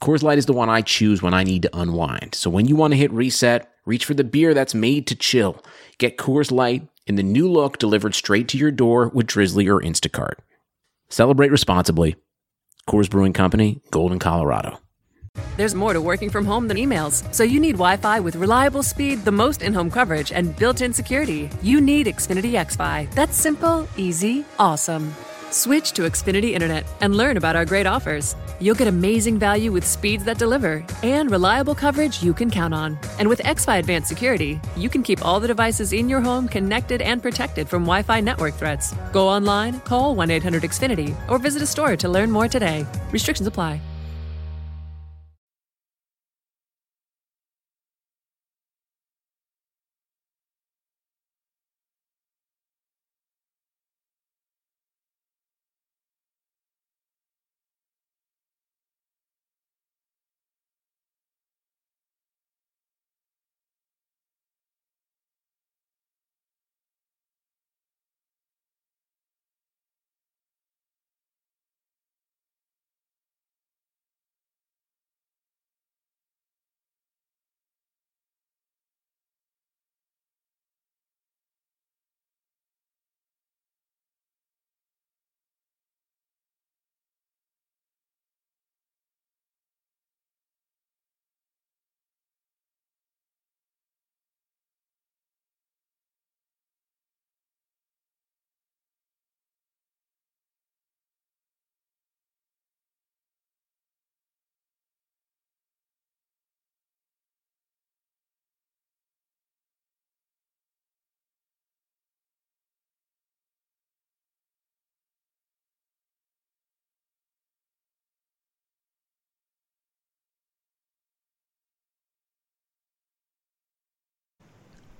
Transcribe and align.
Coors 0.00 0.22
Light 0.22 0.38
is 0.38 0.46
the 0.46 0.52
one 0.52 0.68
I 0.68 0.80
choose 0.80 1.22
when 1.22 1.34
I 1.34 1.42
need 1.42 1.62
to 1.62 1.76
unwind. 1.76 2.34
So 2.34 2.50
when 2.50 2.68
you 2.68 2.76
want 2.76 2.92
to 2.92 2.96
hit 2.98 3.10
reset, 3.10 3.68
reach 3.84 4.04
for 4.04 4.14
the 4.14 4.24
beer 4.24 4.54
that's 4.54 4.74
made 4.74 5.06
to 5.08 5.16
chill. 5.16 5.64
Get 5.98 6.16
Coors 6.16 6.52
Light 6.52 6.88
in 7.06 7.16
the 7.16 7.22
new 7.22 7.50
look 7.50 7.78
delivered 7.78 8.14
straight 8.14 8.46
to 8.48 8.58
your 8.58 8.70
door 8.70 9.08
with 9.08 9.26
Drizly 9.26 9.66
or 9.66 9.80
Instacart. 9.80 10.34
Celebrate 11.08 11.50
responsibly. 11.50 12.14
Coors 12.88 13.10
Brewing 13.10 13.32
Company, 13.32 13.80
Golden, 13.90 14.18
Colorado. 14.18 14.78
There's 15.56 15.74
more 15.74 15.92
to 15.92 16.00
working 16.00 16.30
from 16.30 16.44
home 16.44 16.68
than 16.68 16.76
emails, 16.76 17.22
so 17.34 17.42
you 17.42 17.60
need 17.60 17.72
Wi 17.72 17.96
Fi 17.96 18.20
with 18.20 18.36
reliable 18.36 18.82
speed, 18.82 19.24
the 19.24 19.32
most 19.32 19.62
in 19.62 19.74
home 19.74 19.90
coverage, 19.90 20.32
and 20.32 20.56
built 20.56 20.80
in 20.80 20.92
security. 20.92 21.50
You 21.62 21.80
need 21.80 22.06
Xfinity 22.06 22.52
XFi. 22.52 23.12
That's 23.14 23.36
simple, 23.36 23.88
easy, 23.96 24.44
awesome. 24.58 25.14
Switch 25.50 25.92
to 25.92 26.02
Xfinity 26.02 26.52
Internet 26.52 26.84
and 27.00 27.16
learn 27.16 27.36
about 27.36 27.56
our 27.56 27.64
great 27.64 27.86
offers. 27.86 28.36
You'll 28.60 28.74
get 28.74 28.88
amazing 28.88 29.38
value 29.38 29.72
with 29.72 29.86
speeds 29.86 30.24
that 30.24 30.38
deliver 30.38 30.84
and 31.02 31.30
reliable 31.30 31.74
coverage 31.74 32.22
you 32.22 32.34
can 32.34 32.50
count 32.50 32.74
on. 32.74 32.98
And 33.18 33.28
with 33.28 33.38
XFi 33.40 33.78
Advanced 33.78 34.08
Security, 34.08 34.60
you 34.76 34.88
can 34.88 35.02
keep 35.02 35.24
all 35.24 35.40
the 35.40 35.48
devices 35.48 35.92
in 35.92 36.08
your 36.08 36.20
home 36.20 36.48
connected 36.48 37.00
and 37.00 37.22
protected 37.22 37.68
from 37.68 37.84
Wi 37.84 38.02
Fi 38.02 38.20
network 38.20 38.54
threats. 38.54 38.94
Go 39.12 39.28
online, 39.28 39.80
call 39.80 40.14
1 40.14 40.30
800 40.30 40.62
Xfinity, 40.64 41.16
or 41.30 41.38
visit 41.38 41.62
a 41.62 41.66
store 41.66 41.96
to 41.96 42.08
learn 42.08 42.30
more 42.30 42.48
today. 42.48 42.86
Restrictions 43.10 43.46
apply. 43.46 43.80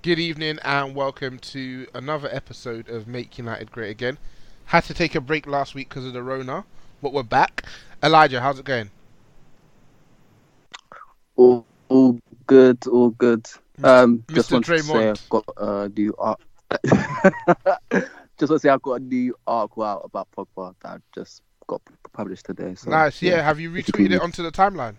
Good 0.01 0.17
evening 0.17 0.59
and 0.63 0.95
welcome 0.95 1.39
to 1.39 1.85
another 1.93 2.29
episode 2.31 2.87
of 2.87 3.05
Make 3.05 3.37
United 3.37 3.69
Great 3.69 3.89
Again. 3.89 4.17
Had 4.63 4.85
to 4.85 4.93
take 4.93 5.13
a 5.13 5.19
break 5.19 5.45
last 5.45 5.75
week 5.75 5.89
because 5.89 6.05
of 6.05 6.13
the 6.13 6.23
Rona, 6.23 6.63
but 7.01 7.11
we're 7.11 7.21
back. 7.21 7.65
Elijah, 8.01 8.39
how's 8.39 8.57
it 8.59 8.63
going? 8.63 8.91
All, 11.35 11.65
all 11.89 12.17
good, 12.47 12.87
all 12.87 13.09
good. 13.09 13.45
Um, 13.83 14.23
just 14.31 14.49
Mr. 14.49 14.53
want 14.53 14.65
to 14.67 14.79
say 14.83 15.09
I've 15.09 15.29
got 15.29 15.43
a 15.57 15.89
new 15.89 16.15
art. 16.17 16.39
just 16.85 18.05
want 18.39 18.49
to 18.51 18.59
say 18.59 18.69
I've 18.69 18.81
got 18.81 19.01
a 19.01 19.03
new 19.03 19.35
article 19.45 19.83
out 19.83 20.03
about 20.05 20.29
Pogba 20.31 20.75
that 20.81 20.93
I've 20.93 21.03
just 21.13 21.41
got 21.67 21.81
published 22.13 22.45
today. 22.45 22.73
So, 22.75 22.89
nice, 22.89 23.21
yeah. 23.21 23.41
Have 23.41 23.59
you 23.59 23.69
retweeted 23.69 24.11
it 24.11 24.21
onto 24.21 24.43
the 24.43 24.51
timeline? 24.51 24.95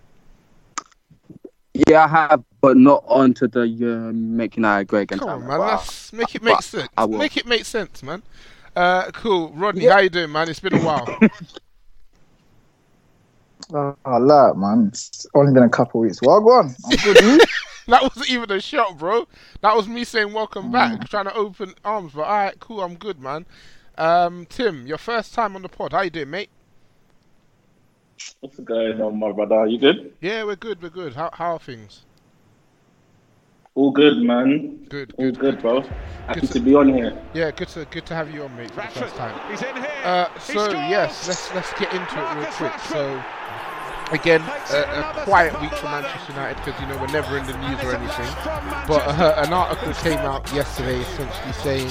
Yeah, 1.75 2.05
I 2.05 2.09
have, 2.09 2.43
but 2.61 2.77
not 2.77 3.05
onto 3.07 3.47
the 3.47 3.63
uh, 3.63 4.13
Make 4.13 4.57
United 4.57 4.89
Great 4.89 5.03
Again. 5.03 5.21
Come 5.21 5.29
on, 5.29 5.41
man. 5.47 5.59
but 5.59 5.61
Let's 5.61 6.13
make 6.13 6.35
it 6.35 6.43
make 6.43 6.55
but 6.57 6.65
sense. 6.65 6.89
I 6.97 7.05
will. 7.05 7.19
Make 7.19 7.37
it 7.37 7.47
make 7.47 7.65
sense, 7.65 8.03
man. 8.03 8.23
Uh, 8.75 9.11
cool. 9.13 9.51
Rodney, 9.55 9.85
Yeah. 9.85 9.93
how 9.95 9.99
you 10.01 10.11
doing, 10.11 10.33
man? 10.33 10.49
It's 10.49 10.61
been 10.61 10.75
a 10.75 10.81
while. 10.81 11.07
Oh, 13.73 13.97
I 14.05 14.19
like 14.19 14.57
man. 14.57 14.89
It's 14.89 15.27
only 15.35 15.53
been 15.53 15.63
a 15.63 15.69
couple 15.69 16.01
of 16.01 16.07
weeks. 16.07 16.19
Well, 16.23 16.41
go 16.41 16.51
on. 16.55 16.75
I'm 16.91 16.97
good. 17.05 17.41
that 17.87 18.03
wasn't 18.03 18.31
even 18.31 18.51
a 18.51 18.61
shot, 18.61 18.99
bro. 18.99 19.29
That 19.61 19.77
was 19.77 19.87
me 19.87 20.03
saying 20.05 20.33
welcome 20.33 20.73
back, 20.73 20.99
Mm. 21.01 21.09
trying 21.09 21.27
to 21.27 21.35
open 21.35 21.75
arms. 21.85 22.13
But 22.15 22.23
all 22.23 22.33
right, 22.37 22.59
cool. 22.59 22.81
I'm 22.83 22.97
good, 22.97 23.21
man. 23.21 23.47
Um, 23.97 24.47
Tim, 24.47 24.87
your 24.89 24.99
first 24.99 25.35
time 25.35 25.55
on 25.55 25.63
the 25.63 25.69
pod. 25.69 25.93
How 25.93 26.01
you 26.01 26.11
doing, 26.11 26.31
mate? 26.31 26.51
What's 28.41 28.59
going 28.61 29.01
on, 29.01 29.19
my 29.19 29.33
brother? 29.33 29.55
Are 29.57 29.67
you 29.67 29.79
good? 29.79 30.15
Yeah, 30.21 30.45
we're 30.45 30.57
good. 30.57 30.83
We're 30.83 30.91
good. 30.91 31.15
How 31.15 31.31
how 31.33 31.55
are 31.55 31.59
things? 31.59 32.05
All 33.75 33.93
good, 33.93 34.19
man. 34.19 34.85
Good, 34.89 35.15
All 35.17 35.25
good, 35.27 35.39
good, 35.39 35.61
bro. 35.61 35.83
Happy 36.27 36.41
Good 36.41 36.47
to 36.49 36.53
to- 36.55 36.61
be 36.61 36.75
on 36.75 36.93
here. 36.93 37.17
Yeah, 37.35 37.51
good 37.51 37.69
to 37.69 37.85
good 37.87 38.05
to 38.07 38.15
have 38.15 38.33
you 38.35 38.43
on, 38.43 38.57
mate, 38.57 38.71
for 38.71 38.81
the 38.83 38.89
first 38.89 39.15
time. 39.17 39.39
He's 39.51 39.63
in 39.63 39.77
here. 39.77 39.87
Uh, 40.05 40.39
so 40.39 40.53
scores! 40.53 40.73
yes, 40.75 41.29
let's 41.29 41.55
let's 41.55 41.73
get 41.79 41.93
into 41.93 42.15
it 42.19 42.35
real 42.37 42.45
quick. 42.53 42.73
Rashford. 42.73 42.93
So 42.93 43.23
again, 44.13 44.43
a, 44.71 45.01
a 45.01 45.25
quiet 45.25 45.61
week 45.61 45.73
for. 45.75 45.91
Manchester 45.91 46.33
United 46.33 46.57
because 46.63 46.81
you 46.81 46.87
know 46.87 46.97
we're 47.03 47.11
never 47.11 47.37
in 47.37 47.45
the 47.47 47.57
news 47.67 47.83
or 47.83 47.95
anything. 47.95 48.31
But 48.87 49.03
uh, 49.19 49.43
an 49.45 49.53
article 49.53 49.93
came 49.95 50.19
out 50.23 50.47
yesterday 50.55 51.01
essentially 51.01 51.53
saying 51.53 51.89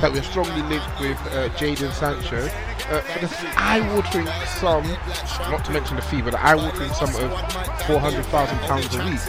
that 0.00 0.10
we're 0.10 0.24
strongly 0.24 0.62
linked 0.62 0.88
with 0.98 1.20
uh, 1.36 1.52
Jadon 1.60 1.92
Sancho 1.92 2.48
uh, 2.48 3.00
for 3.00 3.18
the 3.20 3.28
eye-watering 3.60 4.26
sum, 4.56 4.88
not 5.52 5.64
to 5.66 5.72
mention 5.72 5.96
the 5.96 6.02
fee, 6.02 6.22
but 6.22 6.32
the 6.32 6.40
eye-watering 6.40 6.92
sum 6.96 7.12
of 7.20 7.30
four 7.84 8.00
hundred 8.00 8.24
thousand 8.32 8.58
pounds 8.64 8.88
a 8.96 9.04
week. 9.04 9.20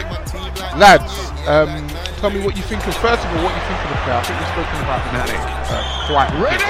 Lads, 0.79 1.11
um, 1.51 1.87
tell 2.23 2.31
me 2.31 2.39
what 2.39 2.55
you 2.55 2.63
think 2.63 2.79
of. 2.87 2.95
First 2.97 3.27
of 3.27 3.29
all, 3.35 3.43
what 3.43 3.53
you 3.53 3.63
think 3.67 3.79
of 3.83 3.89
the 3.91 3.99
player. 4.07 4.17
I 4.17 4.23
think 4.23 4.39
we've 4.39 4.55
spoken 4.55 4.79
about 4.87 5.03
him 5.03 5.19
uh, 5.19 5.83
quite 6.07 6.31
bit. 6.31 6.63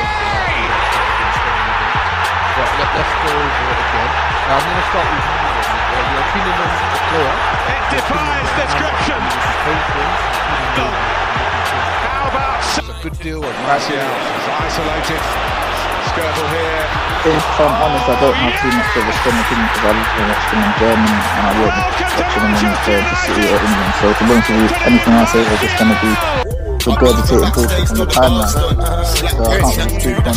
But 2.54 2.70
let, 2.78 2.90
let's 2.98 3.14
go 3.22 3.30
over 3.34 3.66
it 3.70 3.80
again. 3.82 4.10
Uh, 4.14 4.54
I'm 4.54 4.62
going 4.62 4.78
to 4.78 4.90
start 4.90 5.08
with 5.10 5.53
you. 5.94 6.02
Rodney. 6.02 6.14
Your 6.14 6.24
opinion 6.26 6.58
on 6.58 6.70
the 6.74 7.02
player. 7.14 7.36
It 7.70 7.84
defies 7.94 8.50
description. 8.58 9.22
How 12.14 12.30
about 12.30 12.62
It's 12.64 12.82
a 12.82 12.98
good 13.04 13.18
deal 13.20 13.40
or 13.44 13.54
bad 13.54 13.78
Martial? 13.78 14.02
He's 14.02 14.48
isolated. 14.50 15.22
Skirtle 16.10 16.50
here. 16.52 16.86
if 17.32 17.60
I'm 17.62 17.74
honest, 17.80 18.06
I 18.06 18.16
don't 18.20 18.36
have 18.36 18.54
too 18.60 18.72
much 18.74 18.94
of 18.98 19.08
a 19.08 19.14
strong 19.24 19.38
opinion 19.40 19.68
because 19.72 19.86
I 19.88 19.94
live 19.94 20.14
and 20.14 20.28
watch 20.30 20.46
them 20.52 20.62
in 20.62 20.74
Germany 20.82 21.16
and 21.16 21.44
I 21.48 21.52
won't 21.58 21.74
be 21.74 22.06
watching 22.18 22.44
them 22.44 22.54
when 22.54 22.74
it's 22.74 22.84
going 22.84 23.06
to 23.08 23.16
City 23.24 23.46
or 23.50 23.60
England. 23.64 23.94
So 23.98 24.06
to 24.14 24.22
be 24.24 24.32
honest 24.34 24.50
with 24.50 24.60
you, 24.60 24.70
anything 24.84 25.14
I 25.14 25.26
say 25.26 25.42
is 25.42 25.60
just 25.64 25.76
going 25.80 25.92
to 25.94 26.00
be 26.04 26.63
regurgitating 26.86 27.54
bullshit 27.54 27.88
from 27.88 27.98
the 27.98 28.06
timeline. 28.06 28.48
So 28.52 28.68
I 28.68 29.60
can't 29.60 29.92
really 29.92 29.94
speak 30.00 30.20
on, 30.26 30.36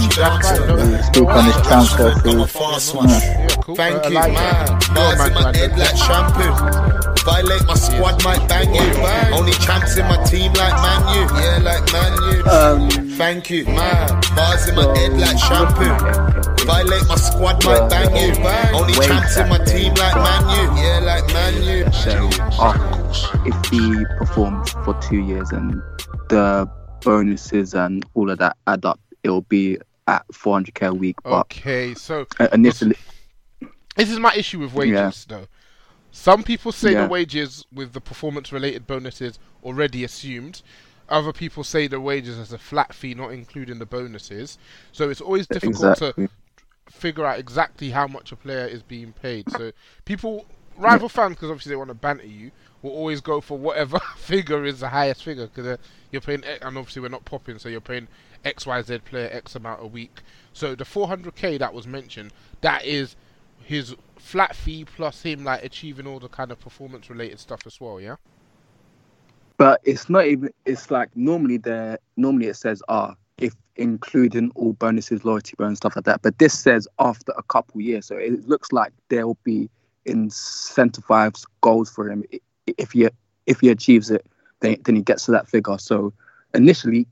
really 0.77 1.03
speak 1.03 1.29
on 1.29 1.45
this 1.47 1.61
transfer 1.67 2.11
fee. 2.23 2.37
Yeah. 2.39 3.11
Yeah, 3.11 3.47
cool. 3.63 3.75
Thank 3.75 4.05
uh, 4.05 4.09
you, 4.09 4.17
Elijah, 4.17 4.33
man. 4.33 4.67
you're 4.67 4.95
Bars 4.95 5.27
in 5.27 5.35
my 5.35 5.57
head 5.57 5.79
like 5.79 5.97
shampoo. 5.97 6.53
Violate 7.25 7.67
my 7.67 7.75
squad, 7.75 8.23
might 8.25 8.49
bang 8.49 8.73
you. 8.75 9.37
Only 9.37 9.53
champs 9.53 9.97
in 9.97 10.07
my 10.07 10.23
team 10.25 10.53
like 10.55 10.75
Man 10.79 11.03
U. 11.15 11.23
Yeah, 11.35 11.59
like 11.63 11.85
Man 11.93 12.13
U. 12.31 12.45
Um, 12.47 13.06
Thank 13.17 13.49
you, 13.51 13.65
man. 13.65 14.09
Bars 14.35 14.69
in 14.69 14.75
my 14.75 14.97
head 14.99 15.13
like 15.15 15.39
shampoo. 15.39 16.65
Violate 16.67 17.07
my 17.09 17.15
squad, 17.15 17.65
might 17.65 17.89
bang 17.89 18.15
you. 18.15 18.79
Only 18.79 18.99
Way 18.99 19.07
champs 19.07 19.37
in 19.39 19.49
my 19.49 19.59
team 19.65 19.95
like 19.95 20.15
Man 20.17 20.43
U. 20.77 20.83
Yeah, 20.83 20.99
like 21.03 21.27
Man 21.29 21.55
U. 21.63 21.93
say, 21.93 22.19
oh, 22.61 23.43
if 23.47 23.71
he 23.71 24.05
performs 24.19 24.71
for 24.85 24.95
two 25.01 25.21
years 25.21 25.51
and 25.53 25.81
the 26.29 26.69
bonuses 27.03 27.75
and 27.75 28.05
all 28.15 28.31
of 28.31 28.39
that 28.39 28.57
add 28.67 28.85
up, 28.85 29.01
it'll 29.23 29.43
be 29.43 29.79
at 30.09 30.27
400k 30.29 30.89
a 30.89 30.95
week. 30.95 31.17
But 31.25 31.41
Okay, 31.41 31.95
so 31.95 32.27
initially, 32.53 32.97
this 33.97 34.11
is 34.11 34.19
my 34.19 34.35
issue 34.35 34.59
with 34.59 34.75
wages, 34.75 35.27
Yeah. 35.31 35.37
though. 35.39 35.47
Some 36.13 36.43
people 36.43 36.73
say 36.73 36.93
Yeah. 36.93 37.03
the 37.05 37.09
wages 37.09 37.65
with 37.73 37.93
the 37.93 38.01
performance-related 38.01 38.87
bonuses 38.87 39.39
already 39.65 40.05
assumed. 40.05 40.63
Other 41.09 41.33
people 41.33 41.63
say 41.65 41.87
the 41.87 42.01
wages 42.01 42.39
as 42.39 42.53
a 42.53 42.59
flat 42.59 42.93
fee, 42.93 43.15
not 43.15 43.33
including 43.33 43.79
the 43.79 43.87
bonuses. 43.87 44.59
So 44.93 45.09
it's 45.09 45.21
always 45.21 45.47
difficult 45.47 45.99
exactly. 45.99 46.27
to 46.27 46.33
figure 46.91 47.25
out 47.25 47.39
exactly 47.39 47.91
how 47.91 48.07
much 48.07 48.33
a 48.33 48.37
player 48.37 48.67
is 48.67 48.83
being 48.83 49.13
paid. 49.13 49.51
So 49.51 49.73
people, 50.05 50.47
rival 50.77 51.09
fans, 51.09 51.37
because 51.37 51.51
obviously 51.51 51.71
they 51.71 51.77
want 51.77 51.89
to 51.89 51.95
banter 51.95 52.27
you, 52.27 52.51
will 52.83 52.91
always 52.91 53.21
go 53.21 53.41
for 53.41 53.59
whatever 53.59 53.99
figure 54.17 54.65
is 54.65 54.81
the 54.81 54.89
highest 54.89 55.23
figure 55.23 55.47
because 55.47 55.67
uh, 55.67 55.77
you're 56.11 56.21
paying, 56.21 56.45
and 56.45 56.79
obviously 56.79 57.03
we're 57.03 57.09
not 57.09 57.25
popping, 57.25 57.59
so 57.59 57.69
you're 57.69 57.81
paying 57.81 58.09
X 58.45 58.67
Y 58.67 58.83
Z 58.83 58.99
player 58.99 59.29
X 59.33 59.55
amount 59.55 59.83
a 59.83 59.87
week. 59.87 60.23
So 60.53 60.75
the 60.75 60.85
400k 60.85 61.59
that 61.59 61.75
was 61.75 61.87
mentioned, 61.87 62.33
that 62.61 62.85
is 62.85 63.17
his 63.63 63.95
flat 64.19 64.57
fee 64.57 64.85
plus 64.85 65.23
him 65.23 65.45
like 65.45 65.65
achieving 65.65 66.07
all 66.07 66.19
the 66.19 66.29
kind 66.29 66.51
of 66.51 66.61
performance 66.61 67.11
related 67.11 67.41
stuff 67.41 67.61
as 67.67 67.81
well. 67.81 68.01
Yeah. 68.01 68.17
But 69.59 69.81
it's 69.85 70.09
not 70.11 70.27
even. 70.27 70.51
It's 70.65 70.91
like 70.91 71.09
normally 71.17 71.57
there. 71.57 71.99
Normally 72.17 72.47
it 72.49 72.57
says, 72.57 72.83
"Ah, 72.89 73.15
if 73.39 73.55
including 73.77 74.51
all 74.55 74.75
bonuses, 74.75 75.25
loyalty 75.25 75.55
bonus, 75.57 75.79
stuff 75.79 75.97
like 75.97 76.05
that." 76.05 76.23
But 76.23 76.39
this 76.39 76.59
says 76.59 76.87
after 76.99 77.33
a 77.37 77.43
couple 77.43 77.81
years, 77.81 78.07
so 78.07 78.17
it 78.17 78.47
looks 78.47 78.73
like 78.73 78.93
there 79.09 79.27
will 79.27 79.39
be 79.45 79.71
incentivized 80.07 81.45
goals 81.63 81.91
for 81.91 82.11
him 82.11 82.25
if 82.67 82.93
he 82.93 83.09
if 83.47 83.61
he 83.61 83.71
achieves 83.71 84.11
it. 84.11 84.27
Then 84.61 84.77
then 84.85 84.97
he 84.97 85.03
gets 85.03 85.25
to 85.27 85.33
that 85.33 85.49
figure. 85.49 85.79
So 85.79 86.13
initially, 86.55 87.07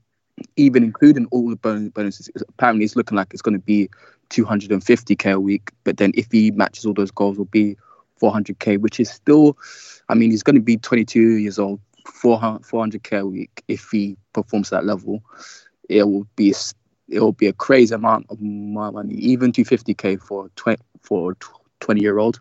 even 0.55 0.83
including 0.83 1.27
all 1.31 1.49
the 1.49 1.55
bonus 1.55 1.89
bonuses, 1.89 2.29
apparently 2.47 2.85
it's 2.85 2.95
looking 2.95 3.15
like 3.15 3.33
it's 3.33 3.41
going 3.41 3.57
to 3.57 3.65
be 3.65 3.89
250k 4.29 5.33
a 5.33 5.39
week. 5.39 5.71
But 5.83 5.97
then 5.97 6.11
if 6.15 6.31
he 6.31 6.51
matches 6.51 6.85
all 6.85 6.93
those 6.93 7.11
goals, 7.11 7.37
will 7.37 7.45
be 7.45 7.77
400k, 8.21 8.79
which 8.79 8.99
is 8.99 9.09
still, 9.09 9.57
I 10.09 10.15
mean, 10.15 10.31
he's 10.31 10.43
going 10.43 10.55
to 10.55 10.61
be 10.61 10.77
22 10.77 11.19
years 11.37 11.59
old. 11.59 11.79
400 12.05 12.61
400k 12.63 13.19
a 13.19 13.25
week 13.25 13.63
if 13.67 13.89
he 13.91 14.17
performs 14.33 14.69
that 14.69 14.85
level 14.85 15.23
it 15.89 16.03
will 16.03 16.27
be 16.35 16.53
it 17.09 17.19
will 17.19 17.31
be 17.31 17.47
a 17.47 17.53
crazy 17.53 17.93
amount 17.93 18.25
of 18.29 18.41
mo- 18.41 18.91
money. 18.91 19.13
Even 19.15 19.51
250k 19.51 20.21
for 20.21 20.49
20 20.55 20.81
for 21.01 21.35
20 21.79 22.01
year 22.01 22.17
old 22.17 22.39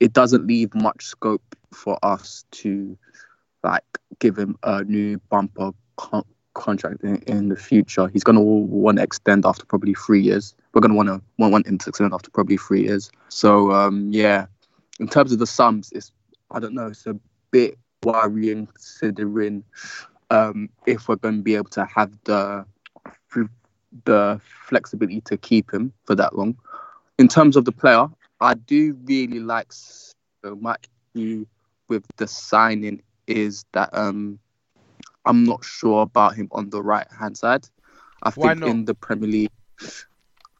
it 0.00 0.12
doesn't 0.12 0.46
leave 0.46 0.74
much 0.74 1.04
scope 1.04 1.56
for 1.72 1.98
us 2.02 2.44
to 2.50 2.96
like 3.62 3.82
give 4.18 4.36
him 4.38 4.56
a 4.62 4.84
new 4.84 5.18
bumper 5.30 5.72
con- 5.96 6.24
contract 6.54 7.02
in, 7.02 7.16
in 7.22 7.48
the 7.48 7.56
future. 7.56 8.08
He's 8.08 8.24
going 8.24 8.36
to 8.36 8.42
want 8.42 8.98
to 8.98 9.02
extend 9.04 9.46
after 9.46 9.64
probably 9.64 9.94
three 9.94 10.20
years. 10.20 10.54
We're 10.72 10.80
going 10.80 10.90
to 10.90 10.96
want 10.96 11.08
to 11.08 11.20
want, 11.38 11.52
want 11.52 11.66
him 11.66 11.78
to 11.78 11.88
extend 11.88 12.12
after 12.12 12.30
probably 12.30 12.56
three 12.58 12.82
years. 12.82 13.10
So 13.28 13.72
um 13.72 14.10
yeah. 14.12 14.46
In 15.00 15.08
terms 15.08 15.32
of 15.32 15.38
the 15.38 15.46
sums 15.46 15.92
it's 15.92 16.12
i 16.50 16.60
don't 16.60 16.74
know 16.74 16.86
it's 16.86 17.06
a 17.06 17.18
bit 17.50 17.76
worrying 18.02 18.66
considering 18.66 19.64
um, 20.30 20.68
if 20.86 21.08
we're 21.08 21.16
going 21.16 21.36
to 21.36 21.42
be 21.42 21.54
able 21.54 21.70
to 21.70 21.84
have 21.84 22.12
the 22.24 22.64
the 24.04 24.40
flexibility 24.66 25.20
to 25.22 25.36
keep 25.36 25.72
him 25.72 25.92
for 26.04 26.14
that 26.14 26.36
long. 26.36 26.56
In 27.18 27.28
terms 27.28 27.56
of 27.56 27.64
the 27.64 27.72
player, 27.72 28.06
I 28.40 28.54
do 28.54 28.98
really 29.04 29.40
like 29.40 29.72
so 29.72 30.56
much 30.60 30.86
with 31.14 32.04
the 32.16 32.26
signing 32.26 33.02
is 33.26 33.64
that 33.72 33.88
um, 33.92 34.38
I'm 35.24 35.44
not 35.44 35.64
sure 35.64 36.02
about 36.02 36.34
him 36.34 36.48
on 36.52 36.70
the 36.70 36.82
right 36.82 37.06
hand 37.18 37.36
side. 37.36 37.66
I 38.22 38.30
think 38.30 38.62
in 38.62 38.84
the 38.84 38.94
Premier 38.94 39.28
League, 39.28 39.50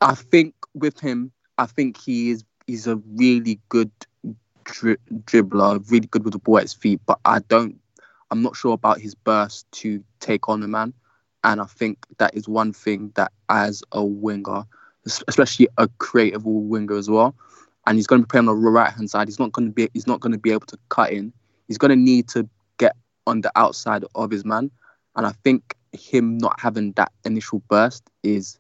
I 0.01 0.15
think 0.15 0.55
with 0.75 0.99
him, 0.99 1.33
I 1.59 1.67
think 1.67 2.01
he 2.01 2.31
is 2.31 2.45
he's 2.67 2.87
a 2.87 2.97
really 2.97 3.61
good 3.69 3.91
dri- 4.67 4.99
dribbler, 5.25 5.91
really 5.91 6.07
good 6.07 6.25
with 6.25 6.33
the 6.33 6.39
ball 6.39 6.59
at 6.59 6.65
his 6.65 6.75
feet. 6.75 7.01
But 7.07 7.19
I 7.25 7.41
don't, 7.41 7.79
I'm 8.31 8.43
not 8.43 8.57
sure 8.57 8.73
about 8.73 9.01
his 9.01 9.15
burst 9.15 9.71
to 9.73 10.03
take 10.21 10.49
on 10.49 10.63
a 10.63 10.69
man. 10.69 10.93
And 11.45 11.61
I 11.61 11.65
think 11.65 11.99
that 12.19 12.35
is 12.35 12.49
one 12.49 12.73
thing 12.73 13.13
that 13.15 13.33
as 13.49 13.83
a 13.93 14.05
winger, 14.05 14.65
especially 15.29 15.69
a 15.79 15.89
creative 15.99 16.45
winger 16.45 16.97
as 16.97 17.09
well, 17.09 17.35
and 17.87 17.97
he's 17.97 18.07
going 18.07 18.21
to 18.23 18.27
be 18.27 18.31
playing 18.31 18.49
on 18.49 18.63
the 18.63 18.71
right 18.71 18.93
hand 18.93 19.11
side. 19.11 19.29
He's 19.29 19.39
not 19.39 19.53
going 19.53 19.69
to 19.69 19.73
be 19.73 19.89
he's 19.95 20.09
not 20.09 20.21
going 20.21 20.33
to 20.33 20.39
be 20.39 20.51
able 20.51 20.67
to 20.67 20.79
cut 20.89 21.13
in. 21.13 21.33
He's 21.69 21.79
going 21.79 21.91
to 21.91 21.97
need 21.97 22.29
to 22.31 22.49
get 22.79 22.97
on 23.27 23.43
the 23.43 23.53
outside 23.55 24.05
of 24.17 24.31
his 24.31 24.45
man. 24.45 24.71
And 25.15 25.25
I 25.25 25.33
think 25.45 25.77
him 25.93 26.37
not 26.39 26.59
having 26.61 26.93
that 26.93 27.13
initial 27.25 27.63
burst 27.69 28.11
is 28.25 28.59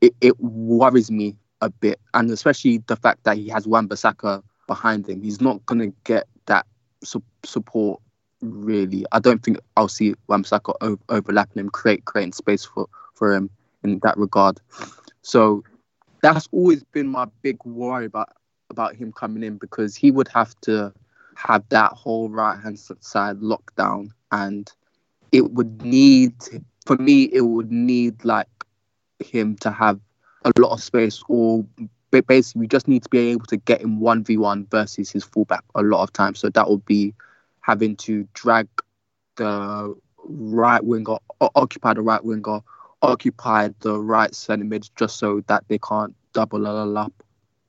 it, 0.00 0.14
it 0.20 0.38
worries 0.38 1.10
me 1.10 1.36
a 1.60 1.70
bit, 1.70 1.98
and 2.12 2.30
especially 2.30 2.78
the 2.86 2.96
fact 2.96 3.24
that 3.24 3.38
he 3.38 3.48
has 3.48 3.66
Wan 3.66 3.88
Bissaka 3.88 4.42
behind 4.66 5.08
him. 5.08 5.22
He's 5.22 5.40
not 5.40 5.64
going 5.66 5.80
to 5.80 5.96
get 6.04 6.26
that 6.46 6.66
su- 7.02 7.22
support 7.44 8.00
really. 8.40 9.04
I 9.12 9.18
don't 9.18 9.42
think 9.42 9.58
I'll 9.76 9.88
see 9.88 10.14
o- 10.28 10.98
overlapping 11.08 11.60
him, 11.60 11.70
create 11.70 12.04
creating 12.04 12.32
space 12.32 12.64
for 12.64 12.88
for 13.14 13.34
him 13.34 13.50
in 13.82 14.00
that 14.02 14.16
regard. 14.16 14.60
So 15.22 15.64
that's 16.22 16.48
always 16.52 16.82
been 16.84 17.06
my 17.08 17.26
big 17.42 17.58
worry 17.64 18.06
about 18.06 18.30
about 18.70 18.96
him 18.96 19.12
coming 19.12 19.42
in 19.42 19.58
because 19.58 19.94
he 19.94 20.10
would 20.10 20.28
have 20.28 20.58
to 20.62 20.92
have 21.36 21.64
that 21.68 21.92
whole 21.92 22.28
right 22.28 22.58
hand 22.58 22.78
side 22.78 23.38
locked 23.40 23.76
down 23.76 24.12
and 24.32 24.72
it 25.32 25.52
would 25.52 25.82
need 25.82 26.34
for 26.86 26.96
me 26.96 27.24
it 27.24 27.42
would 27.42 27.70
need 27.70 28.24
like 28.24 28.48
him 29.18 29.56
to 29.56 29.70
have 29.70 30.00
a 30.44 30.52
lot 30.58 30.72
of 30.72 30.82
space 30.82 31.22
or 31.28 31.64
ba- 32.14 32.22
basically 32.22 32.60
we 32.60 32.66
just 32.68 32.86
need 32.86 33.02
to 33.02 33.08
be 33.08 33.18
able 33.30 33.46
to 33.46 33.56
get 33.56 33.80
him 33.80 34.00
1v1 34.00 34.70
versus 34.70 35.10
his 35.10 35.24
fullback 35.24 35.64
a 35.74 35.82
lot 35.82 36.02
of 36.02 36.12
times. 36.12 36.38
So 36.38 36.48
that 36.50 36.70
would 36.70 36.84
be 36.84 37.14
having 37.60 37.96
to 37.96 38.28
drag 38.34 38.68
the 39.36 39.94
right 40.26 40.84
winger 40.84 41.16
occupy 41.40 41.92
the 41.92 42.00
right 42.00 42.24
winger 42.24 42.60
occupy 43.02 43.68
the 43.80 43.98
right 43.98 44.34
centre 44.34 44.64
mid 44.64 44.88
just 44.96 45.18
so 45.18 45.42
that 45.48 45.64
they 45.68 45.78
can't 45.78 46.14
double 46.32 46.66
up 46.96 47.12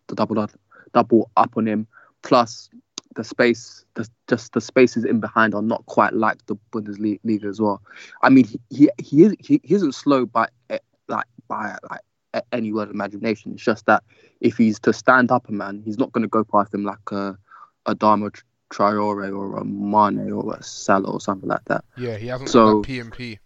the 0.08 0.16
double 0.16 0.48
double 0.94 1.32
up 1.36 1.58
on 1.58 1.68
him. 1.68 1.88
Plus 2.22 2.70
the 3.16 3.24
space 3.24 3.86
the, 3.96 4.08
just 4.28 4.54
the 4.54 4.62
spaces 4.62 5.06
in 5.06 5.20
behind 5.20 5.56
are 5.56 5.62
not 5.62 5.86
quite 5.88 6.14
like 6.14 6.46
the 6.46 6.56
Bundesliga 6.72 7.46
as 7.46 7.60
well. 7.60 7.82
I 8.22 8.30
mean 8.30 8.46
he 8.46 8.60
he 8.70 8.90
he, 9.00 9.24
is, 9.24 9.36
he, 9.40 9.60
he 9.64 9.74
isn't 9.74 9.96
slow 9.96 10.26
by 10.26 10.48
eh, 10.70 10.78
like 11.08 11.26
by 11.48 11.78
like 11.90 12.02
any 12.52 12.72
word 12.74 12.90
of 12.90 12.94
imagination 12.94 13.54
it's 13.54 13.64
just 13.64 13.86
that 13.86 14.04
if 14.42 14.58
he's 14.58 14.80
to 14.80 14.92
stand 14.94 15.32
up 15.32 15.48
a 15.50 15.52
man 15.52 15.82
he's 15.86 15.98
not 15.98 16.12
going 16.12 16.22
to 16.24 16.28
go 16.28 16.44
past 16.44 16.74
him 16.74 16.84
like 16.84 17.12
a 17.12 17.38
a 17.88 17.96
Adama 17.96 18.36
Traore 18.72 19.36
or 19.38 19.58
a 19.58 19.64
Mane 19.66 20.32
or 20.32 20.56
a 20.56 20.64
Salah 20.64 21.12
or 21.12 21.22
something 21.22 21.48
like 21.50 21.64
that 21.66 21.84
Yeah, 21.98 22.18
he 22.18 22.28
hasn't 22.28 22.50
So- 22.50 22.82
got 22.82 22.88
that 22.88 22.94
PMP. 22.94 23.38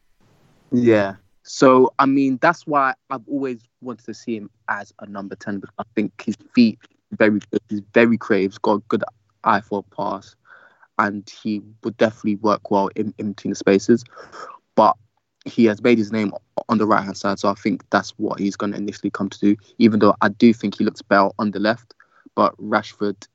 yeah. 0.71 1.15
So 1.43 1.91
I 1.99 2.05
mean 2.05 2.37
that's 2.41 2.65
why 2.67 2.93
I've 3.09 3.27
always 3.27 3.61
wanted 3.81 4.05
to 4.05 4.13
see 4.13 4.37
him 4.37 4.49
as 4.67 4.93
a 4.99 5.05
number 5.07 5.35
ten 5.35 5.59
because 5.59 5.73
I 5.79 5.83
think 5.95 6.21
his 6.21 6.35
feet 6.53 6.79
very 7.13 7.39
good. 7.51 7.59
He's 7.69 7.81
very 7.93 8.17
creative. 8.17 8.51
He's 8.51 8.59
got 8.59 8.73
a 8.73 8.83
good 8.87 9.03
eye 9.43 9.61
for 9.61 9.79
a 9.79 9.95
pass, 9.95 10.35
and 10.99 11.27
he 11.41 11.61
would 11.83 11.97
definitely 11.97 12.35
work 12.35 12.69
well 12.69 12.89
in, 12.95 13.13
in 13.17 13.31
between 13.33 13.49
the 13.49 13.55
spaces. 13.55 14.03
But 14.75 14.95
he 15.45 15.65
has 15.65 15.81
made 15.81 15.97
his 15.97 16.11
name 16.11 16.33
on 16.67 16.77
the 16.77 16.85
right 16.85 17.03
hand 17.03 17.17
side, 17.17 17.39
so 17.39 17.49
I 17.49 17.53
think 17.53 17.83
that's 17.89 18.11
what 18.17 18.39
he's 18.39 18.55
going 18.55 18.71
to 18.71 18.77
initially 18.77 19.09
come 19.09 19.29
to 19.29 19.39
do. 19.39 19.55
Even 19.77 19.99
though 19.99 20.15
I 20.21 20.29
do 20.29 20.53
think 20.53 20.77
he 20.77 20.83
looks 20.83 21.01
better 21.01 21.29
on 21.39 21.51
the 21.51 21.59
left, 21.59 21.93
but 22.35 22.55
Rashford, 22.57 23.27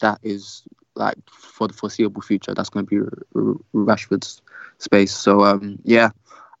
that 0.00 0.18
is 0.22 0.64
like 0.94 1.16
for 1.30 1.68
the 1.68 1.74
foreseeable 1.74 2.22
future, 2.22 2.54
that's 2.54 2.68
going 2.68 2.86
to 2.86 2.90
be 3.34 3.40
Rashford's 3.74 4.42
space. 4.78 5.12
So 5.12 5.44
um, 5.44 5.78
yeah, 5.84 6.10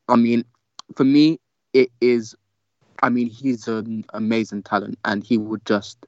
I 0.08 0.16
mean, 0.16 0.44
for 0.96 1.04
me, 1.04 1.38
it 1.72 1.90
is. 2.00 2.34
I 3.02 3.08
mean, 3.08 3.28
he's 3.28 3.66
an 3.68 4.04
amazing 4.12 4.62
talent, 4.62 4.98
and 5.04 5.24
he 5.24 5.38
would 5.38 5.64
just. 5.66 6.06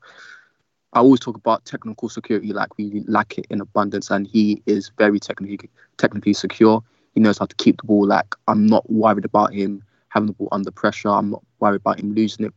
I 0.92 1.00
always 1.00 1.20
talk 1.20 1.36
about 1.36 1.64
technical 1.64 2.08
security, 2.08 2.52
like 2.52 2.78
we 2.78 3.02
lack 3.08 3.36
it 3.36 3.46
in 3.50 3.60
abundance, 3.60 4.10
and 4.10 4.26
he 4.26 4.62
is 4.66 4.92
very 4.96 5.18
technically 5.18 5.68
technically 5.96 6.34
secure. 6.34 6.82
He 7.14 7.20
knows 7.20 7.38
how 7.38 7.46
to 7.46 7.56
keep 7.56 7.80
the 7.80 7.86
ball. 7.86 8.06
Like 8.06 8.34
I'm 8.48 8.66
not 8.66 8.90
worried 8.90 9.24
about 9.24 9.52
him 9.54 9.82
having 10.08 10.26
the 10.26 10.32
ball 10.32 10.48
under 10.52 10.70
pressure. 10.70 11.08
I'm 11.08 11.30
not 11.30 11.42
worried 11.60 11.76
about 11.76 12.00
him 12.00 12.14
losing 12.14 12.46
it 12.46 12.54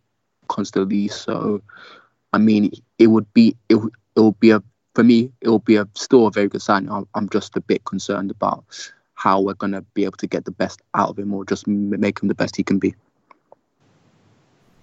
constantly. 0.47 1.07
So, 1.07 1.61
I 2.33 2.37
mean, 2.37 2.71
it 2.97 3.07
would 3.07 3.31
be 3.33 3.55
it, 3.69 3.77
it 4.15 4.19
will 4.19 4.33
be 4.33 4.51
a 4.51 4.61
for 4.95 5.03
me 5.03 5.31
it 5.41 5.49
would 5.49 5.65
be 5.65 5.75
a 5.75 5.87
still 5.93 6.27
a 6.27 6.31
very 6.31 6.47
good 6.47 6.61
sign. 6.61 6.89
I'm, 6.89 7.07
I'm 7.13 7.29
just 7.29 7.55
a 7.55 7.61
bit 7.61 7.85
concerned 7.85 8.31
about 8.31 8.63
how 9.13 9.41
we're 9.41 9.55
gonna 9.55 9.81
be 9.93 10.05
able 10.05 10.17
to 10.17 10.27
get 10.27 10.45
the 10.45 10.51
best 10.51 10.81
out 10.93 11.09
of 11.09 11.19
him, 11.19 11.33
or 11.33 11.45
just 11.45 11.67
make 11.67 12.21
him 12.21 12.27
the 12.27 12.35
best 12.35 12.55
he 12.55 12.63
can 12.63 12.79
be. 12.79 12.95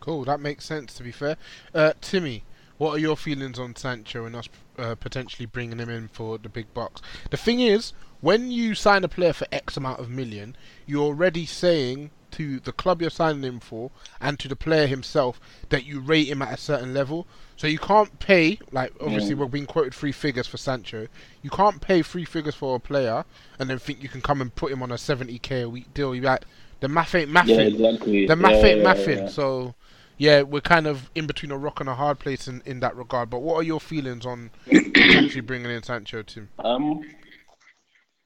Cool, 0.01 0.25
that 0.25 0.41
makes 0.41 0.65
sense. 0.65 0.95
To 0.95 1.03
be 1.03 1.13
fair, 1.13 1.37
uh, 1.75 1.95
Timmy, 2.01 2.45
What 2.77 2.97
are 2.97 2.99
your 2.99 3.17
feelings 3.17 3.59
on 3.59 3.77
Sancho 3.77 4.25
and 4.25 4.35
us 4.35 4.49
uh, 4.77 4.97
potentially 4.97 5.47
bringing 5.47 5.79
him 5.79 5.89
in 5.89 6.09
for 6.09 6.39
the 6.39 6.49
big 6.49 6.75
box? 6.75 7.01
The 7.31 7.37
thing 7.37 7.61
is, 7.61 7.93
when 8.25 8.51
you 8.51 8.75
sign 8.75 9.05
a 9.05 9.09
player 9.09 9.35
for 9.35 9.47
X 9.53 9.77
amount 9.77 10.01
of 10.01 10.09
million, 10.09 10.57
you're 10.87 11.03
already 11.05 11.45
saying 11.45 12.11
to 12.31 12.59
the 12.61 12.73
club 12.73 13.01
you're 13.01 13.11
signing 13.11 13.43
him 13.45 13.61
for 13.61 13.91
and 14.21 14.39
to 14.41 14.49
the 14.49 14.57
player 14.57 14.87
himself 14.87 15.39
that 15.69 15.85
you 15.85 16.01
rate 16.01 16.27
him 16.29 16.41
at 16.43 16.55
a 16.55 16.57
certain 16.57 16.93
level. 16.95 17.27
So 17.57 17.67
you 17.67 17.79
can't 17.79 18.19
pay 18.19 18.59
like 18.73 18.93
obviously 19.01 19.35
Mm. 19.35 19.39
we're 19.39 19.47
being 19.59 19.67
quoted 19.67 19.95
three 19.95 20.11
figures 20.11 20.47
for 20.47 20.57
Sancho. 20.57 21.07
You 21.43 21.51
can't 21.51 21.81
pay 21.81 22.03
three 22.03 22.25
figures 22.25 22.55
for 22.55 22.75
a 22.77 22.81
player 22.81 23.25
and 23.59 23.69
then 23.69 23.79
think 23.79 24.03
you 24.03 24.09
can 24.09 24.23
come 24.23 24.41
and 24.41 24.53
put 24.55 24.73
him 24.73 24.83
on 24.83 24.91
a 24.91 24.97
70k 24.99 25.63
a 25.65 25.69
week 25.69 25.93
deal. 25.95 26.15
You 26.15 26.23
like 26.23 26.45
the 26.81 26.89
math 26.89 27.15
ain't 27.15 27.31
mathing. 27.31 27.47
Yeah, 27.49 27.87
exactly. 27.89 28.27
The 28.27 28.37
math 28.37 28.63
Yeah, 28.63 28.67
ain't 28.71 28.81
yeah, 28.81 28.95
mathing. 28.95 29.19
yeah. 29.19 29.29
So 29.29 29.75
yeah, 30.17 30.43
we're 30.43 30.61
kind 30.61 30.87
of 30.87 31.11
in 31.15 31.27
between 31.27 31.53
a 31.53 31.59
rock 31.59 31.79
and 31.81 31.89
a 31.89 31.95
hard 31.95 32.19
place 32.19 32.49
in, 32.49 32.63
in 32.65 32.81
that 32.81 32.97
regard. 32.97 33.29
But 33.31 33.43
what 33.43 33.57
are 33.57 33.63
your 33.63 33.81
feelings 33.81 34.25
on 34.27 34.51
actually 34.97 35.43
bringing 35.43 35.71
in 35.71 35.83
Sancho, 35.83 36.23
Tim? 36.23 36.49
Um, 36.59 37.03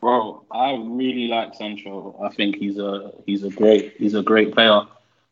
bro, 0.01 0.45
I 0.51 0.73
really 0.73 1.29
like 1.29 1.55
Sancho. 1.55 2.19
I 2.23 2.35
think 2.35 2.57
he's 2.57 2.79
a 2.79 3.13
he's 3.27 3.45
a 3.45 3.51
great 3.51 3.95
he's 3.99 4.15
a 4.15 4.23
great 4.23 4.55
player. 4.55 4.83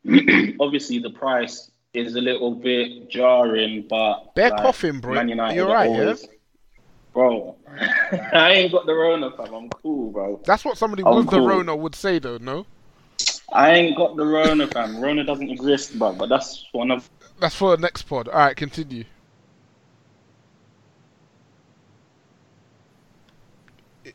Obviously, 0.61 0.99
the 0.99 1.11
price 1.11 1.71
is 1.95 2.15
a 2.15 2.21
little 2.21 2.55
bit 2.55 3.09
jarring, 3.09 3.87
but 3.89 4.33
They're 4.35 4.51
like, 4.51 4.63
coughing, 4.63 5.01
bro. 5.01 5.15
Man 5.15 5.29
United 5.29 5.57
You're 5.57 5.69
right, 5.69 5.91
yeah? 5.91 6.15
Bro, 7.13 7.57
I 8.33 8.53
ain't 8.53 8.73
got 8.73 8.85
the 8.85 8.93
Rona, 8.93 9.31
fam. 9.31 9.55
I'm 9.55 9.69
cool, 9.71 10.11
bro. 10.11 10.41
That's 10.45 10.65
what 10.65 10.77
somebody 10.77 11.03
I'm 11.05 11.17
with 11.17 11.31
the. 11.31 11.41
Rona 11.41 11.75
would 11.75 11.95
say, 11.95 12.19
though. 12.19 12.37
No, 12.37 12.67
I 13.53 13.71
ain't 13.71 13.97
got 13.97 14.17
the 14.17 14.27
Rona, 14.27 14.67
fam. 14.67 15.01
Rona 15.01 15.25
doesn't 15.25 15.49
exist, 15.51 15.99
bro. 15.99 16.13
But 16.13 16.29
that's 16.29 16.67
one 16.73 16.91
of 16.91 17.09
that's 17.41 17.55
for 17.55 17.77
the 17.77 17.81
next 17.81 18.03
pod. 18.03 18.29
All 18.29 18.39
right, 18.39 18.57
continue. 18.57 19.05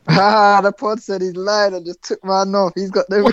Ah, 0.08 0.60
the 0.62 0.72
pod 0.72 1.00
said 1.00 1.20
he's 1.20 1.36
lying 1.36 1.74
and 1.74 1.84
just 1.84 2.02
took 2.02 2.24
man 2.24 2.54
off. 2.54 2.72
He's 2.74 2.90
got 2.90 3.08
the 3.08 3.20
Rona. 3.20 3.32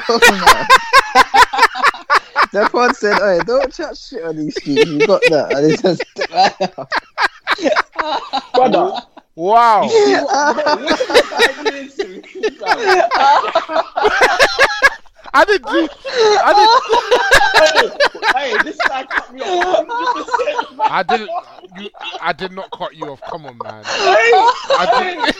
the 2.52 2.70
pod 2.72 2.96
said, 2.96 3.18
"Hey, 3.18 3.40
don't 3.46 3.74
chat 3.74 3.98
shit 3.98 4.24
on 4.24 4.38
these 4.38 4.56
streets. 4.56 4.90
You 4.90 5.06
got 5.08 5.22
that?" 5.30 5.54
And 5.56 5.72
he 5.72 5.78
just 5.78 6.04
took 6.16 6.32
man 6.32 6.52
off. 6.78 6.90
brother. 8.54 9.02
Wow. 9.36 9.84
I 15.32 15.46
didn't 15.46 15.68
do. 15.72 15.88
I 16.42 16.54
hey, 18.36 18.58
this 18.64 18.78
guy 18.88 19.06
cut 19.06 19.34
me 19.34 19.42
off 19.42 19.88
100%. 19.88 20.80
I 20.82 21.04
didn't. 21.04 21.30
You, 21.78 21.90
I 22.22 22.34
did 22.34 22.52
not 22.52 22.72
cut 22.72 22.96
you 22.96 23.06
off. 23.06 23.22
Come 23.30 23.46
on, 23.46 23.58
man. 23.64 23.84
Hey, 23.86 24.32
I 24.72 24.86
did. 25.00 25.36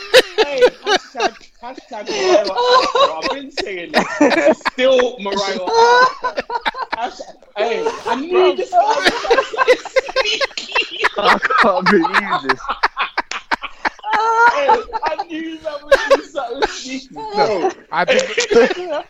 hey, 0.46 0.60
hashtag, 0.84 1.50
hashtag 1.60 2.08
Mariah 2.08 2.48
Arthur. 2.50 3.12
I've 3.16 3.30
been 3.30 3.50
saying 3.50 3.90
it. 3.94 4.06
It's 4.20 4.60
still 4.72 5.16
Mariah 5.20 5.60
Arthur. 5.62 6.42
Hey, 7.56 7.84
I 8.06 8.14
knew 8.20 8.56
this 8.56 8.70
guy 8.70 8.78
was 8.80 9.82
sneaky. 10.14 11.04
I 11.18 11.38
can't 11.38 11.84
believe 11.86 12.42
this. 12.48 12.60
Hey, 14.12 14.82
I 15.04 15.24
knew 15.28 15.58
that 15.58 15.84
was 15.84 16.32
something 16.32 16.68
sneaky. 16.68 17.14
No, 17.14 17.70
I 17.92 18.04
didn't. 18.04 19.06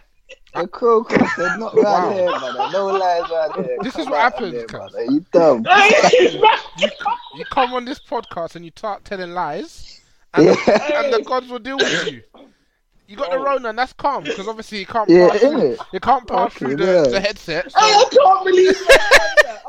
The 0.53 0.67
Coco 0.67 1.15
said, 1.37 1.59
"Not 1.61 1.75
right 1.77 1.85
Wow. 1.85 2.11
here, 2.13 2.27
man. 2.31 2.73
No 2.73 2.87
lies 2.87 3.23
right 3.31 3.51
here. 3.67 3.77
This 3.83 3.97
is 3.97 4.07
what 4.07 4.15
out 4.17 4.33
happens, 4.33 4.53
there, 4.53 4.67
cuz. 4.67 4.93
man. 4.95 5.15
You 5.15 5.25
dumb." 5.33 5.65
Hey, 5.65 6.41
You 7.37 7.45
come 7.51 7.73
on 7.75 7.85
this 7.85 8.01
podcast 8.01 8.57
and 8.57 8.65
you 8.65 8.73
start 8.77 9.05
telling 9.05 9.33
lies, 9.33 10.01
and, 10.35 10.49
and 10.49 11.13
the 11.13 11.23
gods 11.25 11.49
will 11.49 11.61
deal 11.61 11.77
with 11.79 12.07
you. 12.13 12.23
You 13.11 13.17
got 13.17 13.31
the 13.33 13.39
Oh. 13.39 13.43
Rona, 13.43 13.71
and 13.71 13.79
that's 13.79 13.93
calm 13.93 14.23
because 14.23 14.47
obviously 14.47 14.79
you 14.79 14.87
can't 14.87 15.11
Yeah, 15.11 15.31
pass 15.31 15.41
through. 15.41 15.51
innit? 15.51 15.79
You 15.93 15.99
can't 15.99 16.29
pass 16.29 16.47
Okay, 16.55 16.59
through 16.61 16.77
the, 16.77 16.85
yeah. 16.87 17.03
the 17.09 17.21
headset. 17.21 17.65
Hey, 17.65 17.71
I 17.77 18.05
can't 18.13 18.45
believe 18.45 18.79
that. 18.87 19.63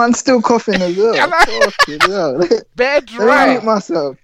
I'm 0.00 0.12
still- 0.14 0.40
coughing 0.40 0.80
as 0.80 0.96
well. 0.96 1.12
Yeah, 1.16 1.26
man. 1.26 1.44
Fucking 1.72 2.00
hell. 2.02 2.48
Bare 2.76 3.00
dry. 3.00 3.50
mute 3.50 3.64
myself. 3.64 4.16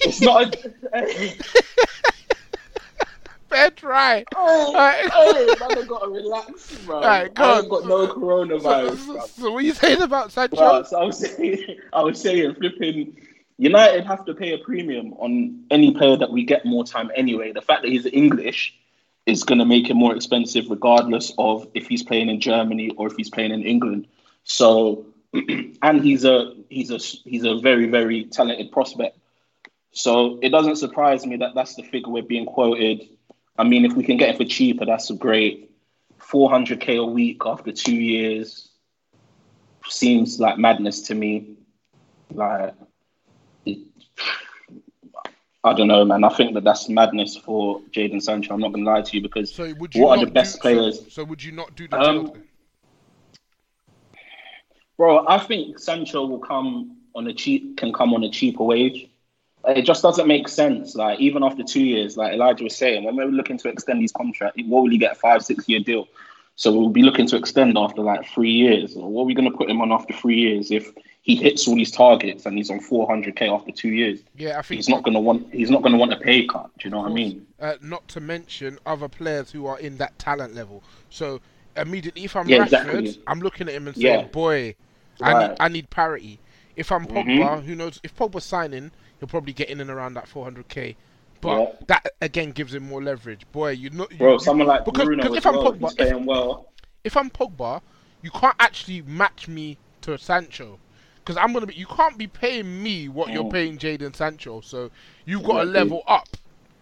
It's 0.00 0.22
not. 0.22 0.56
A, 0.94 1.00
hey, 1.06 1.38
Bare 3.50 3.70
dry. 3.70 4.16
hey, 4.16 4.24
Alright. 4.36 5.12
hey, 5.12 5.46
man, 5.60 5.78
I 5.78 5.84
gotta 5.86 6.08
relax, 6.08 6.78
bro. 6.86 6.96
Alright, 6.96 7.34
go 7.34 7.42
I 7.44 7.50
on. 7.50 7.58
ain't 7.60 7.70
got 7.70 7.86
no 7.86 8.06
coronavirus, 8.08 8.96
so, 8.96 9.12
bro. 9.12 9.26
so 9.26 9.50
what 9.52 9.58
are 9.58 9.66
you 9.66 9.72
saying 9.74 10.00
about 10.02 10.32
Sancho? 10.32 10.56
But 10.56 10.88
so 10.88 10.98
I 11.00 11.04
was 11.04 11.18
saying, 11.18 11.76
I 11.92 12.00
was 12.02 12.20
saying, 12.20 12.54
flipping. 12.54 13.16
United 13.58 14.04
have 14.04 14.24
to 14.26 14.34
pay 14.34 14.52
a 14.52 14.58
premium 14.58 15.14
on 15.14 15.64
any 15.70 15.92
player 15.92 16.16
that 16.16 16.30
we 16.30 16.44
get 16.44 16.66
more 16.66 16.84
time 16.84 17.10
anyway. 17.14 17.52
The 17.52 17.62
fact 17.62 17.82
that 17.82 17.90
he's 17.90 18.06
English 18.06 18.74
is 19.24 19.42
going 19.42 19.58
to 19.58 19.64
make 19.64 19.88
him 19.88 19.96
more 19.96 20.14
expensive, 20.14 20.70
regardless 20.70 21.32
of 21.38 21.66
if 21.74 21.88
he's 21.88 22.02
playing 22.02 22.28
in 22.28 22.40
Germany 22.40 22.90
or 22.96 23.06
if 23.06 23.16
he's 23.16 23.30
playing 23.30 23.52
in 23.52 23.62
England. 23.62 24.06
So, 24.44 25.06
and 25.82 26.02
he's 26.02 26.24
a 26.24 26.54
he's 26.68 26.90
a 26.90 26.98
he's 26.98 27.44
a 27.44 27.56
very 27.56 27.86
very 27.86 28.24
talented 28.24 28.70
prospect. 28.70 29.18
So 29.92 30.38
it 30.42 30.50
doesn't 30.50 30.76
surprise 30.76 31.26
me 31.26 31.36
that 31.36 31.54
that's 31.54 31.74
the 31.74 31.82
figure 31.82 32.10
we're 32.10 32.22
being 32.22 32.44
quoted. 32.44 33.08
I 33.58 33.64
mean, 33.64 33.86
if 33.86 33.94
we 33.94 34.04
can 34.04 34.18
get 34.18 34.28
it 34.28 34.36
for 34.36 34.44
cheaper, 34.44 34.84
that's 34.84 35.10
great. 35.12 35.70
400k 36.20 37.00
a 37.00 37.04
week 37.04 37.42
after 37.46 37.72
two 37.72 37.94
years 37.94 38.68
seems 39.88 40.38
like 40.38 40.58
madness 40.58 41.02
to 41.02 41.14
me. 41.14 41.56
Like, 42.30 42.74
I 45.64 45.72
don't 45.72 45.88
know, 45.88 46.04
man. 46.04 46.22
I 46.22 46.28
think 46.28 46.54
that 46.54 46.62
that's 46.62 46.88
madness 46.88 47.36
for 47.36 47.80
Jadon 47.90 48.22
Sancho. 48.22 48.54
I'm 48.54 48.60
not 48.60 48.72
going 48.72 48.84
to 48.84 48.90
lie 48.90 49.02
to 49.02 49.16
you 49.16 49.22
because 49.22 49.52
So 49.52 49.64
you 49.64 49.74
what 49.74 50.18
are 50.18 50.24
the 50.24 50.30
best 50.30 50.56
do, 50.56 50.60
players? 50.60 51.00
So, 51.00 51.08
so 51.08 51.24
would 51.24 51.42
you 51.42 51.50
not 51.50 51.74
do 51.74 51.88
the 51.88 51.98
Um, 51.98 52.26
deal? 52.26 52.36
Bro, 54.96 55.26
I 55.26 55.38
think 55.38 55.78
Sancho 55.78 56.24
will 56.24 56.38
come 56.38 56.96
on 57.14 57.26
a 57.26 57.34
cheap 57.34 57.76
can 57.76 57.92
come 57.92 58.14
on 58.14 58.22
a 58.22 58.30
cheaper 58.30 58.62
wage. 58.62 59.08
It 59.66 59.82
just 59.82 60.02
doesn't 60.02 60.28
make 60.28 60.46
sense. 60.48 60.94
Like 60.94 61.18
even 61.18 61.42
after 61.42 61.64
two 61.64 61.84
years, 61.84 62.16
like 62.16 62.34
Elijah 62.34 62.62
was 62.62 62.76
saying, 62.76 63.02
when 63.02 63.16
we're 63.16 63.26
looking 63.26 63.58
to 63.58 63.68
extend 63.68 64.00
his 64.00 64.12
contract, 64.12 64.56
what 64.66 64.82
will 64.84 64.90
he 64.90 64.98
get? 64.98 65.12
A 65.12 65.14
five, 65.16 65.44
six 65.44 65.68
year 65.68 65.80
deal. 65.80 66.06
So 66.54 66.72
we'll 66.72 66.88
be 66.90 67.02
looking 67.02 67.26
to 67.26 67.36
extend 67.36 67.76
after 67.76 68.02
like 68.02 68.26
three 68.28 68.52
years. 68.52 68.94
What 68.94 69.22
are 69.22 69.26
we 69.26 69.34
going 69.34 69.50
to 69.50 69.56
put 69.56 69.68
him 69.68 69.80
on 69.80 69.92
after 69.92 70.14
three 70.14 70.36
years 70.38 70.70
if 70.70 70.92
he 71.26 71.34
hits 71.34 71.66
all 71.66 71.74
these 71.74 71.90
targets 71.90 72.46
and 72.46 72.56
he's 72.56 72.70
on 72.70 72.78
400k 72.78 73.52
after 73.52 73.72
two 73.72 73.88
years? 73.88 74.20
Yeah, 74.36 74.60
I 74.60 74.62
think 74.62 74.76
He's 74.76 74.88
not 74.88 75.02
going 75.02 75.14
to 75.14 75.20
want. 75.20 75.52
He's 75.52 75.70
not 75.70 75.82
to 75.82 75.96
want 75.96 76.12
a 76.12 76.16
pay 76.18 76.46
cut. 76.46 76.70
Do 76.78 76.86
you 76.86 76.90
know 76.92 77.00
what 77.00 77.10
I 77.10 77.14
mean? 77.14 77.44
Uh, 77.60 77.74
not 77.82 78.06
to 78.08 78.20
mention 78.20 78.78
other 78.86 79.08
players 79.08 79.50
who 79.50 79.66
are 79.66 79.76
in 79.80 79.96
that 79.96 80.16
talent 80.20 80.54
level. 80.54 80.84
So 81.10 81.40
immediately, 81.76 82.22
if 82.22 82.36
I'm 82.36 82.48
Yeah, 82.48 82.58
Rashford, 82.58 82.98
exactly. 82.98 83.22
I'm 83.26 83.40
looking 83.40 83.66
at 83.66 83.74
him 83.74 83.88
and 83.88 83.96
saying, 83.96 84.20
Yeah. 84.20 84.28
"Boy, 84.28 84.76
I 85.20 85.32
Right. 85.32 85.50
need 85.50 85.56
I 85.58 85.68
need 85.68 85.90
parity." 85.90 86.38
If 86.76 86.92
I'm 86.92 87.08
Pogba, 87.08 87.24
Mhm. 87.26 87.64
who 87.64 87.74
knows? 87.74 87.98
If 88.04 88.14
Pogba's 88.14 88.44
signing, 88.44 88.92
he'll 89.18 89.26
probably 89.28 89.52
get 89.52 89.68
in 89.68 89.80
and 89.80 89.90
around 89.90 90.14
that 90.14 90.28
400k. 90.28 90.94
But 91.40 91.58
Yeah. 91.58 91.86
that 91.88 92.06
again 92.20 92.52
gives 92.52 92.72
him 92.72 92.84
more 92.84 93.02
leverage. 93.02 93.50
Boy, 93.50 93.70
you 93.70 93.90
know, 93.90 94.06
you, 94.12 94.18
Bro, 94.18 94.38
someone 94.38 94.68
like 94.68 94.84
because, 94.84 95.06
Bruno 95.06 95.24
because 95.24 95.38
if 95.38 95.44
I'm 95.44 95.56
well, 95.56 95.72
Pogba, 95.72 95.90
he's 95.98 96.08
if, 96.12 96.20
well. 96.24 96.72
if 97.02 97.16
I'm 97.16 97.30
Pogba, 97.30 97.82
you 98.22 98.30
can't 98.30 98.54
actually 98.60 99.02
match 99.02 99.48
me 99.48 99.76
to 100.02 100.16
Sancho. 100.18 100.78
Because 101.26 101.42
I'm 101.42 101.52
gonna 101.52 101.66
be, 101.66 101.74
you 101.74 101.86
can't 101.86 102.16
be 102.16 102.28
paying 102.28 102.84
me 102.84 103.08
what 103.08 103.32
you're 103.32 103.42
Mm. 103.42 103.50
paying 103.52 103.78
Jadon 103.78 104.14
Sancho. 104.14 104.60
So 104.60 104.92
you've 105.24 105.42
got 105.42 105.64
to 105.64 105.64
level 105.64 106.04
up. 106.06 106.28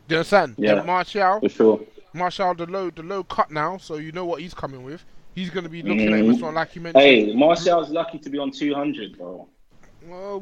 Do 0.06 0.16
you 0.16 0.16
understand? 0.18 0.56
Yeah. 0.58 0.76
And 0.76 0.86
Martial, 0.86 1.40
For 1.40 1.48
sure. 1.48 1.80
Martial, 2.12 2.54
the 2.54 2.66
low, 2.66 2.90
the 2.90 3.02
low 3.02 3.24
cut 3.24 3.50
now, 3.50 3.78
so 3.78 3.96
you 3.96 4.12
know 4.12 4.26
what 4.26 4.42
he's 4.42 4.52
coming 4.52 4.84
with. 4.84 5.02
He's 5.34 5.48
gonna 5.48 5.70
be 5.70 5.80
looking 5.82 6.12
at 6.12 6.18
him 6.20 6.30
as 6.30 6.36
Mhm. 6.36 6.42
well, 6.42 6.52
like 6.52 6.74
you 6.76 6.82
mentioned. 6.82 7.02
Hey, 7.02 7.32
Martial's 7.34 7.88
lucky 7.88 8.18
to 8.18 8.28
be 8.28 8.36
on 8.38 8.50
200, 8.50 9.16
bro. 9.16 9.48
Well, 10.06 10.40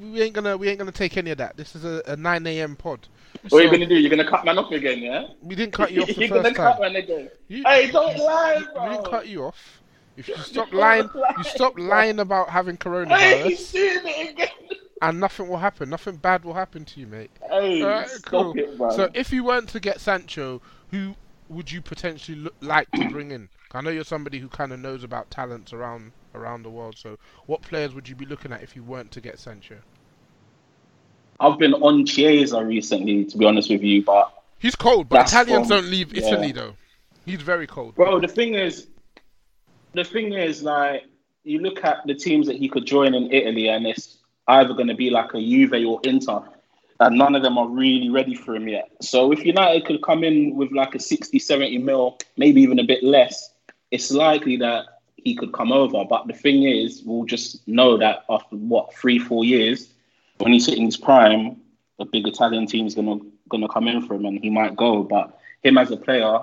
we 0.00 0.22
ain't 0.22 0.32
gonna, 0.32 0.56
we 0.56 0.68
ain't 0.68 0.78
gonna 0.78 0.92
take 0.92 1.16
any 1.16 1.32
of 1.32 1.38
that. 1.38 1.56
This 1.56 1.74
is 1.74 1.84
a, 1.84 2.00
a 2.06 2.14
9 2.16 2.46
a.m. 2.46 2.76
pod. 2.76 3.00
What 3.48 3.60
are 3.62 3.64
you 3.64 3.70
gonna 3.72 3.86
do? 3.86 3.96
You're 3.96 4.10
gonna 4.10 4.28
cut 4.30 4.44
man 4.44 4.58
off 4.58 4.70
again, 4.70 5.00
yeah? 5.00 5.26
We 5.42 5.56
didn't 5.56 5.72
cut 5.72 5.90
you 5.90 6.02
off 6.02 6.06
the 6.08 6.14
You're 6.20 6.28
gonna 6.28 6.42
first 6.44 6.54
cut 6.56 6.72
time. 6.74 6.80
man 6.82 6.96
again. 7.02 7.28
You- 7.48 7.64
hey, 7.64 7.90
don't 7.90 8.16
lie, 8.16 8.62
bro. 8.72 8.84
We 8.84 8.90
didn't 8.94 9.10
cut 9.10 9.26
you 9.26 9.42
off. 9.46 9.79
If 10.20 10.28
you 10.28 10.36
stop 10.38 10.70
Don't 10.70 10.80
lying, 10.80 11.10
you 11.38 11.44
stop 11.44 11.78
lying 11.78 12.18
about 12.20 12.48
having 12.50 12.76
coronavirus, 12.76 13.44
he's 13.46 13.74
it 13.74 14.30
again. 14.30 14.48
and 15.02 15.18
nothing 15.20 15.48
will 15.48 15.56
happen. 15.58 15.90
Nothing 15.90 16.16
bad 16.16 16.44
will 16.44 16.54
happen 16.54 16.84
to 16.84 17.00
you, 17.00 17.06
mate. 17.06 17.30
Hey, 17.48 17.82
Alright, 17.82 18.08
stop 18.08 18.30
cool. 18.30 18.52
it, 18.58 18.76
bro. 18.78 18.90
So 18.90 19.08
if 19.14 19.32
you 19.32 19.44
weren't 19.44 19.68
to 19.70 19.80
get 19.80 20.00
Sancho, 20.00 20.60
who 20.90 21.14
would 21.48 21.70
you 21.72 21.80
potentially 21.82 22.38
look, 22.38 22.54
like 22.60 22.90
to 22.92 23.08
bring 23.10 23.30
in? 23.32 23.48
I 23.72 23.80
know 23.80 23.90
you're 23.90 24.04
somebody 24.04 24.38
who 24.38 24.48
kind 24.48 24.72
of 24.72 24.80
knows 24.80 25.04
about 25.04 25.30
talents 25.30 25.72
around 25.72 26.12
around 26.34 26.62
the 26.64 26.70
world. 26.70 26.96
So 26.98 27.18
what 27.46 27.62
players 27.62 27.94
would 27.94 28.08
you 28.08 28.14
be 28.14 28.24
looking 28.26 28.52
at 28.52 28.62
if 28.62 28.76
you 28.76 28.82
weren't 28.84 29.10
to 29.12 29.20
get 29.20 29.38
Sancho? 29.38 29.76
I've 31.40 31.58
been 31.58 31.74
on 31.74 32.04
Chiesa 32.04 32.64
recently, 32.64 33.24
to 33.24 33.38
be 33.38 33.46
honest 33.46 33.70
with 33.70 33.82
you, 33.82 34.04
but 34.04 34.32
He's 34.58 34.76
cold, 34.76 35.08
but 35.08 35.26
Italians 35.26 35.68
from- 35.68 35.78
don't 35.78 35.90
leave 35.90 36.12
yeah. 36.14 36.26
Italy 36.26 36.52
though. 36.52 36.74
He's 37.24 37.40
very 37.42 37.66
cold. 37.66 37.94
bro, 37.94 38.20
the 38.20 38.28
thing 38.28 38.54
is, 38.54 38.88
the 39.94 40.04
thing 40.04 40.32
is, 40.32 40.62
like, 40.62 41.04
you 41.44 41.60
look 41.60 41.84
at 41.84 42.06
the 42.06 42.14
teams 42.14 42.46
that 42.46 42.56
he 42.56 42.68
could 42.68 42.86
join 42.86 43.14
in 43.14 43.32
Italy, 43.32 43.68
and 43.68 43.86
it's 43.86 44.18
either 44.48 44.74
going 44.74 44.88
to 44.88 44.94
be 44.94 45.10
like 45.10 45.34
a 45.34 45.40
Juve 45.40 45.72
or 45.86 46.00
Inter, 46.04 46.42
and 47.00 47.16
none 47.16 47.34
of 47.34 47.42
them 47.42 47.56
are 47.56 47.68
really 47.68 48.10
ready 48.10 48.34
for 48.34 48.54
him 48.54 48.68
yet. 48.68 48.90
So 49.00 49.32
if 49.32 49.44
United 49.44 49.86
could 49.86 50.02
come 50.02 50.22
in 50.22 50.54
with 50.56 50.70
like 50.72 50.94
a 50.94 51.00
60, 51.00 51.38
70 51.38 51.78
mil, 51.78 52.18
maybe 52.36 52.60
even 52.60 52.78
a 52.78 52.84
bit 52.84 53.02
less, 53.02 53.54
it's 53.90 54.10
likely 54.10 54.56
that 54.58 54.86
he 55.16 55.34
could 55.34 55.52
come 55.52 55.72
over. 55.72 56.04
But 56.04 56.26
the 56.26 56.34
thing 56.34 56.64
is, 56.64 57.02
we'll 57.04 57.24
just 57.24 57.66
know 57.66 57.96
that 57.96 58.24
after 58.28 58.56
what 58.56 58.94
three, 58.94 59.18
four 59.18 59.44
years, 59.44 59.88
when 60.38 60.52
he's 60.52 60.66
hitting 60.66 60.84
his 60.84 60.96
prime, 60.96 61.56
a 61.98 62.04
big 62.04 62.26
Italian 62.26 62.66
team 62.66 62.88
gonna 62.88 63.18
gonna 63.48 63.68
come 63.68 63.88
in 63.88 64.06
for 64.06 64.14
him, 64.14 64.26
and 64.26 64.38
he 64.38 64.50
might 64.50 64.76
go. 64.76 65.02
But 65.02 65.38
him 65.62 65.76
as 65.76 65.90
a 65.90 65.96
player, 65.96 66.40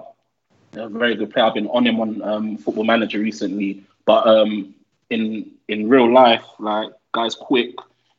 a 0.74 0.90
very 0.90 1.16
good 1.16 1.32
player. 1.32 1.46
I've 1.46 1.54
been 1.54 1.68
on 1.68 1.86
him 1.86 2.00
on 2.00 2.22
um, 2.22 2.58
Football 2.58 2.84
Manager 2.86 3.20
recently, 3.20 3.84
but 4.06 4.28
um, 4.28 4.74
in 5.10 5.52
in 5.68 5.90
real 5.90 6.12
life, 6.12 6.44
like 6.60 6.90
guy's 7.14 7.36
quick. 7.36 7.76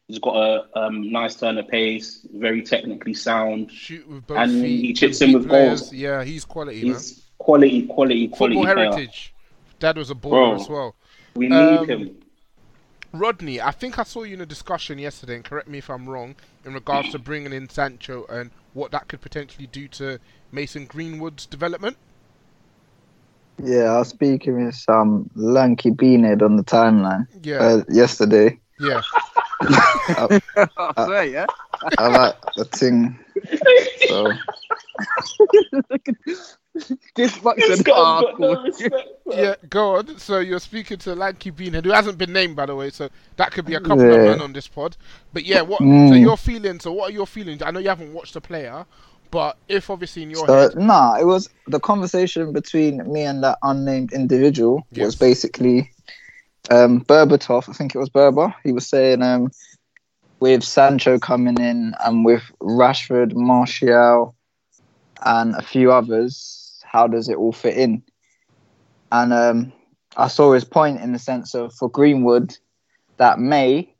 He's 0.09 0.19
got 0.19 0.37
a 0.37 0.79
um, 0.87 1.13
nice 1.13 1.35
turn 1.35 1.59
of 1.59 1.69
pace, 1.69 2.27
very 2.33 2.63
technically 2.63 3.13
sound, 3.13 3.71
Shoot 3.71 4.09
with 4.09 4.27
both 4.27 4.39
and 4.39 4.63
feet. 4.63 4.81
he 4.81 4.93
chips 4.95 5.21
in 5.21 5.35
with 5.35 5.47
players. 5.47 5.81
goals. 5.83 5.93
Yeah, 5.93 6.25
he's 6.25 6.47
quality, 6.47 6.83
man. 6.83 6.95
He's 6.95 7.27
quality, 7.37 7.87
quality, 7.87 8.29
quality 8.29 8.55
Football 8.57 8.75
player. 8.75 8.91
heritage. 8.93 9.35
Dad 9.81 9.99
was 9.99 10.11
a 10.11 10.15
baller 10.15 10.31
Bro. 10.31 10.55
as 10.55 10.69
well. 10.71 10.95
We 11.35 11.49
need 11.49 11.55
Um, 11.57 11.87
him. 11.87 12.17
Rodney, 13.13 13.61
I 13.61 13.71
think 13.71 13.99
I 13.99 14.03
saw 14.03 14.23
you 14.23 14.35
in 14.35 14.41
a 14.41 14.47
discussion 14.47 14.99
yesterday, 14.99 15.37
and 15.37 15.45
correct 15.45 15.69
me 15.69 15.79
if 15.79 15.89
I'm 15.91 16.09
wrong, 16.09 16.37
in 16.65 16.73
regards 16.75 17.11
to 17.13 17.19
bringing 17.19 17.53
in 17.53 17.69
Sancho 17.69 18.25
and 18.31 18.51
what 18.73 18.91
that 18.93 19.09
could 19.09 19.21
potentially 19.21 19.67
do 19.67 19.89
to 19.89 20.19
Mason 20.53 20.87
Greenwood's 20.87 21.45
development. 21.47 21.97
Yeah, 23.63 23.85
I 23.95 23.99
was 23.99 24.09
speaking 24.09 24.65
with 24.65 24.75
some 24.75 25.29
lanky 25.35 25.91
beanhead 25.91 26.43
on 26.43 26.57
the 26.57 26.63
timeline 26.65 27.27
Yeah. 27.43 27.59
uh, 27.59 27.83
yesterday. 27.89 28.59
Yeah. 28.79 29.03
I, 29.63 30.41
I 30.77 31.05
swear, 31.05 31.25
yeah. 31.25 31.47
I 31.99 32.07
like 32.09 32.35
the 32.57 32.65
thing. 32.65 33.19
So 34.07 34.33
this 37.17 37.35
fucking 37.37 37.65
This 37.67 37.83
guy's 37.83 38.25
no 38.39 38.63
respect. 38.63 39.09
Yeah, 39.27 39.55
go 39.69 39.97
on. 39.97 40.19
So 40.19 40.39
you're 40.39 40.61
speaking 40.61 40.99
to 40.99 41.15
Lanky 41.15 41.51
Beanhead, 41.51 41.85
who 41.85 41.91
hasn't 41.91 42.19
been 42.19 42.33
named, 42.33 42.57
by 42.57 42.67
the 42.67 42.77
way. 42.77 42.91
So 42.91 43.09
that 43.37 43.51
could 43.53 43.65
be 43.67 43.75
a 43.75 43.81
couple 43.81 44.13
of 44.13 44.21
men 44.21 44.41
on 44.41 44.53
this 44.53 44.69
pod. 44.69 44.97
But 45.33 45.45
yeah, 45.45 45.61
what? 45.63 45.81
So 45.81 45.85
Mm. 45.85 46.21
your 46.21 46.37
feelings? 46.37 46.85
So 46.85 46.93
what 46.93 47.11
are 47.11 47.13
your 47.13 47.27
feelings? 47.27 47.63
I 47.63 47.71
know 47.73 47.81
you 47.81 47.89
haven't 47.89 48.13
watched 48.13 48.35
the 48.35 48.41
player, 48.41 48.87
but 49.31 49.57
if 49.69 49.91
obviously 49.91 50.23
in 50.23 50.31
your 50.31 50.47
So 50.47 50.71
head, 50.71 50.77
nah, 50.77 51.17
it 51.19 51.25
was 51.25 51.49
the 51.67 51.81
conversation 51.81 52.53
between 52.53 53.11
me 53.13 53.23
and 53.23 53.43
that 53.45 53.59
unnamed 53.63 54.13
individual 54.13 54.87
Yes. 54.93 55.07
was 55.07 55.17
basically 55.17 55.91
um 56.71 57.01
Berbatov, 57.05 57.69
I 57.69 57.73
think 57.73 57.95
it 57.95 57.99
was 57.99 58.09
Berber. 58.09 58.55
He 58.65 58.73
was 58.73 58.87
saying 58.87 59.23
um 59.23 59.51
with 60.41 60.63
Sancho 60.63 61.19
coming 61.19 61.59
in 61.61 61.95
and 62.05 62.25
with 62.25 62.43
Rashford, 62.63 63.35
Martial 63.35 64.37
and 65.25 65.55
a 65.57 65.63
few 65.63 65.91
others, 65.93 66.81
how 66.85 67.09
does 67.09 67.29
it 67.29 67.37
all 67.37 67.53
fit 67.53 67.77
in? 67.77 68.03
And 69.11 69.33
um 69.33 69.73
I 70.17 70.29
saw 70.29 70.53
his 70.53 70.65
point 70.65 71.01
in 71.01 71.13
the 71.13 71.19
sense 71.19 71.55
of 71.55 71.73
for 71.75 71.91
Greenwood 71.91 72.57
that 73.19 73.39
may 73.39 73.95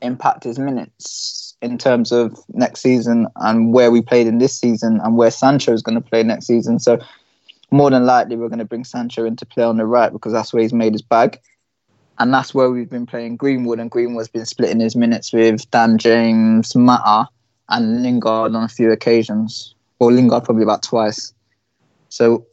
impact 0.00 0.44
his 0.44 0.58
minutes 0.58 1.41
in 1.62 1.78
terms 1.78 2.10
of 2.12 2.36
next 2.52 2.80
season 2.80 3.28
and 3.36 3.72
where 3.72 3.90
we 3.90 4.02
played 4.02 4.26
in 4.26 4.38
this 4.38 4.58
season 4.58 5.00
and 5.02 5.16
where 5.16 5.30
Sancho 5.30 5.72
is 5.72 5.82
going 5.82 5.94
to 5.94 6.06
play 6.06 6.22
next 6.22 6.46
season. 6.46 6.80
So 6.80 6.98
more 7.70 7.88
than 7.88 8.04
likely 8.04 8.36
we're 8.36 8.48
going 8.48 8.58
to 8.58 8.64
bring 8.64 8.84
Sancho 8.84 9.24
into 9.24 9.46
play 9.46 9.64
on 9.64 9.76
the 9.76 9.86
right 9.86 10.12
because 10.12 10.32
that's 10.32 10.52
where 10.52 10.62
he's 10.62 10.74
made 10.74 10.92
his 10.92 11.02
bag. 11.02 11.38
And 12.18 12.34
that's 12.34 12.52
where 12.52 12.70
we've 12.70 12.90
been 12.90 13.06
playing 13.06 13.36
Greenwood 13.36 13.78
and 13.78 13.90
Greenwood's 13.90 14.28
been 14.28 14.44
splitting 14.44 14.80
his 14.80 14.96
minutes 14.96 15.32
with 15.32 15.70
Dan 15.70 15.98
James, 15.98 16.74
Mata 16.74 17.28
and 17.68 18.02
Lingard 18.02 18.54
on 18.54 18.64
a 18.64 18.68
few 18.68 18.90
occasions. 18.90 19.74
Or 20.00 20.12
Lingard 20.12 20.44
probably 20.44 20.64
about 20.64 20.82
twice. 20.82 21.32
So 22.08 22.44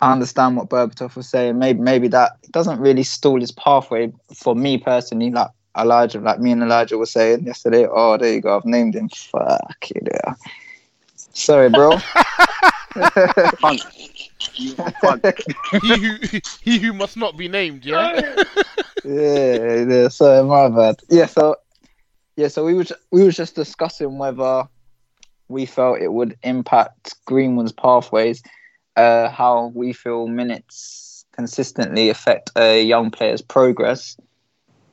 I 0.00 0.12
understand 0.12 0.56
what 0.56 0.68
Berbatov 0.68 1.16
was 1.16 1.28
saying. 1.28 1.58
Maybe 1.58 1.80
maybe 1.80 2.08
that 2.08 2.32
doesn't 2.50 2.78
really 2.78 3.02
stall 3.02 3.40
his 3.40 3.50
pathway 3.50 4.12
for 4.34 4.54
me 4.54 4.78
personally. 4.78 5.30
Like 5.30 5.48
Elijah, 5.76 6.20
like 6.20 6.40
me 6.40 6.52
and 6.52 6.62
Elijah 6.62 6.98
were 6.98 7.06
saying 7.06 7.44
yesterday. 7.44 7.86
Oh, 7.90 8.16
there 8.16 8.32
you 8.32 8.40
go. 8.40 8.56
I've 8.56 8.64
named 8.64 8.94
him. 8.94 9.08
Fuck 9.08 9.90
it. 9.90 10.08
Yeah. 10.12 10.34
Sorry, 11.32 11.68
bro. 11.70 11.98
Punk. 13.60 13.80
You 14.54 14.74
punk. 14.74 15.24
he 15.82 15.98
who 15.98 16.40
he 16.62 16.78
who 16.78 16.92
must 16.92 17.16
not 17.16 17.36
be 17.36 17.48
named, 17.48 17.84
yeah. 17.84 18.34
yeah, 19.04 19.84
yeah. 19.84 20.08
Sorry, 20.08 20.44
my 20.44 20.68
bad. 20.68 20.96
Yeah. 21.08 21.26
So 21.26 21.56
yeah. 22.36 22.48
So 22.48 22.64
we 22.64 22.74
was 22.74 22.92
we 23.10 23.24
was 23.24 23.36
just 23.36 23.54
discussing 23.54 24.18
whether 24.18 24.68
we 25.48 25.66
felt 25.66 26.00
it 26.00 26.12
would 26.12 26.36
impact 26.42 27.14
Greenwood's 27.24 27.72
pathways, 27.72 28.42
uh, 28.96 29.28
how 29.28 29.72
we 29.74 29.92
feel 29.92 30.26
minutes 30.26 31.24
consistently 31.32 32.08
affect 32.08 32.50
a 32.56 32.82
young 32.82 33.10
player's 33.10 33.42
progress. 33.42 34.16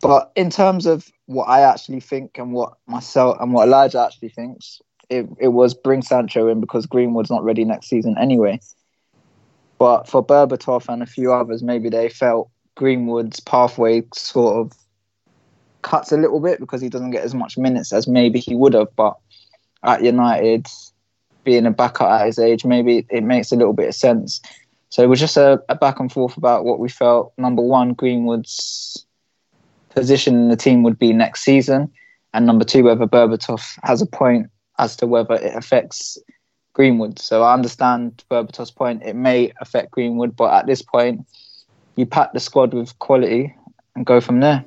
But 0.07 0.31
in 0.35 0.51
terms 0.51 0.85
of 0.85 1.11
what 1.25 1.45
I 1.45 1.61
actually 1.61 1.99
think 1.99 2.37
and 2.37 2.53
what 2.53 2.73
myself 2.85 3.37
and 3.39 3.53
what 3.53 3.67
Elijah 3.67 4.05
actually 4.05 4.29
thinks, 4.29 4.79
it, 5.09 5.27
it 5.39 5.47
was 5.47 5.73
bring 5.73 6.03
Sancho 6.03 6.47
in 6.47 6.59
because 6.59 6.85
Greenwood's 6.85 7.31
not 7.31 7.43
ready 7.43 7.65
next 7.65 7.87
season 7.87 8.15
anyway. 8.19 8.59
But 9.79 10.07
for 10.07 10.23
Berbatov 10.23 10.87
and 10.89 11.01
a 11.01 11.07
few 11.07 11.33
others, 11.33 11.63
maybe 11.63 11.89
they 11.89 12.09
felt 12.09 12.51
Greenwood's 12.75 13.39
pathway 13.39 14.03
sort 14.13 14.57
of 14.57 14.77
cuts 15.81 16.11
a 16.11 16.17
little 16.17 16.39
bit 16.39 16.59
because 16.59 16.81
he 16.81 16.89
doesn't 16.89 17.11
get 17.11 17.23
as 17.23 17.33
much 17.33 17.57
minutes 17.57 17.91
as 17.91 18.07
maybe 18.07 18.39
he 18.39 18.53
would 18.53 18.75
have. 18.75 18.95
But 18.95 19.17
at 19.83 20.03
United, 20.03 20.67
being 21.43 21.65
a 21.65 21.71
backup 21.71 22.11
at 22.11 22.27
his 22.27 22.37
age, 22.37 22.63
maybe 22.63 23.07
it 23.09 23.23
makes 23.23 23.51
a 23.51 23.55
little 23.55 23.73
bit 23.73 23.89
of 23.89 23.95
sense. 23.95 24.39
So 24.89 25.03
it 25.03 25.07
was 25.07 25.19
just 25.19 25.35
a, 25.35 25.63
a 25.67 25.75
back 25.75 25.99
and 25.99 26.11
forth 26.11 26.37
about 26.37 26.63
what 26.63 26.77
we 26.77 26.89
felt. 26.89 27.33
Number 27.39 27.63
one, 27.63 27.93
Greenwood's 27.93 29.04
position 29.95 30.35
in 30.35 30.49
the 30.49 30.55
team 30.55 30.83
would 30.83 30.99
be 30.99 31.13
next 31.13 31.41
season, 31.41 31.91
and 32.33 32.45
number 32.45 32.65
two, 32.65 32.83
whether 32.83 33.07
Berbatov 33.07 33.77
has 33.83 34.01
a 34.01 34.05
point 34.05 34.49
as 34.77 34.95
to 34.97 35.07
whether 35.07 35.35
it 35.35 35.55
affects 35.55 36.17
Greenwood. 36.73 37.17
So 37.19 37.43
I 37.43 37.53
understand 37.53 38.23
Berbatov's 38.29 38.71
point; 38.71 39.03
it 39.03 39.15
may 39.15 39.51
affect 39.61 39.91
Greenwood, 39.91 40.35
but 40.35 40.53
at 40.53 40.67
this 40.67 40.81
point, 40.81 41.25
you 41.95 42.05
pack 42.05 42.33
the 42.33 42.39
squad 42.39 42.73
with 42.73 42.97
quality 42.99 43.55
and 43.95 44.05
go 44.05 44.19
from 44.19 44.41
there. 44.41 44.65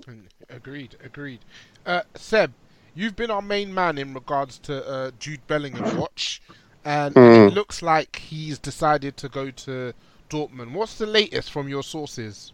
Agreed, 0.48 0.96
agreed. 1.04 1.40
Uh, 1.84 2.02
Seb, 2.14 2.52
you've 2.94 3.16
been 3.16 3.30
our 3.30 3.42
main 3.42 3.72
man 3.72 3.98
in 3.98 4.14
regards 4.14 4.58
to 4.60 4.86
uh, 4.88 5.10
Jude 5.18 5.46
Bellingham 5.46 5.98
watch, 5.98 6.40
and 6.84 7.16
it 7.16 7.52
looks 7.52 7.82
like 7.82 8.16
he's 8.16 8.58
decided 8.58 9.16
to 9.18 9.28
go 9.28 9.50
to 9.50 9.92
Dortmund. 10.30 10.72
What's 10.72 10.96
the 10.96 11.06
latest 11.06 11.50
from 11.50 11.68
your 11.68 11.82
sources? 11.82 12.52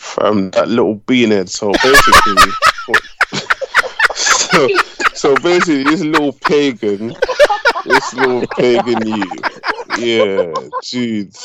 From 0.00 0.50
that 0.52 0.68
little 0.68 0.96
beanhead. 1.00 1.50
So 1.50 1.72
basically, 1.72 2.52
so, 4.14 4.68
so 5.12 5.36
basically, 5.36 5.84
this 5.84 6.00
little 6.00 6.32
pagan, 6.32 7.14
this 7.84 8.14
little 8.14 8.46
pagan 8.56 9.06
you, 9.06 9.30
yeah, 9.98 10.54
Jude. 10.82 11.36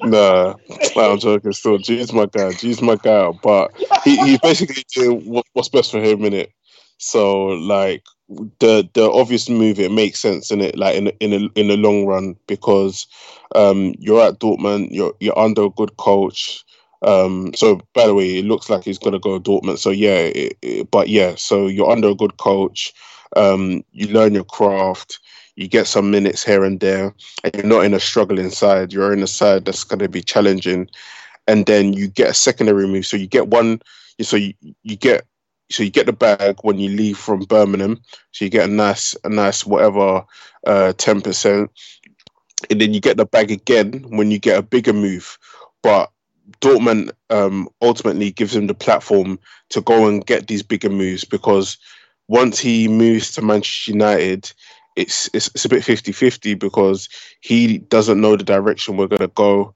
Nah, 0.00 0.54
I'm 0.96 1.18
joking. 1.18 1.52
Still, 1.52 1.78
Jude's 1.78 2.12
my 2.12 2.26
guy. 2.26 2.52
Jude's 2.52 2.82
my 2.82 2.96
guy. 2.96 3.32
But 3.42 3.72
he, 4.04 4.16
he's 4.18 4.40
basically 4.40 4.84
doing 4.94 5.22
what, 5.22 5.46
what's 5.54 5.70
best 5.70 5.90
for 5.90 6.00
him 6.00 6.24
in 6.26 6.34
it. 6.34 6.52
So 6.98 7.46
like 7.46 8.02
the 8.28 8.88
the 8.92 9.10
obvious 9.10 9.48
move, 9.48 9.80
it 9.80 9.92
makes 9.92 10.20
sense 10.20 10.50
in 10.50 10.60
it, 10.60 10.76
like 10.76 10.96
in 10.96 11.08
in 11.20 11.32
a, 11.32 11.58
in 11.58 11.68
the 11.68 11.76
long 11.76 12.04
run, 12.06 12.36
because 12.46 13.06
um 13.54 13.94
you're 13.98 14.22
at 14.22 14.40
Dortmund, 14.40 14.88
you're 14.90 15.14
you're 15.20 15.38
under 15.38 15.64
a 15.64 15.70
good 15.70 15.96
coach. 15.96 16.64
Um, 17.02 17.52
so 17.54 17.80
by 17.94 18.06
the 18.06 18.14
way, 18.14 18.38
it 18.38 18.44
looks 18.46 18.70
like 18.70 18.84
he's 18.84 18.98
gonna 18.98 19.18
go 19.18 19.38
to 19.38 19.50
Dortmund. 19.50 19.78
So 19.78 19.90
yeah, 19.90 20.18
it, 20.18 20.56
it- 20.62 20.90
but 20.90 21.08
yeah, 21.08 21.34
so 21.36 21.66
you're 21.66 21.90
under 21.90 22.08
a 22.08 22.14
good 22.14 22.36
coach. 22.38 22.92
Um, 23.36 23.84
you 23.92 24.08
learn 24.08 24.34
your 24.34 24.44
craft. 24.44 25.18
You 25.56 25.68
get 25.68 25.86
some 25.86 26.10
minutes 26.10 26.44
here 26.44 26.64
and 26.64 26.80
there, 26.80 27.14
and 27.44 27.54
you're 27.54 27.64
not 27.64 27.84
in 27.84 27.94
a 27.94 28.00
struggling 28.00 28.50
side. 28.50 28.92
You're 28.92 29.12
in 29.12 29.22
a 29.22 29.26
side 29.26 29.64
that's 29.64 29.84
gonna 29.84 30.08
be 30.08 30.22
challenging, 30.22 30.88
and 31.46 31.66
then 31.66 31.92
you 31.92 32.08
get 32.08 32.30
a 32.30 32.34
secondary 32.34 32.86
move. 32.86 33.06
So 33.06 33.16
you 33.16 33.26
get 33.26 33.48
one. 33.48 33.80
So 34.22 34.36
you, 34.36 34.54
you 34.82 34.96
get 34.96 35.24
so 35.70 35.82
you 35.82 35.90
get 35.90 36.06
the 36.06 36.12
bag 36.12 36.56
when 36.62 36.78
you 36.78 36.90
leave 36.90 37.18
from 37.18 37.40
Birmingham. 37.40 38.00
So 38.32 38.44
you 38.44 38.50
get 38.50 38.68
a 38.68 38.72
nice 38.72 39.16
a 39.24 39.28
nice 39.28 39.66
whatever 39.66 40.24
uh, 40.66 40.92
ten 40.94 41.20
percent, 41.20 41.70
and 42.70 42.80
then 42.80 42.94
you 42.94 43.00
get 43.00 43.16
the 43.16 43.26
bag 43.26 43.50
again 43.50 44.04
when 44.08 44.30
you 44.30 44.38
get 44.38 44.58
a 44.58 44.62
bigger 44.62 44.92
move. 44.92 45.38
But 45.82 46.10
Dortmund 46.60 47.10
um, 47.30 47.68
ultimately 47.82 48.30
gives 48.30 48.54
him 48.54 48.66
the 48.66 48.74
platform 48.74 49.38
to 49.70 49.80
go 49.80 50.06
and 50.06 50.24
get 50.24 50.46
these 50.46 50.62
bigger 50.62 50.90
moves 50.90 51.24
because 51.24 51.76
once 52.28 52.58
he 52.58 52.88
moves 52.88 53.32
to 53.32 53.42
Manchester 53.42 53.92
United, 53.92 54.52
it's 54.94 55.28
it's, 55.34 55.48
it's 55.48 55.64
a 55.64 55.68
bit 55.68 55.82
50-50 55.82 56.58
because 56.58 57.08
he 57.40 57.78
doesn't 57.78 58.20
know 58.20 58.36
the 58.36 58.44
direction 58.44 58.96
we're 58.96 59.06
going 59.06 59.18
to 59.20 59.28
go 59.28 59.74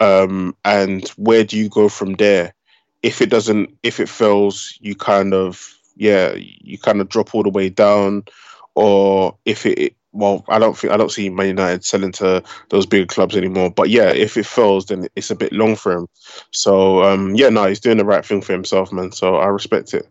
um, 0.00 0.54
and 0.64 1.08
where 1.10 1.44
do 1.44 1.56
you 1.56 1.68
go 1.68 1.88
from 1.88 2.14
there? 2.14 2.54
if 3.02 3.20
it 3.20 3.30
doesn't, 3.30 3.76
if 3.82 4.00
it 4.00 4.08
fails, 4.08 4.76
you 4.80 4.94
kind 4.94 5.34
of 5.34 5.74
yeah, 5.96 6.34
you 6.36 6.78
kind 6.78 7.00
of 7.00 7.08
drop 7.08 7.34
all 7.34 7.42
the 7.42 7.48
way 7.48 7.68
down, 7.68 8.24
or 8.74 9.36
if 9.44 9.66
it 9.66 9.94
well, 10.12 10.44
I 10.48 10.58
don't 10.58 10.76
think 10.76 10.92
I 10.92 10.96
don't 10.96 11.12
see 11.12 11.28
Man 11.28 11.48
United 11.48 11.84
selling 11.84 12.12
to 12.12 12.42
those 12.70 12.86
bigger 12.86 13.06
clubs 13.06 13.36
anymore. 13.36 13.70
But 13.70 13.90
yeah, 13.90 14.10
if 14.10 14.36
it 14.36 14.46
fails, 14.46 14.86
then 14.86 15.08
it's 15.16 15.30
a 15.30 15.36
bit 15.36 15.52
long 15.52 15.76
for 15.76 15.92
him. 15.92 16.08
So 16.50 17.02
um, 17.02 17.34
yeah, 17.34 17.48
no, 17.50 17.66
he's 17.66 17.80
doing 17.80 17.98
the 17.98 18.04
right 18.04 18.24
thing 18.24 18.40
for 18.40 18.52
himself, 18.52 18.92
man. 18.92 19.12
So 19.12 19.36
I 19.36 19.46
respect 19.46 19.94
it. 19.94 20.08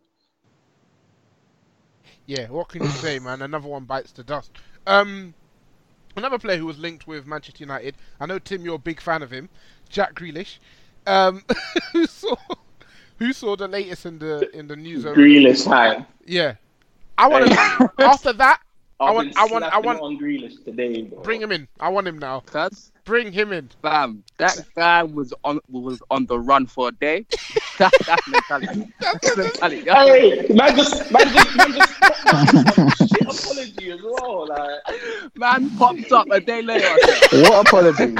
Yeah, 2.25 2.47
what 2.49 2.67
can 2.69 2.83
you 2.83 2.89
say, 2.89 3.19
man? 3.19 3.41
Another 3.41 3.67
one 3.67 3.85
bites 3.85 4.11
the 4.11 4.23
dust. 4.23 4.51
Um, 4.85 5.33
another 6.15 6.37
player 6.37 6.57
who 6.57 6.65
was 6.65 6.77
linked 6.77 7.07
with 7.07 7.25
Manchester 7.25 7.63
United. 7.63 7.95
I 8.19 8.25
know 8.25 8.37
Tim, 8.37 8.63
you're 8.65 8.75
a 8.75 8.79
big 8.79 8.99
fan 8.99 9.23
of 9.23 9.31
him, 9.31 9.49
Jack 9.89 10.13
Grealish. 10.13 10.57
Um, 11.05 11.43
who 11.93 12.05
saw 12.05 12.35
who 13.17 13.33
saw 13.33 13.55
the 13.55 13.67
latest 13.67 14.05
in 14.05 14.19
the 14.19 14.49
in 14.53 14.67
the 14.67 14.75
news? 14.75 15.05
over- 15.05 15.19
Grealish 15.19 15.65
high. 15.65 16.05
Yeah, 16.25 16.55
I 17.17 17.27
want 17.27 17.47
to. 17.47 17.91
after 17.99 18.33
that, 18.33 18.61
I 18.99 19.05
I've 19.09 19.15
want, 19.15 19.37
I 19.37 19.45
want, 19.45 19.63
I 19.65 19.77
want. 19.79 20.01
on 20.01 20.17
Grealish 20.17 20.63
today. 20.65 21.03
Bro. 21.03 21.21
Bring 21.21 21.39
him 21.41 21.51
in. 21.51 21.67
I 21.79 21.89
want 21.89 22.07
him 22.07 22.17
now. 22.17 22.39
Cuz, 22.41 22.91
Bring 23.05 23.31
him 23.31 23.53
in. 23.53 23.69
fam, 23.81 24.23
that 24.37 24.57
guy 24.75 25.03
was 25.03 25.33
on 25.43 25.59
was 25.69 26.01
on 26.09 26.25
the 26.25 26.39
run 26.39 26.65
for 26.65 26.87
a 26.89 26.91
day. 26.91 27.25
that, 27.77 27.93
that's 28.05 28.27
mentality. 28.27 28.87
That's 28.99 29.37
mentality. 29.37 29.83
Hey, 29.87 30.47
man, 30.49 30.75
just 30.75 31.11
man, 31.11 31.31
just 31.31 31.55
man, 31.55 31.73
just 31.73 31.93
shit 33.11 33.21
apology 33.21 33.91
as 33.91 34.01
well. 34.01 34.47
Like, 34.47 34.79
Man 35.35 35.69
pops 35.77 36.11
up 36.11 36.27
a 36.31 36.39
day 36.41 36.61
later. 36.63 36.89
What 37.33 37.67
apology? 37.67 38.15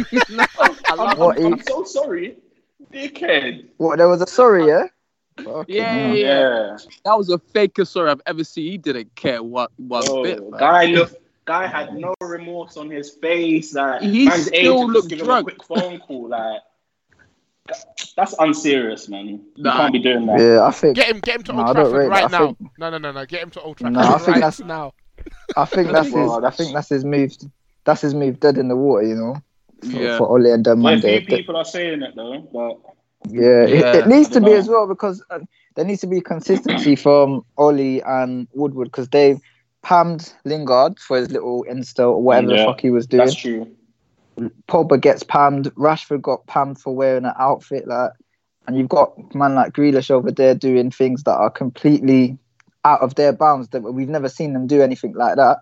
I 0.88 0.94
love 0.94 1.18
What 1.18 1.44
I'm 1.44 1.58
he- 1.58 1.64
so 1.64 1.84
sorry, 1.84 2.38
dickhead. 2.94 3.66
What? 3.78 3.98
There 3.98 4.08
was 4.08 4.22
a 4.22 4.28
sorry, 4.28 4.68
yeah. 4.68 4.86
Fucking 5.44 5.76
Yeah, 5.76 6.12
yeah. 6.14 6.14
Yeah, 6.14 6.78
That 7.06 7.18
was 7.18 7.28
the 7.28 7.40
fakest 7.40 7.88
story 7.88 8.10
I've 8.12 8.22
ever 8.26 8.44
seen. 8.44 8.72
He 8.72 8.78
didn't 8.78 9.14
care 9.16 9.42
what 9.44 9.72
one 9.78 10.04
Bro, 10.06 10.24
bit. 10.24 10.40
man. 10.50 10.60
guy 10.60 10.86
look, 10.86 11.14
guy 11.46 11.68
had 11.68 11.94
no 11.96 12.14
remorse 12.22 12.76
on 12.78 12.90
his 12.90 13.12
face. 13.12 13.74
Like, 13.74 14.02
He 14.02 14.30
still 14.30 14.54
agent 14.54 14.90
looked 14.90 15.10
just 15.10 15.22
him 15.22 15.26
drunk. 15.28 15.52
a 15.52 15.56
quick 15.56 15.64
phone 15.64 16.00
call. 16.00 16.30
Like, 16.30 16.62
that's 18.16 18.34
unserious, 18.40 19.10
man. 19.10 19.28
You 19.28 19.42
Nah. 19.58 19.76
can't 19.78 19.94
be 19.94 20.00
doing 20.00 20.26
that. 20.28 20.40
Yeah, 20.40 20.64
I 20.64 20.72
think. 20.72 20.96
Get 20.96 21.08
him. 21.08 21.20
Get 21.20 21.36
him 21.36 21.44
to 21.44 21.54
No, 21.54 21.60
Old 21.60 21.70
I 21.70 21.74
Trafford 21.74 21.94
rate 21.96 22.08
right. 22.08 22.24
I 22.24 22.28
now. 22.28 22.46
think- 22.48 22.58
No, 22.80 22.90
no, 22.90 22.98
no, 22.98 23.12
no. 23.12 23.26
Get 23.26 23.44
him 23.44 23.50
to 23.52 23.62
Old 23.62 23.78
Trafford 23.78 23.94
No, 23.94 24.00
I 24.02 24.18
think 24.18 24.28
right 24.28 24.36
that's- 24.36 24.60
now. 24.62 24.94
I 25.58 25.66
think 25.66 25.92
that's 25.92 26.08
his. 26.08 26.16
I 26.32 26.50
think 26.52 26.74
that's 26.74 26.90
his 26.90 27.04
move. 27.04 27.32
That's 27.84 28.02
his 28.02 28.14
move. 28.14 28.40
Dead 28.40 28.58
in 28.58 28.68
the 28.70 28.76
water, 28.76 29.06
you 29.08 29.16
know. 29.16 29.36
For, 29.82 29.88
Yeah. 29.88 30.18
for 30.18 30.30
Ole 30.32 30.52
and 30.52 30.64
them 30.66 30.82
Well, 30.82 30.94
a 30.94 30.96
man. 30.96 31.02
few 31.02 31.10
They- 31.12 31.20
they- 31.26 31.38
people 31.38 31.56
are 31.58 31.66
saying 31.66 32.02
it 32.02 32.16
though, 32.16 32.40
but 32.54 32.78
Yeah, 33.32 33.64
it, 33.64 33.70
Yeah, 33.70 33.96
it 33.98 34.08
needs 34.08 34.30
to 34.30 34.42
be 34.42 34.54
as 34.54 34.68
well 34.68 34.88
because 34.88 35.24
uh, 35.30 35.40
there 35.76 35.86
needs 35.86 36.02
to 36.02 36.08
be 36.08 36.22
consistency 36.22 36.96
from 36.96 37.46
Ole 37.58 38.02
and 38.06 38.48
Woodward 38.54 38.88
because 38.88 39.10
they 39.10 39.40
pammed 39.84 40.34
Lingard 40.44 41.00
for 41.00 41.18
his 41.18 41.32
little 41.32 41.66
insta 41.70 42.00
or 42.00 42.22
whatever 42.22 42.48
the 42.48 42.58
fuck 42.58 42.82
he 42.82 42.90
was 42.90 43.08
doing. 43.08 43.26
that's 43.26 43.36
true. 43.36 43.70
Pogba 44.68 45.00
gets 45.00 45.24
pammed. 45.24 45.72
Rashford 45.72 46.22
got 46.22 46.46
pammed 46.46 46.80
for 46.80 46.94
wearing 46.94 47.26
an 47.26 47.34
outfit 47.40 47.88
like, 47.88 48.12
and 48.68 48.78
you've 48.78 48.90
got 48.90 49.14
man 49.34 49.56
like 49.56 49.74
Grealish 49.74 50.12
over 50.12 50.32
there 50.32 50.54
doing 50.54 50.92
things 50.92 51.24
that 51.24 51.36
are 51.36 51.50
completely 51.50 52.38
out 52.84 53.02
of 53.02 53.16
their 53.16 53.34
bounds. 53.34 53.70
That 53.70 53.82
we've 53.82 54.10
never 54.10 54.30
seen 54.30 54.54
them 54.54 54.68
do 54.68 54.82
anything 54.82 55.14
like 55.14 55.38
that. 55.38 55.60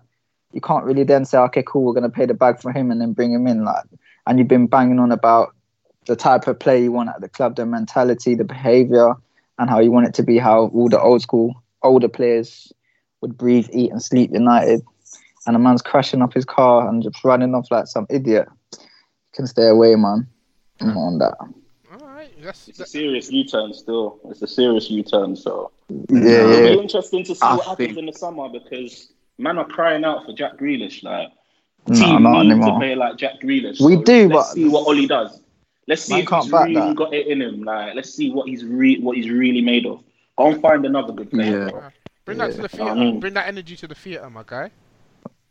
You 0.52 0.60
can't 0.60 0.84
really 0.84 1.04
then 1.04 1.24
say, 1.24 1.38
okay, 1.38 1.62
cool, 1.66 1.84
we're 1.84 1.92
going 1.92 2.02
to 2.02 2.08
pay 2.08 2.26
the 2.26 2.34
bag 2.34 2.60
for 2.60 2.72
him 2.72 2.90
and 2.90 3.00
then 3.00 3.12
bring 3.12 3.32
him 3.32 3.46
in. 3.46 3.64
Like, 3.64 3.84
and 4.26 4.38
you've 4.38 4.48
been 4.48 4.66
banging 4.66 4.98
on 4.98 5.12
about 5.12 5.54
the 6.06 6.16
type 6.16 6.46
of 6.46 6.58
play 6.58 6.82
you 6.82 6.92
want 6.92 7.08
at 7.10 7.20
the 7.20 7.28
club, 7.28 7.56
the 7.56 7.66
mentality, 7.66 8.34
the 8.34 8.44
behavior, 8.44 9.14
and 9.58 9.68
how 9.70 9.78
you 9.80 9.90
want 9.90 10.06
it 10.06 10.14
to 10.14 10.22
be. 10.22 10.38
How 10.38 10.66
all 10.68 10.88
the 10.88 11.00
old 11.00 11.22
school, 11.22 11.54
older 11.82 12.08
players 12.08 12.72
would 13.20 13.36
breathe, 13.36 13.68
eat, 13.72 13.90
and 13.90 14.02
sleep 14.02 14.30
United. 14.32 14.82
And 15.46 15.54
a 15.54 15.58
man's 15.58 15.82
crashing 15.82 16.22
up 16.22 16.34
his 16.34 16.44
car 16.44 16.88
and 16.88 17.02
just 17.02 17.22
running 17.24 17.54
off 17.54 17.70
like 17.70 17.86
some 17.86 18.06
idiot. 18.10 18.48
You 18.72 18.78
Can 19.32 19.46
stay 19.46 19.68
away, 19.68 19.94
man. 19.94 20.26
I'm 20.80 20.96
on 20.98 21.18
that. 21.18 21.36
All 21.40 22.06
right. 22.06 22.30
That's, 22.42 22.68
It's 22.68 22.80
a 22.80 22.86
serious 22.86 23.30
U-turn 23.30 23.72
still. 23.72 24.18
It's 24.28 24.42
a 24.42 24.46
serious 24.48 24.90
U-turn. 24.90 25.36
So 25.36 25.70
Yeah, 26.10 26.18
it'll 26.20 26.76
be 26.76 26.82
interesting 26.82 27.24
to 27.24 27.34
see 27.34 27.46
I 27.46 27.56
what 27.56 27.66
happens 27.66 27.96
in 27.96 28.06
the 28.06 28.12
summer 28.12 28.48
because 28.48 29.12
man 29.38 29.58
are 29.58 29.66
crying 29.66 30.04
out 30.04 30.26
for 30.26 30.32
Jack 30.32 30.56
Grealish. 30.58 31.02
Like 31.04 31.28
No, 31.88 31.94
team 31.96 32.22
not 32.24 32.42
need 32.42 32.60
to 32.62 32.76
play 32.78 32.94
like 32.96 33.16
Jack 33.16 33.40
Grealish. 33.42 33.80
We 33.80 33.94
So 33.96 34.02
do, 34.02 34.28
let's 34.28 34.48
but- 34.48 34.54
see 34.54 34.68
what 34.68 34.86
Ole 34.88 35.06
does. 35.06 35.40
Let's 35.88 36.02
see 36.02 36.14
Man 36.14 36.22
if 36.22 36.28
he's 36.28 36.52
really 36.52 36.74
that. 36.74 36.96
got 36.96 37.14
it 37.14 37.26
in 37.28 37.42
him. 37.42 37.62
Like 37.62 37.94
let's 37.94 38.12
see 38.12 38.30
what 38.30 38.48
he's 38.48 38.64
re- 38.64 39.00
what 39.00 39.16
he's 39.16 39.30
really 39.30 39.60
made 39.60 39.86
of. 39.86 40.02
Go 40.36 40.48
and 40.52 40.60
find 40.60 40.84
another 40.84 41.12
good 41.12 41.30
player. 41.30 41.64
Yeah. 41.64 41.70
bro. 41.70 41.82
bring 42.24 42.38
that 42.38 42.52
to 42.52 42.62
the 42.62 42.68
theater. 42.68 42.90
Mm. 42.90 43.20
Bring 43.20 43.34
that 43.34 43.48
energy 43.48 43.76
to 43.76 43.86
the 43.86 43.94
theater, 43.94 44.28
my 44.28 44.42
guy. 44.46 44.70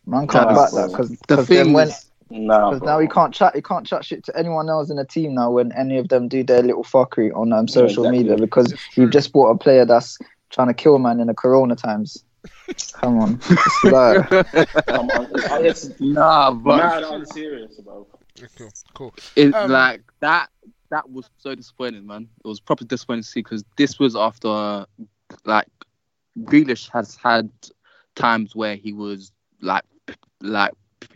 Man 0.05 0.27
can't 0.27 0.49
Nah, 0.49 0.55
back 0.55 0.71
bro. 0.71 0.81
that 0.81 0.91
because 0.91 1.09
The 1.27 1.35
then 1.37 1.45
thing 1.45 1.73
when 1.73 1.87
is, 1.87 2.05
Nah, 2.29 2.69
Because 2.69 2.79
bro. 2.79 2.93
now 2.93 2.99
he 2.99 3.07
can't 3.07 3.33
chat. 3.33 3.55
He 3.55 3.61
can't 3.61 3.85
chat 3.85 4.03
shit 4.03 4.23
to 4.25 4.37
anyone 4.37 4.69
else 4.69 4.89
in 4.89 4.97
the 4.97 5.05
team 5.05 5.35
now 5.35 5.51
when 5.51 5.71
any 5.73 5.97
of 5.97 6.09
them 6.09 6.27
do 6.27 6.43
their 6.43 6.63
little 6.63 6.83
fuckery 6.83 7.35
on 7.35 7.53
um, 7.53 7.67
social 7.67 8.03
exactly. 8.05 8.23
media. 8.23 8.37
Because 8.37 8.73
you've 8.95 9.11
just 9.11 9.31
bought 9.31 9.49
a 9.51 9.57
player 9.57 9.85
that's 9.85 10.17
trying 10.51 10.67
to 10.67 10.73
kill 10.73 10.97
man 10.97 11.19
in 11.19 11.27
the 11.27 11.33
Corona 11.33 11.75
times. 11.75 12.23
Come 12.93 13.19
on, 13.19 13.39
it's 13.49 13.83
like, 13.83 14.29
Come 14.87 15.09
on. 15.09 15.27
It's 15.65 15.89
nah, 15.99 16.51
but 16.51 16.77
mad 16.77 17.03
unserious, 17.03 17.75
bro. 17.79 18.07
Cool. 18.57 18.69
Cool. 18.93 19.13
it's 19.35 19.55
Um, 19.55 19.71
like 19.71 20.01
that. 20.19 20.49
That 20.91 21.09
was 21.09 21.29
so 21.37 21.55
disappointing, 21.55 22.05
man. 22.05 22.29
It 22.43 22.47
was 22.47 22.59
proper 22.59 22.85
disappointing 22.85 23.23
to 23.23 23.29
see 23.29 23.39
because 23.39 23.63
this 23.75 23.97
was 23.97 24.15
after, 24.15 24.85
like, 25.43 25.67
Grealish 26.41 26.89
has 26.91 27.15
had 27.15 27.49
times 28.15 28.55
where 28.55 28.75
he 28.75 28.93
was 28.93 29.31
like, 29.61 29.83
like 30.41 30.71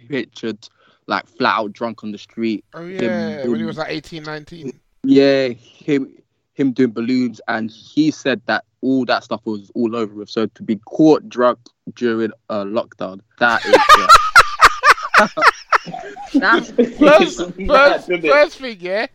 pictured 0.07 0.67
like 1.09 1.27
flat 1.27 1.57
out 1.57 1.73
drunk 1.73 2.03
on 2.03 2.11
the 2.11 2.17
street. 2.17 2.63
Oh 2.73 2.85
yeah, 2.85 3.41
Him 3.41 3.51
when 3.51 3.59
he 3.59 3.65
was 3.65 3.77
like 3.77 3.89
18, 3.89 4.23
19. 4.23 4.79
Yeah, 5.03 5.49
him 5.49 6.15
him 6.53 6.71
doing 6.71 6.91
balloons, 6.91 7.41
and 7.47 7.71
he 7.71 8.11
said 8.11 8.41
that 8.45 8.65
all 8.81 9.05
that 9.05 9.23
stuff 9.23 9.41
was 9.45 9.71
all 9.75 9.95
over 9.95 10.13
with. 10.13 10.29
So 10.29 10.45
to 10.45 10.63
be 10.63 10.77
caught 10.77 11.27
drunk 11.27 11.59
during 11.95 12.31
a 12.49 12.65
lockdown, 12.65 13.21
that 13.39 13.65
is. 13.65 13.77
yeah. 15.17 15.27
That's 16.33 16.71
First, 16.99 17.39
It's 17.57 17.67
first, 17.67 18.09
isn't 18.09 18.21
first 18.21 18.57
thing, 18.59 18.77
yeah, 18.79 19.07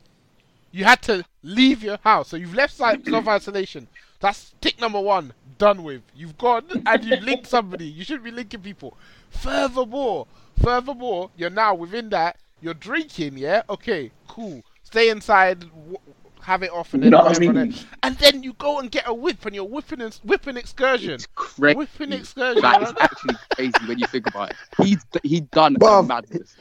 you 0.72 0.84
had 0.84 1.02
to 1.02 1.24
leave 1.42 1.82
your 1.82 1.98
house. 2.02 2.28
So 2.28 2.36
you've 2.36 2.54
left 2.54 2.74
self 2.74 3.28
isolation. 3.28 3.88
That's 4.20 4.54
tick 4.60 4.80
number 4.80 5.00
one. 5.00 5.32
Done 5.58 5.84
with. 5.84 6.02
You've 6.16 6.36
gone 6.38 6.82
and 6.86 7.04
you've 7.04 7.22
linked 7.22 7.46
somebody. 7.46 7.86
You 7.86 8.04
shouldn't 8.04 8.24
be 8.24 8.30
linking 8.32 8.60
people. 8.60 8.96
Furthermore, 9.30 10.26
furthermore, 10.60 11.30
you're 11.36 11.50
now 11.50 11.74
within 11.74 12.08
that. 12.10 12.38
You're 12.60 12.74
drinking, 12.74 13.38
yeah. 13.38 13.62
Okay, 13.68 14.10
cool. 14.26 14.62
Stay 14.82 15.10
inside. 15.10 15.60
W- 15.60 15.98
have 16.44 16.62
it 16.62 16.70
off 16.70 16.92
and 16.92 17.02
then 17.02 17.10
No, 17.10 17.20
I 17.20 17.38
mean- 17.38 17.74
and 18.02 18.16
then 18.18 18.42
you 18.42 18.52
go 18.54 18.78
and 18.78 18.90
get 18.90 19.04
a 19.08 19.14
whip 19.14 19.46
and 19.46 19.54
you're 19.54 19.64
whipping 19.64 20.02
and 20.02 20.14
whipping 20.24 20.56
excursion. 20.56 21.12
It's 21.12 21.26
crazy. 21.34 21.76
Whipping 21.76 22.12
excursion. 22.12 22.60
That 22.62 22.82
is 22.82 22.92
actually 23.00 23.34
crazy 23.54 23.72
when 23.86 23.98
you 23.98 24.06
think 24.06 24.26
about 24.26 24.50
it. 24.50 24.56
He's 24.82 25.04
he 25.22 25.40
done 25.40 25.76
Bruv, 25.76 26.00
a 26.00 26.02
madness. 26.06 26.54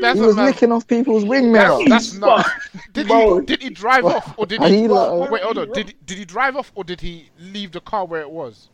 That's 0.00 0.18
he 0.18 0.24
was 0.24 0.36
man- 0.36 0.46
licking 0.46 0.70
off 0.72 0.86
people's 0.86 1.24
wing 1.24 1.50
mirror. 1.50 1.78
That's, 1.88 2.12
that's 2.12 2.14
not. 2.14 2.46
Did 2.92 3.08
he, 3.08 3.40
did 3.44 3.62
he 3.62 3.70
drive 3.70 4.04
off 4.04 4.34
or 4.38 4.46
did 4.46 4.62
he? 4.62 4.82
he 4.82 4.88
like- 4.88 5.30
wait, 5.30 5.42
hold 5.42 5.58
on. 5.58 5.72
Did 5.72 5.94
did 6.06 6.18
he 6.18 6.24
drive 6.24 6.56
off 6.56 6.70
or 6.76 6.84
did 6.84 7.00
he 7.00 7.30
leave 7.40 7.72
the 7.72 7.80
car 7.80 8.06
where 8.06 8.20
it 8.20 8.30
was? 8.30 8.68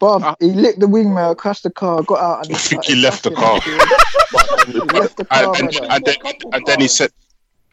Bruv, 0.00 0.22
uh, 0.22 0.36
he 0.40 0.48
licked 0.52 0.80
the 0.80 0.88
wing 0.88 1.14
mirror, 1.14 1.34
crashed 1.34 1.62
the 1.62 1.70
car, 1.70 2.02
got 2.02 2.18
out, 2.20 2.46
and 2.46 2.54
I 2.56 2.58
think 2.58 2.84
he 2.90 2.94
left 2.96 3.24
the 3.24 3.30
car. 3.30 3.60
He 3.60 3.72
left 4.98 5.16
the 5.16 5.24
car, 5.24 5.54
and, 5.56 5.74
and, 5.74 5.92
and 5.92 6.04
then, 6.04 6.16
and 6.52 6.66
then 6.66 6.80
he 6.80 6.88
said, 6.88 7.10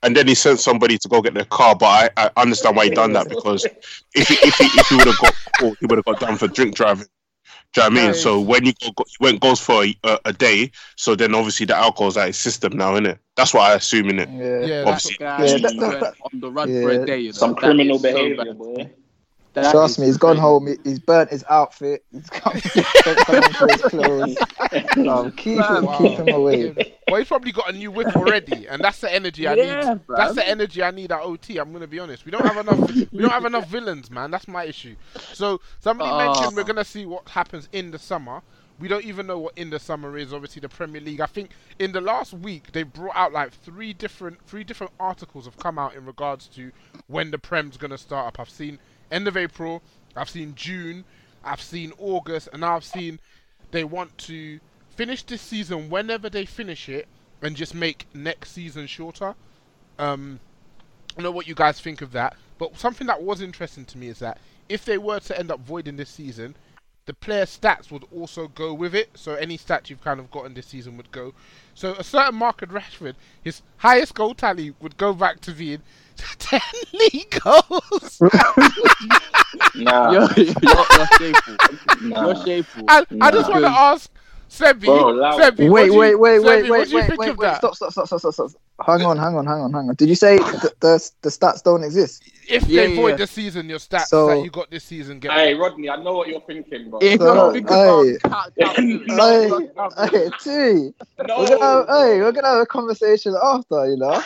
and 0.03 0.15
then 0.15 0.27
he 0.27 0.35
sent 0.35 0.59
somebody 0.59 0.97
to 0.97 1.07
go 1.07 1.21
get 1.21 1.33
their 1.33 1.45
car. 1.45 1.75
But 1.75 2.11
I, 2.17 2.25
I 2.25 2.41
understand 2.41 2.75
why 2.75 2.85
he 2.85 2.91
done 2.91 3.13
that 3.13 3.29
because 3.29 3.65
if 4.13 4.27
he, 4.27 4.35
if 4.47 4.55
he, 4.55 4.65
if 4.65 4.87
he 4.87 4.95
would 4.97 5.07
have 5.07 5.17
got 5.19 5.33
caught, 5.59 5.77
he 5.79 5.85
would 5.87 5.97
have 5.97 6.05
got 6.05 6.19
done 6.19 6.37
for 6.37 6.47
drink 6.47 6.75
driving. 6.75 7.07
Do 7.73 7.81
you 7.81 7.89
know 7.89 7.93
what 7.95 7.97
I 7.97 8.01
mean? 8.03 8.11
Nice. 8.11 8.21
So 8.21 8.39
when 8.39 8.65
he, 8.65 8.75
go, 8.95 9.03
he 9.07 9.15
went 9.19 9.39
goes 9.39 9.59
for 9.59 9.83
a, 9.83 9.95
a, 10.03 10.19
a 10.25 10.33
day, 10.33 10.71
so 10.95 11.15
then 11.15 11.33
obviously 11.33 11.65
the 11.65 11.75
alcohol's 11.75 12.17
out 12.17 12.27
his 12.27 12.37
system 12.37 12.77
now, 12.77 12.93
isn't 12.93 13.07
it? 13.07 13.19
That's 13.35 13.51
what 13.53 13.63
I 13.71 13.73
assume 13.75 14.09
in 14.09 14.19
it. 14.19 14.29
Yeah. 14.29 14.59
Yeah, 14.65 14.83
that's, 14.83 15.07
Obviously, 15.07 15.15
Guy 15.17 15.45
Yeah, 15.45 15.57
that- 15.57 15.79
that- 15.79 15.99
that- 16.01 16.13
on 16.31 16.39
the 16.39 16.51
run 16.51 16.67
for 16.67 16.93
Yeah. 16.93 17.01
a 17.01 17.05
day. 17.05 17.17
You 17.19 17.27
know, 17.29 17.31
Some 17.31 17.55
criminal 17.55 17.95
is 17.95 18.01
so 18.03 18.13
behavior, 18.13 18.53
boy. 18.53 18.91
That 19.53 19.71
Trust 19.71 19.93
is 19.93 19.99
me, 19.99 20.05
he's 20.07 20.17
gone 20.17 20.37
home. 20.37 20.67
He's 20.83 20.99
burnt 20.99 21.29
his 21.29 21.43
outfit. 21.49 22.03
He's 22.11 22.29
come 22.29 22.53
for 23.53 23.67
his 23.69 23.81
clothes. 23.81 24.37
Um, 25.07 25.31
keep 25.33 25.59
him, 25.65 25.85
Wow. 25.85 25.97
keep 25.97 26.17
him 26.17 26.31
away. 26.31 26.73
well, 27.07 27.19
he's 27.19 27.27
probably 27.27 27.51
got 27.51 27.69
a 27.69 27.73
new 27.73 27.91
whip 27.91 28.15
already, 28.15 28.67
and 28.67 28.83
that's 28.83 28.99
the 29.01 29.13
energy 29.13 29.47
I 29.47 29.53
Yeah, 29.53 29.93
need. 29.93 30.07
bruv. 30.07 30.17
That's 30.17 30.33
the 30.35 30.47
energy 30.47 30.81
I 30.81 30.89
need 30.91 31.11
at 31.11 31.21
OT. 31.21 31.57
I'm 31.57 31.71
gonna 31.73 31.85
be 31.87 31.99
honest. 31.99 32.25
We 32.25 32.31
don't 32.31 32.43
have 32.43 32.57
enough. 32.57 32.79
we 33.11 33.21
don't 33.21 33.31
have 33.31 33.45
enough 33.45 33.67
villains, 33.67 34.09
man. 34.09 34.31
That's 34.31 34.47
my 34.47 34.63
issue. 34.63 34.95
So 35.33 35.61
somebody 35.79 36.09
Oh. 36.09 36.17
mentioned 36.17 36.55
we're 36.57 36.63
gonna 36.63 36.83
see 36.85 37.05
what 37.05 37.29
happens 37.29 37.69
in 37.71 37.91
the 37.91 37.99
summer. 37.99 38.41
We 38.79 38.87
don't 38.87 39.05
even 39.05 39.27
know 39.27 39.37
what 39.37 39.53
in 39.57 39.69
the 39.69 39.79
summer 39.79 40.17
is. 40.17 40.33
Obviously, 40.33 40.61
the 40.61 40.69
Premier 40.69 41.01
League. 41.01 41.21
I 41.21 41.27
think 41.27 41.51
in 41.77 41.91
the 41.91 42.01
last 42.01 42.33
week 42.33 42.71
they 42.71 42.81
brought 42.83 43.15
out 43.15 43.31
like 43.31 43.53
three 43.53 43.93
different 43.93 44.39
three 44.47 44.63
different 44.63 44.93
articles 44.99 45.45
have 45.45 45.57
come 45.57 45.77
out 45.77 45.93
in 45.95 46.05
regards 46.05 46.47
to 46.49 46.71
when 47.07 47.29
the 47.31 47.37
Prem's 47.37 47.77
gonna 47.77 47.97
start 47.99 48.27
up. 48.27 48.39
I've 48.39 48.49
seen 48.49 48.79
end 49.13 49.27
of 49.27 49.37
April. 49.37 49.81
I've 50.15 50.29
seen 50.29 50.55
June. 50.55 51.05
I've 51.43 51.61
seen 51.61 51.91
August, 51.97 52.49
and 52.53 52.63
I've 52.63 52.85
seen 52.85 53.19
they 53.71 53.83
want 53.83 54.17
to 54.19 54.59
finish 54.95 55.23
this 55.23 55.41
season 55.41 55.89
whenever 55.89 56.29
they 56.29 56.45
finish 56.45 56.87
it 56.87 57.07
and 57.41 57.55
just 57.55 57.73
make 57.75 58.07
next 58.13 58.51
season 58.51 58.87
shorter. 58.87 59.35
Um, 59.99 60.39
I 61.11 61.15
don't 61.15 61.23
know 61.23 61.31
what 61.31 61.47
you 61.47 61.55
guys 61.55 61.79
think 61.79 62.01
of 62.01 62.11
that, 62.13 62.35
but 62.57 62.77
something 62.77 63.07
that 63.07 63.21
was 63.21 63.41
interesting 63.41 63.85
to 63.85 63.97
me 63.97 64.07
is 64.07 64.19
that 64.19 64.39
if 64.69 64.85
they 64.85 64.97
were 64.97 65.19
to 65.19 65.37
end 65.37 65.51
up 65.51 65.59
voiding 65.59 65.97
this 65.97 66.09
season, 66.09 66.55
the 67.05 67.13
player 67.13 67.45
stats 67.45 67.91
would 67.91 68.05
also 68.15 68.47
go 68.47 68.73
with 68.73 68.95
it. 68.95 69.09
So 69.15 69.33
any 69.35 69.57
stats 69.57 69.89
you've 69.89 70.03
kind 70.03 70.19
of 70.19 70.31
gotten 70.31 70.53
this 70.53 70.67
season 70.67 70.97
would 70.97 71.11
go. 71.11 71.33
So 71.73 71.93
a 71.95 72.03
certain 72.03 72.35
Marcus 72.35 72.69
Rashford, 72.69 73.15
his 73.41 73.61
highest 73.77 74.13
goal 74.13 74.33
tally 74.35 74.73
would 74.79 74.97
go 74.97 75.13
back 75.13 75.39
to 75.41 75.51
being 75.51 75.81
10 76.17 76.61
league 76.93 77.39
goals. 77.43 78.21
Nah. 79.75 80.11
You're, 80.11 80.29
you're, 80.37 80.53
you're 80.61 81.07
shameful. 81.17 81.55
Nah. 82.01 82.25
You're 82.27 82.45
shameful. 82.45 82.85
And 82.87 83.07
I 83.21 83.31
just 83.31 83.49
want 83.49 83.63
to 83.63 83.69
ask 83.69 84.09
Sebby, 84.53 84.85
Bro, 84.85 85.13
Sebby, 85.15 85.67
Wait, 85.69 85.85
you- 85.87 85.95
wait, 85.97 86.15
wait, 86.15 86.39
Sebby, 86.39 86.43
wait, 86.45 86.69
what 86.69 86.69
wait, 86.79 86.85
do 86.85 86.91
you 86.91 86.97
wait, 86.97 87.07
think 87.07 87.19
wait, 87.19 87.29
of 87.29 87.37
wait. 87.39 87.45
that? 87.47 87.57
Stop, 87.57 87.75
stop, 87.75 87.91
stop, 87.91 88.05
stop, 88.07 88.19
stop, 88.19 88.33
stop. 88.33 88.51
Hang 88.85 89.01
on, 89.03 89.17
hang 89.17 89.35
on, 89.35 89.45
hang 89.47 89.61
on, 89.61 89.73
hang 89.73 89.89
on. 89.89 89.95
Did 89.95 90.09
you 90.09 90.15
say 90.15 90.37
the 90.37 90.71
the, 90.79 91.11
the 91.23 91.29
stats 91.29 91.63
don't 91.63 91.83
exist? 91.83 92.21
If 92.47 92.67
Yeah, 92.67 92.81
they 92.87 92.95
void 92.95 93.09
yeah. 93.11 93.15
the 93.15 93.27
season, 93.27 93.67
your 93.69 93.79
stats 93.79 94.07
So- 94.07 94.27
that 94.27 94.43
you 94.43 94.51
got 94.51 94.69
this 94.69 94.83
season 94.83 95.19
get. 95.19 95.31
Hey, 95.31 95.53
Rodney, 95.55 95.89
I 95.89 95.95
know 96.03 96.13
what 96.17 96.27
you're 96.27 96.41
thinking, 96.41 96.91
bro. 96.91 96.99
Yeah, 97.01 97.15
So, 97.17 97.33
no, 97.33 97.51
think 97.51 97.67
hey. 97.69 98.15
about 98.23 98.53
count- 98.55 98.75
count- 98.75 99.07
No, 99.07 99.59
Hey, 100.05 100.07
hey, 100.11 100.29
T. 100.39 100.93
No. 101.27 101.39
We're 101.39 101.47
gonna 101.47 101.63
have, 101.65 101.87
hey, 101.87 102.21
we're 102.21 102.31
gonna 102.31 102.47
have 102.49 102.59
a 102.59 102.65
conversation 102.67 103.35
after, 103.43 103.89
you 103.89 103.97
know. 103.97 104.11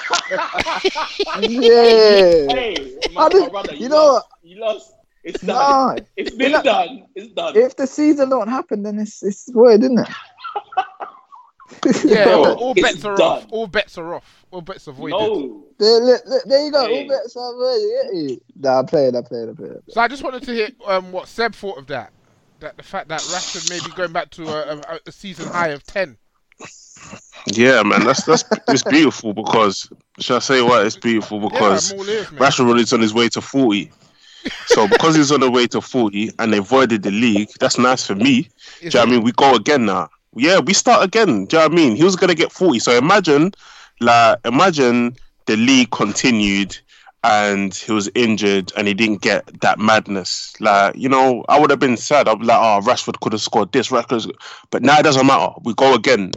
yeah. 1.39 2.47
Hey, 2.51 2.75
I 3.05 3.09
my, 3.13 3.21
my 3.23 3.29
didn't- 3.29 3.51
brother, 3.51 3.73
you, 3.75 3.83
you 3.83 3.89
know 3.89 3.95
lost. 4.13 4.27
You 4.43 4.59
lost. 4.59 4.93
It's 5.27 5.41
done. 5.41 5.57
Nah. 5.57 5.97
It's 6.15 6.35
been 6.35 6.51
You 6.51 6.63
done. 6.63 7.05
It's 7.13 7.33
done. 7.33 7.57
If 7.57 7.75
the 7.75 7.85
season 7.85 8.29
don't 8.29 8.47
happen, 8.47 8.83
then 8.83 8.97
it's 8.97 9.21
it's 9.21 9.49
weird, 9.53 9.83
isn't 9.83 9.99
it? 9.99 10.07
Yeah, 12.05 12.23
Bro, 12.23 12.33
all, 12.45 12.53
all 12.55 12.73
it's 12.77 12.81
bets 12.81 13.03
are 13.05 13.17
done. 13.17 13.27
off. 13.27 13.45
All 13.51 13.67
bets 13.67 13.97
are 13.97 14.13
off. 14.13 14.45
All 14.51 14.61
bets 14.61 14.87
are 14.87 14.93
voided. 14.93 15.19
no. 15.19 15.65
There, 15.77 15.99
look, 15.99 16.21
look, 16.25 16.43
there 16.45 16.65
you 16.65 16.71
go. 16.71 16.87
Hey. 16.87 17.01
All 17.03 17.09
bets 17.09 17.35
are 17.35 17.53
void. 17.53 17.75
You 17.75 18.01
get 18.03 18.13
me? 18.13 18.39
Nah, 18.55 18.79
I 18.79 18.83
played, 18.83 19.15
I 19.15 19.21
played, 19.21 19.49
I 19.49 19.53
played. 19.53 19.71
So 19.89 19.99
I 19.99 20.07
just 20.07 20.23
wanted 20.23 20.43
to 20.43 20.53
hear 20.53 20.69
um, 20.85 21.11
what 21.11 21.27
Seb 21.27 21.53
thought 21.53 21.77
of 21.77 21.87
that. 21.87 22.13
That 22.61 22.77
the 22.77 22.83
fact 22.83 23.09
that 23.09 23.19
Rashford 23.19 23.69
may 23.69 23.85
be 23.85 23.93
going 23.95 24.13
back 24.13 24.29
to 24.31 24.47
a, 24.47 24.77
a, 24.77 24.99
a 25.05 25.11
season 25.11 25.47
high 25.49 25.67
of 25.69 25.83
ten. 25.83 26.17
Yeah, 27.47 27.83
man, 27.83 28.05
that's 28.05 28.23
that's 28.23 28.45
it's 28.69 28.83
beautiful 28.83 29.33
because 29.33 29.89
shall 30.19 30.37
I 30.37 30.39
say 30.39 30.61
what? 30.61 30.85
It's 30.85 30.95
beautiful 30.95 31.39
because 31.39 31.91
yeah, 31.91 31.95
I'm 31.95 31.99
all 32.01 32.09
ears, 32.09 32.31
man. 32.31 32.41
Rashford 32.41 32.79
is 32.79 32.93
on 32.93 33.01
his 33.01 33.13
way 33.13 33.27
to 33.29 33.41
forty. 33.41 33.91
So 34.67 34.87
because 34.87 35.15
he's 35.15 35.31
on 35.31 35.39
the 35.39 35.51
way 35.51 35.67
to 35.67 35.81
forty 35.81 36.31
and 36.39 36.53
they 36.53 36.59
the 36.59 37.11
league, 37.11 37.49
that's 37.59 37.77
nice 37.77 38.05
for 38.05 38.15
me. 38.15 38.43
Do 38.79 38.85
you 38.85 38.89
know 38.91 39.01
I 39.01 39.05
mean? 39.05 39.23
We 39.23 39.31
go 39.31 39.55
again 39.55 39.85
now. 39.85 40.09
Yeah, 40.35 40.59
we 40.59 40.73
start 40.73 41.03
again. 41.03 41.45
Do 41.45 41.57
you 41.57 41.61
know 41.61 41.69
what 41.69 41.71
I 41.71 41.75
mean? 41.75 41.95
He 41.95 42.03
was 42.03 42.15
gonna 42.15 42.35
get 42.35 42.51
forty. 42.51 42.79
So 42.79 42.91
imagine, 42.91 43.53
like, 43.99 44.39
imagine 44.45 45.15
the 45.45 45.55
league 45.55 45.91
continued 45.91 46.77
and 47.23 47.73
he 47.73 47.91
was 47.91 48.09
injured 48.15 48.71
and 48.77 48.87
he 48.87 48.93
didn't 48.93 49.21
get 49.21 49.61
that 49.61 49.79
madness. 49.79 50.53
Like, 50.59 50.95
you 50.95 51.09
know, 51.09 51.43
I 51.49 51.59
would 51.59 51.69
have 51.71 51.79
been 51.79 51.97
sad. 51.97 52.27
I'd 52.27 52.39
be 52.39 52.45
like, 52.45 52.59
oh, 52.59 52.85
Rashford 52.85 53.19
could 53.19 53.33
have 53.33 53.41
scored 53.41 53.71
this, 53.71 53.89
Rashford. 53.89 54.31
But 54.69 54.83
now 54.83 54.99
it 54.99 55.03
doesn't 55.03 55.25
matter. 55.25 55.53
We 55.63 55.73
go 55.73 55.93
again. 55.93 56.31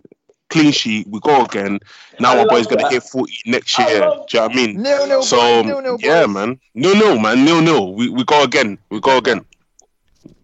Clean 0.51 0.71
sheet. 0.73 1.07
We 1.09 1.19
go 1.21 1.45
again. 1.45 1.79
Now 2.19 2.35
I 2.35 2.41
our 2.41 2.47
boy's 2.47 2.67
love 2.67 2.71
gonna 2.77 2.83
that. 2.83 2.93
hit 2.93 3.03
forty 3.05 3.35
next 3.47 3.79
year. 3.79 4.01
love 4.01 4.27
Do 4.29 4.37
you 4.37 4.41
know 4.43 4.47
what 4.49 4.53
I 4.53 4.55
mean? 4.57 4.83
No, 4.83 5.07
no. 5.07 5.21
So 5.23 5.37
boys, 5.39 5.67
nil 5.67 5.81
nil, 5.83 5.97
yeah, 6.01 6.27
boys. 6.27 6.35
man. 6.35 6.61
No, 6.75 6.93
no, 6.93 7.19
man. 7.19 7.45
No, 7.45 7.61
no. 7.61 7.85
We 7.91 8.09
we 8.11 8.25
go 8.25 8.43
again. 8.45 8.77
We 8.91 9.01
go 9.01 9.17
again. 9.19 9.45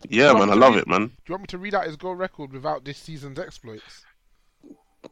Yeah, 0.09 0.33
want 0.33 0.39
man. 0.39 0.49
me 0.49 0.53
I 0.53 0.55
to 0.55 0.61
love 0.61 0.75
read- 0.75 0.83
it, 0.83 0.89
man. 0.89 1.07
Do 1.09 1.13
you 1.27 1.33
want 1.35 1.43
me 1.43 1.47
to 1.49 1.59
read 1.59 1.75
out 1.75 1.85
his 1.87 1.97
goal 1.97 2.15
record 2.15 2.53
without 2.53 2.85
this 2.85 2.97
season's 2.99 3.39
exploits? 3.39 4.05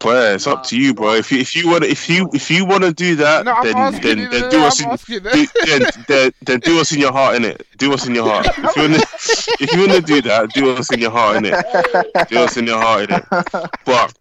But 0.01 0.35
it's 0.35 0.47
up 0.49 0.65
to 0.65 0.77
you, 0.77 0.93
bro. 0.93 1.15
If 1.15 1.31
you 1.31 1.39
if 1.39 1.55
you 1.55 1.69
want 1.71 1.85
if 1.85 2.09
you 2.09 2.29
if 2.33 2.51
you 2.51 2.65
want 2.65 2.83
to 2.83 2.93
do 2.93 3.15
that, 3.17 3.45
No, 3.45 3.53
I'm 3.53 3.65
then 3.65 3.77
asking 3.77 4.03
then, 4.03 4.19
you, 4.19 4.29
then 4.29 4.41
no, 4.43 4.51
do 4.51 4.57
no, 4.59 4.63
what's 4.65 4.81
I'm 4.81 4.87
in 4.87 4.93
asking. 4.93 5.19
do, 5.23 5.47
then, 5.67 5.83
then, 6.09 6.33
then 6.43 6.61
do 6.61 6.77
what's 6.77 6.93
in 6.93 6.99
your 7.01 7.13
heart, 7.13 7.37
innit? 7.37 7.63
Do 7.79 7.91
what's 7.91 8.05
in 8.07 8.15
your 8.15 8.25
heart. 8.29 8.47
If 8.49 8.77
you 8.77 8.83
wanna 8.83 8.99
if 9.61 9.73
you 9.73 9.81
wanna 9.87 10.01
do 10.01 10.23
that, 10.23 10.53
do 10.53 10.65
what's 10.75 10.93
in 10.93 10.99
your 11.01 11.13
heart, 11.13 11.37
innit? 11.45 12.29
Do 12.29 12.37
what's 12.41 12.57
in 12.57 12.67
your 12.67 12.81
heart, 12.81 13.09
innit? 13.09 13.71
But 13.85 14.13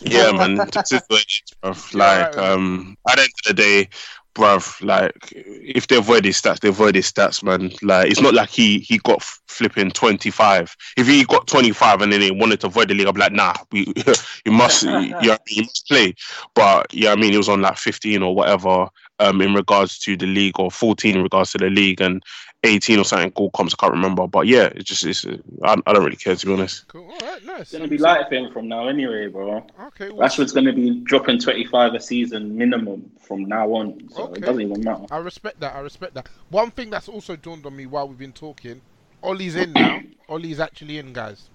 yeah, 0.00 0.32
man, 0.36 0.56
this 0.56 0.92
is 0.92 1.02
what 1.08 1.20
it 1.20 1.26
is, 1.26 1.54
bruv. 1.62 1.94
Like, 1.98 2.36
um, 2.36 2.96
at 3.08 3.16
the 3.16 3.22
end 3.22 3.32
of 3.46 3.56
the 3.56 3.62
day, 3.62 3.88
bruv, 4.34 4.84
like, 4.84 5.32
if 5.32 5.88
they 5.88 5.96
avoid 5.96 6.24
his 6.24 6.40
stats, 6.40 6.60
they 6.60 6.68
avoid 6.68 6.94
his 6.94 7.10
stats, 7.10 7.42
man. 7.42 7.72
Like, 7.82 8.10
it's 8.10 8.20
not 8.20 8.34
like 8.34 8.50
he 8.50 8.80
he 8.80 8.98
got 8.98 9.22
flipping 9.22 9.90
twenty 9.90 10.30
five. 10.30 10.74
If 10.96 11.06
he 11.06 11.24
got 11.24 11.46
twenty 11.46 11.72
five 11.72 12.00
and 12.00 12.12
then 12.12 12.20
he 12.20 12.30
wanted 12.30 12.60
to 12.60 12.68
avoid 12.68 12.88
the 12.88 12.94
league, 12.94 13.08
I'm 13.08 13.16
like, 13.16 13.32
nah, 13.32 13.54
we 13.72 13.92
you 14.44 14.52
must, 14.52 14.82
you, 14.82 14.90
know, 14.90 15.10
what 15.10 15.24
I 15.24 15.28
mean, 15.28 15.38
you 15.48 15.62
must 15.62 15.88
play. 15.88 16.14
But 16.54 16.92
yeah, 16.92 17.12
I 17.12 17.16
mean, 17.16 17.32
he 17.32 17.38
was 17.38 17.48
on 17.48 17.62
like 17.62 17.76
fifteen 17.76 18.22
or 18.22 18.34
whatever. 18.34 18.88
Um, 19.20 19.40
in 19.40 19.52
regards 19.52 19.98
to 20.00 20.16
the 20.16 20.26
league, 20.26 20.60
or 20.60 20.70
fourteen 20.70 21.16
in 21.16 21.24
regards 21.24 21.50
to 21.50 21.58
the 21.58 21.70
league, 21.70 22.00
and 22.00 22.22
eighteen 22.64 22.98
or 22.98 23.04
something 23.04 23.30
goal 23.34 23.50
comps. 23.50 23.74
I 23.74 23.80
can't 23.80 23.92
remember, 23.92 24.26
but 24.26 24.46
yeah, 24.46 24.70
it's 24.74 24.84
just 24.84 25.04
it's. 25.06 25.24
I, 25.62 25.76
I 25.86 25.92
don't 25.92 26.04
really 26.04 26.16
care 26.16 26.34
to 26.36 26.46
be 26.46 26.52
honest. 26.52 26.86
Cool. 26.88 27.04
All 27.10 27.18
right, 27.26 27.44
nice. 27.44 27.60
It's 27.60 27.72
gonna 27.72 27.88
be 27.88 27.98
light 27.98 28.28
for 28.28 28.34
him 28.34 28.52
from 28.52 28.68
now 28.68 28.88
anyway, 28.88 29.28
bro. 29.28 29.64
Okay. 29.80 30.10
Well, 30.10 30.28
Rashford's 30.28 30.52
gonna 30.52 30.72
be 30.72 31.00
dropping 31.00 31.38
25 31.38 31.94
a 31.94 32.00
season 32.00 32.56
minimum 32.56 33.10
from 33.20 33.44
now 33.44 33.68
on, 33.74 34.08
so 34.10 34.24
Okay. 34.24 34.38
it 34.38 34.40
doesn't 34.40 34.62
even 34.62 34.82
matter. 34.82 35.04
I 35.10 35.18
respect 35.18 35.60
that. 35.60 35.74
I 35.76 35.80
respect 35.80 36.14
that. 36.14 36.28
One 36.50 36.70
thing 36.70 36.90
that's 36.90 37.08
also 37.08 37.36
dawned 37.36 37.64
on 37.66 37.76
me 37.76 37.86
while 37.86 38.08
we've 38.08 38.18
been 38.18 38.32
talking, 38.32 38.80
Ole's 39.22 39.54
in 39.56 39.72
now. 39.72 40.02
Ole's 40.28 40.60
actually 40.60 40.98
in, 40.98 41.12
guys. 41.12 41.48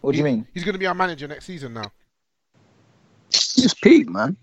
What 0.00 0.12
do 0.12 0.18
you 0.18 0.24
mean? 0.24 0.46
He's 0.52 0.64
going 0.64 0.74
to 0.74 0.78
be 0.78 0.86
our 0.86 0.94
manager 0.94 1.26
next 1.26 1.46
season 1.46 1.72
now, 1.72 1.90
Just 3.30 3.80
peak, 3.80 4.06
man. 4.08 4.36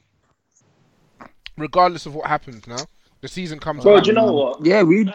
regardless 1.56 2.08
of 2.08 2.16
what 2.16 2.26
happens. 2.28 2.66
Now 2.66 2.78
the 3.22 3.28
season 3.28 3.60
comes. 3.60 3.84
Bro, 3.84 3.94
around. 3.96 4.04
do 4.04 4.10
you 4.10 4.16
know 4.16 4.32
what? 4.34 4.66
Yeah, 4.66 4.84
we. 4.84 5.12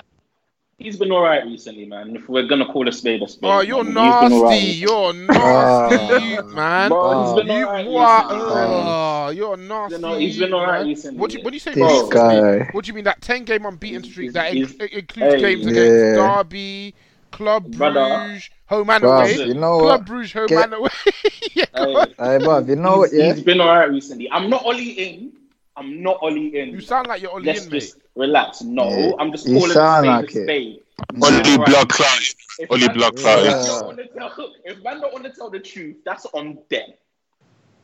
He's 0.78 0.98
been 0.98 1.10
alright 1.10 1.42
recently, 1.46 1.86
man. 1.86 2.14
If 2.16 2.28
we're 2.28 2.46
gonna 2.46 2.66
call 2.66 2.86
a 2.86 2.92
spade 2.92 3.22
a 3.22 3.28
spade. 3.28 3.50
Oh, 3.50 3.60
you're 3.60 3.82
man, 3.82 3.94
nasty. 3.94 4.34
alright. 4.36 4.62
You're 4.74 5.12
nasty, 5.14 6.54
man. 6.54 6.88
Bro, 6.90 7.34
he's 7.36 7.44
been 7.46 7.56
You 7.56 7.64
alright 7.66 7.86
what? 7.86 8.24
recently. 8.26 8.52
Oh, 8.52 9.28
you're 9.30 9.56
nasty. 9.56 9.94
You 9.96 10.00
know, 10.02 10.18
he's 10.18 10.38
been 10.38 10.52
alright 10.52 10.80
man. 10.80 10.86
recently. 10.88 11.18
What 11.18 11.30
do 11.30 11.38
you, 11.38 11.44
when 11.44 11.54
you 11.54 11.60
say 11.60 11.70
This 11.72 11.78
nasty, 11.80 12.10
guy. 12.14 12.68
what 12.72 12.84
do 12.84 12.88
you 12.88 12.94
mean 12.94 13.04
that 13.04 13.22
ten 13.22 13.44
game 13.44 13.64
unbeaten 13.64 14.02
He's- 14.02 14.12
streak 14.12 14.32
that 14.34 14.52
he's- 14.52 14.72
inc- 14.74 14.92
includes 14.92 15.34
hey. 15.36 15.40
games 15.40 15.64
Yeah. 15.64 15.70
against 15.70 16.20
Derby, 16.20 16.94
Club 17.30 17.70
Brother. 17.72 17.94
Bruges, 18.26 18.50
home 18.66 18.90
and 18.90 19.02
Bruv, 19.04 19.20
away. 19.22 19.46
you 19.48 19.54
know 19.54 19.78
Club 19.78 20.00
what? 20.00 20.06
Bruges, 20.06 20.32
home 20.34 20.46
Get- 20.48 20.64
and 20.64 20.74
away. 20.74 20.90
yeah, 21.54 21.64
go 21.74 21.84
Hey, 21.86 21.94
on. 21.94 22.06
Hey, 22.08 22.44
bruv, 22.46 22.68
you 22.68 22.76
know 22.76 22.98
what? 22.98 23.10
Yeah? 23.14 23.32
He's 23.32 23.42
been 23.42 23.62
alright 23.62 23.88
recently. 23.90 24.30
I'm 24.30 24.50
not 24.50 24.62
only 24.66 24.90
in. 24.90 25.32
I'm 25.76 26.02
not 26.02 26.18
Ole 26.22 26.36
in. 26.36 26.70
You 26.70 26.80
sound 26.80 27.06
like 27.08 27.20
you're 27.22 27.30
Ole 27.32 27.42
Let's 27.42 27.66
in, 27.66 27.72
mate. 27.72 27.94
relax. 28.14 28.62
No, 28.62 28.88
Yeah, 28.88 29.12
I'm 29.18 29.30
just 29.32 29.46
you 29.46 29.56
calling 29.58 29.72
sound 29.72 30.06
a 30.06 30.10
like 30.10 30.30
spade 30.30 30.36
it. 30.36 30.40
a 30.40 30.44
spade. 30.44 30.82
Only 31.22 31.50
Alright. 31.52 31.66
blood 31.68 31.88
clot. 31.90 32.18
If 32.58 32.70
Only 32.72 32.86
man- 32.86 32.96
blood 32.96 33.12
if 33.14 33.20
clot. 33.20 33.44
man 33.44 33.66
don't 33.66 33.86
wanna 33.86 34.04
tell- 34.36 34.54
If 34.64 34.82
man 34.82 35.00
don't 35.00 35.12
want 35.12 35.24
to 35.24 35.30
tell 35.32 35.50
the 35.50 35.60
truth, 35.60 35.96
that's 36.04 36.24
on 36.32 36.58
them. 36.70 36.88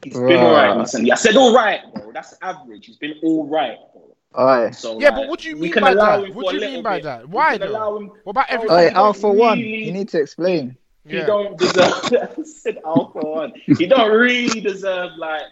He's 0.05 0.15
been 0.15 0.33
alright, 0.39 0.77
recently. 0.79 1.13
I 1.13 1.15
said 1.17 1.37
all 1.37 1.55
right, 1.55 1.81
bro. 1.95 2.11
That's 2.13 2.35
average. 2.43 2.87
He's 2.87 2.97
been 2.97 3.15
all 3.23 3.47
right, 3.47 3.77
bro. 3.93 4.17
alright. 4.35 4.75
So 4.75 4.99
Yeah, 4.99 5.09
like, 5.11 5.17
but 5.17 5.29
what 5.29 5.41
do 5.41 5.49
you 5.51 5.57
mean 5.57 5.75
by 5.75 5.95
that? 5.95 6.35
What 6.35 6.51
do 6.53 6.57
you 6.57 6.61
mean 6.73 6.83
by 6.83 6.97
bit. 6.97 7.05
that? 7.05 7.29
Why 7.29 7.59
can 7.59 7.69
though? 7.69 7.73
allow 7.77 7.97
him- 7.99 8.09
What 8.25 8.31
about 8.31 8.47
everything? 8.49 8.71
Alright, 8.71 8.89
He 8.89 8.95
don't 8.95 9.05
Alpha 9.05 9.29
One. 9.31 9.59
You 9.59 9.93
need 9.93 10.09
to 10.09 10.21
explain. 10.21 10.77
He 11.07 11.17
Yeah. 11.19 11.27
don't 11.27 11.59
deserve. 11.59 12.13
I 12.39 12.43
said 12.45 12.79
Alpha 12.87 13.19
One. 13.21 13.53
He 13.79 13.87
don't 13.87 14.11
really 14.11 14.61
deserve 14.61 15.11
like 15.19 15.43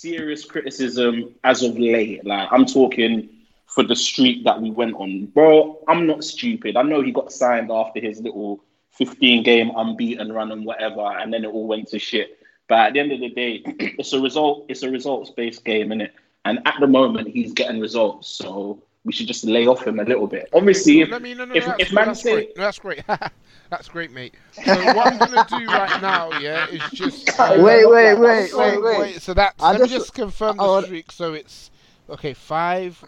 serious 0.00 0.44
criticism 0.44 1.34
as 1.44 1.62
of 1.62 1.78
late. 1.78 2.24
Like 2.24 2.48
I'm 2.52 2.66
talking 2.66 3.28
for 3.66 3.82
the 3.82 3.96
streak 3.96 4.44
that 4.44 4.60
we 4.60 4.70
went 4.70 4.94
on, 4.94 5.26
bro. 5.26 5.82
I'm 5.88 6.06
not 6.06 6.24
stupid. 6.24 6.76
I 6.76 6.82
know 6.82 7.02
he 7.02 7.12
got 7.12 7.32
signed 7.32 7.70
after 7.70 8.00
his 8.00 8.20
little 8.20 8.62
15 8.92 9.42
game 9.42 9.70
unbeaten 9.76 10.32
run 10.32 10.52
and 10.52 10.64
whatever, 10.64 11.00
and 11.00 11.32
then 11.32 11.44
it 11.44 11.48
all 11.48 11.66
went 11.66 11.88
to 11.88 11.98
shit. 11.98 12.38
But 12.68 12.78
at 12.78 12.92
the 12.92 13.00
end 13.00 13.12
of 13.12 13.20
the 13.20 13.30
day, 13.30 13.62
it's 13.64 14.12
a 14.12 14.20
result. 14.20 14.66
It's 14.68 14.82
a 14.82 14.90
results 14.90 15.30
based 15.30 15.64
game, 15.64 15.88
innit? 15.88 16.10
And 16.44 16.60
at 16.64 16.76
the 16.80 16.86
moment, 16.86 17.28
he's 17.28 17.52
getting 17.52 17.80
results. 17.80 18.28
So 18.28 18.82
we 19.04 19.12
should 19.12 19.26
just 19.26 19.44
lay 19.44 19.66
off 19.66 19.86
him 19.86 19.98
a 19.98 20.04
little 20.04 20.26
bit. 20.26 20.48
Obviously, 20.52 21.00
if, 21.00 21.10
Let 21.10 21.22
me, 21.22 21.34
no, 21.34 21.44
no, 21.44 21.54
if, 21.54 21.92
man 21.92 22.06
that's 22.06 22.22
say 22.22 22.32
great. 22.32 22.56
No, 22.56 22.62
that's 22.62 22.78
great. 22.78 23.02
that's 23.70 23.88
great, 23.88 24.10
mate. 24.12 24.34
So 24.52 24.62
what 24.94 25.06
I'm 25.06 25.18
gonna 25.18 25.46
do 25.48 25.66
right 25.66 26.00
now, 26.02 26.38
yeah, 26.38 26.66
is 26.68 26.82
just 26.92 27.28
uh, 27.40 27.56
Wait, 27.58 27.86
wait, 27.88 28.14
wait, 28.14 28.50
so, 28.50 28.58
wait, 28.82 28.98
wait. 29.00 29.22
So 29.22 29.34
that's 29.34 29.62
I 29.62 29.72
let 29.72 29.80
me 29.82 29.88
just- 29.88 30.06
just 30.06 30.14
confirm 30.14 30.56
the 30.56 30.62
I 30.62 30.66
would- 30.66 30.84
streak. 30.86 31.12
So 31.12 31.34
it's 31.34 31.70
okay, 32.08 32.34
five 32.34 33.02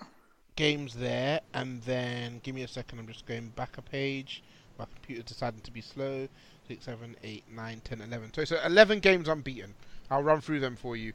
games 0.57 0.95
there, 0.95 1.41
and 1.55 1.81
then 1.83 2.41
give 2.43 2.55
me 2.55 2.63
a 2.63 2.69
second. 2.69 2.99
I'm 2.99 3.07
just 3.07 3.27
going 3.27 3.49
back 3.51 3.79
a 3.79 3.83
page. 3.83 4.43
My 4.79 4.85
computer 4.87 5.23
decided 5.23 5.65
to 5.65 5.71
be 5.71 5.81
slow. 5.81 6.29
Six, 6.69 6.85
seven, 6.85 7.17
eight, 7.25 7.45
nine, 7.55 7.81
ten, 7.85 8.01
eleven. 8.01 8.33
So, 8.33 8.45
so 8.45 8.59
11 8.65 9.01
games 9.01 9.27
unbeaten. 9.29 9.75
I'll 10.11 10.23
run 10.23 10.41
through 10.41 10.61
them 10.61 10.77
for 10.77 10.97
you. 10.97 11.13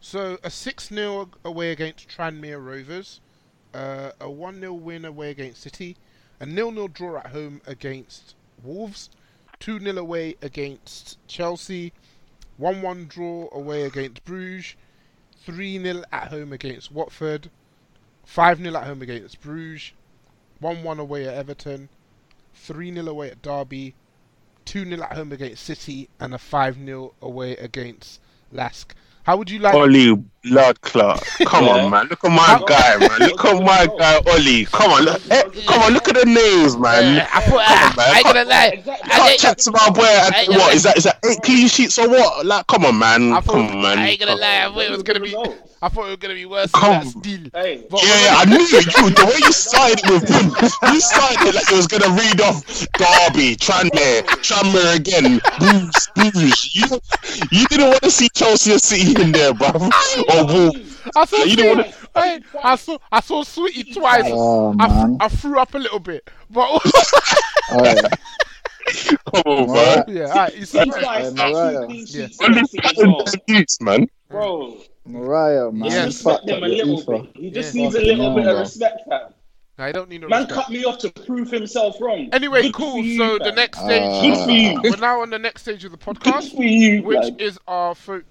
So 0.00 0.38
a 0.42 0.50
6 0.50 0.88
0 0.88 1.28
away 1.44 1.70
against 1.72 2.08
Tranmere 2.08 2.64
Rovers, 2.64 3.20
uh, 3.74 4.12
a 4.20 4.30
1 4.30 4.60
0 4.60 4.72
win 4.74 5.04
away 5.04 5.30
against 5.30 5.62
City, 5.62 5.96
a 6.40 6.46
0 6.46 6.72
0 6.72 6.88
draw 6.88 7.18
at 7.18 7.26
home 7.28 7.60
against 7.66 8.34
Wolves, 8.62 9.10
2 9.60 9.80
0 9.80 9.98
away 9.98 10.36
against 10.42 11.18
Chelsea, 11.26 11.92
1 12.56 12.82
1 12.82 13.06
draw 13.06 13.48
away 13.52 13.82
against 13.82 14.24
Bruges, 14.24 14.74
3 15.44 15.82
0 15.82 16.02
at 16.12 16.28
home 16.28 16.52
against 16.52 16.92
Watford, 16.92 17.50
5 18.24 18.58
0 18.58 18.76
at 18.76 18.84
home 18.84 19.02
against 19.02 19.40
Bruges, 19.40 19.92
1 20.60 20.82
1 20.82 20.98
away 20.98 21.26
at 21.26 21.34
Everton, 21.34 21.88
3 22.54 22.94
0 22.94 23.06
away 23.08 23.30
at 23.30 23.42
Derby, 23.42 23.94
2 24.64 24.84
0 24.84 25.02
at 25.02 25.12
home 25.16 25.32
against 25.32 25.64
City, 25.64 26.08
and 26.18 26.34
a 26.34 26.38
5 26.38 26.76
0 26.84 27.14
away 27.22 27.56
against 27.56 28.20
Lask. 28.52 28.94
How 29.24 29.36
would 29.36 29.50
you 29.50 29.58
like? 29.58 29.74
Blood 30.48 30.80
clot. 30.80 31.22
Come 31.46 31.68
on, 31.68 31.90
man. 31.90 32.06
Look 32.08 32.24
at 32.24 32.30
my 32.30 32.62
guy, 32.66 32.96
man. 32.98 33.28
Look 33.28 33.44
at 33.44 33.62
my 33.62 33.86
guy, 33.98 34.20
Ollie. 34.32 34.64
Come 34.66 34.92
on, 34.92 35.02
look, 35.04 35.20
eh, 35.30 35.42
come 35.66 35.82
on. 35.82 35.92
Look 35.92 36.08
at 36.08 36.14
the 36.14 36.24
names, 36.24 36.76
man. 36.76 37.26
I 37.32 37.40
thought, 37.40 37.66
Come 37.66 37.90
on, 37.90 37.96
man. 37.96 38.08
I 38.08 38.16
ain't 38.16 38.24
gonna 38.24 38.44
lie. 38.44 38.98
Can't 39.10 39.38
chat 39.40 39.58
to 39.58 39.70
my 39.72 39.90
boy. 39.90 40.02
I 40.02 40.40
ain't 40.40 40.48
What 40.48 40.58
gonna- 40.58 40.72
is 40.74 40.82
that? 40.84 40.96
Is 40.96 41.04
that 41.04 41.18
eight 41.28 41.38
clean 41.42 41.68
sheets 41.68 41.98
or 41.98 42.08
what? 42.08 42.46
Like, 42.46 42.66
come 42.66 42.84
on, 42.84 42.98
man. 42.98 43.32
I 43.32 43.40
thought, 43.40 43.52
Come 43.54 43.66
on, 43.68 43.82
man. 43.82 43.98
I 43.98 44.08
ain't 44.10 44.20
gonna 44.20 44.34
lie. 44.36 44.64
I 44.64 44.68
thought 44.68 44.82
it 44.82 44.90
was 44.90 45.02
gonna 45.02 45.20
be. 45.20 45.36
I 45.82 45.88
thought 45.90 46.06
it 46.06 46.08
was 46.08 46.16
gonna 46.16 46.34
be 46.34 46.46
worse 46.46 46.70
Come 46.72 46.90
than 46.90 47.00
that 47.04 47.16
on. 47.16 47.22
still. 47.22 47.40
Hey, 47.62 47.84
But 47.90 48.02
Yeah, 48.02 48.24
yeah, 48.24 48.34
I 48.38 48.44
knew 48.46 48.58
you. 48.58 48.80
The 48.80 49.24
way 49.26 49.38
you 49.44 49.52
started 49.52 50.00
with 50.10 50.26
him, 50.32 50.50
you 50.94 51.00
started 51.00 51.54
like 51.54 51.68
you 51.70 51.76
was 51.76 51.86
gonna 51.86 52.08
read 52.16 52.40
off 52.40 52.64
Derby, 52.96 53.56
Tranmere, 53.56 54.22
Tranmere 54.40 54.96
again, 54.96 55.38
Bruce, 55.60 56.08
Bruce. 56.16 56.74
You, 56.74 56.86
you 57.52 57.66
didn't 57.66 57.88
want 57.88 58.02
to 58.02 58.10
see 58.10 58.28
Chelsea 58.30 58.72
or 58.72 58.78
City 58.78 59.20
in 59.20 59.32
there, 59.32 59.52
bro, 59.52 59.68
or 60.36 60.46
Wolves. 60.46 61.00
I 61.14 61.24
saw, 61.24 61.44
You 61.44 61.56
don't 61.56 61.76
Sweetie- 61.82 61.98
hey, 62.14 62.40
I 62.62 62.76
saw, 62.76 62.98
I 63.12 63.20
saw 63.20 63.42
Sweetie 63.42 63.92
twice. 63.92 64.24
Oh, 64.26 64.74
I, 64.78 64.88
man. 64.88 65.16
I 65.20 65.28
threw 65.28 65.58
up 65.58 65.74
a 65.74 65.78
little 65.78 66.00
bit, 66.00 66.28
but 66.50 66.68
Alright. 67.72 68.04
Come 68.86 69.42
on, 69.46 69.66
bro. 69.66 69.74
Alright. 69.74 70.08
yeah, 70.08 70.24
alright, 70.28 70.56
you 70.56 70.64
see, 70.64 70.78
That's 70.78 70.90
right? 70.90 71.04
why 71.04 71.20
Hey, 71.20 71.26
it's 71.26 71.36
Mariah. 71.36 71.72
two 71.72 71.86
clean 71.86 72.30
Only 72.42 72.58
in 72.60 72.66
the 72.72 72.82
fucking 72.82 72.96
season, 72.96 73.24
ten 73.46 73.56
youths, 73.56 73.80
man. 73.80 74.06
bro. 74.28 74.76
Mariah, 75.04 75.70
man. 75.72 75.90
Yes. 75.90 76.06
you 76.24 76.30
fucked 76.30 76.44
Respect 76.44 76.50
up 76.50 76.58
him 76.58 76.64
a 76.64 76.68
little 76.68 77.22
bit. 77.22 77.36
He 77.36 77.50
just 77.50 77.74
Yeah. 77.74 77.82
needs 77.82 77.94
a 77.94 78.00
little 78.00 78.24
hell, 78.26 78.34
bit 78.36 78.46
of 78.46 78.58
respect, 78.58 79.00
fam. 79.08 79.32
I 79.78 79.92
don't 79.92 80.08
need 80.08 80.22
no 80.22 80.28
Man 80.28 80.44
respect. 80.44 80.54
cut 80.62 80.70
me 80.70 80.84
off 80.84 80.98
to 80.98 81.10
prove 81.10 81.50
himself 81.50 82.00
wrong. 82.00 82.28
Anyway, 82.32 82.62
Good 82.62 82.74
cool. 82.74 83.02
you, 83.02 83.18
So 83.18 83.38
the 83.38 83.52
next 83.52 83.78
stage, 83.78 84.02
Uh, 84.02 84.22
Good 84.22 84.44
for 84.44 84.50
you. 84.50 84.80
we're 84.82 84.96
now 84.96 85.20
on 85.20 85.30
the 85.30 85.38
next 85.38 85.62
stage 85.62 85.84
of 85.84 85.90
the 85.92 85.98
Good 85.98 86.16
podcast, 86.16 86.56
for 86.56 86.62
you, 86.62 87.02
which 87.02 87.20
blood. 87.20 87.40
is 87.40 87.58
our. 87.68 87.94
Fo- 87.94 88.22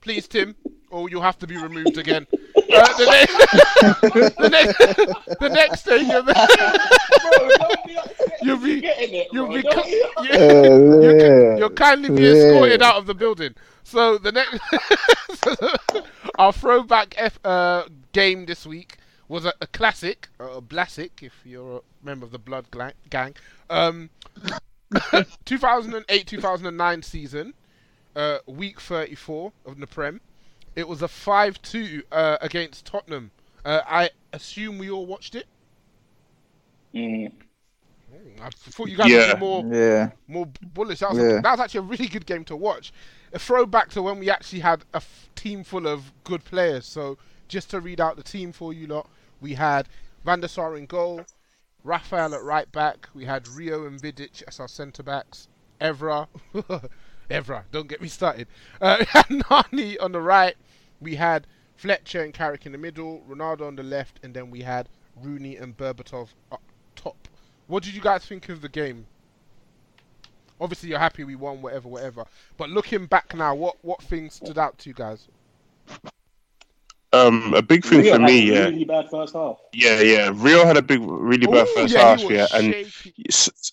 Please, 0.00 0.26
Tim, 0.26 0.54
or 0.90 1.08
you'll 1.10 1.22
have 1.22 1.38
to 1.38 1.46
be 1.46 1.56
removed 1.56 1.98
again. 1.98 2.26
Uh, 2.32 2.86
the, 2.98 3.06
next, 3.06 3.36
the, 4.38 4.48
next, 4.50 4.78
the 5.40 5.48
next 5.48 5.80
stage 5.80 6.10
of 6.10 6.26
the. 6.26 7.80
Be. 7.86 7.96
You'll 8.42 8.56
be- 8.58 8.70
You're 8.72 8.80
getting 8.80 9.14
it, 9.14 9.28
You'll 9.32 9.48
be, 9.48 9.62
Don't 9.62 9.74
cu- 9.74 9.82
be 9.90 10.02
upset. 10.16 10.40
you- 10.40 11.02
you're, 11.02 11.52
yeah. 11.52 11.56
you're 11.58 11.70
kindly 11.70 12.10
be 12.10 12.24
escorted 12.26 12.82
out 12.82 12.96
of 12.96 13.06
the 13.06 13.14
building. 13.14 13.54
So 13.84 14.18
the 14.18 14.32
next, 14.32 14.58
our 16.38 16.52
throwback 16.52 17.14
F, 17.16 17.38
uh, 17.44 17.84
game 18.12 18.46
this 18.46 18.66
week 18.66 18.96
was 19.28 19.44
a, 19.44 19.52
a 19.60 19.66
classic, 19.68 20.28
uh, 20.40 20.44
a 20.56 20.62
classic, 20.62 21.20
if 21.22 21.32
you're 21.44 21.78
a 21.78 21.80
member 22.04 22.26
of 22.26 22.32
the 22.32 22.38
Blood 22.38 22.66
Gang. 23.10 23.34
Um, 23.70 24.10
2008-2009 25.46 27.04
season, 27.04 27.54
uh, 28.14 28.38
week 28.46 28.80
34 28.80 29.52
of 29.64 29.78
the 29.78 29.86
Prem. 29.86 30.20
It 30.76 30.86
was 30.86 31.02
a 31.02 31.06
5-2 31.08 32.02
uh, 32.12 32.36
against 32.40 32.84
Tottenham. 32.86 33.30
Uh, 33.64 33.80
I 33.86 34.10
assume 34.32 34.78
we 34.78 34.90
all 34.90 35.06
watched 35.06 35.34
it. 35.34 35.46
Mm. 36.94 37.32
I 38.40 38.50
thought 38.50 38.88
you 38.88 38.96
guys 38.96 39.08
Yeah. 39.10 39.28
would 39.28 39.34
be 39.34 39.40
more 39.40 39.64
Yeah. 39.74 40.10
more 40.28 40.46
bullish. 40.74 41.00
That 41.00 41.10
was, 41.10 41.18
Yeah. 41.18 41.38
a, 41.38 41.42
that 41.42 41.50
was 41.52 41.60
actually 41.60 41.78
a 41.78 41.82
really 41.82 42.06
good 42.08 42.26
game 42.26 42.44
to 42.44 42.56
watch. 42.56 42.92
A 43.32 43.38
throwback 43.38 43.90
to 43.90 44.02
when 44.02 44.18
we 44.18 44.30
actually 44.30 44.60
had 44.60 44.84
a 44.92 44.98
f- 44.98 45.30
team 45.34 45.64
full 45.64 45.86
of 45.86 46.12
good 46.24 46.44
players. 46.44 46.86
So 46.86 47.18
just 47.48 47.70
to 47.70 47.80
read 47.80 48.00
out 48.00 48.16
the 48.16 48.22
team 48.22 48.52
for 48.52 48.72
you 48.72 48.86
lot, 48.86 49.08
we 49.40 49.54
had 49.54 49.88
Van 50.24 50.40
der 50.40 50.48
Sar 50.48 50.76
in 50.76 50.86
goal, 50.86 51.22
Raphael 51.84 52.34
at 52.34 52.42
right 52.42 52.70
back, 52.72 53.08
we 53.14 53.24
had 53.24 53.46
Rio 53.48 53.86
and 53.86 54.00
Vidic 54.00 54.42
as 54.48 54.58
our 54.60 54.68
centre 54.68 55.02
backs, 55.02 55.48
Evra, 55.80 56.26
Evra, 57.30 57.62
don't 57.70 57.88
get 57.88 58.00
me 58.02 58.08
started. 58.08 58.48
Uh, 58.80 58.96
we 59.00 59.06
had 59.06 59.26
Nani 59.50 59.98
on 59.98 60.12
the 60.12 60.20
right, 60.20 60.56
we 61.00 61.16
had 61.16 61.46
Fletcher 61.74 62.22
and 62.22 62.32
Carrick 62.32 62.66
in 62.66 62.72
the 62.72 62.78
middle, 62.78 63.22
Ronaldo 63.28 63.66
on 63.66 63.76
the 63.76 63.82
left, 63.82 64.20
and 64.22 64.34
then 64.34 64.50
we 64.50 64.62
had 64.62 64.88
Rooney 65.14 65.56
and 65.56 65.76
Berbatov 65.76 66.34
up 66.50 66.62
top. 66.94 67.28
What 67.66 67.82
did 67.82 67.94
you 67.94 68.00
guys 68.00 68.24
think 68.24 68.48
of 68.48 68.60
the 68.60 68.68
game? 68.68 69.06
Obviously, 70.60 70.88
you're 70.90 70.98
happy 70.98 71.24
we 71.24 71.34
won, 71.36 71.60
whatever, 71.62 71.88
whatever. 71.88 72.24
But 72.56 72.70
looking 72.70 73.06
back 73.06 73.34
now, 73.34 73.54
what 73.54 73.76
what 73.82 74.02
things 74.02 74.34
stood 74.34 74.58
out 74.58 74.78
to 74.78 74.88
you 74.90 74.94
guys? 74.94 75.28
Um, 77.12 77.54
a 77.54 77.62
big 77.62 77.84
thing 77.84 78.02
Rio 78.02 78.12
for 78.14 78.18
had 78.18 78.22
me, 78.26 78.50
a 78.50 78.52
yeah, 78.52 78.64
Really 78.66 78.84
bad 78.84 79.08
first 79.10 79.34
half. 79.34 79.58
yeah, 79.72 80.00
yeah. 80.00 80.30
Rio 80.34 80.64
had 80.64 80.76
a 80.76 80.82
big, 80.82 81.00
really 81.02 81.46
bad 81.46 81.68
Ooh, 81.68 81.74
first 81.74 81.94
yeah, 81.94 82.00
half, 82.00 82.20
yeah, 82.28 82.46
and 82.52 82.74
shaky. 82.74 83.14
s- 83.28 83.72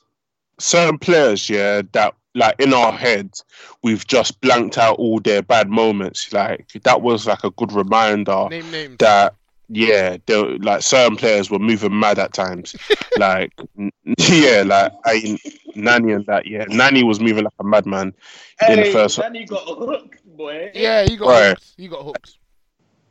certain 0.59 0.97
players, 0.97 1.49
yeah, 1.49 1.81
that 1.93 2.13
like 2.35 2.55
in 2.59 2.73
our 2.73 2.91
heads, 2.91 3.43
we've 3.83 4.05
just 4.07 4.39
blanked 4.41 4.77
out 4.77 4.97
all 4.97 5.19
their 5.19 5.41
bad 5.41 5.69
moments. 5.69 6.31
Like 6.33 6.67
that 6.83 7.01
was 7.01 7.27
like 7.27 7.43
a 7.43 7.51
good 7.51 7.71
reminder 7.71 8.47
Name 8.49 8.71
names. 8.71 8.97
that 8.99 9.35
yeah, 9.69 10.17
they 10.25 10.41
were- 10.41 10.57
like 10.57 10.81
certain 10.81 11.15
players 11.15 11.49
were 11.49 11.59
moving 11.59 11.97
mad 11.99 12.19
at 12.19 12.33
times. 12.33 12.75
like 13.17 13.51
n- 13.77 13.91
yeah, 14.17 14.63
like 14.65 14.91
I 15.05 15.37
Nani 15.75 16.11
and 16.13 16.25
that, 16.27 16.47
yeah, 16.47 16.65
Nani 16.69 17.03
was 17.03 17.19
moving 17.19 17.43
like 17.43 17.53
a 17.59 17.63
madman 17.63 18.13
in 18.67 18.79
the 18.81 18.91
first. 18.91 19.17
Danny 19.19 19.45
got 19.45 19.63
hooked, 19.67 20.23
boy. 20.37 20.71
Yeah, 20.73 21.03
he 21.05 21.15
got 21.17 21.27
Right. 21.27 21.47
hooked. 21.49 21.73
He 21.77 21.87
got 21.87 22.03
hooked. 22.03 22.37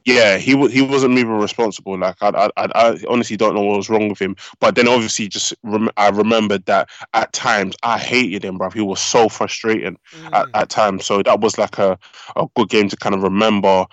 Yeah, 0.05 0.39
he 0.39 0.55
wa 0.55 0.67
he 0.69 0.83
wasn't 0.83 1.15
moving 1.15 1.39
responsible. 1.39 1.99
Like 1.99 2.17
I, 2.21 2.29
I, 2.29 2.49
I, 2.57 2.69
I 2.75 2.97
honestly 3.09 3.37
don't 3.37 3.55
know 3.55 3.63
what 3.63 3.77
was 3.77 3.89
wrong 3.91 4.09
with 4.09 4.21
him. 4.21 4.37
But 4.61 4.75
then 4.75 4.89
obviously, 4.89 5.29
just 5.29 5.55
rem- 5.63 5.91
I 5.97 6.09
remembered 6.09 6.65
that 6.67 6.89
at 7.15 7.33
times 7.33 7.77
I 7.83 7.99
hated 7.99 8.45
him, 8.45 8.59
bro. 8.59 8.71
He 8.71 8.81
was 8.81 9.01
so 9.01 9.29
frustrating 9.29 9.97
at, 10.33 10.47
Mm. 10.47 10.51
at 10.55 10.69
times. 10.71 11.05
So 11.07 11.23
that 11.23 11.41
was 11.41 11.59
like 11.59 11.79
a, 11.79 11.99
a 12.37 12.47
good 12.57 12.69
game 12.69 12.89
to 12.89 12.97
kind 12.97 13.15
of 13.15 13.23
remember 13.23 13.87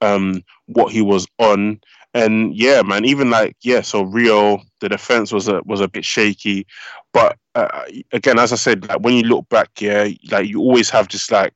um 0.00 0.42
what 0.66 0.92
he 0.92 1.02
was 1.02 1.26
on. 1.38 1.80
And 2.16 2.56
yeah, 2.56 2.82
man, 2.82 3.04
even 3.04 3.30
like 3.30 3.56
yeah, 3.62 3.82
so 3.82 4.02
Rio, 4.02 4.58
the 4.80 4.88
defense 4.88 5.32
was 5.32 5.48
a 5.48 5.60
was 5.66 5.80
a 5.82 5.88
bit 5.88 6.04
shaky, 6.04 6.66
but 7.12 7.36
uh, 7.54 7.84
again, 8.12 8.38
as 8.38 8.52
I 8.52 8.56
said, 8.56 8.88
like 8.88 9.00
when 9.00 9.14
you 9.14 9.24
look 9.24 9.48
back, 9.50 9.68
yeah, 9.80 10.08
like 10.30 10.48
you 10.48 10.60
always 10.60 10.88
have 10.90 11.08
this 11.08 11.30
like 11.30 11.54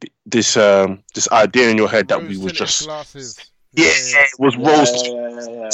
th- 0.00 0.12
this 0.26 0.56
um 0.56 1.02
this 1.14 1.28
idea 1.30 1.70
in 1.70 1.76
your 1.76 1.88
head 1.88 2.08
that 2.08 2.20
we 2.26 2.36
Rose 2.36 2.42
was 2.44 2.52
just 2.52 2.82
glasses. 2.82 3.36
yeah, 3.74 3.86
it 3.86 4.38
was 4.38 4.56
Yeah, 4.56 4.66
roast. 4.66 5.04
yeah, 5.06 5.28
yeah, 5.30 5.48
yeah. 5.50 5.70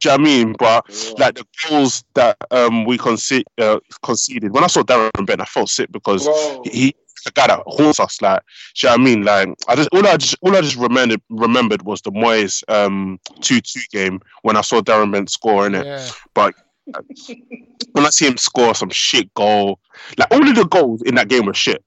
Do 0.00 0.08
you 0.08 0.10
know 0.10 0.12
what 0.12 0.20
I 0.20 0.24
mean? 0.24 0.52
But 0.58 0.86
Yeah. 0.88 1.12
like 1.18 1.34
the 1.34 1.44
goals 1.68 2.04
that 2.14 2.36
um 2.50 2.84
we 2.86 2.98
uh, 2.98 3.78
conceded, 4.02 4.52
when 4.52 4.64
I 4.64 4.68
saw 4.68 4.82
Darren 4.82 5.26
Bent, 5.26 5.42
I 5.42 5.44
felt 5.44 5.68
sick 5.68 5.92
because 5.92 6.24
Bro, 6.24 6.62
he 6.64 6.94
the 7.24 7.32
guy 7.32 7.46
that 7.46 7.62
haunts 7.66 8.00
us. 8.00 8.20
Like, 8.22 8.42
do 8.74 8.86
you 8.86 8.88
know 8.88 8.92
what 8.92 9.00
I 9.00 9.04
mean? 9.04 9.22
Like, 9.22 9.48
I 9.68 9.76
just 9.76 9.88
all 9.92 10.06
I 10.06 10.16
just 10.16 10.36
all 10.42 10.56
I 10.56 10.60
just 10.60 10.76
remembered 10.76 11.20
remembered 11.30 11.82
was 11.82 12.00
the 12.02 12.10
Moyes 12.10 12.62
um 12.68 13.18
two 13.40 13.60
two 13.60 13.80
game 13.92 14.20
when 14.42 14.56
I 14.56 14.60
saw 14.60 14.80
Darren 14.80 15.12
Bent 15.12 15.30
score 15.30 15.66
in 15.66 15.74
it. 15.74 15.86
Yeah. 15.86 16.08
But 16.34 16.54
when 17.92 18.06
I 18.06 18.10
see 18.10 18.26
him 18.26 18.36
score 18.36 18.74
some 18.74 18.90
shit 18.90 19.32
goal, 19.34 19.78
like 20.18 20.30
all 20.30 20.46
of 20.46 20.54
the 20.54 20.64
goals 20.64 21.02
in 21.02 21.14
that 21.16 21.28
game 21.28 21.46
were 21.46 21.54
shit. 21.54 21.84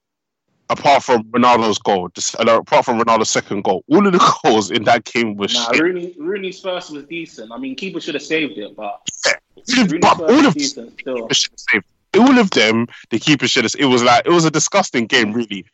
Apart 0.70 1.04
from 1.04 1.24
Ronaldo's 1.26 1.78
goal, 1.78 2.10
just, 2.16 2.40
uh, 2.40 2.60
apart 2.60 2.86
from 2.86 2.98
Ronaldo's 2.98 3.30
second 3.30 3.64
goal, 3.64 3.84
all 3.90 4.08
of 4.08 4.14
the 4.14 4.40
goals 4.44 4.72
in 4.72 4.86
that 4.86 5.04
game 5.04 5.36
were 5.36 5.48
nah, 5.54 5.72
shit. 5.72 5.82
Rooney, 5.82 6.16
Rooney's 6.18 6.62
first 6.62 6.92
was 6.92 7.04
decent. 7.04 7.52
I 7.52 7.58
mean, 7.58 7.76
keeper 7.76 8.00
should 8.00 8.16
have 8.16 8.24
saved 8.24 8.58
it, 8.58 8.76
but 8.76 9.02
Dude, 9.68 9.92
Rooney's 9.92 10.02
but 10.02 10.18
first 10.18 10.22
all 10.22 10.38
was 10.38 10.46
of 10.48 10.54
decent 10.54 11.00
still. 11.00 11.28
Keeper 12.14 12.28
should 12.28 12.30
have 12.30 12.30
saved. 12.30 12.30
All 12.30 12.40
of 12.40 12.50
them, 12.52 12.88
the 13.10 13.20
keeper 13.20 13.48
should 13.48 13.64
have. 13.66 13.76
It 13.78 13.86
was 13.86 14.04
like 14.04 14.26
it 14.26 14.32
was 14.32 14.46
a 14.46 14.52
disgusting 14.52 15.08
game, 15.08 15.34
really. 15.34 15.66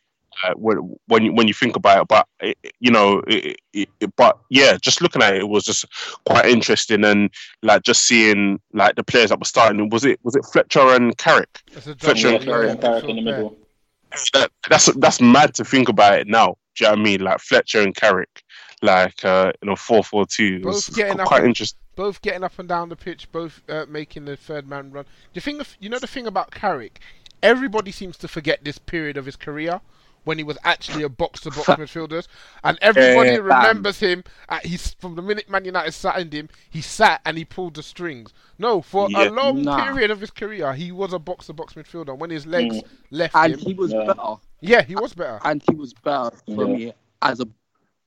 Uh, 0.44 0.54
when 0.54 0.96
when 1.08 1.24
you, 1.24 1.32
when 1.34 1.48
you 1.48 1.52
think 1.52 1.76
about 1.76 2.02
it, 2.02 2.08
but 2.08 2.26
it, 2.40 2.56
you 2.78 2.90
know, 2.90 3.22
it, 3.26 3.56
it, 3.74 3.88
it- 4.00 4.16
but 4.16 4.38
yeah, 4.48 4.76
just 4.80 5.02
looking 5.02 5.22
at 5.22 5.34
it, 5.34 5.40
it 5.40 5.48
was 5.48 5.64
just 5.64 5.84
quite 6.24 6.46
interesting, 6.46 7.04
and 7.04 7.30
like 7.62 7.82
just 7.82 8.04
seeing 8.06 8.58
like 8.72 8.94
the 8.94 9.02
players 9.04 9.28
that 9.30 9.38
were 9.38 9.44
starting. 9.44 9.88
Was 9.90 10.04
it 10.04 10.18
was 10.22 10.36
it 10.36 10.44
Fletcher 10.46 10.94
and 10.94 11.16
Carrick? 11.18 11.58
Fletcher 11.98 12.30
double, 12.30 12.36
and 12.36 12.44
Carrick, 12.44 12.68
yeah, 12.68 12.80
Carrick 12.80 13.04
in 13.04 13.16
the 13.16 13.22
middle. 13.22 13.56
That, 14.32 14.50
that's 14.68 14.86
that's 14.94 15.20
mad 15.20 15.54
to 15.54 15.64
think 15.64 15.88
about 15.88 16.18
it 16.20 16.26
now. 16.28 16.56
Do 16.76 16.84
you 16.84 16.86
know 16.86 16.92
what 16.92 17.00
I 17.00 17.02
mean? 17.02 17.20
Like 17.20 17.40
Fletcher 17.40 17.80
and 17.82 17.94
Carrick, 17.94 18.39
like 18.82 19.24
uh, 19.24 19.52
you 19.62 19.68
know, 19.68 19.76
four 19.76 20.02
four 20.04 20.26
two. 20.26 20.60
Both 20.60 20.94
getting 20.94 21.20
up 21.20 21.26
quite 21.26 21.40
and- 21.40 21.48
interesting. 21.48 21.78
Both 21.96 22.22
getting 22.22 22.44
up 22.44 22.58
and 22.58 22.66
down 22.68 22.88
the 22.88 22.96
pitch, 22.96 23.30
both 23.30 23.60
uh, 23.68 23.84
making 23.88 24.24
the 24.24 24.34
third 24.36 24.66
man 24.66 24.90
run. 24.90 25.04
The 25.34 25.40
thing, 25.40 25.60
of, 25.60 25.76
you 25.80 25.90
know, 25.90 25.98
the 25.98 26.06
thing 26.06 26.26
about 26.26 26.50
Carrick, 26.50 27.00
everybody 27.42 27.90
seems 27.92 28.16
to 28.18 28.28
forget 28.28 28.64
this 28.64 28.78
period 28.78 29.18
of 29.18 29.26
his 29.26 29.36
career 29.36 29.80
when 30.24 30.38
he 30.38 30.44
was 30.44 30.56
actually 30.64 31.02
a 31.02 31.08
box 31.10 31.40
to 31.40 31.50
box 31.50 31.66
midfielder, 31.68 32.26
and 32.64 32.78
everybody 32.80 33.30
Yeah, 33.30 33.36
bam. 33.38 33.44
remembers 33.44 33.98
him. 34.00 34.24
At, 34.48 34.64
he's 34.64 34.94
from 34.94 35.14
the 35.14 35.20
minute 35.22 35.50
Man 35.50 35.64
United 35.66 35.92
signed 35.92 36.32
him, 36.32 36.48
he 36.70 36.80
sat 36.80 37.20
and 37.26 37.36
he 37.36 37.44
pulled 37.44 37.74
the 37.74 37.82
strings. 37.82 38.32
No, 38.58 38.80
for 38.80 39.10
Yeah. 39.10 39.28
a 39.28 39.30
long 39.30 39.62
Nah. 39.62 39.84
period 39.84 40.10
of 40.10 40.20
his 40.20 40.30
career, 40.30 40.72
he 40.72 40.92
was 40.92 41.12
a 41.12 41.18
box 41.18 41.46
to 41.46 41.52
box 41.52 41.74
midfielder. 41.74 42.16
When 42.16 42.30
his 42.30 42.46
legs 42.46 42.76
Mm. 42.76 42.82
left 43.10 43.34
and 43.36 43.54
him, 43.54 43.58
he 43.60 43.74
was 43.74 43.92
Yeah. 43.92 44.04
better. 44.06 44.34
yeah, 44.60 44.82
he 44.82 44.94
was 44.94 45.12
better. 45.12 45.38
and 45.44 45.62
he 45.68 45.74
was 45.74 45.92
better 45.92 46.30
for 46.46 46.66
Yeah. 46.66 46.76
me 46.76 46.92
as 47.22 47.40
a 47.40 47.46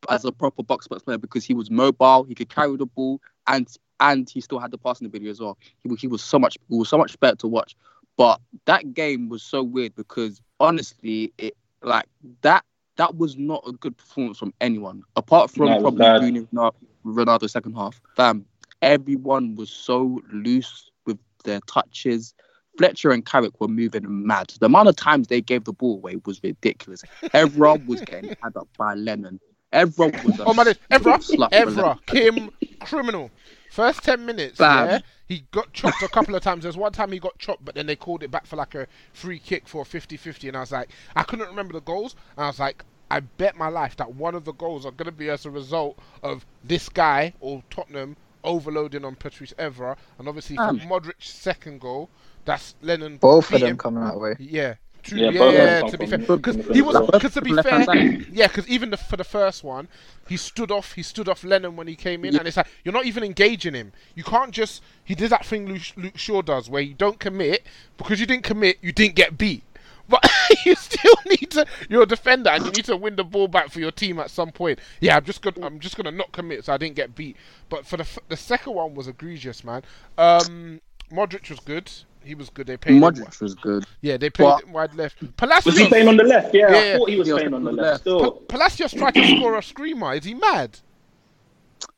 as 0.09 0.25
a 0.25 0.31
proper 0.31 0.63
box 0.63 0.87
box 0.87 1.03
player 1.03 1.17
because 1.17 1.43
he 1.45 1.53
was 1.53 1.69
mobile, 1.69 2.23
he 2.23 2.35
could 2.35 2.49
carry 2.49 2.75
the 2.77 2.85
ball, 2.85 3.19
and 3.47 3.67
and 3.99 4.29
he 4.29 4.41
still 4.41 4.59
had 4.59 4.71
the 4.71 4.77
passing 4.77 5.07
ability 5.07 5.29
as 5.29 5.39
well. 5.39 5.57
He 5.81 5.89
was, 5.89 6.01
he 6.01 6.07
was 6.07 6.23
so 6.23 6.39
much 6.39 6.57
he 6.69 6.75
was 6.75 6.89
so 6.89 6.97
much 6.97 7.19
better 7.19 7.35
to 7.37 7.47
watch. 7.47 7.75
But 8.17 8.39
that 8.65 8.93
game 8.93 9.29
was 9.29 9.41
so 9.41 9.63
weird 9.63 9.95
because 9.95 10.41
honestly, 10.59 11.33
it 11.37 11.55
like 11.81 12.05
that 12.41 12.63
that 12.97 13.15
was 13.17 13.37
not 13.37 13.63
a 13.67 13.71
good 13.71 13.97
performance 13.97 14.37
from 14.37 14.53
anyone 14.61 15.03
apart 15.15 15.49
from 15.49 15.65
No, 15.65 15.81
probably. 15.81 16.05
Rooney, 16.05 16.41
Ronaldo, 16.53 16.73
Ronaldo 17.05 17.49
second 17.49 17.73
half. 17.73 17.99
Fam, 18.15 18.45
everyone 18.81 19.55
was 19.55 19.69
so 19.69 20.21
loose 20.31 20.91
with 21.05 21.17
their 21.43 21.59
touches. 21.61 22.33
Fletcher 22.77 23.11
and 23.11 23.25
Carrick 23.25 23.59
were 23.61 23.67
moving 23.67 24.03
mad. 24.25 24.51
The 24.59 24.65
amount 24.65 24.89
of 24.89 24.95
times 24.95 25.27
they 25.27 25.41
gave 25.41 25.63
the 25.63 25.73
ball 25.73 25.95
away 25.95 26.19
was 26.25 26.41
ridiculous. 26.43 27.03
Everyone 27.33 27.85
was 27.85 28.01
getting 28.01 28.35
had 28.41 28.57
up 28.57 28.67
by 28.77 28.95
Lennon. 28.95 29.39
Everyone 29.73 30.11
was 30.23 30.39
a 30.39 30.45
Oh 30.45 30.53
my 30.53 30.63
days, 30.63 30.79
Evra, 30.91 31.17
slut 31.17 31.49
Evra, 31.51 31.75
Lennon. 31.75 31.99
Kim, 32.05 32.51
criminal. 32.79 33.31
First 33.71 34.03
ten 34.03 34.25
minutes, 34.25 34.59
Bam. 34.59 34.87
yeah, 34.87 34.99
he 35.27 35.43
got 35.51 35.73
chopped 35.73 36.01
a 36.03 36.07
couple 36.07 36.35
of 36.35 36.43
times. 36.43 36.61
There's 36.63 36.77
one 36.77 36.91
time 36.91 37.11
he 37.11 37.17
got 37.19 37.37
chopped, 37.39 37.65
but 37.65 37.73
then 37.75 37.87
they 37.87 37.95
called 37.95 38.21
it 38.23 38.29
back 38.29 38.45
for 38.45 38.55
like 38.55 38.75
a 38.75 38.87
free 39.13 39.39
kick 39.39 39.67
for 39.67 39.81
a 39.81 39.85
50-50, 39.85 40.47
and 40.47 40.55
I 40.57 40.59
was 40.61 40.71
like, 40.71 40.89
I 41.15 41.23
couldn't 41.23 41.47
remember 41.47 41.73
the 41.73 41.81
goals, 41.81 42.15
and 42.37 42.43
I 42.45 42.47
was 42.47 42.59
like, 42.59 42.85
I 43.09 43.19
bet 43.21 43.55
my 43.57 43.69
life 43.69 43.95
that 43.97 44.13
one 44.13 44.35
of 44.35 44.45
the 44.45 44.53
goals 44.53 44.85
are 44.85 44.91
going 44.91 45.07
to 45.07 45.11
be 45.11 45.29
as 45.29 45.45
a 45.45 45.49
result 45.49 45.97
of 46.21 46.45
this 46.63 46.87
guy 46.87 47.33
or 47.39 47.63
Tottenham 47.71 48.15
overloading 48.43 49.05
on 49.05 49.15
Patrice 49.15 49.53
Evra, 49.57 49.97
and 50.19 50.27
obviously 50.27 50.55
for 50.55 50.63
Um. 50.63 50.79
Modric's 50.81 51.29
second 51.29 51.81
goal, 51.81 52.09
that's 52.45 52.75
Lennon. 52.83 53.17
Both 53.17 53.51
of 53.53 53.59
them 53.59 53.69
him. 53.71 53.77
coming 53.77 54.03
that 54.03 54.19
way. 54.19 54.35
Yeah. 54.39 54.75
True. 55.03 55.19
Yeah, 55.19 55.29
Yeah, 55.31 55.39
both 55.39 55.53
yeah, 55.53 55.81
to 55.81 55.97
be 55.97 56.05
fair, 56.07 56.17
because 56.19 56.55
he 56.67 56.81
was, 56.81 56.97
because 57.11 57.33
to 57.33 57.41
be 57.41 57.53
fair, 57.53 57.83
yeah, 58.31 58.47
because 58.47 58.67
even 58.69 58.89
the, 58.89 58.97
for 58.97 59.17
the 59.17 59.23
first 59.25 59.63
one, 59.63 59.89
he 60.27 60.37
stood 60.37 60.71
off. 60.71 60.93
He 60.93 61.03
stood 61.03 61.27
off 61.27 61.43
Lennon 61.43 61.75
when 61.75 61.87
he 61.87 61.95
came 61.95 62.23
in, 62.23 62.37
and 62.37 62.47
it's 62.47 62.55
like 62.57 62.67
you're 62.85 62.93
not 62.93 63.05
even 63.05 63.23
engaging 63.23 63.73
him. 63.73 63.91
You 64.15 64.23
can't 64.23 64.51
just. 64.51 64.81
He 65.03 65.13
did 65.13 65.29
that 65.31 65.45
thing 65.45 65.67
Luke, 65.67 65.81
Luke 65.97 66.17
Shaw 66.17 66.41
does, 66.41 66.69
where 66.69 66.81
you 66.81 66.93
don't 66.93 67.19
commit 67.19 67.65
because 67.97 68.19
you 68.19 68.25
didn't 68.25 68.43
commit, 68.43 68.77
you 68.81 68.91
didn't 68.93 69.15
get 69.15 69.37
beat. 69.37 69.63
But 70.09 70.29
you 70.65 70.75
still 70.75 71.15
need 71.25 71.49
to. 71.51 71.65
You're 71.89 72.03
a 72.03 72.05
defender, 72.05 72.49
and 72.49 72.65
you 72.65 72.71
need 72.71 72.85
to 72.85 72.97
win 72.97 73.15
the 73.15 73.23
ball 73.23 73.47
back 73.47 73.69
for 73.71 73.79
your 73.79 73.91
team 73.91 74.19
at 74.19 74.29
some 74.29 74.51
point. 74.51 74.79
Yeah, 74.99 75.15
I'm 75.15 75.23
just 75.23 75.41
gonna. 75.41 75.65
I'm 75.65 75.79
just 75.79 75.95
gonna 75.95 76.11
not 76.11 76.33
commit, 76.33 76.65
so 76.65 76.73
I 76.73 76.77
didn't 76.77 76.95
get 76.95 77.15
beat. 77.15 77.37
But 77.69 77.85
for 77.85 77.95
the 77.95 78.03
f- 78.03 78.19
the 78.27 78.35
second 78.35 78.73
one 78.73 78.95
was 78.95 79.07
egregious, 79.07 79.63
man. 79.63 79.81
Um, 80.17 80.81
Modric 81.09 81.49
was 81.49 81.61
good. 81.61 81.89
He 82.23 82.35
was 82.35 82.49
good. 82.49 82.67
They 82.67 82.77
played. 82.77 82.95
him 82.95 83.01
Modric 83.01 83.39
was 83.41 83.53
good. 83.55 83.85
yeah, 84.01 84.17
they 84.17 84.29
played 84.29 84.45
But- 84.63 84.67
wide 84.69 84.95
left. 84.95 85.17
Palacios. 85.37 85.65
Was 85.65 85.77
he 85.77 85.87
playing 85.87 86.07
on 86.07 86.17
the 86.17 86.23
left? 86.23 86.53
Yeah, 86.53 86.69
Yeah, 86.71 86.93
I 86.95 86.97
thought 86.97 87.09
he 87.09 87.17
was 87.17 87.27
he 87.27 87.33
was 87.33 87.41
playing 87.41 87.53
on 87.53 87.63
the 87.63 87.71
left. 87.71 87.85
left. 87.87 88.01
Still, 88.01 88.31
Pa- 88.31 88.39
Palacios 88.57 88.93
tried 88.93 89.13
to 89.15 89.37
score 89.37 89.57
a 89.57 89.63
screamer. 89.63 90.13
Is 90.13 90.23
he 90.25 90.33
mad? 90.33 90.79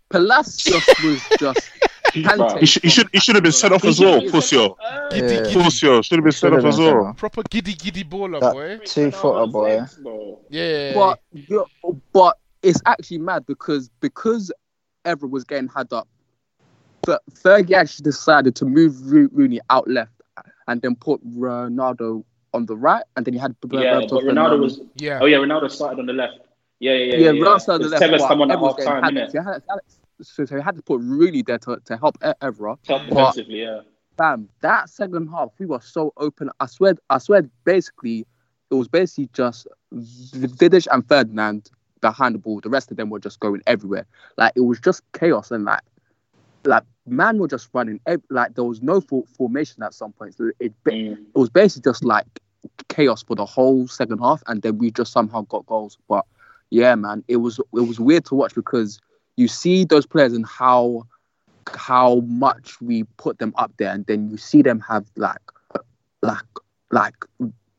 Palacios 0.09 0.83
was 1.03 1.21
just. 1.39 1.69
He, 2.13 2.65
sh- 2.65 2.79
he 2.81 2.89
should 2.89 3.09
he 3.11 3.19
should 3.19 3.35
have 3.35 3.43
been 3.43 3.51
sent 3.51 3.73
off 3.73 3.83
as 3.83 3.99
well, 3.99 4.21
Pussio. 4.21 4.77
Giddy, 5.11 5.33
Yeah. 5.35 5.43
giddy. 5.51 5.69
Should 5.69 6.05
have 6.17 6.23
been 6.23 6.31
sent 6.31 6.53
off 6.55 6.63
as 6.63 6.77
well. 6.77 7.13
Proper 7.17 7.43
giddy 7.49 7.73
giddy 7.73 8.03
baller, 8.05 8.39
boy. 8.39 8.77
Two 8.85 9.11
footer 9.11 9.51
boy. 9.51 9.81
Yeah. 10.49 10.93
But 10.93 11.19
but 12.13 12.37
it's 12.63 12.81
actually 12.85 13.17
mad 13.17 13.45
because 13.45 13.89
because 13.99 14.49
Evra 15.03 15.29
was 15.29 15.43
getting 15.43 15.67
had 15.75 15.91
up, 15.91 16.07
but 17.01 17.21
Fergie 17.33 17.73
actually 17.73 18.03
decided 18.05 18.55
to 18.55 18.65
move 18.65 18.95
Rooney 19.11 19.59
out 19.69 19.89
left 19.89 20.11
and 20.67 20.81
then 20.81 20.95
put 20.95 21.25
Ronaldo 21.27 22.23
on 22.53 22.65
the 22.65 22.75
right, 22.75 23.03
and 23.15 23.25
then 23.25 23.33
he 23.33 23.39
had 23.39 23.55
Yeah, 23.69 23.99
but 24.09 24.23
Ronaldo 24.23 24.59
was. 24.59 24.79
yeah. 24.95 25.19
Oh 25.21 25.25
yeah, 25.25 25.37
Ronaldo 25.37 25.69
started 25.69 25.99
on 25.99 26.05
the 26.05 26.13
left. 26.13 26.39
Yeah, 26.79 26.93
yeah, 26.93 26.97
yeah. 26.97 27.15
yeah, 27.15 27.31
yeah, 27.31 27.41
Ronaldo 27.43 27.61
started 27.61 27.85
on 27.85 27.91
the 27.91 27.97
left. 27.99 28.03
Tevez 28.13 28.19
but 28.19 28.27
come 28.27 28.41
on 28.41 28.51
at 28.51 28.59
half 28.59 28.77
time, 28.83 29.03
had- 29.03 29.13
innit? 29.13 29.31
so 29.31 29.41
he 29.41 29.45
had- 29.45 29.61
So, 30.21 30.45
so 30.45 30.55
he 30.55 30.61
had 30.61 30.75
to 30.77 30.81
put 30.81 31.01
Rooney 31.01 31.41
there 31.41 31.57
to, 31.59 31.77
to 31.83 31.97
help 31.97 32.15
E- 32.25 32.31
Evra. 32.41 32.77
Top 32.87 33.05
defensively, 33.05 33.61
yeah. 33.63 33.81
Fam, 34.17 34.47
that 34.61 34.89
second 34.89 35.27
half, 35.27 35.49
we 35.59 35.65
were 35.65 35.81
so 35.81 36.13
open. 36.15 36.49
I 36.61 36.67
swear, 36.67 36.93
I 37.09 37.17
swear, 37.17 37.41
basically, 37.65 38.25
it 38.71 38.75
was 38.75 38.87
basically 38.87 39.29
just 39.33 39.67
Vidic 39.93 40.87
and 40.91 41.05
Ferdinand 41.07 41.69
behind 41.99 42.35
the 42.35 42.39
ball. 42.39 42.61
The 42.61 42.69
rest 42.69 42.91
of 42.91 42.97
them 42.97 43.09
were 43.09 43.19
just 43.19 43.41
going 43.41 43.61
everywhere. 43.67 44.05
Like 44.37 44.53
it 44.55 44.61
was 44.61 44.79
just 44.79 45.01
chaos 45.11 45.51
and 45.51 45.65
like, 45.65 45.81
like 46.65 46.83
man 47.05 47.37
were 47.37 47.47
just 47.47 47.69
running. 47.73 47.99
Like 48.29 48.55
there 48.55 48.63
was 48.63 48.81
no 48.81 48.99
for- 49.01 49.25
formation 49.37 49.83
at 49.83 49.93
some 49.93 50.11
points. 50.13 50.37
So 50.37 50.51
it 50.59 50.73
Mm. 50.85 51.13
it 51.13 51.37
was 51.37 51.49
basically 51.49 51.89
just 51.89 52.03
like 52.03 52.25
chaos 52.89 53.23
for 53.23 53.35
the 53.35 53.45
whole 53.45 53.87
second 53.87 54.19
half, 54.19 54.41
and 54.47 54.61
then 54.61 54.77
we 54.77 54.91
just 54.91 55.11
somehow 55.11 55.41
got 55.43 55.65
goals. 55.67 55.97
But 56.07 56.25
yeah, 56.71 56.95
man, 56.95 57.23
it 57.27 57.37
was 57.37 57.59
it 57.59 57.81
was 57.87 57.99
weird 57.99 58.25
to 58.25 58.35
watch 58.35 58.55
because 58.55 58.99
you 59.37 59.47
see 59.47 59.85
those 59.85 60.05
players 60.05 60.33
and 60.33 60.45
how 60.45 61.03
how 61.73 62.19
much 62.21 62.79
we 62.81 63.03
put 63.17 63.39
them 63.39 63.53
up 63.57 63.71
there, 63.77 63.91
and 63.91 64.05
then 64.05 64.29
you 64.29 64.37
see 64.37 64.61
them 64.61 64.79
have 64.81 65.05
like 65.15 65.37
like 66.21 66.41
like 66.91 67.15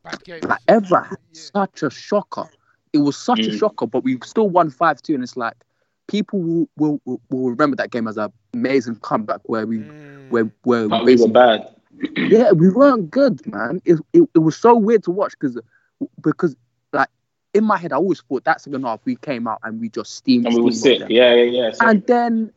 like 0.05 0.59
ever 0.67 1.07
Yeah. 1.11 1.15
such 1.33 1.83
a 1.83 1.89
shocker. 1.89 2.49
It 2.93 2.99
was 2.99 3.17
such 3.17 3.39
a 3.39 3.49
Mm. 3.51 3.59
shocker, 3.59 3.87
but 3.87 4.03
we 4.03 4.17
still 4.23 4.49
won 4.49 4.69
five 4.69 5.01
two, 5.01 5.13
and 5.13 5.23
it's 5.23 5.35
like 5.37 5.55
people 6.07 6.39
will, 6.39 6.69
will, 6.77 7.01
will, 7.05 7.21
will 7.29 7.49
remember 7.49 7.75
that 7.77 7.91
game 7.91 8.07
as 8.07 8.17
an 8.17 8.31
amazing 8.53 8.95
comeback 9.01 9.41
where 9.45 9.65
we 9.65 9.77
Mm. 9.79 10.29
where 10.29 10.51
where 10.63 10.87
But 10.87 11.05
we 11.05 11.15
were 11.15 11.27
bad. 11.27 11.67
yeah, 12.17 12.51
we 12.51 12.69
weren't 12.69 13.09
good, 13.09 13.45
man. 13.47 13.81
It, 13.85 13.99
it, 14.13 14.23
it 14.35 14.39
was 14.39 14.55
so 14.57 14.75
weird 14.75 15.03
to 15.03 15.11
watch 15.11 15.33
because 15.39 15.57
because 16.21 16.55
like 16.93 17.09
in 17.53 17.63
my 17.63 17.77
head, 17.77 17.91
I 17.93 17.95
always 17.97 18.21
thought 18.21 18.43
that 18.45 18.61
second 18.61 18.83
half 18.83 18.99
we 19.05 19.15
came 19.15 19.47
out 19.47 19.59
and 19.63 19.79
we 19.79 19.89
just 19.89 20.15
steamed. 20.15 20.45
And 20.45 20.55
we 20.55 20.61
were 20.61 20.71
sick. 20.71 20.99
them. 20.99 21.09
Yeah, 21.11 21.33
yeah, 21.33 21.43
yeah. 21.43 21.71
So- 21.71 21.87
And 21.87 22.05
then 22.07 22.51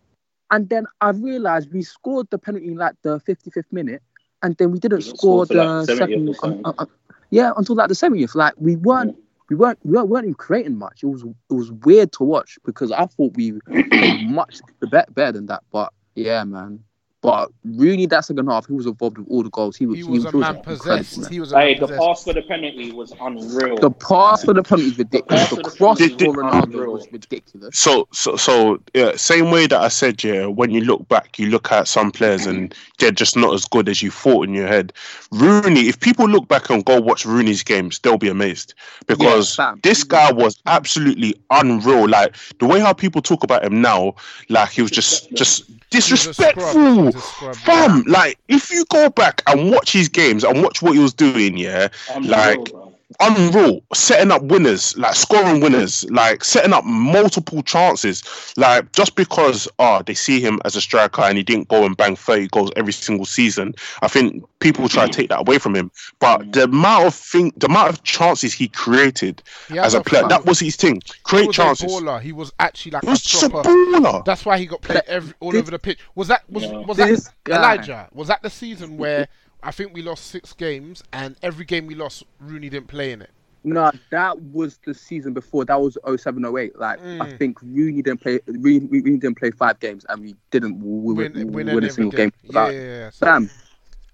and 0.51 0.69
then 0.69 0.87
I 1.01 1.11
realized 1.11 1.73
we 1.73 1.83
scored 1.83 2.29
the 2.31 2.39
penalty 2.39 2.69
in 2.69 2.77
like 2.77 2.95
the 3.03 3.21
55th 3.21 3.71
minute, 3.73 4.03
and 4.43 4.57
then 4.57 4.73
we 4.73 4.79
didn't 4.79 4.99
We 4.99 5.05
didn't 5.05 5.19
score 5.19 5.47
score 5.47 5.57
the 5.57 5.65
like, 5.65 5.87
second. 5.87 6.37
or 6.43 6.59
uh, 6.65 6.73
uh, 6.79 6.87
yeah, 7.31 7.53
until 7.57 7.77
like 7.77 7.89
the 7.89 7.95
70th. 7.95 8.35
Like 8.35 8.55
we 8.59 8.77
weren't. 8.77 9.17
We 9.51 9.57
weren't, 9.57 9.81
we 9.83 10.01
weren't, 10.01 10.25
even 10.25 10.35
creating 10.35 10.79
much. 10.79 11.03
It 11.03 11.07
was 11.07 11.25
it 11.25 11.55
was 11.55 11.73
weird 11.73 12.13
to 12.13 12.23
watch 12.25 12.57
because 12.65 12.93
I 12.93 13.07
thought 13.07 13.35
we 13.35 13.59
much 14.23 14.61
better 14.81 15.33
than 15.33 15.47
that. 15.47 15.65
But 15.73 15.93
yeah, 16.15 16.45
man. 16.45 16.85
But 17.23 17.51
Rooney, 17.65 18.07
that 18.07 18.25
second 18.25 18.47
half, 18.47 18.67
he 18.67 18.73
was 18.73 18.87
involved 18.87 19.19
with 19.19 19.27
all 19.29 19.43
the 19.43 19.51
goals. 19.51 19.77
He 19.77 19.85
was, 19.85 19.99
He 19.99 20.05
was 20.05 20.25
a 20.25 20.33
man 20.33 20.63
possessed. 20.63 21.19
man. 21.19 21.31
He 21.31 21.39
was 21.39 21.53
a 21.53 21.59
Hey, 21.61 21.75
man 21.79 21.81
the 21.91 21.97
pass 21.99 22.25
for 22.25 22.33
the 22.33 22.41
penalty 22.41 22.93
was 22.93 23.13
unreal. 23.21 23.77
The 23.77 23.91
pass 23.91 24.43
for 24.43 24.55
the 24.55 24.63
penalty 24.63 24.89
is 24.93 24.99
ridiculous. 24.99 25.51
The 25.51 25.57
the 25.57 25.63
cross 25.71 25.99
penalty 25.99 26.25
for 26.25 26.31
was 26.33 26.37
Ronaldo 26.37 26.63
unreal. 26.65 26.93
was 26.93 27.07
ridiculous. 27.13 27.79
So, 27.79 28.09
so, 28.13 28.37
so, 28.37 28.81
yeah, 28.95 29.17
same 29.17 29.51
way 29.51 29.67
that 29.67 29.79
I 29.79 29.89
said, 29.89 30.25
yeah, 30.25 30.47
when 30.47 30.71
you 30.71 30.81
look 30.81 31.07
back, 31.09 31.39
you 31.39 31.49
look 31.49 31.71
at 31.71 31.89
some 31.89 32.11
players 32.11 32.47
and 32.47 32.75
they're 32.99 33.11
just 33.11 33.37
not 33.37 33.53
as 33.53 33.67
good 33.67 33.91
as 33.91 34.03
you 34.03 34.11
thought 34.11 34.47
in 34.49 34.55
your 34.55 34.67
head. 34.67 34.95
Rooney, 35.31 35.89
if 35.89 36.01
people 36.01 36.27
look 36.27 36.49
back 36.49 36.71
and 36.71 36.83
go 36.87 36.99
watch 36.99 37.27
Rooney's 37.27 37.63
games, 37.63 37.99
they'll 37.99 38.17
be 38.17 38.29
amazed 38.29 38.73
because 39.07 39.59
Yeah, 39.59 39.75
this 39.83 40.05
guy 40.05 40.33
was 40.33 40.59
absolutely 40.65 41.35
unreal. 41.51 42.09
Like 42.09 42.35
the 42.61 42.67
way 42.67 42.81
how 42.81 42.95
people 42.95 43.21
talk 43.21 43.45
about 43.45 43.63
him 43.63 43.83
now, 43.83 44.15
like 44.49 44.71
he 44.71 44.81
was 44.81 44.91
just, 44.91 45.31
just 45.33 45.65
He's 45.93 46.09
a 46.13 46.33
scrub. 46.33 46.55
disrespectful. 46.55 47.10
He's 47.15 47.33
Fam, 47.65 48.03
like 48.07 48.39
if 48.49 48.71
you 48.71 48.85
go 48.91 49.09
back 49.11 49.43
and 49.47 49.71
watch 49.71 49.93
his 49.93 50.09
games 50.09 50.45
and 50.45 50.63
watch 50.63 50.83
what 50.83 50.95
he 50.95 51.01
was 51.01 51.15
doing, 51.15 51.57
yeah, 51.57 51.89
Unreal, 52.09 52.31
like 52.31 52.71
bro. 52.71 52.80
Unreal, 53.21 53.83
setting 53.95 54.31
up 54.31 54.43
winners, 54.43 54.97
like 54.97 55.15
scoring 55.15 55.61
winners, 55.61 56.09
like 56.11 56.45
setting 56.45 56.73
up 56.73 56.85
multiple 56.85 57.63
chances. 57.63 58.23
Like 58.57 58.93
just 58.93 59.17
because 59.17 59.69
oh 59.79 60.03
they 60.05 60.15
see 60.15 60.41
him 60.41 60.61
as 60.65 60.77
a 60.77 60.81
striker 60.81 61.23
and 61.23 61.37
he 61.37 61.45
didn't 61.45 61.69
go 61.69 61.85
and 61.85 61.97
bang 61.97 62.17
30 62.17 62.49
goals 62.49 62.71
every 62.77 62.93
single 62.93 63.27
season, 63.27 63.75
I 64.03 64.09
think 64.09 64.45
people 64.61 64.89
try 64.89 65.07
to 65.07 65.11
mm. 65.11 65.15
take 65.15 65.29
that 65.31 65.41
away 65.41 65.59
from 65.59 65.75
him. 65.75 65.91
But 66.19 66.41
mm. 66.43 66.53
the 66.53 66.65
amount 66.65 67.07
of 67.07 67.15
thing 67.15 67.53
the 67.57 67.67
amount 67.67 67.91
of 67.91 68.03
chances 68.05 68.53
he 68.53 68.69
created 68.69 69.43
He 69.69 69.79
as 69.79 69.95
a 69.95 70.01
player, 70.01 70.23
fun. 70.23 70.31
that 70.31 70.47
was 70.47 70.59
his 70.61 70.77
thing. 70.77 70.97
He 71.05 71.13
Create 71.23 71.47
was 71.49 71.57
chances. 71.57 71.85
a 71.93 71.97
baller. 72.03 72.21
He 72.21 72.33
was 72.33 72.53
actually 72.59 72.93
like 72.93 73.05
He 73.05 73.11
was 73.11 73.21
a 73.21 73.29
just 73.29 73.43
a 73.45 73.51
proper. 73.51 73.69
baller. 73.69 74.25
That's 74.25 74.45
why 74.45 74.59
he 74.59 74.67
got 74.67 74.83
played 74.83 75.03
every, 75.07 75.35
all 75.41 75.53
This- 75.53 75.63
over 75.63 75.71
the 75.73 75.79
pitch. 75.79 75.99
Was 76.15 76.29
that 76.29 76.43
was 76.51 76.65
Yeah. 76.65 76.79
was 76.79 76.97
This 76.97 77.25
that 77.25 77.35
guy. 77.45 77.57
Elijah? 77.57 78.09
Was 78.13 78.29
that 78.29 78.43
the 78.43 78.51
season 78.51 78.97
where 78.97 79.29
I 79.63 79.71
think 79.73 79.93
we 79.95 80.03
lost 80.03 80.27
six 80.29 80.53
games 80.53 81.03
and 81.13 81.37
every 81.43 81.65
game 81.65 81.87
we 81.87 81.95
lost, 81.95 82.25
Rooney 82.41 82.69
didn't 82.71 82.89
play 82.89 83.13
in 83.13 83.23
it? 83.23 83.31
No, 83.63 83.91
that 84.11 84.41
was 84.41 84.79
the 84.87 84.95
season 84.95 85.35
before. 85.35 85.67
That 85.67 85.79
was 85.81 85.99
0708. 86.07 86.79
Like 86.79 86.99
I 86.99 87.03
Mm. 87.03 87.39
think 87.39 87.61
Rooney 87.61 88.01
didn't 88.01 88.23
play. 88.23 88.41
Rooney, 88.47 88.87
Rooney 88.87 89.19
didn't 89.19 89.37
play 89.39 89.51
five 89.51 89.79
games, 89.81 90.07
and 90.09 90.23
we 90.23 90.35
didn't 90.51 90.79
w- 90.79 91.01
w- 91.03 91.15
Win, 91.15 91.33
win, 91.35 91.53
win, 91.67 91.75
win, 91.75 91.85
a 91.85 91.91
single 91.91 92.11
game. 92.11 92.33
game. 92.43 92.51
Yeah, 92.55 92.63
Like, 92.63 92.73
yeah, 92.73 92.81
yeah. 92.81 93.11
So- 93.11 93.27
Damn, 93.27 93.51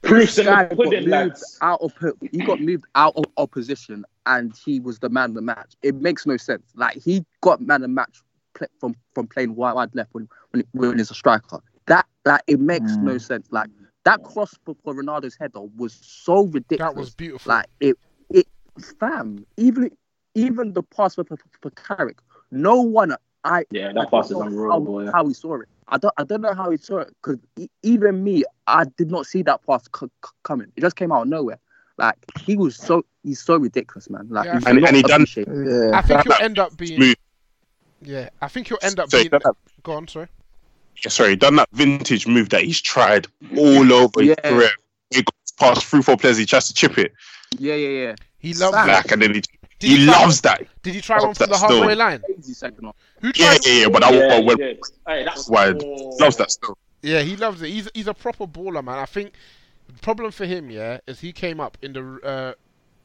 Proofs 0.03 0.37
guy 0.43 0.65
got 0.65 0.77
pudding, 0.77 0.93
moved 1.01 1.09
lads. 1.09 1.59
out 1.63 1.81
of 1.81 1.93
he 2.33 2.39
got 2.39 2.61
moved 2.61 2.87
out 2.97 3.13
of 3.17 3.25
opposition 3.37 4.05
and 4.27 4.53
he 4.65 4.81
was 4.81 4.99
the 4.99 5.09
man 5.11 5.31
of 5.31 5.35
the 5.37 5.43
match. 5.43 5.75
It 5.83 5.95
makes 5.95 6.27
no 6.27 6.37
sense. 6.37 6.73
Like 6.75 6.97
he 6.97 7.25
got 7.41 7.61
man 7.61 7.77
of 7.77 7.83
the 7.83 7.89
match 7.89 8.21
from 8.81 8.97
from 9.15 9.29
playing 9.29 9.55
wide, 9.55 9.75
wide 9.75 9.95
left 9.95 10.13
when 10.13 10.29
when, 10.51 10.65
when 10.73 10.99
he's 10.99 11.11
a 11.13 11.15
striker. 11.15 11.61
That 11.87 12.05
like 12.25 12.43
it 12.49 12.59
makes 12.59 12.93
Mm. 12.97 13.03
no 13.03 13.19
sense. 13.19 13.47
Like 13.53 13.69
that 14.07 14.23
cross 14.23 14.55
for, 14.65 14.75
for 14.83 14.95
Ronaldo's 14.95 15.37
header 15.39 15.61
was 15.77 15.93
so 16.01 16.45
ridiculous. 16.45 16.79
That 16.95 16.97
was 16.99 17.15
beautiful. 17.15 17.51
Like 17.53 17.67
it 17.81 17.97
it 18.31 18.47
fam. 18.99 19.45
Even 19.57 19.91
even 20.35 20.73
the 20.73 20.83
pass 20.83 21.15
for 21.17 21.25
for, 21.25 21.37
for 21.61 21.71
Carrick. 21.73 22.19
No 22.51 22.81
one 22.81 23.15
I 23.45 23.65
Yeah, 23.71 23.91
I 23.91 23.93
that 23.95 24.11
pass 24.11 24.27
is 24.27 24.31
don't 24.31 24.41
know 24.41 24.47
unreal, 24.47 24.71
how, 24.73 24.81
boy. 24.81 25.11
how 25.13 25.27
he 25.27 25.35
saw 25.35 25.61
it. 25.61 25.69
I 25.89 25.99
don't 25.99 26.15
I 26.17 26.25
don't 26.25 26.41
know 26.41 26.55
how 26.55 26.71
he 26.71 26.77
saw 26.79 26.99
it 26.99 27.09
because 27.23 27.39
even 27.83 28.23
me 28.25 28.45
I 28.67 28.85
did 28.97 29.11
not 29.11 29.27
see 29.27 29.43
that 29.43 29.67
pass 29.67 29.85
c- 29.85 30.07
c- 30.25 30.31
coming. 30.45 30.73
It 30.77 30.81
just 30.81 30.97
came 30.97 31.11
out 31.13 31.23
of 31.23 31.29
nowhere. 31.29 31.59
Like 31.99 32.17
he 32.45 32.57
was 32.57 32.77
so 32.77 33.05
he's 33.25 33.41
so 33.43 33.57
ridiculous, 33.57 34.09
man. 34.09 34.27
Like 34.31 34.47
Yeah, 34.47 34.61
And- 34.67 34.85
and 34.85 34.97
he 34.97 35.03
done- 35.03 35.23
appreciated. 35.23 35.67
Yeah. 35.67 35.99
I 35.99 36.03
think 36.03 36.25
That- 36.25 36.37
he'll 36.39 36.45
end 36.45 36.59
up 36.61 36.77
being. 36.77 36.97
Smooth. 36.97 37.17
Yeah, 38.03 38.29
I 38.41 38.49
think 38.49 38.69
he'll 38.69 38.79
end 38.83 39.01
up 39.01 39.11
So 39.11 39.19
being. 39.19 39.31
done 39.31 39.41
that, 39.45 39.57
Go 39.83 39.93
on, 39.93 40.07
sorry. 40.07 40.29
Yeah, 41.05 41.11
sorry, 41.11 41.37
done 41.37 41.57
that 41.57 41.69
vintage 41.73 42.27
move 42.27 42.49
that 42.51 42.63
he's 42.63 42.81
tried 42.81 43.27
all 43.57 43.93
over 43.93 44.21
his 44.21 44.29
Yeah. 44.31 44.51
career. 44.51 44.71
He 45.11 45.23
got 45.23 45.35
past 45.59 45.87
three, 45.87 46.03
four 46.03 46.17
players, 46.17 46.37
he 46.37 46.47
tries 46.47 46.67
to 46.69 46.75
chip 46.75 46.99
it 46.99 47.13
Yeah, 47.59 47.75
yeah, 47.75 47.89
yeah. 47.89 48.15
He 48.39 48.55
loves 48.55 48.73
that. 48.73 48.87
back, 48.87 49.13
and 49.13 49.23
then 49.23 49.35
he, 49.35 49.43
Did 49.79 49.91
he 49.91 50.05
try- 50.07 50.21
loves 50.23 50.41
that. 50.43 50.67
Did 50.83 50.95
he 50.95 51.01
try 51.01 51.19
one 51.21 51.35
from 51.35 51.49
the 51.49 51.57
that 51.57 51.59
still. 51.59 51.81
halfway 51.81 51.95
line? 51.95 52.23
Crazy 52.35 52.55
second 52.55 52.87
off. 52.87 52.97
Who 53.21 53.29
Yeah, 53.29 53.53
tried? 53.53 53.67
yeah, 53.67 53.73
yeah, 53.83 53.89
but 53.89 54.01
that 54.03 54.13
Yeah, 54.15 54.29
one 54.29 54.41
he 54.43 54.47
went 54.47 54.61
did. 54.61 54.81
Hey, 55.07 55.25
that's 55.25 55.49
wide. 55.49 55.83
oh. 55.83 56.17
Loves 56.21 56.37
that 56.37 56.51
still. 56.51 56.77
Yeah, 57.03 57.21
he 57.23 57.37
loves 57.37 57.63
it. 57.63 57.69
He's 57.71 57.89
he's 57.95 58.07
a 58.07 58.15
proper 58.15 58.47
baller, 58.47 58.83
man. 58.85 58.99
I 58.99 59.07
think 59.07 59.33
the 59.87 59.95
problem 60.01 60.31
for 60.33 60.45
him, 60.47 60.71
yeah, 60.71 60.99
is 61.07 61.21
he 61.21 61.33
came 61.33 61.61
up 61.61 61.79
in 61.83 61.93
the 61.93 62.21
uh, 62.25 62.53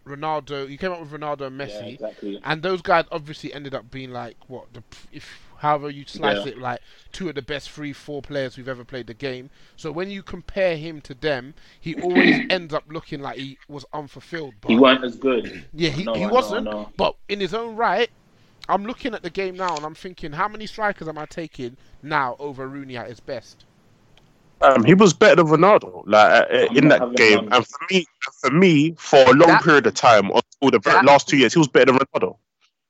Ronaldo. 0.05 0.67
He 0.69 0.77
came 0.77 0.91
up 0.91 0.99
with 0.99 1.11
Ronaldo 1.11 1.47
and 1.47 1.59
Yeah, 1.59 1.85
Messi, 1.85 1.87
exactly. 1.87 2.43
and 2.43 2.61
those 2.63 2.81
guys 2.81 3.05
obviously 3.11 3.53
ended 3.53 3.73
up 3.75 3.89
being 3.91 4.11
like 4.11 4.37
what 4.47 4.73
the 4.73 4.83
if 5.11 5.51
however 5.59 5.89
you 5.89 6.05
slice 6.07 6.45
Yeah. 6.45 6.45
it, 6.45 6.57
like 6.57 6.81
two 7.11 7.29
of 7.29 7.35
the 7.35 7.41
best 7.41 7.69
three, 7.69 7.93
four 7.93 8.21
players 8.21 8.57
we've 8.57 8.67
ever 8.69 8.83
played 8.83 9.07
the 9.07 9.13
game. 9.13 9.49
So 9.75 9.91
when 9.91 10.09
you 10.09 10.23
compare 10.23 10.75
him 10.77 11.01
to 11.01 11.13
them, 11.13 11.53
he 11.79 11.95
always 12.01 12.41
ends 12.49 12.73
up 12.73 12.85
looking 12.89 13.21
like 13.21 13.37
he 13.37 13.57
was 13.67 13.85
unfulfilled. 13.93 14.55
But 14.61 14.69
He 14.69 14.75
weren't 14.77 15.03
as 15.03 15.15
good. 15.17 15.65
yeah, 15.73 15.89
he, 15.91 16.03
know, 16.03 16.13
he 16.13 16.25
wasn't. 16.25 16.69
But 16.97 17.15
in 17.29 17.39
his 17.39 17.53
own 17.53 17.75
right, 17.75 18.09
I'm 18.67 18.85
looking 18.85 19.13
at 19.13 19.23
the 19.23 19.29
game 19.29 19.57
now 19.57 19.77
and 19.77 19.85
I'm 19.85 19.95
thinking, 19.95 20.33
how 20.33 20.47
many 20.47 20.65
strikers 20.65 21.07
am 21.07 21.17
I 21.17 21.25
taking 21.25 21.77
now 22.01 22.35
over 22.39 22.67
Rooney 22.67 22.97
at 22.97 23.07
his 23.09 23.19
best? 23.19 23.65
Um, 24.63 24.83
he 24.83 24.93
was 24.93 25.13
better 25.13 25.37
than 25.37 25.47
Ronaldo, 25.47 26.03
like 26.05 26.31
uh, 26.51 26.67
I'm 26.69 26.77
in 26.77 26.87
that 26.89 27.15
game. 27.15 27.45
none. 27.45 27.53
And 27.53 27.67
for 27.67 27.79
me, 27.89 28.05
for 28.41 28.51
me, 28.51 28.91
for 28.97 29.17
a 29.23 29.31
long 29.33 29.47
That- 29.49 29.63
period 29.63 29.87
of 29.87 29.93
time, 29.93 30.25
until 30.25 30.71
the 30.71 30.79
that- 30.85 31.05
last 31.05 31.27
two 31.27 31.37
years, 31.37 31.53
he 31.53 31.59
was 31.59 31.67
better 31.67 31.91
than 31.91 31.97
Ronaldo. 32.13 32.37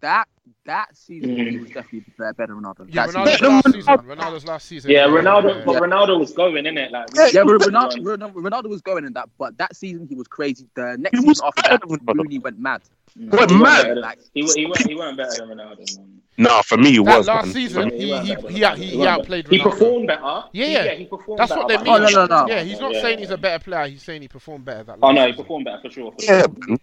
That 0.01 0.27
that 0.65 0.95
season 0.95 1.35
he 1.35 1.43
Mm. 1.43 1.61
was 1.61 1.69
definitely 1.71 2.05
better, 2.19 2.33
better 2.33 2.53
than 2.53 2.63
Ronaldo. 2.63 2.85
Yeah, 2.93 3.07
Ronaldo's 3.07 3.13
season. 3.13 3.23
last 3.25 3.41
Ronaldo- 3.41 3.73
season. 3.73 3.97
Ronaldo's 3.97 4.45
last 4.45 4.67
season. 4.67 4.91
Yeah, 4.91 5.07
Ronaldo, 5.07 5.57
yeah. 5.57 5.63
but 5.65 5.81
Ronaldo 5.81 6.19
was 6.19 6.33
going 6.33 6.65
in 6.67 6.77
it. 6.77 6.91
Like, 6.91 7.07
Yeah, 7.15 7.27
Yeah, 7.33 7.43
but 7.43 7.47
he 7.49 7.53
was 7.57 7.67
Ronaldo. 7.67 7.97
Ronaldo, 8.17 8.33
Ronaldo 8.33 8.69
was 8.69 8.81
going 8.81 9.05
in 9.05 9.13
that, 9.13 9.27
but 9.39 9.57
that 9.57 9.75
season 9.75 10.05
he 10.07 10.13
was 10.15 10.27
crazy. 10.27 10.67
The 10.75 10.97
next 10.99 11.19
He 11.19 11.25
was 11.25 11.37
season 11.39 11.47
after 11.57 11.69
that, 11.71 11.81
Ronaldo. 11.81 12.15
Rooney 12.15 12.39
went 12.39 12.59
mad. 12.59 12.81
Went 13.15 13.51
he 13.51 13.57
weren't 13.57 13.61
mad. 13.63 13.97
Like- 13.97 14.19
He, 14.33 14.43
wa- 14.43 14.53
he, 14.55 14.65
weren't, 14.65 14.87
he 14.87 14.95
weren't 14.95 15.17
better 15.17 15.45
than 15.45 15.57
Ronaldo. 15.57 15.97
Man. 15.97 16.21
Nah, 16.37 16.61
for 16.61 16.77
me, 16.77 16.91
he 16.93 16.99
was. 16.99 17.27
last 17.27 17.45
man. 17.47 17.53
season, 17.53 17.89
He 17.91 17.97
he 17.97 18.05
he 18.05 18.09
he, 18.09 18.63
out- 18.65 18.77
Ronaldo. 18.77 18.77
he, 18.77 18.85
He 18.87 19.05
outplayed 19.07 19.45
better. 19.45 19.55
He 19.57 19.61
performed 19.61 20.07
better. 20.07 20.43
Yeah, 20.53 20.65
He- 20.65 20.71
yeah. 20.73 20.93
he 20.93 21.05
performed 21.05 21.39
That's 21.39 21.49
better. 21.51 21.61
what 21.61 21.67
they 21.67 21.77
mean. 21.77 21.87
Oh, 21.87 21.97
no, 21.97 22.25
no, 22.25 22.25
no. 22.25 22.47
Yeah, 22.47 22.63
he's 22.63 22.79
not 22.79 22.93
Yeah. 22.93 23.01
saying 23.01 23.19
he's 23.19 23.29
a 23.31 23.37
better 23.37 23.63
player. 23.63 23.87
He's 23.87 24.01
saying 24.03 24.21
he 24.21 24.27
performed 24.27 24.65
better. 24.65 24.83
That 24.83 24.97
Oh 25.01 25.07
last 25.07 25.15
no, 25.15 25.27
he 25.27 25.33
performed 25.33 25.65
better 25.65 25.79
for 25.81 25.89
sure. 25.89 26.11
For 26.13 26.23
Yeah, 26.23 26.41
sure. 26.41 26.49
man. 26.67 26.79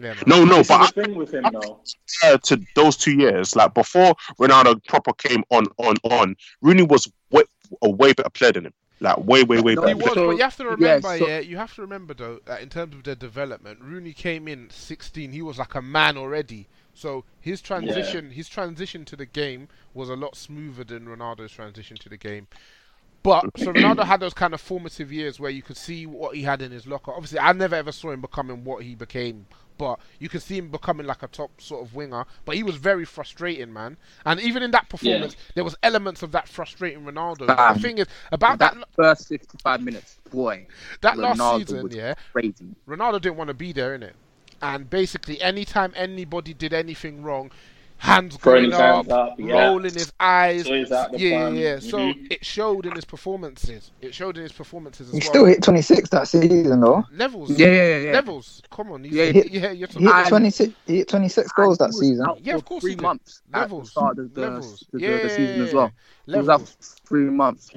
Yeah, 0.00 0.14
no, 0.26 0.44
no, 0.44 0.64
but 0.64 0.92
the 0.92 1.02
thing 1.04 1.14
with 1.14 1.32
him 1.32 1.44
though. 1.52 1.78
compared 2.20 2.42
to 2.44 2.60
those 2.74 2.96
two 2.96 3.12
years, 3.12 3.54
like 3.54 3.74
before 3.74 4.14
Ronaldo 4.40 4.84
proper 4.86 5.12
came 5.12 5.44
on, 5.50 5.66
on, 5.78 5.94
on, 6.02 6.34
Rooney 6.62 6.82
was 6.82 7.08
way, 7.30 7.42
a 7.80 7.88
way 7.90 8.12
better 8.12 8.28
player 8.30 8.50
than 8.52 8.66
him. 8.66 8.74
Like 9.04 9.18
way, 9.18 9.44
way, 9.44 9.60
way 9.60 9.74
No, 9.74 9.86
He 9.86 9.94
was, 9.94 10.14
So- 10.14 10.28
but 10.28 10.36
you 10.36 10.42
have 10.42 10.56
to 10.56 10.64
yeah, 10.64 10.70
remember, 10.70 11.18
so- 11.18 11.28
yeah, 11.28 11.38
you 11.40 11.56
have 11.58 11.74
to 11.74 11.82
remember 11.82 12.14
though, 12.14 12.40
that 12.46 12.62
in 12.62 12.70
terms 12.70 12.94
of 12.94 13.04
their 13.04 13.14
development, 13.14 13.80
Rooney 13.82 14.12
came 14.14 14.48
in 14.48 14.70
16. 14.70 15.32
He 15.32 15.42
was 15.42 15.58
like 15.58 15.74
a 15.74 15.82
man 15.82 16.16
already. 16.16 16.68
So 16.94 17.24
his 17.40 17.60
transition, 17.60 18.30
his 18.30 18.48
transition 18.48 19.04
to 19.06 19.16
the 19.16 19.26
game 19.26 19.68
was 19.92 20.08
a 20.08 20.14
lot 20.16 20.36
smoother 20.36 20.84
than 20.84 21.06
Ronaldo's 21.06 21.52
transition 21.52 21.96
to 21.98 22.08
the 22.08 22.16
game. 22.16 22.46
But 23.24 23.46
so 23.56 23.72
Ronaldo 23.72 24.04
had 24.04 24.20
those 24.20 24.34
kind 24.34 24.54
of 24.54 24.60
formative 24.60 25.10
years 25.10 25.40
where 25.40 25.50
you 25.50 25.62
could 25.62 25.76
see 25.76 26.06
what 26.06 26.36
he 26.36 26.42
had 26.42 26.62
in 26.62 26.70
his 26.70 26.86
locker. 26.86 27.10
Obviously, 27.10 27.40
I 27.40 27.52
never 27.52 27.74
ever 27.74 27.90
saw 27.90 28.12
him 28.12 28.20
becoming 28.20 28.62
what 28.62 28.84
he 28.84 28.94
became, 28.94 29.46
but 29.76 29.98
you 30.20 30.28
could 30.28 30.42
see 30.42 30.58
him 30.58 30.68
becoming 30.70 31.06
like 31.06 31.24
a 31.24 31.26
top 31.26 31.60
sort 31.60 31.82
of 31.84 31.94
winger. 31.94 32.26
But 32.44 32.54
he 32.54 32.62
was 32.62 32.76
very 32.76 33.04
frustrating, 33.04 33.72
man. 33.72 33.96
And 34.24 34.38
even 34.40 34.62
in 34.62 34.70
that 34.72 34.88
performance, 34.88 35.36
there 35.54 35.64
was 35.64 35.74
elements 35.82 36.22
of 36.22 36.30
that 36.32 36.48
frustrating 36.48 37.04
Ronaldo. 37.04 37.46
the 37.74 37.80
thing 37.80 37.98
is 37.98 38.06
about 38.30 38.58
that 38.60 38.74
that 38.74 38.88
first 38.94 39.28
55 39.28 39.82
minutes, 39.82 40.18
boy, 40.30 40.66
that 41.00 41.16
last 41.16 41.40
Ronaldo 41.40 41.58
season, 41.58 41.82
was 41.82 41.96
yeah, 41.96 42.14
crazy. 42.30 42.76
Ronaldo 42.86 43.20
didn't 43.20 43.36
want 43.36 43.48
to 43.48 43.54
be 43.54 43.72
there, 43.72 43.98
innit? 43.98 44.12
And 44.60 44.88
basically, 44.88 45.40
anytime 45.42 45.92
anybody 45.96 46.54
did 46.54 46.72
anything 46.72 47.22
wrong, 47.22 47.50
hands 48.04 48.36
Throwing 48.36 48.70
going 48.70 48.70
his 48.72 48.80
up, 48.80 48.94
hands 49.06 49.08
up, 49.10 49.34
yeah. 49.40 49.66
rolling 49.68 49.94
his 49.94 50.12
eyes, 50.20 50.64
Toys 50.66 50.92
out 50.92 51.18
yeah, 51.18 51.28
yeah, 51.28 51.40
front. 51.40 51.56
yeah. 51.56 51.78
So 51.78 51.98
Mhm. 51.98 52.32
it 52.32 52.44
showed 52.44 52.84
in 52.86 52.92
his 52.94 53.04
performances. 53.06 53.90
It 54.02 54.14
showed 54.14 54.36
in 54.36 54.42
his 54.42 54.52
performances 54.52 55.08
as 55.08 55.14
He 55.14 55.20
well. 55.20 55.28
still 55.28 55.44
hit 55.46 55.62
26 55.62 56.10
that 56.10 56.28
season 56.28 56.80
though. 56.80 57.04
levels, 57.12 57.50
Yeah, 57.58 57.66
yeah, 57.68 57.98
yeah. 57.98 58.12
levels. 58.12 58.60
Come 58.70 58.92
on, 58.92 59.04
he's, 59.04 59.12
Yeah, 59.14 59.24
yeah, 59.24 59.32
he- 59.42 59.48
yeah, 59.58 59.70
you're 59.70 59.88
He 59.88 60.04
hit 60.04 60.26
26. 60.28 60.72
He 60.86 60.96
hit 60.98 61.08
26 61.08 61.50
goals 61.52 61.78
that 61.78 61.86
And 61.86 61.94
he 61.94 61.96
was 61.98 62.08
season. 62.10 62.26
out 62.28 62.40
Yeah, 62.44 62.52
for 62.52 62.58
of 62.58 62.64
course 62.66 62.80
three 62.82 62.90
he 62.92 62.96
did. 62.96 63.02
months 63.02 63.42
at 63.46 63.52
the 63.52 63.58
Levels. 63.60 63.90
start 63.90 64.18
of 64.18 64.34
the, 64.34 64.40
Levels. 64.42 64.84
the, 64.92 65.00
Yeah, 65.00 65.16
the, 65.16 65.22
the 65.22 65.30
season 65.30 65.56
yeah, 65.58 65.64
as 65.64 65.74
well. 65.74 65.90
He 66.26 66.36
was 66.36 66.48
out 66.48 66.60
Levels. 66.60 66.76
for 67.00 67.06
three 67.08 67.30
months. 67.30 67.70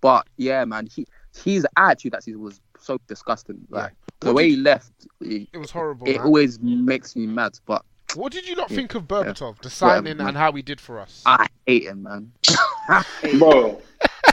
But 0.00 0.26
yeah, 0.38 0.64
man, 0.64 0.86
he 0.94 1.06
his 1.44 1.66
attitude 1.76 2.12
that 2.12 2.22
season 2.24 2.40
was 2.40 2.60
so 2.80 2.98
disgusting. 3.08 3.58
Like 3.68 3.92
the 4.20 4.28
What 4.28 4.36
way 4.36 4.48
did 4.48 4.56
he 4.56 4.62
left, 4.62 4.92
it, 5.20 5.48
It 5.52 5.58
was 5.58 5.70
horrible. 5.70 6.08
it 6.08 6.16
man. 6.16 6.24
always 6.24 6.58
makes 6.60 7.14
me 7.14 7.26
mad. 7.26 7.58
But 7.66 7.84
What 8.14 8.32
did 8.32 8.48
you 8.48 8.54
not 8.56 8.68
think 8.70 8.94
of 8.94 9.04
Berbatov, 9.04 9.60
the 9.60 9.70
signing 9.70 10.18
man. 10.18 10.28
and 10.28 10.36
how 10.36 10.52
he 10.52 10.62
did 10.62 10.80
for 10.80 10.98
us? 11.00 11.22
I 11.26 11.46
hate 11.66 11.84
him, 11.84 12.04
man. 12.04 12.32
I 12.88 13.04
hate. 13.20 13.38
Bro, 13.38 13.80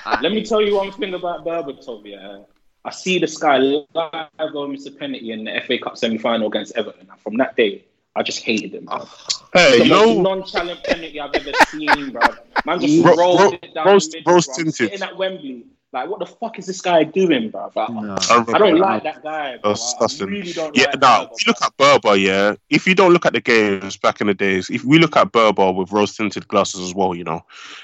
I 0.06 0.22
let 0.22 0.32
me 0.32 0.44
tell 0.46 0.62
you 0.62 0.76
one 0.76 0.92
thing 0.92 1.14
about 1.14 1.44
Berbatov, 1.46 2.04
yeah. 2.06 2.44
I 2.86 2.92
see 2.92 3.18
this 3.20 3.38
guy 3.38 3.58
live 3.58 3.86
on 3.96 4.76
Mr. 4.76 4.98
Penalty 4.98 5.32
in 5.32 5.46
the 5.46 5.62
FA 5.66 5.78
Cup 5.80 5.98
semi 5.98 6.18
final 6.18 6.48
against 6.48 6.76
Everton. 6.76 7.08
And 7.10 7.20
from 7.22 7.38
that 7.38 7.56
day, 7.56 7.86
I 8.16 8.24
just 8.24 8.44
hated 8.44 8.74
him. 8.74 8.86
Bro. 8.86 9.00
Oh. 9.02 9.18
Hey, 9.54 9.80
the 9.80 9.86
you 9.86 9.90
most 9.92 10.08
know, 10.18 10.22
nonchalant 10.22 10.84
penalty 10.84 11.20
I've 11.20 11.34
ever 11.34 11.52
seen, 11.70 12.12
bro. 12.12 12.22
Man 12.66 12.80
just 12.82 13.04
Ro- 13.06 13.16
rolled 13.16 13.40
ro- 13.40 13.52
it 13.62 13.74
down 13.74 13.86
roast- 13.88 14.12
the 14.12 14.18
middle, 14.20 14.34
roast 14.34 14.48
bro. 14.50 14.56
tinted. 14.58 14.76
Sitting 14.76 15.02
at 15.02 15.16
Wembley. 15.18 15.66
Like, 15.94 16.10
what 16.10 16.20
the 16.20 16.26
fuck 16.26 16.58
is 16.58 16.66
this 16.66 16.82
guy 16.82 17.04
doing, 17.04 17.52
bro? 17.52 17.72
Like, 17.76 17.90
No. 17.90 18.16
I 18.20 18.58
don't 18.58 18.80
like 18.80 19.04
that 19.04 19.22
guy, 19.24 19.58
bro. 19.58 19.74
I 19.74 20.08
really 20.26 20.52
don't 20.52 20.76
Yeah, 20.76 20.86
like 20.86 21.00
now 21.00 21.26
Berbatov. 21.26 21.32
if 21.38 21.46
you 21.46 21.50
look 21.52 21.62
at 21.62 21.78
Berber, 21.78 22.16
yeah, 22.16 22.56
if 22.72 22.88
you 22.88 22.96
don't 22.96 23.14
look 23.14 23.26
at 23.28 23.34
the 23.34 23.42
games 23.42 23.96
back 23.98 24.20
in 24.20 24.26
the 24.28 24.34
days, 24.34 24.70
if 24.72 24.84
we 24.84 24.98
look 24.98 25.16
at 25.16 25.32
Berber 25.32 25.72
with 25.72 25.92
rose 25.92 26.16
tinted 26.18 26.48
glasses 26.48 26.82
as 26.82 26.96
well, 26.96 27.14
you 27.14 27.24
know, 27.24 27.42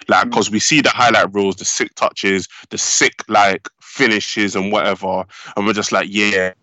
like 0.07 0.26
Mm. 0.26 0.32
because 0.32 0.49
we 0.49 0.60
see 0.60 0.82
the 0.82 0.89
highlight 0.89 1.32
rules, 1.34 1.55
the 1.57 1.66
sick 1.66 1.93
touches, 1.95 2.47
the 2.72 2.78
sick 2.80 3.24
like 3.30 3.70
finishes 3.80 4.55
and 4.55 4.72
whatever, 4.72 5.24
and 5.55 5.68
we're 5.68 5.74
just 5.74 5.91
like, 5.91 6.07
yeah, 6.10 6.53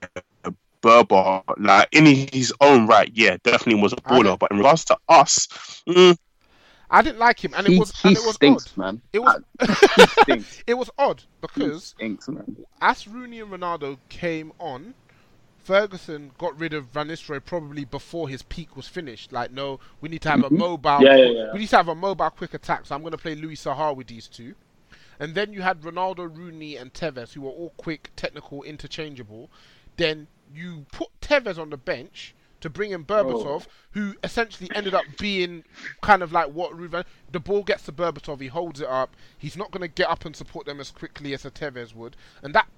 Berber, 0.82 1.42
like 1.58 1.88
in 1.92 2.06
his 2.06 2.52
own 2.60 2.86
right, 2.86 3.10
yeah, 3.14 3.36
definitely 3.42 3.80
was 3.80 3.92
a 3.92 3.96
baller. 3.96 4.38
But 4.38 4.50
in 4.50 4.58
regards 4.58 4.84
to 4.86 4.96
us, 5.08 5.46
mm, 5.88 6.16
I 6.90 7.02
didn't 7.02 7.18
like 7.18 7.44
him, 7.44 7.54
and 7.54 7.66
it 7.66 7.78
was 7.78 7.92
he 8.00 8.08
and 8.08 8.16
it 8.16 8.24
was 8.24 8.36
stinks, 8.36 8.66
odd. 8.72 8.76
man. 8.76 9.02
It 9.12 9.20
was 9.20 9.42
it 10.66 10.74
was 10.74 10.90
odd 10.98 11.24
He 11.54 11.66
because 11.66 11.84
stinks, 11.84 12.28
man. 12.28 12.56
as 12.80 13.08
Rooney 13.08 13.40
and 13.40 13.50
Ronaldo 13.50 13.98
came 14.08 14.52
on, 14.58 14.94
Ferguson 15.58 16.30
got 16.38 16.58
rid 16.58 16.72
of 16.74 16.86
Van 16.86 17.08
Nistelrooy 17.08 17.44
probably 17.44 17.84
before 17.84 18.28
his 18.28 18.42
peak 18.42 18.76
was 18.76 18.86
finished. 18.88 19.32
Like, 19.32 19.50
no, 19.50 19.80
we 20.00 20.08
need 20.08 20.22
to 20.22 20.30
have 20.30 20.44
a 20.44 20.50
mobile. 20.50 20.90
Mm-hmm. 20.90 21.04
Yeah, 21.04 21.16
yeah, 21.16 21.30
yeah. 21.30 21.52
We 21.52 21.60
need 21.60 21.68
to 21.70 21.76
have 21.76 21.88
a 21.88 21.94
mobile 21.94 22.30
quick 22.30 22.54
attack. 22.54 22.86
So 22.86 22.94
I'm 22.94 23.00
going 23.02 23.12
to 23.12 23.18
play 23.18 23.34
Louis 23.34 23.56
Saha 23.56 23.94
with 23.96 24.06
these 24.06 24.28
two. 24.28 24.54
And 25.18 25.34
then 25.34 25.52
you 25.52 25.62
had 25.62 25.80
Ronaldo, 25.82 26.34
Rooney, 26.36 26.76
and 26.76 26.92
Tevez, 26.92 27.32
who 27.32 27.40
were 27.42 27.50
all 27.50 27.72
quick, 27.78 28.10
technical, 28.16 28.62
interchangeable. 28.62 29.50
Then 29.96 30.28
you 30.54 30.86
put 30.92 31.08
Tevez 31.20 31.58
on 31.58 31.70
the 31.70 31.76
bench 31.76 32.34
to 32.66 32.70
bring 32.70 32.90
in 32.90 33.02
oh. 33.02 33.04
Berbatov, 33.04 33.66
Oh. 33.66 33.70
who 33.92 34.14
essentially 34.22 34.68
ended 34.74 34.94
up 34.94 35.04
being 35.18 35.64
kind 36.02 36.22
of 36.22 36.32
like 36.32 36.48
what 36.48 36.72
Ruven. 36.72 37.04
The 37.32 37.40
ball 37.40 37.62
gets 37.62 37.84
to 37.84 37.92
Berbatov, 37.92 38.40
he 38.40 38.48
holds 38.48 38.80
it 38.80 38.88
up. 38.88 39.14
He's 39.38 39.56
not 39.56 39.70
going 39.70 39.82
to 39.82 39.88
get 39.88 40.08
up 40.08 40.24
and 40.24 40.34
support 40.34 40.66
them 40.66 40.80
as 40.80 40.90
quickly 40.90 41.32
as 41.34 41.44
a 41.44 41.50
Tevez 41.50 41.94
would, 41.94 42.16
and 42.42 42.54
that 42.54 42.68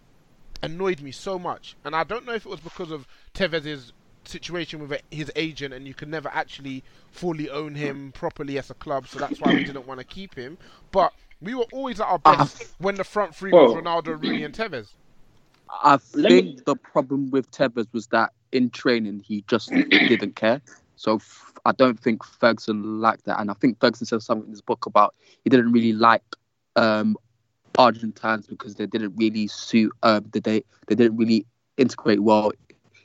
annoyed 0.62 1.00
me 1.00 1.12
so 1.12 1.38
much. 1.38 1.76
And 1.84 1.94
I 1.94 2.04
don't 2.04 2.26
know 2.26 2.34
if 2.34 2.46
it 2.46 2.48
was 2.48 2.60
because 2.60 2.90
of 2.90 3.06
Tevez's 3.34 3.92
situation 4.24 4.80
with 4.80 5.00
his 5.10 5.32
agent, 5.36 5.74
and 5.74 5.86
you 5.86 5.94
can 5.94 6.10
never 6.10 6.28
actually 6.28 6.84
fully 7.10 7.48
own 7.50 7.74
him 7.74 8.12
properly 8.12 8.58
as 8.58 8.70
a 8.70 8.74
club, 8.74 9.08
so 9.08 9.18
that's 9.18 9.40
why 9.40 9.54
we 9.54 9.64
didn't 9.64 9.86
want 9.86 10.00
to 10.00 10.04
keep 10.04 10.34
him. 10.34 10.58
But 10.92 11.12
we 11.40 11.54
were 11.54 11.66
always 11.72 12.00
at 12.00 12.06
our 12.06 12.20
uh-huh. 12.24 12.44
best 12.44 12.74
when 12.78 12.96
the 12.96 13.04
front 13.04 13.34
three 13.34 13.52
was 13.52 13.74
Ronaldo, 13.74 14.22
Rooney, 14.22 14.44
and 14.44 14.54
Tevez. 14.54 14.88
I 15.70 15.98
Let 16.14 16.14
me- 16.14 16.28
think 16.28 16.64
the 16.64 16.76
problem 16.76 17.30
with 17.30 17.50
Tevez 17.50 17.86
was 17.92 18.06
that 18.08 18.32
in 18.52 18.70
training 18.70 19.20
he 19.20 19.44
just 19.48 19.70
didn't 19.70 20.36
care. 20.36 20.60
So 20.96 21.16
f- 21.16 21.52
I 21.64 21.72
don't 21.72 21.98
think 21.98 22.24
Ferguson 22.24 23.00
liked 23.00 23.24
that, 23.26 23.40
and 23.40 23.50
I 23.50 23.54
think 23.54 23.80
Ferguson 23.80 24.06
said 24.06 24.22
something 24.22 24.46
in 24.46 24.50
his 24.50 24.62
book 24.62 24.86
about 24.86 25.14
he 25.44 25.50
didn't 25.50 25.72
really 25.72 25.92
like 25.92 26.22
um, 26.76 27.16
Argentines 27.76 28.46
because 28.46 28.74
they 28.74 28.86
didn't 28.86 29.14
really 29.16 29.46
suit 29.46 29.92
um, 30.02 30.24
the 30.32 30.40
they 30.40 30.64
they 30.86 30.94
didn't 30.94 31.16
really 31.16 31.46
integrate 31.76 32.20
well 32.20 32.52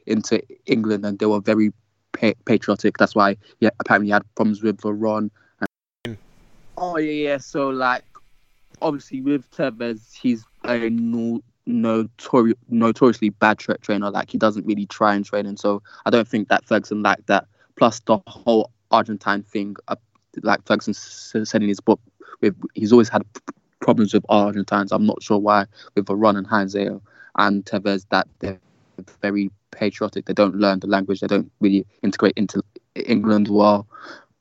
into 0.07 0.41
England, 0.65 1.05
and 1.05 1.19
they 1.19 1.25
were 1.25 1.39
very 1.39 1.71
pa- 2.13 2.33
patriotic. 2.45 2.97
That's 2.97 3.15
why 3.15 3.37
yeah, 3.59 3.69
apparently 3.79 4.07
he 4.07 4.11
had 4.13 4.23
problems 4.35 4.63
with 4.63 4.77
Veron. 4.77 5.29
And... 6.05 6.17
Oh 6.77 6.97
yeah, 6.97 7.29
yeah. 7.29 7.37
So 7.37 7.69
like 7.69 8.03
obviously 8.81 9.21
with 9.21 9.49
Tevez, 9.51 10.13
he's 10.13 10.43
a 10.65 10.89
notori- 11.67 12.55
notoriously 12.69 13.29
bad 13.29 13.59
tra- 13.59 13.77
trainer. 13.79 14.09
Like 14.09 14.29
he 14.29 14.37
doesn't 14.37 14.65
really 14.65 14.85
try 14.85 15.15
and 15.15 15.25
train, 15.25 15.45
and 15.45 15.59
so 15.59 15.81
I 16.05 16.09
don't 16.09 16.27
think 16.27 16.49
that 16.49 16.65
Ferguson 16.65 17.01
liked 17.01 17.27
that. 17.27 17.47
Plus 17.75 17.99
the 18.01 18.19
whole 18.27 18.71
Argentine 18.91 19.43
thing, 19.43 19.75
uh, 19.87 19.95
like 20.43 20.65
Ferguson 20.65 20.93
said 20.93 21.63
in 21.63 21.67
his 21.67 21.79
book, 21.79 21.99
he's 22.75 22.91
always 22.91 23.09
had 23.09 23.23
problems 23.79 24.13
with 24.13 24.25
Argentines. 24.29 24.91
I'm 24.91 25.05
not 25.05 25.21
sure 25.23 25.39
why 25.39 25.65
with 25.95 26.05
Veron 26.05 26.37
and 26.37 26.47
Heinze 26.47 26.75
and 26.75 27.65
Tevez 27.65 28.05
that 28.09 28.27
they're 28.39 28.59
very 29.21 29.49
patriotic. 29.71 30.25
They 30.25 30.33
don't 30.33 30.55
learn 30.55 30.79
the 30.79 30.87
language. 30.87 31.19
They 31.19 31.27
don't 31.27 31.51
really 31.59 31.85
integrate 32.03 32.33
into 32.37 32.61
England 32.95 33.47
well. 33.49 33.87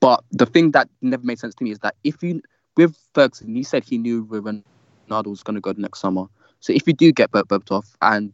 But 0.01 0.23
the 0.31 0.47
thing 0.47 0.73
that 0.73 0.89
never 1.01 1.25
made 1.25 1.39
sense 1.39 1.55
to 1.57 1.65
me 1.65 1.71
is 1.71 1.79
that 1.81 1.95
if 2.05 2.23
you 2.23 2.43
with 2.77 2.97
Ferguson, 3.15 3.55
he 3.55 3.63
said 3.63 3.85
he 3.85 3.99
knew 3.99 4.27
Ronaldo 4.27 5.27
was 5.27 5.43
going 5.43 5.55
to 5.55 5.61
go 5.61 5.73
next 5.77 6.01
summer. 6.01 6.27
So 6.63 6.73
if 6.73 6.87
you 6.87 6.93
do 6.93 7.11
get 7.13 7.33
Bert 7.33 7.49
Berbatov 7.49 7.85
and 8.01 8.33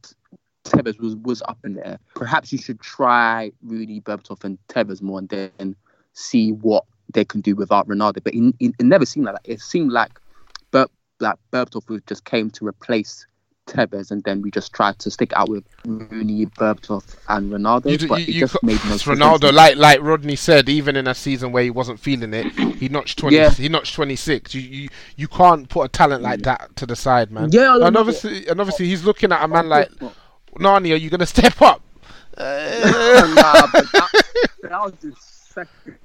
Tevez 0.65 1.01
was, 1.01 1.17
was 1.17 1.43
up 1.49 1.59
in 1.65 1.75
there, 1.75 1.99
perhaps 2.15 2.53
you 2.53 2.59
should 2.59 2.79
try 2.79 3.51
Rooney, 3.63 4.03
Berbatov, 4.03 4.45
and 4.45 4.59
Tevez 4.69 5.01
more, 5.01 5.19
and 5.19 5.31
then 5.31 5.75
see 6.13 6.53
what 6.53 6.85
they 7.15 7.25
can 7.25 7.41
do 7.41 7.57
without 7.57 7.89
Ronaldo. 7.89 8.23
But 8.23 8.35
it, 8.35 8.55
it, 8.61 8.75
it 8.79 8.85
never 8.85 9.07
seemed 9.07 9.25
like 9.25 9.37
that. 9.37 9.51
It 9.51 9.61
seemed 9.61 9.93
like 9.93 10.21
Ber, 10.73 10.87
like 11.21 11.39
Berbatov 11.51 12.07
just 12.07 12.27
came 12.27 12.51
to 12.51 12.67
replace 12.67 13.27
Tevez, 13.69 14.11
and 14.11 14.23
then 14.25 14.41
we 14.43 14.51
just 14.51 14.73
tried 14.73 14.99
to 15.01 15.11
stick 15.11 15.33
out 15.37 15.49
with 15.49 15.65
Rooney, 15.85 16.47
Berbatov, 16.47 17.05
and 17.29 17.53
Ronaldo. 17.53 18.01
You, 18.01 18.09
but 18.09 18.21
you, 18.21 18.25
it 18.25 18.29
you 18.35 18.41
just 18.41 18.55
co- 18.55 18.61
made 18.67 18.73
no 18.85 18.97
sense. 18.97 19.05
Ronaldo, 19.05 19.53
like 19.53 19.77
like 19.77 20.01
Rodney 20.03 20.37
said, 20.37 20.69
even 20.69 20.97
in 20.97 21.07
a 21.07 21.15
season 21.15 21.53
where 21.53 21.63
he 21.63 21.71
wasn't 21.71 22.01
feeling 22.01 22.33
it, 22.35 22.47
he 22.77 22.89
notched 22.89 23.19
twenty. 23.19 23.37
Yeah. 23.37 23.51
He 23.51 23.69
notched 23.69 23.95
twenty 23.95 24.17
six. 24.17 24.55
You, 24.55 24.63
you 24.63 24.89
you 25.17 25.29
can't 25.29 25.69
put 25.69 25.83
a 25.83 25.89
talent 25.89 26.23
like 26.23 26.43
that 26.43 26.75
to 26.77 26.87
the 26.87 26.97
side, 26.97 27.31
man. 27.31 27.51
Yeah, 27.53 27.77
and 27.81 27.97
obviously, 27.97 28.49
and 28.49 28.61
obviously, 28.61 28.87
he's 28.87 29.05
looking 29.05 29.31
at 29.33 29.45
a 29.45 29.49
man 29.49 29.69
like 29.69 29.91
Nani. 30.59 30.93
Are 30.93 30.97
you 30.97 31.11
gonna 31.11 31.27
step 31.39 31.61
up? 31.63 31.83
nah, 32.39 33.67
but 33.73 33.85
that, 33.93 34.09
that 34.63 34.81
was 34.81 34.93
his 35.03 35.15
second 35.19 35.99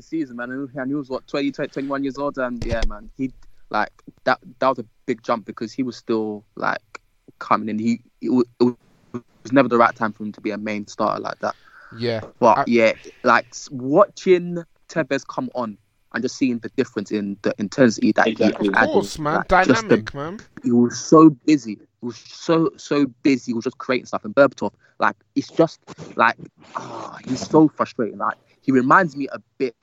season, 0.00 0.36
man. 0.36 0.50
And 0.52 0.70
he- 0.70 0.78
and 0.78 0.88
he 0.90 0.94
was 0.94 1.08
what 1.10 1.26
20, 1.26 1.50
20, 1.50 1.68
21 1.72 2.04
years 2.04 2.16
old, 2.18 2.38
and 2.38 2.64
yeah, 2.64 2.80
man, 2.88 3.10
he 3.16 3.32
like 3.70 3.90
that. 4.24 4.38
That 4.60 4.68
was 4.68 4.78
a 4.78 4.84
big 5.06 5.22
jump 5.22 5.46
because 5.46 5.72
he 5.72 5.82
was 5.82 5.96
still 5.96 6.44
like 6.54 6.99
coming 7.40 7.68
in. 7.68 7.78
He 7.78 8.00
it 8.22 8.30
was, 8.30 8.44
it 8.60 8.76
was 9.14 9.52
never 9.52 9.68
the 9.68 9.78
right 9.78 9.94
time 9.94 10.12
for 10.12 10.22
him 10.22 10.32
to 10.32 10.40
be 10.40 10.50
a 10.52 10.58
main 10.58 10.86
starter 10.86 11.20
like 11.20 11.38
that. 11.40 11.56
Yeah, 11.96 12.20
But 12.38 12.58
I- 12.58 12.64
yeah, 12.66 12.92
like 13.24 13.46
watching 13.70 14.62
Tevez 14.88 15.26
come 15.26 15.50
on 15.54 15.76
and 16.12 16.22
just 16.22 16.36
seeing 16.36 16.58
the 16.58 16.70
difference 16.76 17.10
in 17.10 17.36
the 17.42 17.54
intensity 17.58 18.12
that 18.12 18.28
Exactly. 18.28 18.68
he 18.68 18.72
of 18.72 18.76
added. 18.76 18.92
course, 18.92 19.18
man. 19.18 19.34
like, 19.36 19.48
just 19.66 19.88
the 19.88 19.96
Dynamic, 19.96 20.14
man. 20.14 20.40
he 20.62 20.72
was 20.72 20.98
so 20.98 21.30
busy. 21.30 21.78
He 22.00 22.06
was 22.06 22.16
so 22.16 22.70
so 22.76 23.06
busy. 23.22 23.50
He 23.50 23.54
was 23.54 23.64
just 23.64 23.78
creating 23.78 24.06
stuff. 24.06 24.24
And 24.24 24.34
Berbatov, 24.34 24.72
like 24.98 25.16
it's 25.34 25.48
just 25.50 25.80
like 26.16 26.36
ah, 26.76 27.18
he's 27.26 27.46
so 27.48 27.68
frustrating. 27.68 28.18
Like 28.18 28.36
he 28.62 28.72
reminds 28.72 29.16
me 29.16 29.28
a 29.32 29.40
bit 29.58 29.74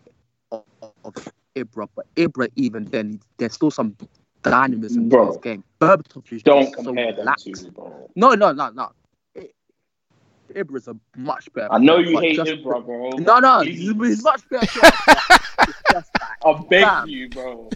of, 0.51 0.63
of 1.03 1.13
Ibra, 1.55 1.87
but 1.95 2.05
Ibra 2.15 2.49
even 2.55 2.85
then 2.85 3.19
there's 3.37 3.53
still 3.53 3.71
some 3.71 3.95
dynamism 4.49 5.09
Bro. 5.09 5.25
to 5.25 5.31
his 5.31 5.37
game. 5.41 5.63
Berbatov 5.79 6.31
is 6.31 6.43
Don't 6.43 6.73
so 6.75 6.83
compare 6.83 7.13
them 7.13 7.25
lax. 7.25 7.43
two, 7.43 7.71
bro. 7.71 8.09
No, 8.15 8.33
no, 8.33 8.51
no, 8.51 8.69
no. 8.69 8.91
I- 9.37 9.49
Ibra's 10.55 10.87
a 10.87 10.95
much 11.15 11.51
better. 11.53 11.71
I 11.71 11.77
know 11.77 11.95
player, 11.95 12.07
you 12.09 12.19
hate 12.19 12.35
just- 12.35 12.51
Ibra, 12.51 12.85
bro. 12.85 13.09
No, 13.17 13.39
no, 13.39 13.61
he's, 13.61 13.89
he's 13.91 14.23
much 14.23 14.47
better. 14.49 14.79
like, 15.93 16.05
I 16.45 16.61
beg 16.69 17.09
you, 17.09 17.29
bro. 17.29 17.69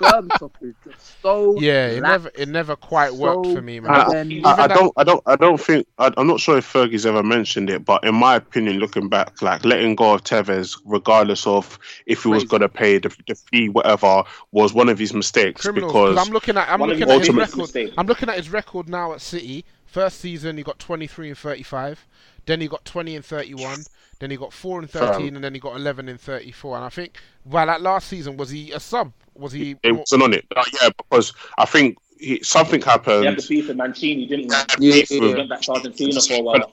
Berbatov 0.00 0.50
is 0.60 0.74
just 0.84 1.22
so 1.22 1.58
Yeah, 1.60 1.88
it 1.88 2.02
lax. 2.02 2.10
never 2.24 2.30
it 2.34 2.48
never 2.48 2.76
quite 2.76 3.12
worked 3.14 3.46
for 3.46 3.62
me, 3.62 3.80
man. 3.80 3.90
I, 3.92 4.08
then- 4.12 4.40
I, 4.44 4.62
I 4.62 4.66
don't, 4.66 4.92
I 4.96 5.04
don't, 5.04 5.22
I 5.26 5.36
don't 5.36 5.60
think. 5.60 5.86
I, 5.98 6.10
I'm 6.16 6.26
not 6.26 6.40
sure 6.40 6.58
if 6.58 6.70
Fergie's 6.72 7.06
ever 7.06 7.22
mentioned 7.22 7.70
it, 7.70 7.84
but 7.84 8.02
in 8.04 8.14
my 8.14 8.36
opinion, 8.36 8.78
looking 8.78 9.08
back, 9.08 9.40
like 9.40 9.64
letting 9.64 9.94
go 9.94 10.14
of 10.14 10.24
Tevez, 10.24 10.76
regardless 10.84 11.46
of 11.46 11.78
if 12.06 12.22
he 12.24 12.28
was 12.28 12.44
going 12.44 12.62
to 12.62 12.68
pay 12.68 12.98
the, 12.98 13.14
the 13.28 13.34
fee, 13.34 13.68
whatever, 13.68 14.24
was 14.52 14.74
one 14.74 14.88
of 14.88 14.98
his 14.98 15.14
mistakes 15.14 15.62
criminals. 15.62 15.92
'cause 15.92 16.12
because 16.14 16.26
I'm 16.28 16.32
looking 16.32 16.56
at 16.56 16.68
I'm 16.68 16.80
looking 16.80 17.08
at 17.08 17.18
his 17.20 17.30
record. 17.30 17.56
mistakes. 17.58 17.94
I'm 17.96 18.06
looking 18.06 18.28
at 18.28 18.36
his 18.36 18.50
record 18.50 18.88
now 18.88 19.12
at 19.12 19.20
City. 19.20 19.64
First 19.86 20.18
season 20.20 20.56
he 20.56 20.64
got 20.64 20.80
23 20.80 21.28
and 21.28 21.38
35. 21.38 22.04
Then 22.46 22.60
he 22.60 22.68
got 22.68 22.84
20 22.84 23.16
and 23.16 23.24
31. 23.24 23.80
Then 24.20 24.30
he 24.30 24.36
got 24.36 24.52
4 24.52 24.80
and 24.80 24.90
13, 24.90 25.34
and 25.34 25.44
then 25.44 25.54
he 25.54 25.60
got 25.60 25.76
11 25.76 26.08
and 26.08 26.20
34. 26.20 26.76
And 26.76 26.84
I 26.84 26.88
think, 26.88 27.16
well, 27.44 27.66
that 27.66 27.80
last 27.82 28.08
season 28.08 28.36
was 28.36 28.50
he 28.50 28.70
a 28.72 28.80
sub? 28.80 29.12
Was 29.34 29.52
he? 29.52 29.76
it 29.82 29.92
wasn't 29.92 30.22
on 30.22 30.32
it. 30.34 30.44
Uh, 30.54 30.62
yeah, 30.80 30.90
because 30.96 31.32
I 31.58 31.64
think 31.64 31.98
he, 32.18 32.40
something 32.42 32.80
He 32.80 32.84
had 32.88 33.04
happened. 33.04 33.36
the 33.38 33.46
beef 33.48 33.68
with 33.68 33.76
Mancini, 33.76 34.26
didn't 34.26 34.50
Yeah, 34.52 34.64
he? 34.78 34.98
yeah, 35.00 35.04
He 35.08 35.18
yeah. 35.28 35.36
went 35.36 35.48
back 35.48 35.60
to 35.62 35.72
Argentina 35.72 36.20
for 36.20 36.34
a 36.34 36.40
while. 36.42 36.72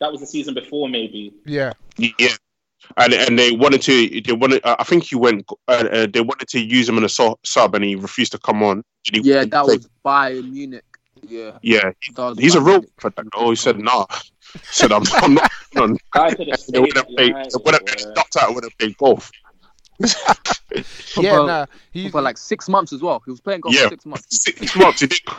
That 0.00 0.10
was 0.12 0.20
the 0.20 0.26
season 0.26 0.54
before, 0.54 0.88
maybe. 0.88 1.34
Yeah, 1.44 1.74
Yeah. 1.98 2.28
And, 2.96 3.12
and 3.12 3.38
they 3.38 3.52
wanted 3.52 3.82
to 3.82 4.20
they 4.22 4.32
wanted 4.32 4.62
uh, 4.64 4.74
I 4.78 4.84
think 4.84 5.04
he 5.04 5.14
went 5.14 5.44
uh, 5.68 5.70
uh, 5.92 6.06
they 6.12 6.22
wanted 6.22 6.48
to 6.48 6.58
use 6.58 6.88
him 6.88 6.96
in 6.98 7.04
a 7.04 7.08
so- 7.08 7.38
sub 7.44 7.74
and 7.76 7.84
he 7.84 7.94
refused 7.94 8.32
to 8.32 8.38
come 8.38 8.62
on. 8.64 8.82
He- 9.04 9.20
Yeah, 9.22 9.44
that 9.44 9.64
was 9.66 9.86
Bayern 10.04 10.50
Munich. 10.50 10.82
Yeah, 11.22 11.58
yeah 11.62 11.92
that 12.16 12.18
was 12.18 12.38
he's 12.38 12.54
a 12.56 12.60
real 12.60 12.80
Munich. 12.80 13.28
Oh, 13.34 13.50
he 13.50 13.56
said 13.56 13.78
nah. 13.78 14.06
He 14.52 14.58
said 14.64 14.92
I'm, 14.92 15.02
I'm 15.14 15.34
not. 15.34 15.50
I'm 15.76 15.92
not. 15.92 16.00
Guy 16.12 16.34
could 16.34 16.48
have 16.48 16.56
They 16.58 16.62
stayed 16.62 16.78
would 16.80 16.96
have 16.96 17.06
at 17.06 17.10
played. 17.16 17.28
United, 17.28 17.58
would 17.64 17.74
have 17.74 17.84
bro. 17.86 17.96
stopped 18.12 18.36
out. 18.36 18.54
Would 18.54 18.64
have 18.64 18.78
played 18.78 18.96
golf. 18.98 19.30
yeah. 20.00 20.82
For- 20.82 21.22
Nah, 21.22 21.66
he's 21.90 22.10
for 22.12 22.22
like 22.22 22.38
six 22.38 22.68
months 22.68 22.92
as 22.92 23.02
well. 23.02 23.22
He 23.24 23.30
was 23.30 23.40
playing 23.40 23.60
golf 23.62 23.74
Yeah. 23.74 23.84
for 23.84 23.88
six 23.90 24.06
months. 24.06 24.42
Six 24.44 24.76
months. 24.76 25.00
He 25.00 25.06
didn't 25.08 25.34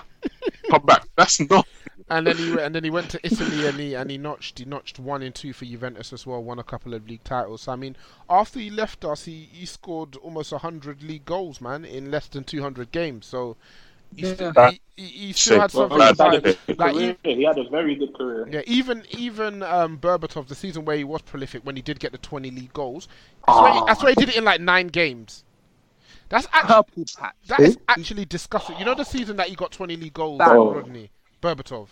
come 0.70 0.86
back. 0.86 1.08
That's 1.18 1.40
not. 1.50 1.68
and 2.10 2.28
then 2.28 2.38
he 2.38 2.60
and 2.60 2.76
then 2.76 2.84
he 2.84 2.90
went 2.90 3.10
to 3.12 3.20
Italy 3.24 3.68
and 3.68 3.80
he 3.80 3.94
and 3.96 4.12
he 4.12 4.18
notched 4.18 4.60
he 4.60 4.66
notched 4.66 5.00
one 5.00 5.22
and 5.24 5.34
two 5.34 5.54
for 5.54 5.66
Juventus 5.66 6.14
as 6.14 6.26
well. 6.28 6.44
Won 6.44 6.60
a 6.60 6.64
couple 6.64 6.94
of 6.94 7.08
league 7.08 7.24
titles. 7.24 7.64
So, 7.64 7.72
I 7.72 7.76
mean, 7.76 7.96
after 8.30 8.60
he 8.60 8.70
left 8.70 9.04
us, 9.06 9.26
he, 9.26 9.50
he 9.52 9.66
scored 9.66 10.16
almost 10.18 10.52
hundred 10.54 11.02
league 11.04 11.26
goals, 11.26 11.60
man, 11.62 11.86
in 11.86 12.12
less 12.12 12.28
than 12.28 12.44
200 12.44 12.92
games. 12.92 13.26
So. 13.26 13.58
He, 14.16 14.26
still, 14.26 14.52
Yeah. 14.56 14.72
he, 14.72 14.82
he, 14.98 15.04
he 15.28 15.34
still 15.34 15.62
had 15.62 15.72
something. 15.72 15.98
that's 15.98 16.20
about 16.20 16.46
it. 16.46 16.60
Like, 16.78 16.96
he, 16.96 17.18
he 17.36 17.44
had 17.44 17.58
a 17.58 17.70
very 17.70 17.96
good 17.96 18.14
career. 18.14 18.48
Yeah, 18.52 18.62
even 18.68 19.04
even 19.12 19.64
um, 19.64 19.98
Berbatov, 19.98 20.48
the 20.48 20.56
season 20.56 20.86
where 20.86 20.98
he 20.98 21.04
was 21.04 21.22
prolific, 21.22 21.64
when 21.64 21.76
he 21.76 21.82
did 21.82 22.00
get 22.00 22.12
the 22.12 22.18
20 22.18 22.52
league 22.52 22.74
goals, 22.74 23.08
I 23.48 23.54
swear, 23.60 23.84
I 23.90 23.94
swear 23.96 24.10
he 24.12 24.16
did 24.16 24.30
it 24.30 24.38
in 24.38 24.44
like 24.44 24.62
nine 24.62 24.88
games. 24.88 25.44
That's 26.30 26.48
actually 26.54 27.06
that 27.48 27.60
is 27.60 27.78
actually 27.88 28.26
disgusting. 28.26 28.78
You 28.80 28.86
know 28.86 28.96
the 28.96 29.04
season 29.04 29.36
that 29.38 29.48
he 29.50 29.56
got 29.56 29.72
20 29.72 29.96
league 29.98 30.14
goals, 30.14 30.42
Oh. 30.44 30.74
Rodney 30.74 31.10
Berbatov. 31.42 31.88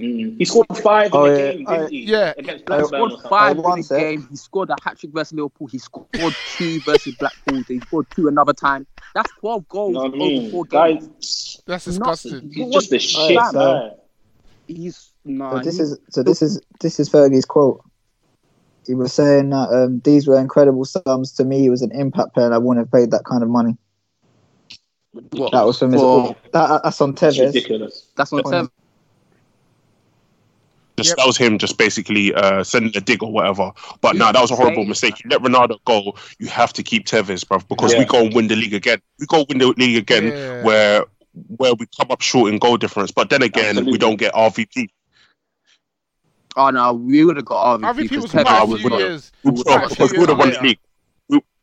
Mm. 0.00 0.38
He 0.38 0.44
scored 0.44 0.66
five 0.82 1.10
Oh, 1.14 1.24
in 1.26 1.32
the 1.34 1.38
yeah. 1.40 1.52
game, 1.52 1.64
didn't 1.64 1.90
he? 1.90 2.00
Yeah. 2.04 2.32
He 2.36 2.44
scored 2.58 2.88
something. 3.12 3.28
five 3.30 3.58
Oh, 3.58 3.62
one 3.62 3.78
in 3.78 3.84
the 3.88 3.98
game. 3.98 4.26
He 4.30 4.36
scored 4.36 4.70
a 4.70 4.76
hat 4.82 4.98
trick 4.98 5.12
versus 5.12 5.32
Liverpool. 5.34 5.66
He 5.66 5.78
scored 5.78 6.06
two 6.56 6.80
versus 6.80 7.14
Blackpool. 7.16 7.62
He 7.68 7.80
scored 7.80 8.06
two 8.10 8.28
another 8.28 8.52
time. 8.52 8.86
That's 9.14 9.30
twelve 9.38 9.68
goals 9.68 9.88
You 9.88 9.94
know 9.94 10.00
what 10.02 10.08
over 10.14 10.16
mean? 10.16 10.50
four 10.50 10.64
games. 10.64 11.06
Guys, 11.06 11.62
That's 11.66 11.84
disgusting. 11.84 12.50
he's 12.52 12.72
just 12.72 12.92
a 12.92 12.98
shit 12.98 13.36
Alright, 13.36 13.52
so- 13.52 13.58
man. 13.74 13.90
He's 14.66 15.12
no. 15.24 15.50
So 15.50 15.58
this 15.60 15.80
is 15.80 15.98
so 16.10 16.22
this 16.22 16.42
is 16.42 16.60
this 16.80 17.00
is 17.00 17.08
Fergie's 17.10 17.44
quote. 17.44 17.82
He 18.86 18.94
was 18.94 19.12
saying 19.12 19.50
that 19.50 19.68
um, 19.70 20.00
these 20.04 20.26
were 20.28 20.38
incredible 20.38 20.84
sums 20.84 21.32
to 21.32 21.44
me. 21.44 21.58
He 21.60 21.70
was 21.70 21.82
an 21.82 21.90
impact 21.92 22.34
player. 22.34 22.46
and 22.46 22.54
I 22.54 22.58
wouldn't 22.58 22.86
have 22.86 22.92
paid 22.92 23.10
that 23.10 23.24
kind 23.24 23.42
of 23.42 23.48
money. 23.48 23.76
What? 25.32 25.52
That 25.52 25.62
was 25.66 25.78
from 25.78 25.92
his. 25.92 26.00
for- 26.00 26.36
That, 26.52 26.82
that's 26.84 27.00
on 27.00 27.10
It's 27.10 27.20
Tevez. 27.20 27.46
ridiculous. 27.46 28.06
That's 28.16 28.32
on 28.32 28.40
on- 28.40 28.50
seven. 28.50 28.70
Just 31.00 31.10
Yep. 31.10 31.16
that 31.18 31.26
was 31.26 31.36
him 31.38 31.56
just 31.58 31.78
basically 31.78 32.34
uh, 32.34 32.62
sending 32.62 32.94
a 32.96 33.00
dig 33.00 33.22
or 33.22 33.32
whatever. 33.32 33.72
But 34.02 34.16
no, 34.16 34.30
that 34.32 34.40
was 34.40 34.50
a 34.50 34.54
horrible 34.56 34.82
Insane. 34.82 34.88
mistake. 34.88 35.24
You 35.24 35.30
let 35.30 35.40
Ronaldo 35.40 35.78
go, 35.86 36.14
you 36.38 36.48
have 36.48 36.72
to 36.74 36.82
keep 36.82 37.06
Tevez, 37.06 37.44
bruv, 37.44 37.66
because 37.68 37.92
Yeah. 37.94 38.00
we 38.00 38.04
go 38.04 38.24
and 38.24 38.34
win 38.34 38.48
the 38.48 38.56
league 38.56 38.74
again. 38.74 38.98
We 39.18 39.26
go 39.26 39.46
win 39.48 39.58
the 39.58 39.68
league 39.78 39.96
again 39.96 40.26
Yeah. 40.26 40.62
where 40.62 41.04
where 41.56 41.74
we 41.74 41.86
come 41.98 42.10
up 42.10 42.20
short 42.20 42.52
in 42.52 42.58
goal 42.58 42.76
difference. 42.76 43.12
But 43.12 43.30
then 43.30 43.40
again, 43.42 43.66
Absolutely. 43.78 43.92
we 43.92 43.98
don't 43.98 44.16
get 44.16 44.34
RVP. 44.34 44.88
Oh 46.56 46.70
no, 46.70 46.92
we 46.92 47.24
would 47.24 47.36
have 47.36 47.44
got 47.44 47.78
RVP. 47.80 47.84
RVP 47.94 48.02
because 48.08 48.22
was 48.24 48.32
Tevez 48.32 48.44
quite 48.66 48.80
few 48.80 48.98
years. 48.98 49.32
We 49.44 49.50
would 49.52 49.68
have 49.68 49.92
few 49.92 50.06
we 50.12 50.18
would 50.18 50.36
won 50.36 50.50
the 50.50 50.60
league. 50.60 50.78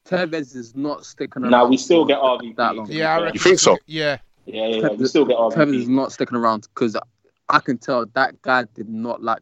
Tevez 0.08 0.56
is 0.56 0.74
not 0.74 1.06
sticking 1.06 1.44
around. 1.44 1.52
Nah, 1.52 1.66
we 1.68 1.76
still 1.76 2.04
for 2.04 2.08
get 2.08 2.20
RVP. 2.20 2.56
that 2.56 2.76
long. 2.78 2.90
Yeah, 2.90 3.14
I 3.18 3.22
reckon. 3.24 3.34
You 3.36 3.40
think 3.42 3.60
so? 3.60 3.78
Yeah, 3.88 4.18
Yeah, 4.46 4.66
yeah, 4.68 4.76
yeah. 4.78 4.88
We 4.92 4.96
Tevez- 5.04 5.10
still 5.10 5.26
get 5.26 5.36
RVP. 5.36 5.56
Tevez 5.58 5.76
is 5.76 5.90
not 5.90 6.14
sticking 6.14 6.38
around 6.38 6.68
because 6.74 6.96
I 7.50 7.60
can 7.60 7.78
tell 7.78 8.06
that 8.14 8.42
guy 8.42 8.66
did 8.74 8.90
not 8.90 9.24
like 9.24 9.40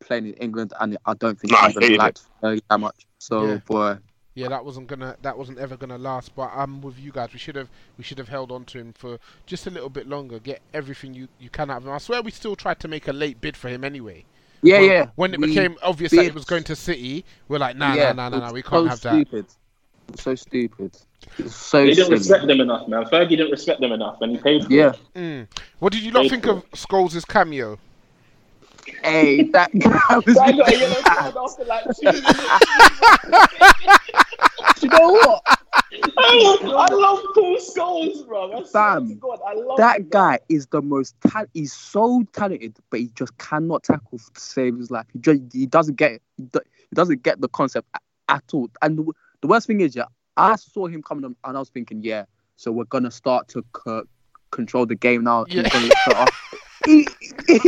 playing 0.00 0.26
in 0.28 0.34
England, 0.34 0.72
and 0.80 0.96
I 1.04 1.14
don't 1.14 1.38
think 1.38 1.52
Nah, 1.52 1.58
I 1.58 1.68
England 1.68 1.96
liked 1.96 2.22
Fergie 2.42 2.62
that 2.70 2.80
much. 2.80 3.06
So, 3.18 3.40
Yeah. 3.40 3.58
boy, 3.66 3.96
Yeah, 4.34 4.48
that 4.48 4.64
wasn't 4.64 4.86
gonna 4.86 5.16
that 5.22 5.36
wasn't 5.36 5.58
ever 5.58 5.76
gonna 5.76 5.98
last. 5.98 6.34
But 6.36 6.52
I'm 6.54 6.80
with 6.80 6.98
you 6.98 7.10
guys. 7.10 7.32
We 7.32 7.40
should 7.40 7.56
have 7.56 7.68
we 7.96 8.04
should 8.04 8.18
have 8.18 8.28
held 8.28 8.52
on 8.52 8.64
to 8.66 8.78
him 8.78 8.92
for 8.92 9.18
just 9.46 9.66
a 9.66 9.70
little 9.70 9.88
bit 9.90 10.06
longer. 10.06 10.38
Get 10.38 10.62
everything 10.72 11.14
you, 11.14 11.28
you 11.40 11.50
can 11.50 11.70
out 11.70 11.78
of 11.78 11.86
him. 11.86 11.92
I 11.92 11.98
swear 11.98 12.22
we 12.22 12.30
still 12.30 12.54
tried 12.54 12.78
to 12.80 12.88
make 12.88 13.08
a 13.08 13.12
late 13.12 13.40
bid 13.40 13.56
for 13.56 13.68
him 13.68 13.82
anyway. 13.82 14.24
yeah, 14.62 14.78
when, 14.78 14.88
yeah. 14.90 15.06
When 15.16 15.34
it 15.34 15.40
we 15.40 15.46
became 15.48 15.76
obvious 15.82 16.12
that 16.12 16.22
he 16.24 16.30
was 16.30 16.44
going 16.44 16.62
to 16.64 16.76
City, 16.76 17.24
we're 17.48 17.58
like, 17.58 17.76
nah, 17.76 17.94
yeah, 17.94 18.12
nah, 18.12 18.12
nah, 18.12 18.28
nah, 18.28 18.40
nah, 18.40 18.52
we 18.52 18.62
can't 18.62 18.84
so 18.84 18.88
have 18.88 19.00
that. 19.00 19.26
stupid. 19.26 19.46
So 20.16 20.34
stupid. 20.34 20.96
It's 21.38 21.54
so 21.54 21.84
They 21.84 21.90
didn't 21.90 22.04
silly. 22.06 22.18
respect 22.18 22.46
them 22.46 22.60
enough, 22.60 22.88
man. 22.88 23.04
Fergie 23.04 23.30
didn't 23.30 23.50
respect 23.50 23.80
them 23.80 23.92
enough, 23.92 24.20
and 24.20 24.32
he 24.32 24.38
paid 24.38 24.64
for 24.64 24.72
Yeah. 24.72 24.92
it. 25.14 25.14
Mm. 25.14 25.46
What 25.78 25.92
did 25.92 26.02
you 26.02 26.12
not 26.12 26.22
Paid 26.22 26.30
think 26.30 26.46
of 26.46 26.70
Scholes' 26.72 27.26
cameo? 27.26 27.78
Hey, 29.04 29.42
that 29.50 29.70
guy 29.78 30.16
was. 30.24 30.34
So 30.36 30.42
I 30.42 30.52
got 30.52 30.72
a 30.72 30.78
yellow 30.78 31.02
card 31.02 31.34
after 31.36 31.64
like 31.64 31.84
two 31.84 32.10
you 34.82 34.88
know 34.88 35.10
what? 35.12 35.42
I 36.20 36.42
love, 36.42 36.60
I 36.62 36.94
love 36.94 37.20
Paul 37.34 37.56
Scholes, 37.58 38.26
bro. 38.26 38.52
I 38.52 38.62
swear 38.64 39.00
God, 39.20 39.40
I 39.46 39.54
love 39.54 39.76
That 39.78 40.00
him, 40.00 40.08
guy 40.10 40.38
is 40.48 40.66
the 40.66 40.82
most 40.82 41.14
tal- 41.26 41.46
he's 41.54 41.72
so 41.72 42.24
talented, 42.32 42.76
but 42.90 43.00
he 43.00 43.10
just 43.14 43.36
cannot 43.38 43.82
tackle 43.84 44.18
to 44.18 44.40
save 44.40 44.76
his 44.78 44.90
life. 44.90 45.06
He 45.12 45.18
just 45.18 45.40
he 45.52 45.66
doesn't 45.66 45.96
get 45.96 46.12
it. 46.12 46.22
He, 46.36 46.44
doesn't 46.94 47.22
get 47.22 47.40
the 47.40 47.48
concept 47.48 47.86
a- 47.94 48.32
at 48.32 48.44
all. 48.52 48.68
And 48.82 49.12
the, 49.40 49.46
the 49.46 49.50
worst 49.50 49.66
thing 49.66 49.80
is, 49.80 49.94
yeah, 49.96 50.04
I 50.36 50.56
saw 50.56 50.86
him 50.86 51.02
coming 51.02 51.24
on, 51.24 51.36
and 51.44 51.56
I 51.56 51.60
was 51.60 51.68
thinking, 51.68 52.02
yeah, 52.02 52.24
so 52.56 52.72
we're 52.72 52.84
gonna 52.84 53.10
start 53.10 53.48
to 53.48 53.64
c- 53.84 54.00
control 54.50 54.86
the 54.86 54.94
game 54.94 55.24
now. 55.24 55.44
He's 55.44 55.56
Yeah. 55.56 55.68
gonna 55.68 55.84
look 55.86 55.94
better. 56.06 56.30
he, 56.86 57.08
he, 57.46 57.60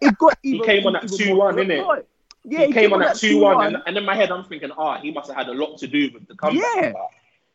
it 0.00 0.18
got 0.18 0.38
He 0.42 0.60
came 0.60 0.86
on 0.86 0.96
at 0.96 1.04
even 1.12 1.36
more- 1.36 1.52
2-1, 1.52 1.66
innit? 1.66 2.04
Yeah, 2.48 2.66
he, 2.66 2.72
came 2.72 2.92
on 2.92 3.02
at 3.02 3.16
2 3.16 3.40
1, 3.40 3.66
and, 3.74 3.82
and 3.86 3.96
in 3.96 4.04
my 4.04 4.14
head, 4.14 4.30
I'm 4.30 4.44
thinking, 4.44 4.70
ah, 4.76 4.98
he 5.00 5.10
must 5.10 5.28
have 5.28 5.36
had 5.36 5.48
a 5.48 5.52
lot 5.54 5.78
to 5.78 5.86
do 5.88 6.10
with 6.14 6.26
the 6.28 6.34
comeback. 6.34 6.62
Yeah. 6.76 6.92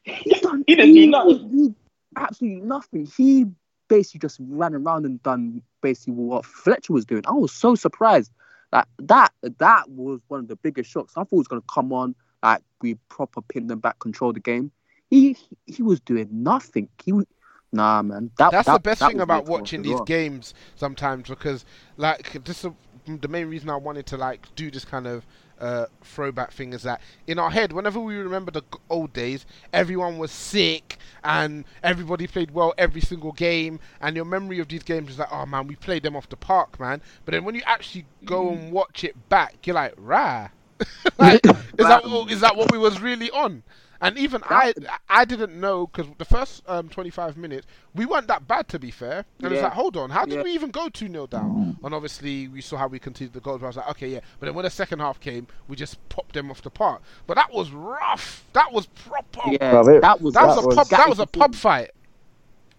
He 0.03 0.75
didn't 0.75 0.93
do 0.93 1.07
nothing. 1.07 1.49
he- 1.51 1.75
absolutely 2.17 2.61
nothing. 2.61 3.05
He 3.15 3.45
basically 3.87 4.19
just 4.19 4.37
ran 4.41 4.73
around 4.73 5.05
and 5.05 5.21
done 5.21 5.61
basically 5.81 6.13
what 6.13 6.43
Fletcher 6.45 6.91
was 6.93 7.05
doing. 7.05 7.21
I 7.27 7.33
was 7.33 7.51
so 7.51 7.75
surprised. 7.75 8.31
Like 8.71 8.85
that, 8.99 9.31
that 9.59 9.89
was 9.89 10.19
one 10.27 10.39
of 10.39 10.47
the 10.47 10.55
biggest 10.55 10.89
shocks. 10.89 11.13
I 11.15 11.21
thought 11.21 11.29
he 11.29 11.35
was 11.37 11.47
gonna 11.47 11.61
come 11.71 11.93
on, 11.93 12.15
like 12.43 12.61
we 12.81 12.95
proper 13.09 13.41
pin 13.41 13.67
them 13.67 13.79
back, 13.79 13.99
control 13.99 14.33
the 14.33 14.39
game. 14.39 14.71
He 15.09 15.37
he 15.65 15.83
was 15.83 15.99
doing 15.99 16.29
nothing. 16.31 16.89
He 17.03 17.11
was 17.11 17.25
nah, 17.71 18.01
man. 18.01 18.31
That 18.37 18.51
That's 18.51 18.65
that- 18.67 18.73
the 18.73 18.79
best 18.79 18.99
that 19.01 19.11
thing 19.11 19.19
about 19.21 19.45
weird 19.45 19.45
to 19.45 19.51
watch 19.51 19.59
watching 19.61 19.81
these 19.83 19.93
well. 19.95 20.03
games 20.05 20.53
sometimes 20.75 21.27
because, 21.29 21.65
like, 21.97 22.43
this 22.43 22.63
is 22.63 22.71
the 23.05 23.27
main 23.27 23.47
reason 23.49 23.69
I 23.69 23.75
wanted 23.77 24.05
to 24.07 24.17
like 24.17 24.47
do 24.55 24.69
this 24.71 24.85
kind 24.85 25.07
of 25.07 25.25
uh, 25.59 25.85
throwback 26.03 26.51
thing 26.51 26.73
is 26.73 26.83
that 26.83 27.01
in 27.27 27.37
our 27.37 27.49
head, 27.51 27.71
whenever 27.71 27.99
we 27.99 28.15
remember 28.15 28.51
the 28.51 28.63
old 28.89 29.13
days, 29.13 29.45
everyone 29.73 30.17
was 30.17 30.31
sick 30.31 30.97
and 31.23 31.65
everybody 31.83 32.25
played 32.27 32.51
well 32.51 32.73
every 32.77 33.01
single 33.01 33.31
game, 33.31 33.79
and 34.01 34.15
your 34.15 34.25
memory 34.25 34.59
of 34.59 34.67
these 34.69 34.83
games 34.83 35.11
is 35.11 35.19
like, 35.19 35.31
oh 35.31 35.45
man, 35.45 35.67
we 35.67 35.75
played 35.75 36.03
them 36.03 36.15
off 36.15 36.29
the 36.29 36.37
park, 36.37 36.79
man. 36.79 37.01
But 37.25 37.33
then 37.33 37.43
when 37.43 37.55
you 37.55 37.61
actually 37.65 38.05
go 38.25 38.49
and 38.49 38.71
watch 38.71 39.03
it 39.03 39.29
back, 39.29 39.67
you're 39.67 39.75
like, 39.75 39.93
rah. 39.97 40.49
like, 41.17 41.45
is 41.45 41.53
that 41.87 42.03
what, 42.05 42.31
is 42.31 42.41
that 42.41 42.55
what 42.55 42.71
we 42.71 42.77
was 42.77 42.99
really 43.01 43.29
on? 43.31 43.63
And 44.03 44.17
even 44.17 44.41
I, 44.49 44.73
I 45.09 45.25
didn't 45.25 45.59
know 45.59 45.85
because 45.85 46.07
the 46.17 46.25
first 46.25 46.63
um, 46.67 46.89
25 46.89 47.37
minutes 47.37 47.67
we 47.93 48.07
weren't 48.07 48.27
that 48.29 48.47
bad 48.47 48.67
to 48.69 48.79
be 48.79 48.89
fair. 48.89 49.25
And 49.43 49.53
it's 49.53 49.61
like, 49.61 49.73
hold 49.73 49.95
on, 49.95 50.09
how 50.09 50.25
did 50.25 50.37
Yeah. 50.37 50.41
we 50.43 50.53
even 50.53 50.71
go 50.71 50.89
two 50.89 51.07
0 51.07 51.27
down? 51.27 51.77
And 51.83 51.93
obviously 51.93 52.47
we 52.47 52.61
saw 52.61 52.77
how 52.77 52.87
we 52.87 52.97
continued 52.97 53.33
the 53.33 53.41
goals. 53.41 53.59
But 53.61 53.65
I 53.65 53.69
was 53.69 53.77
like, 53.77 53.89
okay, 53.91 54.07
yeah. 54.07 54.21
But 54.39 54.47
then 54.47 54.55
when 54.55 54.63
the 54.65 54.71
second 54.71 54.99
half 55.01 55.19
came, 55.19 55.45
we 55.67 55.75
just 55.75 55.97
popped 56.09 56.33
them 56.33 56.49
off 56.49 56.63
the 56.63 56.71
park. 56.71 57.03
But 57.27 57.35
that 57.35 57.53
was 57.53 57.69
rough. 57.69 58.43
That 58.53 58.71
was 58.73 58.87
proper. 58.87 59.51
Yeah, 59.51 59.71
Bruv, 59.71 59.95
it- 59.97 60.01
that 60.01 60.19
was 60.19 60.33
That 60.33 60.47
was 60.47 60.63
a 60.63 60.67
was- 60.67 60.75
pub. 60.77 60.87
That 60.87 61.07
was 61.07 61.19
a 61.19 61.27
pub 61.27 61.53
fight, 61.53 61.91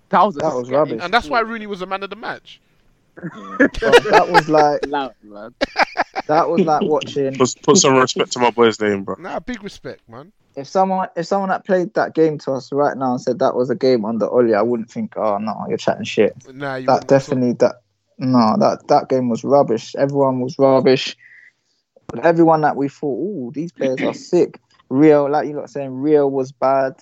that 0.09 0.22
was, 0.22 0.34
a 0.36 0.40
That 0.40 0.55
was 0.57 0.70
rubbish. 0.70 1.00
and 1.03 1.14
that's 1.14 1.28
why 1.28 1.38
Rooney 1.40 1.68
was 1.68 1.78
the 1.80 1.86
man 1.86 2.03
of 2.03 2.11
the 2.11 2.16
match. 2.16 2.61
Bruv, 3.17 4.11
that 4.11 4.29
was 4.31 4.49
like 4.49 4.81
loud, 4.87 5.15
man. 5.23 5.55
that 6.27 6.49
was 6.49 6.63
like 6.63 6.83
watching 6.83 7.35
Put, 7.37 7.55
put 7.63 7.77
some 7.77 7.95
respect 7.97 8.33
to 8.33 8.39
my 8.39 8.51
boy's 8.51 8.81
name, 8.81 9.05
bro. 9.05 9.17
Nah, 9.19 9.39
big 9.41 9.63
respect, 9.63 10.09
man. 10.09 10.33
if 10.57 10.67
someone 10.67 11.09
if 11.17 11.27
someone 11.27 11.51
that 11.51 11.65
played 11.67 11.95
that 11.95 12.15
game 12.15 12.39
to 12.39 12.53
us 12.53 12.73
right 12.73 12.97
now 12.97 13.13
and 13.13 13.21
said 13.21 13.39
that 13.39 13.55
was 13.55 13.71
a 13.71 13.75
game 13.75 14.05
under 14.05 14.27
Ole, 14.27 14.55
I 14.55 14.63
wouldn't 14.63 14.91
think, 14.91 15.17
oh 15.17 15.39
no, 15.39 15.65
you're 15.69 15.79
chatting 15.79 16.05
shit. 16.05 16.35
Nah, 16.53 16.77
you 16.77 16.87
That 16.87 16.93
wouldn't 16.93 17.09
definitely 17.09 17.53
that 17.55 17.77
no, 18.19 18.57
that 18.59 18.87
that 18.89 19.09
game 19.09 19.29
was 19.29 19.45
rubbish. 19.45 19.95
Everyone 19.97 20.41
was 20.41 20.59
rubbish. 20.59 21.17
But 22.09 22.25
everyone 22.27 22.61
that 22.61 22.77
we 22.77 22.89
thought, 22.89 23.19
oh, 23.21 23.51
these 23.55 23.73
players 23.73 24.01
are 24.03 24.15
sick. 24.33 24.61
Real, 24.91 25.31
like 25.31 25.49
you 25.49 25.55
lot 25.57 25.71
saying, 25.71 25.93
Real 25.95 26.31
was 26.31 26.53
bad. 26.53 26.95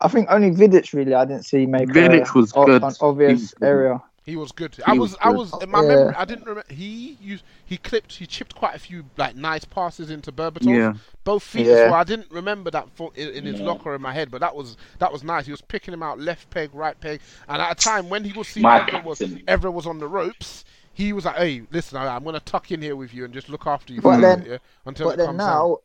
I 0.00 0.08
think 0.08 0.28
only 0.30 0.50
Vidic 0.50 0.92
really 0.92 1.14
I 1.14 1.24
didn't 1.24 1.44
see 1.44 1.66
make 1.66 1.88
Vidic 1.88 2.34
a, 2.34 2.38
was 2.38 2.52
good. 2.52 2.82
an 2.82 2.92
obvious 3.00 3.54
area. 3.62 4.02
He 4.28 4.36
was 4.36 4.52
good. 4.52 4.76
I 4.86 4.92
He 4.92 4.98
was, 4.98 5.12
was 5.12 5.18
I 5.22 5.30
was 5.30 5.50
oh, 5.54 5.58
in 5.60 5.70
my 5.70 5.80
Yeah. 5.82 5.88
memory. 5.88 6.14
I 6.14 6.24
didn't 6.26 6.44
remember. 6.44 6.72
He 6.72 7.16
used, 7.20 7.44
he 7.64 7.78
clipped, 7.78 8.12
he 8.12 8.26
chipped 8.26 8.54
quite 8.54 8.74
a 8.74 8.78
few 8.78 9.04
like 9.16 9.34
nice 9.36 9.64
passes 9.64 10.10
into 10.10 10.30
Berbatov. 10.30 10.66
Yeah. 10.76 10.92
both 11.24 11.42
feet 11.42 11.66
Yeah. 11.66 11.72
as 11.72 11.90
well. 11.90 11.94
I 11.94 12.04
didn't 12.04 12.30
remember 12.30 12.70
that 12.70 12.88
for, 12.94 13.10
in, 13.14 13.28
in 13.30 13.44
his 13.46 13.58
Yeah. 13.58 13.66
locker 13.66 13.94
in 13.94 14.02
my 14.02 14.12
head, 14.12 14.30
but 14.30 14.40
that 14.42 14.54
was 14.54 14.76
that 14.98 15.10
was 15.12 15.24
nice. 15.24 15.46
He 15.46 15.50
was 15.50 15.62
picking 15.62 15.94
him 15.94 16.02
out 16.02 16.20
left 16.20 16.50
peg, 16.50 16.70
right 16.74 16.98
peg, 17.00 17.20
and 17.48 17.62
at 17.62 17.72
a 17.72 17.74
time 17.74 18.10
when 18.10 18.22
he 18.22 18.32
was 18.36 18.48
seeing 18.48 18.66
everyone 18.66 19.04
was, 19.04 19.22
everyone 19.46 19.76
was 19.76 19.86
on 19.86 19.98
the 19.98 20.06
ropes. 20.08 20.64
He 20.92 21.12
was 21.14 21.24
like, 21.24 21.36
"Hey, 21.36 21.62
listen, 21.70 21.96
I, 21.96 22.14
I'm 22.14 22.24
gonna 22.24 22.40
tuck 22.40 22.70
in 22.70 22.82
here 22.82 22.96
with 22.96 23.14
you 23.14 23.24
and 23.24 23.32
just 23.32 23.48
look 23.48 23.66
after 23.66 23.92
you 23.94 24.02
But 24.02 24.12
for 24.14 24.18
a 24.18 24.20
then- 24.20 24.38
minute, 24.40 24.50
yeah, 24.52 24.58
until 24.84 25.08
But 25.08 25.16
then 25.18 25.26
comes 25.28 25.38
now, 25.38 25.78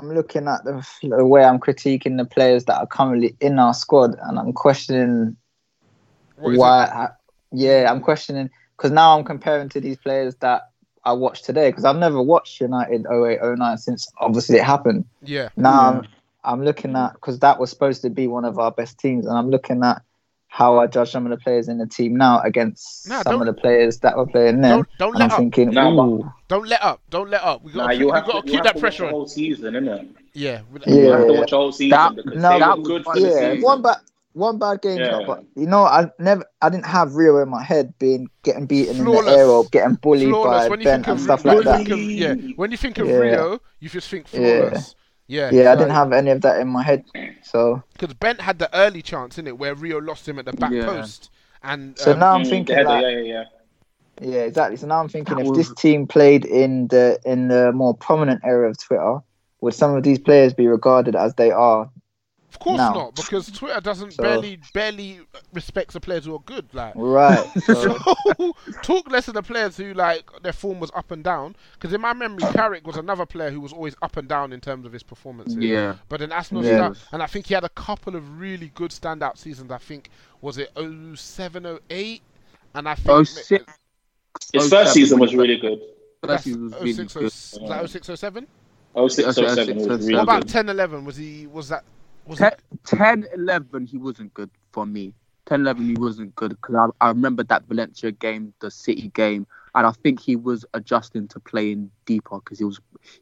I'm 0.00 0.12
looking 0.12 0.48
at 0.48 0.64
the, 0.64 0.86
the 1.02 1.24
way 1.24 1.44
I'm 1.44 1.58
critiquing 1.60 2.18
the 2.18 2.24
players 2.26 2.64
that 2.66 2.78
are 2.78 2.86
currently 2.86 3.36
in 3.40 3.58
our 3.58 3.72
squad, 3.72 4.16
and 4.22 4.38
I'm 4.38 4.52
questioning 4.52 5.36
What 6.36 6.50
is 6.52 6.58
why. 6.58 7.08
I, 7.54 7.56
yeah, 7.56 7.90
I'm 7.90 8.00
questioning 8.00 8.50
because 8.76 8.90
now 8.90 9.16
I'm 9.18 9.24
comparing 9.24 9.68
to 9.70 9.80
these 9.80 9.96
players 9.96 10.34
that 10.36 10.62
I 11.04 11.12
watched 11.12 11.44
today 11.44 11.70
because 11.70 11.84
I've 11.84 11.96
never 11.96 12.22
watched 12.22 12.60
United 12.60 13.06
08 13.10 13.38
09 13.42 13.78
since 13.78 14.08
obviously 14.18 14.56
it 14.58 14.64
happened. 14.64 15.04
Yeah, 15.22 15.48
Now 15.56 15.88
I'm, 15.90 16.08
I'm 16.44 16.64
looking 16.64 16.96
at 16.96 17.12
because 17.14 17.38
that 17.40 17.58
was 17.60 17.70
supposed 17.70 18.02
to 18.02 18.10
be 18.10 18.26
one 18.26 18.44
of 18.44 18.58
our 18.58 18.70
best 18.70 18.98
teams, 18.98 19.26
and 19.26 19.36
I'm 19.36 19.50
looking 19.50 19.82
at 19.84 20.02
how 20.48 20.78
I 20.78 20.86
judge 20.86 21.10
some 21.10 21.26
of 21.26 21.30
the 21.30 21.36
players 21.42 21.68
in 21.68 21.78
the 21.78 21.86
team 21.86 22.16
now 22.16 22.40
against 22.40 23.08
Nah, 23.08 23.22
some 23.22 23.40
of 23.40 23.46
the 23.46 23.52
players 23.52 23.98
that 24.00 24.16
were 24.16 24.26
playing 24.26 24.60
then. 24.60 24.70
don't 24.76 24.88
don't 24.98 25.14
And 25.14 25.18
let 25.18 25.24
I'm 25.24 25.30
up. 25.32 25.38
thinking, 25.38 25.70
Nah, 25.72 25.90
but- 25.90 26.02
ooh, 26.04 26.32
Don't 26.48 26.68
let 26.68 26.82
up. 26.82 27.00
Don't 27.10 27.28
let 27.30 27.42
up. 27.42 27.62
We 27.64 27.72
got 27.72 27.78
Nah, 27.86 27.88
to 27.88 27.96
you 27.96 28.06
we 28.06 28.12
have 28.12 28.26
got 28.26 28.32
to, 28.34 28.40
to 28.42 28.46
you 28.46 28.52
keep 28.52 28.54
have 28.58 28.64
that 28.64 28.72
to 28.72 28.76
watch 28.76 28.80
pressure 28.80 29.02
the 29.02 29.06
on. 29.08 29.12
whole 29.14 29.26
season, 29.26 29.74
innit? 29.74 30.08
Yeah, 30.32 30.60
we- 30.72 30.80
Yeah. 30.86 30.94
You 30.94 31.10
have 31.12 31.26
to 31.26 31.32
watch 31.34 31.50
the 31.50 31.56
whole 31.56 31.72
season 31.72 31.90
That- 31.90 32.16
because 32.16 32.40
no, 32.42 32.48
they 32.50 32.58
that 32.60 32.78
were 32.78 32.84
good 32.84 33.02
for 33.04 33.08
one 33.14 33.22
the 33.22 33.28
yeah, 33.28 33.52
season. 33.52 33.60
one 33.62 33.82
bad 33.82 33.96
one 34.34 34.58
bad 34.58 34.82
game, 34.82 34.98
Yeah. 34.98 35.10
though, 35.12 35.26
but 35.26 35.44
you 35.56 35.66
know, 35.66 35.84
I 35.84 36.10
never, 36.18 36.44
I 36.60 36.68
didn't 36.68 36.86
have 36.86 37.14
Rio 37.14 37.38
in 37.42 37.48
my 37.48 37.62
head 37.62 37.94
being 37.98 38.28
getting 38.42 38.66
beaten 38.66 38.98
in 38.98 39.04
the 39.04 39.12
air 39.30 39.46
or 39.46 39.64
getting 39.66 39.94
bullied 39.94 40.28
flawless. 40.28 40.64
by 40.64 40.68
When 40.68 40.82
Ben 40.84 41.04
and 41.06 41.20
stuff 41.20 41.44
like 41.44 41.64
that. 41.64 41.90
of- 41.90 41.98
yeah, 41.98 42.34
when 42.56 42.70
you 42.70 42.76
think 42.76 42.98
of 42.98 43.06
Yeah. 43.08 43.16
Rio, 43.16 43.60
you 43.80 43.88
just 43.88 44.08
think 44.10 44.26
Yeah. 44.32 44.60
flawless. 44.68 44.94
Yeah, 45.26 45.50
Yeah, 45.52 45.70
I 45.70 45.74
so- 45.74 45.78
didn't 45.80 45.94
have 45.94 46.12
any 46.12 46.30
of 46.32 46.42
that 46.42 46.60
in 46.60 46.68
my 46.68 46.82
head. 46.82 47.04
So, 47.42 47.82
because 47.94 48.12
Bent 48.14 48.40
had 48.42 48.58
the 48.58 48.68
early 48.76 49.00
chance 49.00 49.38
in 49.38 49.46
it 49.46 49.56
where 49.58 49.74
Rio 49.74 49.98
lost 50.00 50.28
him 50.28 50.38
at 50.38 50.44
the 50.44 50.52
back 50.52 50.70
Yeah. 50.72 50.84
post, 50.84 51.30
and 51.62 51.98
so 51.98 52.12
um, 52.12 52.18
now 52.18 52.32
I'm 52.34 52.44
thinking 52.44 52.76
yeah, 52.76 52.82
like, 52.82 53.02
yeah, 53.02 53.08
yeah, 53.08 53.20
yeah. 53.22 53.44
yeah, 54.20 54.40
exactly. 54.42 54.76
So 54.76 54.86
now 54.86 55.00
I'm 55.00 55.08
thinking 55.08 55.36
That 55.36 55.42
if 55.42 55.48
was- 55.48 55.56
this 55.58 55.74
team 55.76 56.06
played 56.06 56.44
in 56.44 56.88
the 56.88 57.18
in 57.24 57.48
the 57.48 57.72
more 57.72 57.94
prominent 57.94 58.40
area 58.44 58.68
of 58.68 58.76
Twitter, 58.78 59.18
would 59.60 59.72
some 59.74 59.94
of 59.96 60.02
these 60.02 60.18
players 60.18 60.52
be 60.52 60.66
regarded 60.66 61.14
as 61.16 61.34
they 61.36 61.50
are? 61.52 61.88
Of 62.54 62.60
course 62.60 62.78
No. 62.78 62.92
not, 62.92 63.16
because 63.16 63.50
Twitter 63.50 63.80
doesn't 63.80 64.12
So- 64.12 64.22
barely 64.22 64.60
barely 64.72 65.20
respects 65.52 65.94
the 65.94 66.00
players 66.00 66.24
who 66.24 66.34
are 66.36 66.42
good. 66.46 66.66
Like, 66.72 66.92
Right. 66.96 67.44
So, 67.66 67.98
so 67.98 68.56
talk 68.82 69.10
less 69.10 69.26
of 69.28 69.34
the 69.34 69.42
players 69.42 69.76
who 69.76 69.92
like 69.92 70.30
their 70.42 70.52
form 70.52 70.78
was 70.78 70.90
up 70.94 71.10
and 71.10 71.24
down. 71.24 71.56
Because 71.74 71.92
in 71.92 72.00
my 72.00 72.12
memory, 72.12 72.42
Carrick 72.52 72.86
was 72.86 72.96
another 72.96 73.26
player 73.26 73.50
who 73.50 73.60
was 73.60 73.72
always 73.72 73.96
up 74.02 74.16
and 74.16 74.28
down 74.28 74.52
in 74.52 74.60
terms 74.60 74.86
of 74.86 74.92
his 74.92 75.02
performances. 75.02 75.56
Yeah. 75.56 75.96
But 76.08 76.22
in 76.22 76.30
Arsenal 76.30 76.64
Yeah. 76.64 76.76
start, 76.76 76.98
and 77.12 77.22
I 77.22 77.26
think 77.26 77.46
he 77.46 77.54
had 77.54 77.64
a 77.64 77.68
couple 77.70 78.14
of 78.14 78.38
really 78.38 78.70
good 78.76 78.92
standout 78.92 79.36
seasons. 79.36 79.72
I 79.72 79.78
think 79.78 80.10
was 80.40 80.56
it 80.58 80.70
07, 80.76 81.78
08? 81.90 82.22
and 82.76 82.88
I 82.88 82.94
think 82.94 83.08
Oh 83.10 83.24
six. 83.24 83.48
His 83.52 83.64
oh 84.54 84.58
first 84.60 84.70
seven. 84.70 84.92
season 84.92 85.18
was 85.18 85.34
really 85.34 85.56
good. 85.58 85.80
First 86.24 86.44
season 86.44 86.64
was 86.64 86.74
really 86.74 86.92
06, 86.92 87.14
good. 87.14 87.22
Was 87.24 87.50
that 87.68 87.88
06, 87.90 88.06
07? 88.20 88.46
Oh 88.96 89.08
six, 89.08 89.26
Yes, 89.26 89.38
oh 89.38 89.54
seven 89.54 89.78
yes, 89.78 89.88
was 89.88 90.00
yes, 90.00 90.06
really 90.08 90.14
What 90.14 90.22
about 90.22 90.42
good. 90.42 90.48
10, 90.52 90.68
11? 90.68 91.04
Was 91.04 91.16
he? 91.16 91.46
Was 91.48 91.68
that? 91.68 91.84
Was 92.26 92.38
Ten, 92.38 92.52
it? 92.52 92.60
10 92.84 93.26
11, 93.34 93.86
he 93.86 93.98
wasn't 93.98 94.32
good 94.34 94.50
for 94.72 94.86
me. 94.86 95.14
10 95.46 95.60
11, 95.60 95.86
he 95.86 95.94
wasn't 95.94 96.34
good 96.36 96.50
because 96.50 96.74
I, 97.00 97.06
I 97.06 97.08
remember 97.08 97.42
that 97.44 97.64
Valencia 97.66 98.12
game, 98.12 98.54
the 98.60 98.70
City 98.70 99.08
game, 99.14 99.46
and 99.74 99.86
I 99.86 99.92
think 99.92 100.20
he 100.20 100.36
was 100.36 100.64
adjusting 100.74 101.28
to 101.28 101.40
playing 101.40 101.90
deeper 102.06 102.38
because 102.38 102.58
he 102.58 102.64
was 102.64 102.80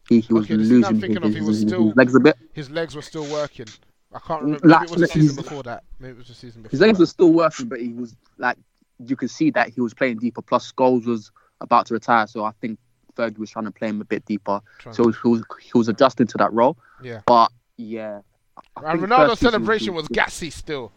he, 0.09 0.21
he 0.21 0.33
was 0.33 0.45
Okay, 0.45 0.57
the 0.57 0.65
season 0.65 0.85
I'm 0.85 1.01
losing 1.01 1.11
his, 1.11 1.17
of, 1.17 1.35
he 1.35 1.41
was 1.41 1.57
his- 1.59 1.67
still- 1.69 1.87
his 1.89 1.97
legs 1.97 2.15
a 2.15 2.21
bit. 2.21 2.37
His 2.53 2.71
legs 2.71 2.95
were 2.95 3.03
still 3.03 3.27
working. 3.33 3.67
I 4.15 4.19
can't 4.21 4.43
remember. 4.43 4.67
Maybe 4.67 4.73
Like, 4.75 4.85
it 4.85 4.91
was 4.91 5.01
the 5.01 5.07
season 5.09 5.37
before 5.37 5.63
that. 5.65 5.85
Maybe 5.99 6.13
it 6.13 6.19
was 6.19 6.29
the 6.29 6.35
season 6.35 6.63
before. 6.63 6.71
His 6.71 6.81
legs 6.81 6.99
that. 6.99 7.03
were 7.03 7.07
still 7.07 7.33
working, 7.33 7.69
but 7.69 7.81
he 7.81 7.89
was 7.95 8.15
like 8.39 8.59
you 9.05 9.17
could 9.17 9.31
see 9.31 9.51
that 9.51 9.71
he 9.71 9.81
was 9.81 9.95
playing 9.95 10.19
deeper. 10.19 10.43
Plus, 10.43 10.71
Scholes 10.71 11.07
was 11.07 11.33
about 11.61 11.87
to 11.87 11.95
retire. 11.95 12.27
So 12.27 12.45
I 12.45 12.53
think 12.61 12.79
Fergie 13.17 13.39
was 13.39 13.51
trying 13.51 13.65
to 13.65 13.71
play 13.73 13.89
him 13.89 14.01
a 14.01 14.05
bit 14.05 14.25
deeper. 14.27 14.61
Trying 14.79 14.95
So 14.95 15.11
he 15.11 15.29
was 15.29 15.43
he 15.61 15.71
was 15.75 15.89
adjusting 15.89 16.27
to 16.29 16.39
that 16.39 16.53
role. 16.53 16.77
Yeah. 17.03 17.23
But 17.27 17.51
yeah. 17.79 18.21
I 18.77 18.93
And 18.93 19.01
Ronaldo's 19.03 19.41
celebration 19.41 19.95
was 19.95 20.09
gassy 20.09 20.51
still. 20.51 20.93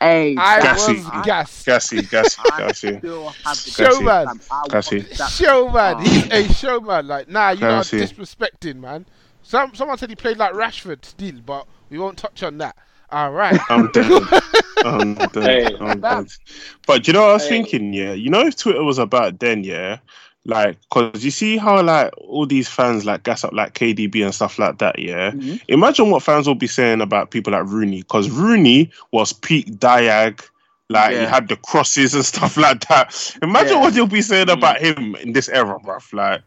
Hey, 0.00 0.34
I 0.36 0.60
Gassy. 0.60 0.94
was 0.94 1.04
gassed. 1.24 1.66
Gassy, 1.66 2.02
gassy, 2.02 2.42
gassy. 2.58 2.98
still 2.98 3.28
have 3.44 3.64
the 3.64 3.70
Showman. 3.70 4.40
Gassy. 4.70 5.00
Showman, 5.30 5.94
ah. 5.96 6.00
he's 6.00 6.30
a 6.32 6.52
showman. 6.52 7.06
Like, 7.06 7.28
nah, 7.28 7.50
you 7.50 7.64
are 7.64 7.84
Gassy. 7.84 7.98
disrespecting, 8.00 8.76
man. 8.76 9.06
Some 9.42 9.74
someone 9.74 9.96
said 9.98 10.10
he 10.10 10.16
played 10.16 10.36
like 10.36 10.52
Rashford 10.52 11.04
still, 11.04 11.36
but 11.46 11.66
we 11.90 11.98
won't 11.98 12.18
touch 12.18 12.42
on 12.42 12.58
that. 12.58 12.76
All 13.10 13.30
right. 13.32 13.58
I'm 13.70 13.90
dead. 13.92 14.10
I'm 14.84 15.14
dead. 15.14 15.32
Hey. 15.72 15.76
I'm 15.80 16.00
dead. 16.00 16.26
But 16.86 17.06
you 17.06 17.12
know 17.12 17.22
what 17.22 17.30
I 17.30 17.34
was 17.34 17.42
Hey. 17.44 17.48
thinking? 17.48 17.92
Yeah, 17.94 18.12
you 18.12 18.30
know 18.30 18.40
if 18.46 18.56
Twitter 18.56 18.82
was 18.84 18.98
about 18.98 19.38
then, 19.38 19.62
yeah, 19.64 19.98
like, 20.48 20.78
cause 20.90 21.22
you 21.22 21.30
see 21.30 21.56
how 21.58 21.80
like 21.82 22.10
all 22.16 22.46
these 22.46 22.68
fans 22.68 23.04
like 23.04 23.22
gas 23.22 23.44
up 23.44 23.52
like 23.52 23.74
KDB 23.74 24.24
and 24.24 24.34
stuff 24.34 24.58
like 24.58 24.78
that. 24.78 24.98
Yeah, 24.98 25.30
Mhm. 25.32 25.60
imagine 25.68 26.10
what 26.10 26.22
fans 26.24 26.46
will 26.48 26.54
be 26.56 26.66
saying 26.66 27.00
about 27.00 27.30
people 27.30 27.52
like 27.52 27.66
Rooney, 27.66 28.02
cause 28.04 28.28
Rooney 28.30 28.90
was 29.12 29.32
peak 29.32 29.66
Diag. 29.78 30.40
Like 30.90 31.10
he 31.14 31.22
had 31.22 31.48
the 31.48 31.56
crosses 31.56 32.14
and 32.14 32.24
stuff 32.24 32.56
like 32.66 32.88
that. 32.88 33.36
Imagine 33.42 33.74
Yeah. 33.76 33.80
what 33.82 33.94
you'll 33.94 34.06
be 34.06 34.22
saying 34.22 34.48
about 34.48 34.80
him 34.80 35.14
in 35.16 35.34
this 35.34 35.48
era, 35.50 35.78
bruv. 35.78 36.12
Like 36.14 36.40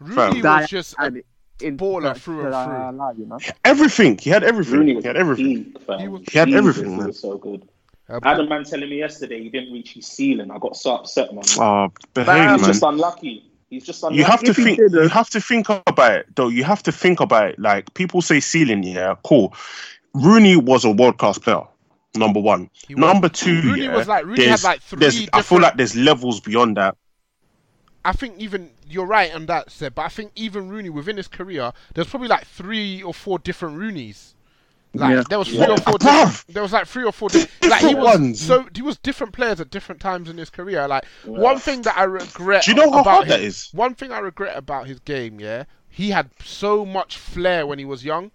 Rooney 0.00 0.42
Diag 0.42 0.60
was 0.62 0.70
just 0.70 0.94
a 0.98 1.02
and 1.04 1.22
in 1.62 1.76
baller 1.78 2.02
that- 2.02 2.18
through 2.20 2.44
and 2.46 2.52
that- 2.52 2.64
through. 2.66 2.98
that- 2.98 3.18
you 3.18 3.26
know? 3.26 3.38
everything. 3.64 4.18
He 4.18 4.30
had 4.30 4.42
everything. 4.42 4.78
Rooney 4.80 5.00
He 5.00 5.06
had 5.06 5.16
everything. 5.16 5.64
peak. 5.66 6.00
He 6.00 6.08
was- 6.08 6.22
He 6.30 6.36
had 6.38 6.52
everything, 6.52 6.96
man. 6.96 7.06
was 7.06 7.20
so 7.20 7.38
good. 7.38 7.68
A 8.08 8.20
I 8.22 8.30
had 8.30 8.40
a 8.40 8.46
man 8.48 8.64
telling 8.64 8.88
me 8.90 8.98
yesterday 8.98 9.42
he 9.42 9.48
didn't 9.48 9.72
reach 9.72 9.92
his 9.94 10.06
ceiling. 10.06 10.50
I 10.50 10.58
got 10.58 10.76
so 10.76 10.94
upset, 10.96 11.34
man. 11.34 11.44
Oh, 11.58 11.88
behave, 12.12 12.26
man. 12.26 12.58
He's 12.58 12.66
just 12.68 12.82
unlucky. 12.82 13.50
He's 13.70 13.84
just 13.84 14.02
unlucky. 14.02 14.18
you 14.18 14.24
have 14.24 14.40
to 14.42 14.50
If 14.50 14.56
think 14.56 14.78
you 14.78 15.08
have 15.08 15.30
to 15.30 15.40
think 15.40 15.68
about 15.68 16.12
it 16.12 16.26
though 16.36 16.48
you 16.48 16.62
have 16.64 16.82
to 16.84 16.92
think 16.92 17.18
about 17.20 17.48
it 17.50 17.58
like 17.58 17.92
people 17.94 18.22
say 18.22 18.38
ceiling 18.38 18.84
yeah 18.84 19.16
cool 19.24 19.52
rooney 20.12 20.54
was 20.56 20.84
a 20.84 20.90
world 20.92 21.18
class 21.18 21.38
player 21.38 21.62
number 22.14 22.38
one 22.38 22.70
He 22.86 22.94
was. 22.94 23.00
number 23.00 23.28
two 23.28 23.62
Rooney 23.62 23.84
yeah, 23.86 23.96
was 23.96 24.06
like- 24.06 24.26
Rooney 24.26 24.44
had 24.46 24.62
like 24.62 24.80
three 24.80 25.00
there's- 25.00 25.26
i 25.32 25.42
feel 25.42 25.60
like 25.60 25.76
there's 25.76 25.96
levels 25.96 26.38
beyond 26.40 26.76
that 26.76 26.96
I 28.04 28.12
think 28.12 28.38
even 28.38 28.70
you're 28.86 29.06
right 29.06 29.34
on 29.34 29.46
that, 29.46 29.70
Seb, 29.70 29.94
but 29.94 30.02
I 30.02 30.08
think 30.08 30.32
even 30.36 30.68
Rooney 30.68 30.90
within 30.90 31.16
his 31.16 31.26
career, 31.26 31.72
there's 31.94 32.06
probably 32.06 32.28
like 32.28 32.46
three 32.46 33.02
or 33.02 33.14
four 33.14 33.38
different 33.38 33.78
Roonies. 33.78 34.33
Like 34.94 35.10
Yeah. 35.14 35.22
there 35.28 35.38
was 35.38 35.48
three 35.48 35.58
Yeah. 35.58 35.70
or 35.72 35.76
four. 35.78 35.94
Bruv. 35.98 36.26
Different, 36.26 36.46
there 36.54 36.62
was 36.62 36.72
like 36.72 36.86
three 36.86 37.04
or 37.04 37.12
four. 37.12 37.28
Di- 37.28 37.40
like 37.40 37.80
he 37.80 37.88
Different 37.88 37.98
was 37.98 38.18
ones. 38.20 38.40
so 38.40 38.66
he 38.74 38.82
was 38.82 38.96
different 38.98 39.32
players 39.32 39.60
at 39.60 39.70
different 39.70 40.00
times 40.00 40.28
in 40.28 40.38
his 40.38 40.50
career. 40.50 40.86
Like 40.88 41.04
one 41.24 41.58
thing 41.58 41.82
that 41.82 41.96
I 41.98 42.04
regret. 42.04 42.64
Do 42.64 42.70
you 42.70 42.76
know 42.76 42.90
how 42.92 43.00
about 43.00 43.10
hard 43.10 43.24
him, 43.24 43.28
that 43.30 43.40
is? 43.40 43.70
One 43.72 43.94
thing 43.94 44.12
I 44.12 44.18
regret 44.20 44.56
about 44.56 44.86
his 44.86 45.00
game, 45.00 45.40
yeah, 45.40 45.64
he 45.88 46.10
had 46.10 46.30
so 46.44 46.84
much 46.86 47.16
flair 47.18 47.66
when 47.66 47.78
he 47.78 47.84
was 47.84 48.04
young. 48.04 48.30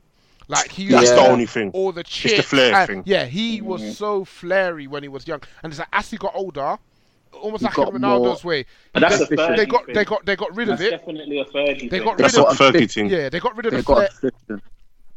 Like 0.49 0.71
he 0.71 0.87
that's 0.87 1.11
the 1.11 1.27
only 1.27 1.45
thing 1.45 1.69
all 1.73 1.91
the 1.91 2.03
chips, 2.03 2.37
the 2.37 2.43
flair 2.43 2.73
and- 2.75 2.87
thing. 2.87 3.03
Yeah, 3.05 3.25
he 3.25 3.59
mm-hmm. 3.59 3.67
was 3.67 3.97
so 3.97 4.25
flary 4.25 4.87
when 4.87 5.03
he 5.03 5.09
was 5.09 5.27
young, 5.27 5.41
and 5.63 5.71
it's 5.71 5.79
like 5.79 5.87
as 5.93 6.09
he 6.09 6.17
got 6.17 6.33
older, 6.35 6.77
almost 7.31 7.61
He 7.61 7.65
like 7.67 7.77
in 7.77 7.83
got 7.85 7.93
Ronaldo's 7.93 8.43
more- 8.43 8.49
way. 8.49 8.65
But 8.91 9.01
that's 9.01 9.19
they, 9.29 9.35
a 9.35 9.37
Fergie 9.37 9.57
they 9.57 9.65
got 9.67 9.85
thing. 9.85 9.95
they 9.95 10.05
got 10.05 10.25
they 10.25 10.35
got 10.35 10.55
rid 10.55 10.69
of 10.69 10.79
That's 10.79 10.87
it. 10.93 10.97
definitely 10.97 11.39
a 11.39 11.45
Fergie 11.45 11.81
They 11.81 11.99
thing. 11.99 12.03
got 12.03 12.17
that's 12.17 12.35
rid 12.35 12.43
what 12.43 12.59
of 12.59 12.73
Fergie 12.75 12.91
thing 12.91 13.09
yeah, 13.09 13.29
they 13.29 13.39
got 13.39 13.55
rid 13.55 13.67
of 13.67 13.71
They 13.73 13.77
the 13.77 13.83
got 13.83 14.11
flair. 14.13 14.59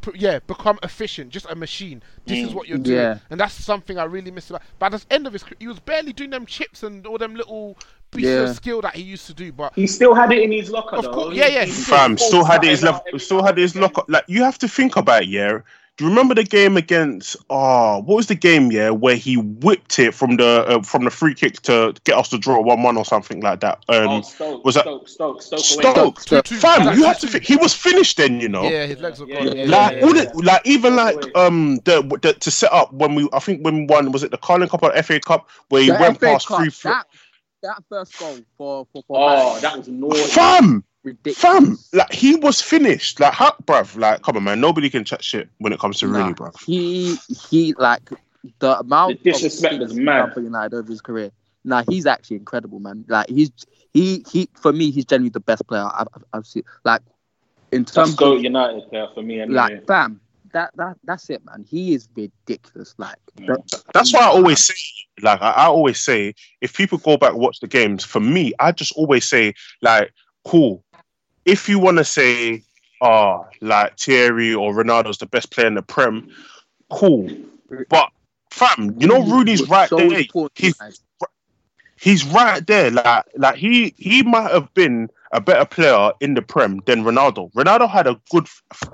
Efficient. 0.03 0.15
P- 0.21 0.25
Yeah, 0.25 0.39
become 0.47 0.79
efficient, 0.83 1.31
just 1.31 1.47
a 1.51 1.55
machine. 1.55 2.03
This 2.27 2.39
is 2.39 2.51
mm. 2.51 2.55
what 2.55 2.69
you're 2.69 2.79
doing, 2.79 2.99
Yeah. 2.99 3.19
and 3.31 3.39
that's 3.41 3.55
something 3.55 3.99
I 3.99 4.05
really 4.05 4.31
miss 4.31 4.51
about. 4.51 4.63
But 4.79 4.95
at 4.95 5.01
the 5.01 5.15
end 5.15 5.27
of 5.27 5.33
his, 5.33 5.45
he 5.59 5.67
was 5.67 5.79
barely 5.81 6.13
doing 6.13 6.31
them 6.31 6.47
chips 6.47 6.83
and 6.83 7.07
all 7.07 7.19
them 7.19 7.35
little 7.35 7.79
pieces 8.11 8.31
Yeah. 8.31 8.51
of 8.51 8.57
skill 8.57 8.81
that 8.83 8.95
he 8.97 9.03
used 9.03 9.27
to 9.27 9.35
do. 9.35 9.53
But 9.53 9.73
He 9.75 9.87
still 9.87 10.15
had 10.15 10.33
it 10.33 10.43
in 10.43 10.53
his 10.53 10.71
locker, 10.71 10.97
Of 10.97 11.05
though. 11.05 11.13
course- 11.13 11.35
yeah, 11.35 11.47
yeah, 11.49 11.65
he- 11.65 11.73
he 11.73 11.83
fam 11.83 12.17
he 12.17 12.25
still 12.25 12.45
had 12.45 12.63
it 12.65 12.71
his 12.71 12.81
started 12.81 12.95
level 12.95 13.01
out 13.01 13.07
every 13.09 13.21
still 13.21 13.43
had 13.45 13.59
his 13.59 13.73
time. 13.73 13.83
lock 13.83 14.05
like 14.09 14.25
you 14.29 14.43
have 14.45 14.59
to 14.59 14.69
think 14.69 14.97
about 14.97 15.23
it 15.23 15.29
yeah 15.29 15.59
do 15.99 16.05
you 16.05 16.11
remember 16.11 16.35
the 16.35 16.43
game 16.45 16.77
against 16.79 17.37
oh 17.51 17.99
what 18.01 18.17
was 18.17 18.27
the 18.27 18.35
game 18.35 18.73
yeah 18.73 18.89
where 18.91 19.15
he 19.15 19.37
whipped 19.37 19.99
it 19.99 20.15
from 20.15 20.37
the 20.37 20.47
uh, 20.67 20.83
from 20.83 21.05
the 21.05 21.11
free 21.11 21.35
kick 21.35 21.61
to 21.63 21.95
get 22.05 22.17
us 22.17 22.29
to 22.31 22.39
draw 22.39 22.61
one 22.61 22.83
one 22.83 22.97
or 22.97 23.05
something 23.05 23.41
like 23.43 23.61
that 23.61 23.85
um 23.89 24.09
Oh, 24.09 24.21
Stoke, 24.23 24.65
was 24.65 24.75
that- 24.77 24.85
Stoke, 24.85 25.09
Stoke, 25.09 25.41
Stoke, 25.41 25.59
away. 25.59 25.93
Stoke, 25.93 26.21
Stoke. 26.21 26.45
Two-two. 26.45 26.61
fam, 26.61 26.85
That's 26.87 26.99
you 26.99 27.05
have 27.05 27.17
to. 27.19 27.27
two-two. 27.27 27.33
Think, 27.33 27.45
he 27.45 27.57
was 27.57 27.75
finished 27.75 28.17
then, 28.17 28.41
you 28.41 28.49
know. 28.49 28.63
yeah, 28.65 28.87
his 28.87 29.01
legs 29.01 29.21
were 29.21 29.27
gone. 29.27 29.47
yeah, 29.49 29.53
Yeah, 29.65 29.65
like 29.71 29.97
yeah, 29.97 30.03
all 30.07 30.17
yeah. 30.17 30.25
the, 30.25 30.43
like 30.43 30.63
even 30.67 30.97
like 30.97 31.37
um 31.37 31.77
the, 31.85 32.03
the 32.23 32.33
to 32.33 32.51
set 32.51 32.73
up 32.73 32.93
when 32.93 33.15
we 33.15 33.29
I 33.33 33.39
think 33.41 33.63
when 33.65 33.77
we 33.77 33.85
won 33.85 34.13
was 34.13 34.23
it 34.23 34.31
the 34.31 34.39
Carling 34.39 34.69
Cup 34.71 34.83
or 34.83 35.03
FA 35.03 35.21
Cup 35.21 35.49
where 35.69 35.83
he 35.83 35.89
The 35.91 35.99
went 36.01 36.19
FA 36.19 36.27
past 36.27 36.49
Cup, 36.49 36.59
three 36.59 36.71
fl- 36.71 36.89
that, 36.89 37.07
that 37.63 37.83
first 37.91 38.19
goal 38.19 38.39
for 38.57 38.87
for, 38.93 39.03
for 39.07 39.19
Oh, 39.21 39.53
Man, 39.53 39.63
that 39.63 39.77
was 39.79 39.89
naughty. 39.89 40.23
fam 40.23 40.85
ridiculous. 41.05 41.39
fam 41.39 41.79
like 41.93 42.13
he 42.13 42.37
was 42.37 42.61
finished 42.61 43.19
like 43.21 43.33
how 43.33 43.53
bruv 43.65 43.97
like 43.97 44.23
come 44.23 44.37
on 44.37 44.45
man 44.45 44.61
nobody 44.61 44.89
can 44.89 45.05
chat 45.05 45.23
shit 45.23 45.49
when 45.59 45.73
it 45.73 45.81
comes 45.81 45.99
to 45.99 46.07
Nah, 46.07 46.19
Rooney 46.19 46.35
bruv 46.35 46.65
He 46.65 47.17
he 47.51 47.75
like 47.75 48.03
the 48.59 48.79
amount 48.81 49.23
The 49.23 49.31
disrespect 49.33 49.75
of 49.75 49.81
was 49.81 49.93
things 49.93 50.05
mad. 50.05 50.35
for 50.35 50.41
United 50.41 50.75
over 50.75 50.89
his 50.91 51.01
career. 51.01 51.31
Nah, 51.65 51.85
he's 51.89 52.07
actually 52.07 52.37
incredible, 52.37 52.81
man. 52.81 53.05
Like 53.09 53.29
he's 53.29 53.51
he 53.93 54.25
he 54.31 54.49
for 54.55 54.73
me, 54.73 54.91
he's 54.91 55.05
generally 55.05 55.31
the 55.31 55.41
best 55.41 55.67
player 55.69 55.85
I've, 55.85 56.09
I've, 56.15 56.25
I've 56.33 56.47
seen. 56.47 56.65
Like 56.85 57.03
in 57.71 57.85
That's 57.85 57.95
terms 57.95 58.15
Goat 58.17 58.39
of 58.39 58.43
United 58.43 58.89
player 58.91 59.07
for 59.15 59.23
me. 59.23 59.41
Anyway. 59.41 59.57
like 59.57 59.87
bam, 59.87 60.21
that 60.53 60.71
that 60.77 60.97
that's 61.05 61.31
it, 61.31 61.45
man. 61.45 61.65
He 61.69 61.95
is 61.95 62.09
ridiculous. 62.17 62.95
Like 62.99 63.17
the- 63.37 63.63
that's 63.95 64.13
why 64.13 64.21
I 64.21 64.29
always 64.29 64.65
say 64.65 64.75
like 65.23 65.41
I, 65.41 65.51
I 65.51 65.65
always 65.67 66.01
say 66.01 66.35
if 66.61 66.77
people 66.77 66.99
go 66.99 67.17
back 67.17 67.31
and 67.33 67.41
watch 67.41 67.61
the 67.61 67.69
games 67.69 68.05
for 68.05 68.21
me 68.21 68.53
I 68.59 68.73
just 68.73 68.93
always 68.93 69.29
say 69.29 69.55
like 69.83 70.13
cool 70.45 70.85
if 71.45 71.69
you 71.69 71.79
want 71.79 71.99
to 71.99 72.05
say 72.05 72.63
oh 73.01 73.47
like 73.61 73.99
Thierry 73.99 74.55
or 74.55 74.73
Ronaldo's 74.73 75.19
the 75.19 75.27
best 75.27 75.51
player 75.51 75.67
in 75.67 75.75
the 75.75 75.83
Prem 75.83 76.29
cool 76.91 77.31
but 77.89 78.11
fam 78.51 78.95
you 78.99 79.07
know 79.07 79.23
he 79.23 79.31
Rooney's 79.31 79.69
right 79.69 79.89
so 79.89 79.97
there 79.97 80.25
he's 80.55 80.75
he's 82.03 82.25
right 82.27 82.67
there. 82.67 82.91
Like 82.91 83.25
like 83.37 83.57
he 83.57 83.95
he 83.97 84.23
might 84.23 84.51
have 84.51 84.73
been 84.75 85.09
a 85.33 85.41
better 85.41 85.65
player 85.65 86.13
in 86.21 86.35
the 86.35 86.43
Prem 86.43 86.81
than 86.85 87.05
Ronaldo. 87.05 87.53
Ronaldo 87.53 87.89
had 87.89 88.07
a 88.07 88.21
good 88.31 88.47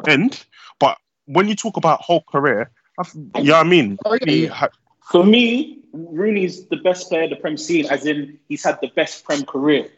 end, 0.07 0.45
but 0.79 0.99
when 1.25 1.49
you 1.49 1.57
talk 1.57 1.77
about 1.77 2.01
whole 2.01 2.23
career, 2.31 2.71
I 2.99 3.01
f- 3.01 3.15
you 3.15 3.45
know 3.45 3.55
what 3.55 3.67
I 3.67 3.69
mean. 3.69 3.99
Oh, 4.05 4.19
yeah. 4.27 4.49
ha- 4.49 4.69
For 5.11 5.25
me, 5.25 5.79
Rooney's 5.93 6.67
the 6.67 6.77
best 6.77 7.09
player 7.09 7.29
the 7.29 7.37
Prem 7.37 7.57
seen, 7.57 7.87
as 7.87 8.07
in 8.07 8.39
he's 8.49 8.63
had 8.63 8.79
the 8.81 8.89
best 8.89 9.25
Prem 9.25 9.45
career. 9.45 9.89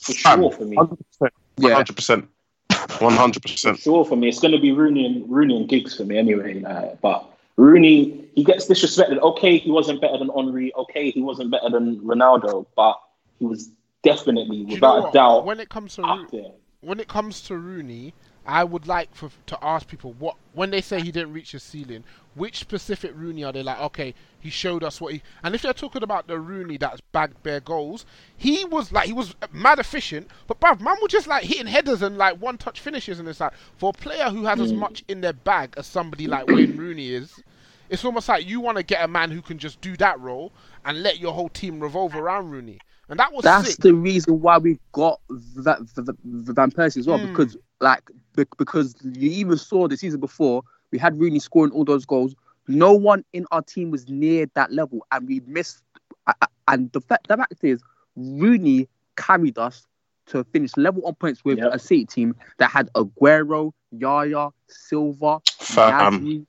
For 0.00 0.12
Fam, 0.12 0.40
sure 0.40 0.52
for 0.52 0.64
me. 0.64 0.76
100%, 0.76 1.30
Yeah. 1.58 1.82
100%, 1.82 2.26
100%. 2.70 3.60
For 3.76 3.80
sure 3.80 4.04
for 4.04 4.16
me. 4.16 4.28
It's 4.28 4.40
going 4.40 4.52
to 4.52 4.60
be 4.60 4.72
Rooney 4.72 5.06
and 5.06 5.28
Rooney 5.30 5.56
and 5.56 5.68
Giggs 5.68 5.96
for 5.96 6.04
me 6.04 6.16
anyway. 6.18 6.54
like, 6.60 7.00
but 7.00 7.28
Rooney, 7.56 8.24
he 8.34 8.44
gets 8.44 8.66
disrespected. 8.66 9.18
Okay, 9.20 9.58
he 9.58 9.70
wasn't 9.70 10.00
better 10.00 10.18
than 10.18 10.28
Henry. 10.34 10.72
Okay, 10.74 11.10
he 11.10 11.20
wasn't 11.22 11.50
better 11.50 11.68
than 11.70 11.98
Ronaldo, 12.00 12.66
but 12.76 13.00
he 13.38 13.46
was 13.46 13.70
definitely, 14.02 14.64
Do 14.64 14.74
you 14.74 14.80
know 14.80 14.94
without 14.96 15.08
a 15.08 15.12
doubt, 15.12 15.44
when 15.44 15.60
it 15.60 15.68
comes 15.68 15.96
to 15.96 16.02
up 16.02 16.18
Roo- 16.18 16.28
there. 16.40 16.52
when 16.80 17.00
it 17.00 17.08
comes 17.08 17.40
to 17.42 17.56
Rooney, 17.56 18.14
I 18.48 18.64
would 18.64 18.86
like 18.86 19.14
for, 19.14 19.30
to 19.44 19.58
ask 19.62 19.86
people 19.86 20.14
what 20.14 20.36
when 20.54 20.70
they 20.70 20.80
say 20.80 21.02
he 21.02 21.12
didn't 21.12 21.34
reach 21.34 21.52
his 21.52 21.62
ceiling, 21.62 22.02
which 22.34 22.58
specific 22.58 23.12
Rooney 23.14 23.44
are 23.44 23.52
they 23.52 23.62
like? 23.62 23.78
Okay, 23.78 24.14
he 24.40 24.48
showed 24.48 24.82
us 24.82 25.02
what 25.02 25.12
he. 25.12 25.22
And 25.42 25.54
if 25.54 25.60
they're 25.60 25.74
talking 25.74 26.02
about 26.02 26.28
the 26.28 26.40
Rooney 26.40 26.78
that's 26.78 27.02
bagged 27.12 27.42
bare 27.42 27.60
goals, 27.60 28.06
he 28.38 28.64
was 28.64 28.90
like 28.90 29.04
he 29.04 29.12
was 29.12 29.36
mad 29.52 29.78
efficient, 29.78 30.30
but 30.46 30.58
bruv, 30.60 30.80
man 30.80 30.96
was 31.02 31.12
just 31.12 31.26
like 31.26 31.44
hitting 31.44 31.66
headers 31.66 32.00
and 32.00 32.16
like 32.16 32.40
one 32.40 32.56
touch 32.56 32.80
finishes, 32.80 33.18
and 33.18 33.28
it's 33.28 33.40
like 33.40 33.52
for 33.76 33.90
a 33.90 33.92
player 33.92 34.30
who 34.30 34.46
has 34.46 34.58
as 34.60 34.70
hmm. 34.70 34.78
much 34.78 35.04
in 35.08 35.20
their 35.20 35.34
bag 35.34 35.74
as 35.76 35.86
somebody 35.86 36.26
like 36.26 36.46
Wayne 36.46 36.74
Rooney 36.74 37.10
is. 37.10 37.42
It's 37.90 38.04
almost 38.04 38.30
like 38.30 38.46
you 38.46 38.60
want 38.60 38.78
to 38.78 38.82
get 38.82 39.04
a 39.04 39.08
man 39.08 39.30
who 39.30 39.42
can 39.42 39.58
just 39.58 39.80
do 39.82 39.94
that 39.98 40.18
role 40.20 40.52
and 40.86 41.02
let 41.02 41.18
your 41.18 41.34
whole 41.34 41.48
team 41.50 41.80
revolve 41.80 42.16
around 42.16 42.50
Rooney, 42.50 42.78
and 43.08 43.18
that 43.18 43.32
was 43.32 43.42
That's 43.44 43.70
sick. 43.72 43.78
the 43.80 43.94
reason 43.94 44.40
why 44.40 44.58
we 44.58 44.78
got 44.92 45.20
Va- 45.30 45.78
Va- 45.80 46.02
Va- 46.02 46.52
Van 46.52 46.70
Persie 46.70 46.98
as 46.98 47.06
well, 47.06 47.18
Mm. 47.18 47.28
because 47.28 47.56
like 47.80 48.02
be- 48.36 48.44
because 48.56 48.94
you 49.02 49.30
even 49.30 49.56
saw 49.56 49.86
the 49.88 49.96
season 49.96 50.20
before 50.20 50.62
we 50.90 50.98
had 50.98 51.18
Rooney 51.18 51.38
scoring 51.38 51.72
all 51.72 51.84
those 51.84 52.04
goals. 52.04 52.34
No 52.66 52.92
one 52.92 53.24
in 53.32 53.46
our 53.50 53.62
team 53.62 53.90
was 53.90 54.08
near 54.08 54.46
that 54.54 54.72
level, 54.72 55.06
and 55.12 55.26
we 55.28 55.40
missed. 55.46 55.82
a- 56.26 56.34
a- 56.42 56.48
And 56.68 56.92
the 56.92 57.00
fact, 57.00 57.28
the 57.28 57.36
fact 57.38 57.64
is, 57.64 57.80
Rooney 58.14 58.88
carried 59.16 59.56
us 59.56 59.86
to 60.26 60.44
finish 60.44 60.76
level 60.76 61.02
on 61.06 61.14
points 61.14 61.42
with 61.42 61.56
Yep. 61.56 61.70
a 61.72 61.78
City 61.78 62.04
team 62.04 62.34
that 62.58 62.70
had 62.70 62.92
Aguero, 62.92 63.72
Yaya, 63.92 64.50
Silva, 64.66 65.40
Fam. 65.60 66.20
Nasri. 66.20 66.46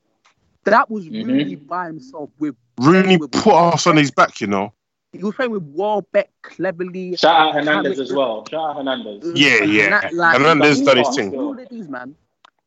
That 0.66 0.91
was 0.91 1.05
Mhm. 1.05 1.26
Rooney 1.26 1.55
by 1.55 1.86
himself 1.88 2.30
with 2.39 2.55
Rooney 2.82 3.16
with- 3.16 3.32
put 3.32 3.53
us 3.55 3.88
on 3.88 3.95
his 3.95 4.12
back, 4.12 4.41
you 4.41 4.47
know. 4.47 4.74
He 5.12 5.24
was 5.24 5.34
playing 5.36 5.51
with 5.51 5.64
Welbeck, 5.64 6.30
Cleverley. 6.43 7.18
Shout 7.20 7.36
out 7.36 7.53
Hernandez 7.55 7.95
Carrick- 7.95 7.99
as 8.12 8.14
well. 8.14 8.45
Shout 8.49 8.70
out 8.70 8.76
Hernandez. 8.78 9.24
Yeah, 9.36 9.64
yeah. 9.64 10.01
That, 10.01 10.14
like, 10.14 10.38
Hernandez 10.38 10.82
done 10.82 10.97
his 10.97 11.16
thing. 11.16 11.36
all 11.36 11.57
of 11.60 11.70
these 11.70 11.89
man, 11.89 12.16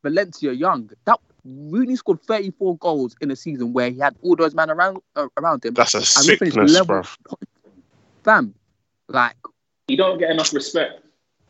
Valencia 0.03 0.51
Young, 0.51 0.89
that 1.05 1.19
Rooney 1.45 1.95
scored 1.95 2.21
34 2.23 2.77
goals 2.77 3.15
in 3.21 3.31
a 3.31 3.35
season 3.35 3.71
where 3.73 3.89
he 3.89 3.99
had 3.99 4.15
all 4.21 4.35
those 4.35 4.53
men 4.53 4.69
around 4.69 4.97
uh, 5.15 5.27
around 5.37 5.63
him. 5.65 5.73
That's 5.73 5.93
a 5.93 5.97
and 5.97 6.27
we 6.27 6.35
finished 6.35 6.53
sickness, 6.55 6.73
level. 6.73 6.95
bruv. 7.01 7.17
Fam, 8.23 8.53
like 9.07 9.35
you 9.87 9.97
don't 9.97 10.17
get 10.17 10.29
enough 10.31 10.53
respect. 10.53 11.01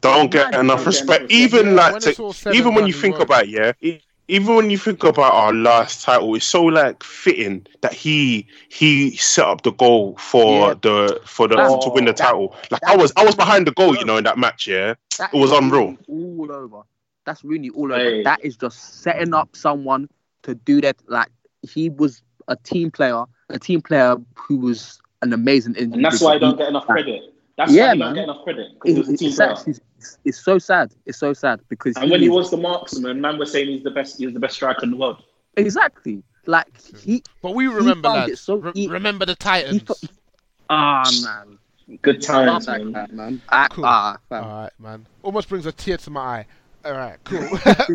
don't 0.01 0.31
get 0.31 0.53
enough 0.55 0.85
respect. 0.85 1.31
Even 1.31 1.67
Yeah, 1.67 1.73
like, 1.73 1.91
when 1.93 2.01
to- 2.01 2.09
it's 2.09 2.19
all 2.19 2.33
said 2.33 2.55
even 2.55 2.73
when 2.75 2.85
you 2.87 2.93
think 2.93 3.13
won't. 3.13 3.25
about 3.25 3.43
it, 3.43 3.49
yeah, 3.81 3.97
even 4.27 4.55
when 4.55 4.69
you 4.69 4.77
think 4.77 5.03
about 5.03 5.33
our 5.33 5.53
last 5.53 6.01
title, 6.03 6.33
it's 6.35 6.45
so 6.45 6.63
like 6.63 7.03
fitting 7.03 7.65
that 7.81 7.93
he 7.93 8.47
he 8.69 9.15
set 9.17 9.45
up 9.45 9.63
the 9.63 9.71
goal 9.71 10.15
for 10.17 10.69
Yeah. 10.69 10.73
the 10.81 11.19
for 11.25 11.47
the 11.47 11.55
That- 11.55 11.81
to 11.81 11.89
win 11.89 12.05
the 12.05 12.11
that- 12.11 12.17
title. 12.17 12.55
Like 12.71 12.83
I 12.85 12.95
was 12.95 13.11
I 13.17 13.25
was 13.25 13.35
behind 13.35 13.67
the 13.67 13.71
goal, 13.71 13.95
you 13.95 14.05
know, 14.05 14.17
in 14.17 14.23
that 14.23 14.37
match. 14.37 14.67
Yeah, 14.67 14.95
That 15.17 15.33
it 15.33 15.37
was 15.37 15.51
unreal. 15.51 15.97
All 16.07 16.47
over. 16.51 16.81
That's 17.25 17.43
really 17.43 17.69
all 17.69 17.91
over. 17.91 18.01
Hey. 18.03 18.23
That 18.23 18.43
is 18.43 18.55
just 18.57 19.01
setting 19.01 19.33
up 19.33 19.55
someone 19.55 20.09
to 20.43 20.55
do 20.55 20.81
that. 20.81 20.97
Like 21.07 21.29
he 21.61 21.89
was 21.89 22.21
a 22.47 22.55
team 22.55 22.91
player, 22.91 23.23
a 23.49 23.59
team 23.59 23.81
player 23.81 24.15
who 24.35 24.57
was 24.57 24.99
an 25.21 25.31
amazing 25.33 25.75
individual. 25.75 25.95
And 25.95 26.05
that's 26.05 26.21
why 26.21 26.33
I 26.33 26.37
don't 26.37 26.57
get 26.57 26.67
enough 26.69 26.85
credit. 26.85 27.32
That's 27.57 27.71
Yeah, 27.71 27.87
why 27.89 27.93
he 27.93 27.99
man. 27.99 28.07
don't 28.07 28.15
get 28.15 28.23
enough 28.23 28.43
credit 28.43 28.67
because 28.73 29.07
he 29.07 29.13
It's, 29.13 29.19
team 29.21 29.29
it's, 29.51 29.67
it's, 29.67 30.17
it's 30.25 30.43
so 30.43 30.57
sad. 30.57 30.93
It's 31.05 31.17
so 31.17 31.33
sad 31.33 31.61
because 31.69 31.95
And 31.97 32.09
when 32.09 32.21
he 32.21 32.29
was 32.29 32.49
the 32.49 32.57
marksman, 32.57 33.21
man 33.21 33.37
was 33.37 33.51
saying 33.51 33.67
he's 33.67 33.83
the 33.83 33.91
best. 33.91 34.17
He 34.17 34.25
was 34.25 34.33
the 34.33 34.39
best 34.39 34.55
striker 34.55 34.83
in 34.83 34.91
the 34.91 34.97
world. 34.97 35.23
exactly 35.57 36.23
like 36.45 36.67
he. 37.03 37.23
But 37.41 37.55
we 37.55 37.67
remember 37.67 38.09
that. 38.09 38.37
so 38.37 38.71
e- 38.75 38.87
remember 38.87 39.25
the 39.25 39.33
he 39.33 39.35
Titans. 39.35 39.83
fo- 39.83 39.95
Ah 40.69 41.09
man, 41.21 41.59
Good 42.01 42.21
times, 42.21 42.47
Love 42.47 42.65
that 42.65 42.83
man. 42.83 43.15
man. 43.15 43.41
Ah, 43.49 43.67
Cool. 43.69 43.85
ah. 43.85 44.17
All 44.31 44.39
right, 44.39 44.71
man. 44.79 45.05
Almost 45.21 45.49
brings 45.49 45.65
a 45.65 45.71
tear 45.71 45.97
to 45.97 46.09
my 46.09 46.21
eye. 46.21 46.45
All 46.85 46.93
right, 46.93 47.17
cool. 47.23 47.47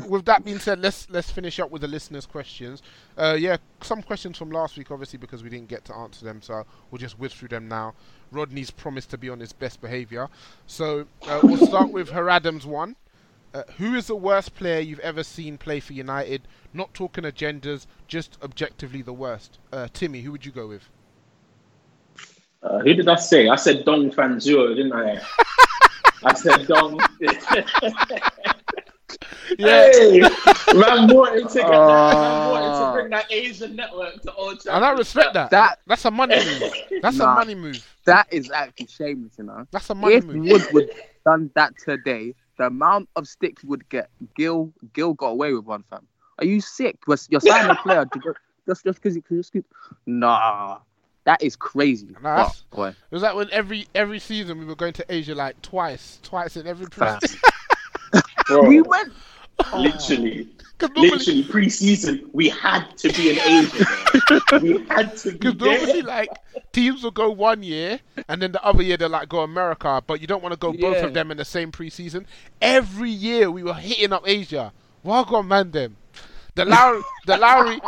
with 0.09 0.24
that 0.24 0.45
being 0.45 0.59
said, 0.59 0.80
let's 0.80 1.09
let's 1.11 1.30
finish 1.30 1.61
up 1.61 1.70
with 1.70 1.82
the 1.82 1.89
listeners' 1.89 2.24
questions. 2.24 2.82
Uh, 3.16 3.36
yeah, 3.39 3.59
some 3.82 4.03
questions 4.03 4.39
from 4.39 4.51
last 4.51 4.78
week, 4.78 4.91
obviously, 4.91 5.18
because 5.18 5.43
we 5.43 5.51
didn't 5.51 5.68
get 5.68 5.84
to 5.86 5.95
answer 5.95 6.24
them, 6.24 6.41
so 6.41 6.64
we'll 6.91 6.99
just 6.99 7.18
whiz 7.18 7.34
through 7.34 7.49
them 7.49 7.68
now. 7.68 7.95
Rodney's 8.32 8.70
promised 8.70 9.11
to 9.11 9.18
be 9.18 9.28
on 9.28 9.41
his 9.41 9.53
best 9.53 9.80
behaviour, 9.80 10.28
so 10.66 11.07
uh, 11.26 11.41
we'll 11.43 11.66
start 11.66 11.91
with 11.91 12.11
her 12.11 12.30
Adams 12.30 12.66
one. 12.66 12.97
Uh, 13.55 13.62
who 13.78 13.95
is 13.95 14.07
the 14.07 14.16
worst 14.16 14.55
player 14.55 14.78
you've 14.78 14.99
ever 15.01 15.22
seen 15.22 15.57
play 15.57 15.80
for 15.80 15.95
United? 15.95 16.43
Not 16.74 16.93
talking 16.93 17.24
agendas, 17.24 17.86
just 18.07 18.36
objectively 18.43 19.01
the 19.01 19.14
worst. 19.14 19.59
Uh, 19.72 19.89
Timmy, 19.93 20.20
who 20.20 20.32
would 20.32 20.45
you 20.45 20.53
go 20.53 20.66
with? 20.66 20.89
Uh, 22.62 22.80
who 22.80 22.93
did 22.93 23.09
I 23.09 23.16
say? 23.16 23.49
I 23.49 23.57
said 23.57 23.84
Dong 23.84 24.11
Fangzhuo, 24.11 24.76
didn't 24.76 24.93
I? 24.93 25.20
I 26.24 26.34
said 26.34 26.66
Dong. 26.66 27.01
Yeah. 29.58 29.90
Hey, 29.92 30.20
man 30.74 31.08
wanted 31.14 31.48
to 31.48 31.54
get 31.58 31.66
that, 31.66 31.72
Ah. 31.72 32.50
wanted 32.52 32.86
to 32.86 32.92
bring 32.92 33.10
that 33.10 33.30
Asian 33.32 33.74
network 33.76 34.20
to 34.22 34.32
Old 34.34 34.60
Trafford. 34.60 34.76
And 34.76 34.84
I 34.84 34.90
respect 34.92 35.34
that. 35.34 35.50
That 35.50 35.80
That's 35.86 36.04
a 36.04 36.10
money 36.10 36.36
move. 36.36 36.72
That's 37.02 37.16
Nah. 37.16 37.32
a 37.32 37.34
money 37.34 37.54
move. 37.54 37.84
that 38.04 38.28
is 38.32 38.50
actually 38.50 38.86
shameless, 38.86 39.32
you 39.38 39.44
know. 39.44 39.66
That's 39.70 39.90
a 39.90 39.94
money 39.94 40.14
if 40.16 40.24
move. 40.24 40.44
Wood 40.50 40.62
would 40.72 40.90
done 41.24 41.50
that 41.54 41.72
today, 41.84 42.34
the 42.58 42.66
amount 42.66 43.08
of 43.16 43.26
sticks 43.26 43.62
he 43.62 43.68
would 43.68 43.88
get, 43.88 44.08
Gill 44.36 44.72
Gill 44.92 45.14
got 45.14 45.28
away 45.28 45.52
with 45.52 45.64
one, 45.64 45.82
fam. 45.90 46.06
Are 46.38 46.44
you 46.44 46.60
sick? 46.60 46.98
Was 47.06 47.26
you're 47.30 47.40
signing 47.40 47.70
a 47.70 47.74
player 47.74 48.04
go, 48.04 48.34
just 48.66 48.84
just 48.84 49.02
because 49.02 49.14
he 49.16 49.22
just 49.30 49.52
keep- 49.52 49.66
Nah, 50.06 50.78
that 51.24 51.42
is 51.42 51.56
crazy. 51.56 52.08
Nah, 52.22 52.36
that's- 52.36 52.64
But, 52.70 52.76
boy, 52.76 52.88
It 52.88 52.96
was 53.10 53.22
like 53.22 53.34
when 53.34 53.50
every 53.50 53.88
every 53.94 54.20
season 54.20 54.58
we 54.58 54.64
were 54.64 54.76
going 54.76 54.92
to 54.94 55.04
Asia 55.12 55.34
like 55.34 55.60
twice, 55.62 56.20
twice 56.22 56.56
in 56.56 56.66
every 56.66 56.86
Fam. 56.86 57.18
Pre 58.49 58.57
Bro, 58.57 58.68
we 58.68 58.80
went. 58.82 59.12
literally, 59.76 60.49
oh. 60.82 60.86
normally, 60.86 61.11
literally 61.11 61.42
pre-season, 61.44 62.30
we 62.32 62.49
had 62.49 62.96
to 62.99 63.12
be 63.12 63.30
in 63.30 63.38
Asia. 63.40 63.86
we 64.62 64.84
had 64.86 65.16
to 65.18 65.32
be 65.32 65.38
cause 65.38 65.55
normally 65.57 66.03
like 66.03 66.30
teams 66.72 67.03
will 67.03 67.11
go 67.11 67.30
one 67.30 67.62
year 67.62 68.01
and 68.28 68.40
then 68.40 68.53
the 68.53 68.64
other 68.64 68.82
year 68.82 68.96
they'll 68.96 69.09
like 69.09 69.28
go 69.28 69.40
America, 69.40 70.03
but 70.07 70.20
you 70.20 70.26
don't 70.26 70.42
want 70.42 70.53
to 70.53 70.59
go 70.59 70.72
both 70.72 71.03
of 71.03 71.14
them 71.14 71.30
in 71.30 71.36
the 71.36 71.44
same 71.44 71.72
preseason. 71.72 72.24
Every 72.62 73.11
year 73.11 73.51
we 73.51 73.62
were 73.62 73.74
hitting 73.74 74.12
up 74.12 74.22
Asia. 74.26 74.72
Welcome, 75.03 75.49
man, 75.49 75.70
them. 75.70 75.96
The 76.55 76.64
Lowry, 76.64 77.03
the 77.26 77.36
Lowry, 77.36 77.80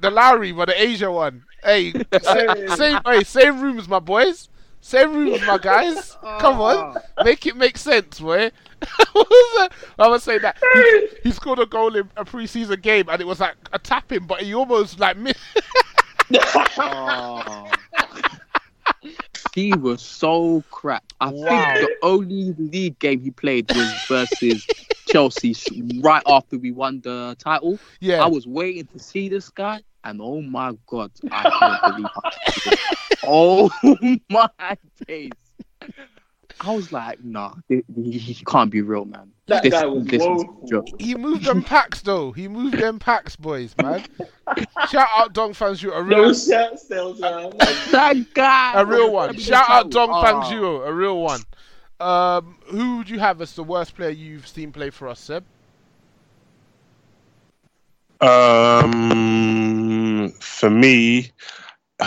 the 0.00 0.10
Lowry, 0.10 0.52
but 0.52 0.68
the 0.68 0.82
Asia 0.82 1.10
one. 1.10 1.44
Hey, 1.62 1.92
sa- 2.20 2.74
same, 2.74 3.00
hey, 3.04 3.22
same 3.22 3.60
rooms, 3.60 3.88
my 3.88 4.00
boys. 4.00 4.48
Same 4.80 5.14
rooms, 5.14 5.40
my 5.46 5.58
guys. 5.58 6.16
Come 6.40 6.60
on, 6.60 6.96
oh. 6.96 7.24
make 7.24 7.46
it 7.46 7.56
make 7.56 7.76
sense, 7.76 8.20
boy. 8.20 8.50
What 9.12 9.28
was 9.28 9.68
that? 9.70 9.72
I 9.98 10.08
was 10.08 10.22
saying 10.22 10.42
that 10.42 10.58
he, 10.74 11.08
he 11.24 11.30
scored 11.32 11.58
a 11.58 11.66
goal 11.66 11.94
in 11.96 12.08
a 12.16 12.24
preseason 12.24 12.80
game, 12.80 13.08
and 13.08 13.20
it 13.20 13.26
was 13.26 13.40
like 13.40 13.56
a 13.72 13.78
tapping, 13.78 14.26
but 14.26 14.42
he 14.42 14.54
almost 14.54 14.98
like 15.00 15.16
missed. 15.16 15.40
Oh. 16.78 17.70
he 19.54 19.72
was 19.74 20.02
so 20.02 20.62
crap. 20.70 21.04
I 21.20 21.28
Wow. 21.30 21.74
think 21.74 21.88
the 21.88 22.06
only 22.06 22.52
league 22.58 22.98
game 22.98 23.20
he 23.20 23.30
played 23.30 23.68
was 23.74 23.92
versus 24.08 24.66
Chelsea 25.06 25.54
right 26.02 26.22
after 26.26 26.58
we 26.58 26.70
won 26.70 27.00
the 27.00 27.34
title. 27.38 27.78
Yeah, 28.00 28.22
I 28.22 28.26
was 28.26 28.46
waiting 28.46 28.86
to 28.88 28.98
see 28.98 29.28
this 29.28 29.48
guy, 29.48 29.80
and 30.04 30.20
oh 30.22 30.42
my 30.42 30.74
god, 30.86 31.12
I 31.30 31.48
can't 31.50 31.82
believe 31.96 32.10
it. 32.66 32.78
Oh 33.30 33.70
my 34.30 34.48
days. 35.06 35.30
I 36.60 36.72
was 36.74 36.90
like, 36.92 37.22
nah, 37.24 37.54
he, 37.68 37.82
he- 37.94 38.18
he 38.18 38.34
can't 38.44 38.70
be 38.70 38.82
real, 38.82 39.04
man. 39.04 39.30
That 39.46 39.62
this, 39.62 39.72
guy 39.72 39.86
was 39.86 40.04
this 40.06 40.20
woeful. 40.22 40.66
joke. 40.68 40.86
he 40.98 41.14
moved 41.14 41.44
them 41.44 41.62
packs 41.62 42.02
though. 42.02 42.32
He 42.32 42.48
moved 42.48 42.76
them 42.78 42.98
packs, 42.98 43.34
boys, 43.36 43.74
man. 43.80 44.04
Shout 44.90 45.08
out 45.16 45.32
Dong 45.32 45.52
Fangzhuo, 45.52 45.92
a 45.96 46.02
real, 46.02 46.18
No 46.26 46.32
shirt 46.34 46.78
sales, 46.78 47.18
man. 47.20 47.52
That 47.92 48.34
guy, 48.34 48.72
a 48.74 48.84
real 48.84 49.10
one. 49.12 49.38
Shout 49.38 49.70
out 49.70 49.86
you. 49.86 49.90
Dong 49.92 50.10
Oh. 50.10 50.22
Fangzhuo, 50.22 50.86
a 50.86 50.92
real 50.92 51.20
one. 51.22 51.40
Um, 52.00 52.58
who 52.66 52.98
would 52.98 53.08
you 53.08 53.18
have 53.20 53.40
as 53.40 53.54
the 53.54 53.64
worst 53.64 53.94
player 53.96 54.10
you've 54.10 54.46
seen 54.46 54.70
play 54.72 54.90
for 54.90 55.08
us, 55.08 55.18
Seb? 55.20 55.44
Um, 58.98 60.30
for 60.40 60.68
me, 60.70 61.30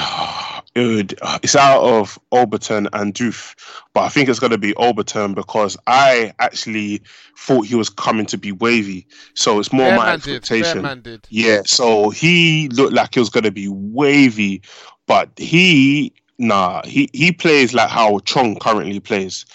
it 0.75 0.87
would, 0.87 1.19
uh, 1.21 1.39
it's 1.43 1.55
out 1.55 1.83
of 1.83 2.17
Obertan 2.31 2.87
and 2.93 3.13
Doof, 3.13 3.55
but 3.93 4.01
I 4.01 4.09
think 4.09 4.29
it's 4.29 4.39
going 4.39 4.51
to 4.51 4.57
be 4.57 4.73
Obertan 4.73 5.35
because 5.35 5.77
I 5.87 6.33
actually 6.39 7.01
thought 7.37 7.65
he 7.65 7.75
was 7.75 7.89
coming 7.89 8.25
to 8.27 8.37
be 8.37 8.51
wavy, 8.51 9.07
so 9.33 9.59
it's 9.59 9.73
more 9.73 9.93
my 9.95 10.13
expectation. 10.13 11.01
Did. 11.01 11.27
Yeah, 11.29 11.61
so 11.65 12.09
he 12.09 12.69
looked 12.69 12.93
like 12.93 13.13
he 13.13 13.19
was 13.19 13.29
going 13.29 13.43
to 13.43 13.51
be 13.51 13.67
wavy, 13.67 14.61
but 15.07 15.29
he 15.37 16.13
nah, 16.37 16.81
he 16.85 17.09
he 17.13 17.31
plays 17.31 17.73
like 17.73 17.89
how 17.89 18.19
Chong 18.19 18.57
currently 18.57 18.99
plays. 18.99 19.45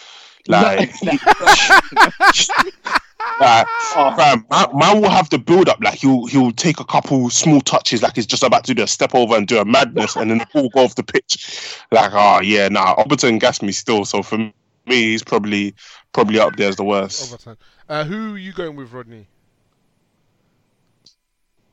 Like, 0.48 0.92
like 3.40 3.66
fam, 3.92 4.44
man, 4.50 4.68
man 4.74 5.00
will 5.00 5.10
have 5.10 5.30
the 5.30 5.38
build 5.38 5.68
up. 5.68 5.78
Like 5.80 5.94
he'll 5.98 6.26
he'll 6.26 6.52
take 6.52 6.80
a 6.80 6.84
couple 6.84 7.28
small 7.30 7.60
touches, 7.60 8.02
like 8.02 8.16
he's 8.16 8.26
just 8.26 8.42
about 8.42 8.64
to 8.64 8.74
do 8.74 8.82
a 8.82 8.86
step 8.86 9.14
over 9.14 9.36
and 9.36 9.46
do 9.46 9.58
a 9.58 9.64
madness, 9.64 10.16
and 10.16 10.30
then 10.30 10.38
the 10.38 10.46
ball 10.52 10.68
go 10.70 10.84
off 10.84 10.94
the 10.94 11.02
pitch. 11.02 11.80
Like, 11.90 12.12
oh 12.14 12.40
yeah, 12.40 12.68
nah, 12.68 12.94
Obertan 12.96 13.40
gassed 13.40 13.62
me 13.62 13.72
still. 13.72 14.04
So 14.04 14.22
for 14.22 14.38
me, 14.38 14.52
he's 14.86 15.22
probably 15.22 15.74
probably 16.12 16.38
up 16.38 16.56
there 16.56 16.68
as 16.68 16.76
the 16.76 16.84
worst. 16.84 17.32
Obertan. 17.32 17.56
Uh, 17.88 18.04
who 18.04 18.34
are 18.34 18.38
you 18.38 18.52
going 18.52 18.76
with, 18.76 18.92
Rodney? 18.92 19.26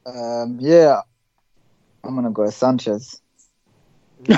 Um, 0.05 0.57
yeah, 0.59 1.01
I'm 2.03 2.15
gonna 2.15 2.31
go 2.31 2.43
with 2.43 2.53
Sanchez. 2.53 3.21
Bro, 4.25 4.37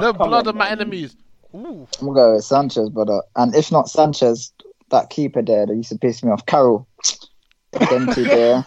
the 0.00 0.12
come 0.12 0.28
blood 0.28 0.46
on, 0.46 0.48
of 0.48 0.54
my 0.54 0.70
enemies. 0.70 1.16
Ooh. 1.54 1.86
I'm 2.00 2.06
gonna 2.06 2.14
go 2.14 2.34
with 2.34 2.44
Sanchez, 2.44 2.88
brother. 2.90 3.22
And 3.36 3.54
if 3.54 3.70
not 3.70 3.88
Sanchez, 3.88 4.52
that 4.90 5.10
keeper 5.10 5.42
there 5.42 5.66
that 5.66 5.74
used 5.74 5.90
to 5.90 5.98
piss 5.98 6.22
me 6.22 6.30
off, 6.30 6.46
Carroll. 6.46 6.86
Them 7.72 8.12
two 8.12 8.24
there. 8.24 8.64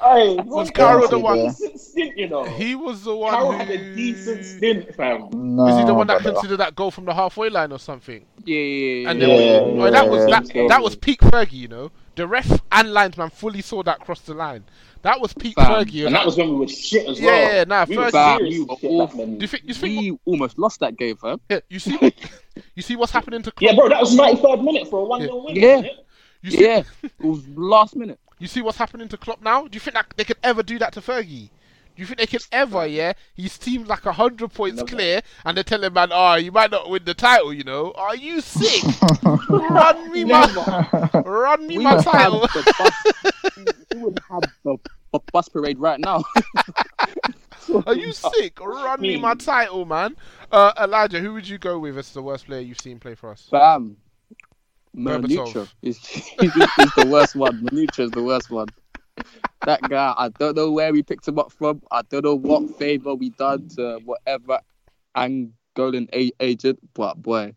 Hey, 0.00 0.36
Was 0.36 0.70
Carroll 0.70 1.08
the 1.08 1.16
he 1.16 1.22
one? 1.22 1.50
Stint, 1.50 2.16
you 2.16 2.28
know. 2.28 2.44
He 2.44 2.76
was 2.76 3.02
the 3.02 3.16
one 3.16 3.34
Carroll 3.34 3.52
who... 3.52 3.58
had 3.58 3.68
a 3.70 3.94
decent 3.96 4.44
stint, 4.44 4.94
fam. 4.94 5.28
No, 5.32 5.66
Is 5.66 5.76
he 5.76 5.84
the 5.84 5.94
one 5.94 6.06
that 6.06 6.22
brother. 6.22 6.34
considered 6.34 6.58
that 6.58 6.76
goal 6.76 6.92
from 6.92 7.04
the 7.04 7.14
halfway 7.14 7.50
line 7.50 7.72
or 7.72 7.80
something? 7.80 8.24
Yeah, 8.44 8.58
yeah, 8.58 8.94
yeah. 8.94 9.10
And 9.10 9.20
yeah. 9.20 9.26
then 9.26 9.76
Yeah, 9.76 9.82
oh, 9.84 9.90
that 9.90 10.08
was 10.08 10.28
yeah, 10.28 10.40
that, 10.40 10.68
that 10.68 10.82
was 10.82 10.94
peak 10.94 11.20
Fergie, 11.20 11.52
you 11.54 11.68
know. 11.68 11.90
The 12.14 12.28
ref 12.28 12.60
and 12.70 12.92
linesman 12.92 13.30
fully 13.30 13.60
saw 13.60 13.82
that 13.82 13.98
cross 14.00 14.20
the 14.20 14.34
line. 14.34 14.64
That 15.02 15.20
was 15.20 15.32
peak 15.32 15.54
Fam. 15.54 15.66
Fergie. 15.86 16.06
And 16.06 16.14
that 16.14 16.26
was 16.26 16.36
when 16.36 16.48
we 16.50 16.54
were 16.56 16.68
shit 16.68 17.06
as 17.08 17.20
Yeah, 17.20 17.26
well. 17.26 17.54
yeah, 17.54 17.64
nah, 17.64 17.84
we 17.88 17.96
were 17.96 18.04
Fergie- 18.06 18.10
Fam, 18.12 18.38
serious 18.38 18.54
you 18.54 18.64
were 18.66 18.74
awful. 19.02 19.26
Do 19.26 19.36
you 19.40 19.46
think? 19.46 19.62
You 19.66 19.74
think? 19.74 20.00
We 20.00 20.18
almost 20.24 20.58
lost 20.58 20.80
that 20.80 20.96
game, 20.96 21.16
fam. 21.16 21.40
Yeah, 21.48 21.60
you 21.68 21.78
see, 21.78 21.98
you 22.74 22.82
see 22.82 22.96
what's 22.96 23.12
happening 23.12 23.42
to 23.42 23.52
Yeah, 23.60 23.74
bro, 23.74 23.88
that 23.88 24.00
was 24.00 24.16
93rd 24.16 24.64
minute 24.64 24.88
for 24.88 25.00
a 25.00 25.04
1 25.04 25.20
0 25.22 25.44
win. 25.44 25.56
Yeah. 25.56 25.82
You 26.42 26.50
see, 26.50 26.62
Yeah, 26.64 26.82
it 27.02 27.12
was 27.20 27.46
last 27.48 27.96
minute. 27.96 28.18
you 28.38 28.46
see 28.46 28.60
what's 28.62 28.78
happening 28.78 29.08
to 29.08 29.16
Klopp 29.16 29.42
now. 29.42 29.62
Do 29.68 29.74
you 29.76 29.80
think 29.80 29.94
that 29.94 30.06
they 30.16 30.24
could 30.24 30.38
ever 30.42 30.62
do 30.62 30.78
that 30.78 30.92
to 30.94 31.00
Fergie? 31.00 31.50
Do 31.98 32.02
you 32.02 32.06
think 32.06 32.18
they 32.18 32.26
can 32.26 32.38
ever? 32.52 32.86
Yeah, 32.86 33.14
his 33.34 33.58
team's 33.58 33.88
like 33.88 34.04
hundred 34.04 34.54
points 34.54 34.76
Never. 34.76 34.86
clear, 34.86 35.20
and 35.44 35.56
they're 35.56 35.64
telling 35.64 35.92
man, 35.92 36.10
"Oh, 36.12 36.36
you 36.36 36.52
might 36.52 36.70
not 36.70 36.88
win 36.88 37.02
the 37.04 37.12
title." 37.12 37.52
You 37.52 37.64
know, 37.64 37.90
are 37.96 38.14
you 38.14 38.40
sick? 38.40 38.84
run 39.50 40.12
me 40.12 40.22
my, 40.22 41.10
run 41.24 41.66
me 41.66 41.78
We 41.78 41.82
my 41.82 42.00
title. 42.00 42.42
the 42.42 42.74
bus, 42.78 43.74
we 43.92 43.98
would 44.00 44.20
have 44.30 44.42
the 44.62 44.76
bu- 45.10 45.18
bus 45.32 45.48
parade 45.48 45.80
right 45.80 45.98
now. 45.98 46.22
Are 47.86 47.96
you 47.96 48.12
sick? 48.12 48.60
Run 48.60 49.00
me 49.00 49.16
my 49.16 49.34
title, 49.34 49.84
man. 49.84 50.16
Uh, 50.52 50.72
Elijah, 50.80 51.18
who 51.18 51.32
would 51.34 51.48
you 51.48 51.58
go 51.58 51.80
with 51.80 51.98
as 51.98 52.12
the 52.12 52.22
worst 52.22 52.46
player 52.46 52.60
you've 52.60 52.80
seen 52.80 53.00
play 53.00 53.16
for 53.16 53.30
us? 53.32 53.48
Bam. 53.50 53.96
Berbatov. 54.96 55.52
Manucho 55.52 55.68
is 55.82 55.98
is 56.40 56.92
the 56.94 57.08
worst 57.10 57.34
one. 57.34 57.60
Manucho 57.64 58.04
is 58.04 58.10
the 58.12 58.22
worst 58.22 58.50
one. 58.50 58.68
That 59.64 59.86
guy, 59.88 60.14
I 60.16 60.28
don't 60.30 60.56
know 60.56 60.70
where 60.70 60.92
we 60.92 61.02
picked 61.02 61.28
him 61.28 61.38
up 61.38 61.52
from. 61.52 61.82
I 61.90 62.02
don't 62.02 62.24
know 62.24 62.34
what 62.34 62.78
favor 62.78 63.14
we 63.14 63.30
done 63.30 63.68
to 63.76 64.00
whatever 64.04 64.60
Angolan 65.16 66.08
a- 66.14 66.32
agent, 66.40 66.78
but 66.94 67.20
boy, 67.20 67.54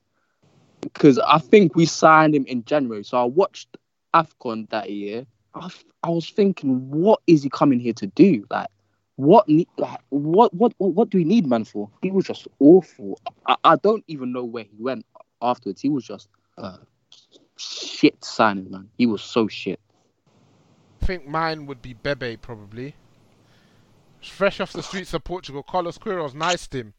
because 0.81 1.19
I 1.19 1.37
think 1.37 1.75
we 1.75 1.85
signed 1.85 2.35
him 2.35 2.45
in 2.45 2.63
January. 2.65 3.03
So 3.03 3.17
I 3.17 3.23
watched 3.23 3.77
Afcon 4.13 4.69
that 4.69 4.89
year. 4.89 5.25
I, 5.55 5.69
I 6.03 6.09
was 6.09 6.29
thinking, 6.29 6.89
what 6.89 7.21
is 7.27 7.43
he 7.43 7.49
coming 7.49 7.79
here 7.79 7.93
to 7.93 8.07
do? 8.07 8.45
Like, 8.49 8.67
what 9.15 9.47
like, 9.77 9.99
what, 10.09 10.53
what 10.53 10.73
what 10.77 10.93
what 10.93 11.09
do 11.09 11.17
we 11.17 11.23
need 11.23 11.45
man 11.45 11.65
for? 11.65 11.89
He 12.01 12.11
was 12.11 12.25
just 12.25 12.47
awful. 12.59 13.19
I, 13.45 13.55
I 13.63 13.75
don't 13.75 14.03
even 14.07 14.31
know 14.31 14.43
where 14.43 14.63
he 14.63 14.75
went 14.79 15.05
afterwards. 15.41 15.81
He 15.81 15.89
was 15.89 16.05
just 16.05 16.29
uh, 16.57 16.77
shit 17.57 18.23
signing, 18.23 18.71
man. 18.71 18.89
He 18.97 19.05
was 19.05 19.21
so 19.21 19.47
shit. 19.47 19.79
I 21.01 21.05
think 21.05 21.27
mine 21.27 21.65
would 21.65 21.81
be 21.81 21.93
Bebe, 21.93 22.37
probably. 22.37 22.95
Fresh 24.21 24.59
off 24.59 24.71
the 24.71 24.83
streets 24.83 25.13
of 25.13 25.23
Portugal, 25.23 25.63
Carlos 25.63 25.97
Queiroz 25.97 26.35
niced 26.35 26.75
him. 26.75 26.93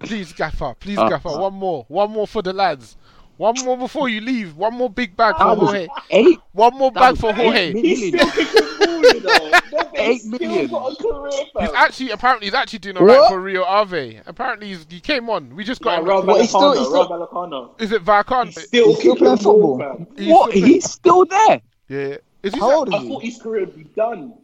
Please, 0.00 0.32
Gaffer, 0.32 0.74
please, 0.80 0.98
Uh, 0.98 1.08
Gaffer, 1.08 1.38
one 1.38 1.54
more. 1.54 1.84
One 1.86 2.10
more 2.10 2.26
for 2.26 2.42
the 2.42 2.52
lads. 2.52 2.96
One 3.36 3.54
more 3.64 3.76
before 3.78 4.08
you 4.08 4.20
leave. 4.20 4.56
One 4.56 4.74
more 4.74 4.90
big 4.90 5.16
bag 5.16 5.36
for 5.36 5.44
That 5.44 5.58
Jorge. 5.58 5.88
eight. 6.10 6.38
One 6.52 6.76
more 6.76 6.90
bag 6.92 7.16
for 7.16 7.30
eight 7.30 7.36
Jorge. 7.36 7.72
million. 7.72 7.84
He's 7.84 8.08
still 8.08 8.30
kicking 8.30 8.78
ball, 8.78 9.14
you 9.14 9.20
know. 9.20 9.58
Eight 9.94 10.20
Still 10.22 10.38
million. 10.38 10.66
got 10.68 10.92
a 10.92 10.96
career, 10.96 11.30
He's 11.60 11.72
actually 11.74 12.10
apparently 12.10 12.46
he's 12.48 12.54
actually 12.54 12.78
doing 12.80 12.96
alright 12.98 13.18
What? 13.20 13.30
for 13.30 13.40
Rio 13.40 13.62
Ave. 13.62 14.20
Apparently 14.26 14.68
he's, 14.68 14.84
he 14.88 15.00
came 15.00 15.30
on. 15.30 15.54
We 15.54 15.62
just 15.64 15.80
got 15.80 15.92
Like 15.92 16.00
him. 16.02 16.08
Rob 16.08 16.26
What, 16.26 16.40
he's 16.40 16.50
still- 16.50 16.72
he's 16.76 16.86
still- 16.88 17.08
Alacano. 17.08 17.80
Is 17.80 17.92
it 17.92 18.04
Varkan? 18.04 18.46
He's 18.46 18.66
still 18.66 18.86
He's 18.88 18.98
still 18.98 19.16
playing 19.16 19.36
ball, 19.36 19.78
football? 19.78 20.06
He's 20.18 20.32
What? 20.32 20.50
still 20.50 20.64
He's 20.66 20.90
still 20.90 21.24
there. 21.24 21.60
Yeah. 21.88 22.16
Is 22.42 22.54
he, 22.54 22.60
How 22.60 22.70
old 22.78 22.88
is 22.88 22.94
I 22.94 22.98
he? 22.98 23.08
thought 23.08 23.22
his 23.22 23.38
career 23.40 23.66
would 23.66 23.76
be 23.76 23.84
done. 23.84 24.34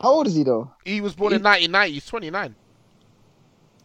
How 0.00 0.10
old 0.10 0.26
is 0.26 0.34
he 0.34 0.42
though? 0.44 0.72
he 0.84 1.00
was 1.00 1.14
born 1.14 1.32
in 1.32 1.42
1990. 1.42 1.92
He's 1.94 2.06
29. 2.06 2.54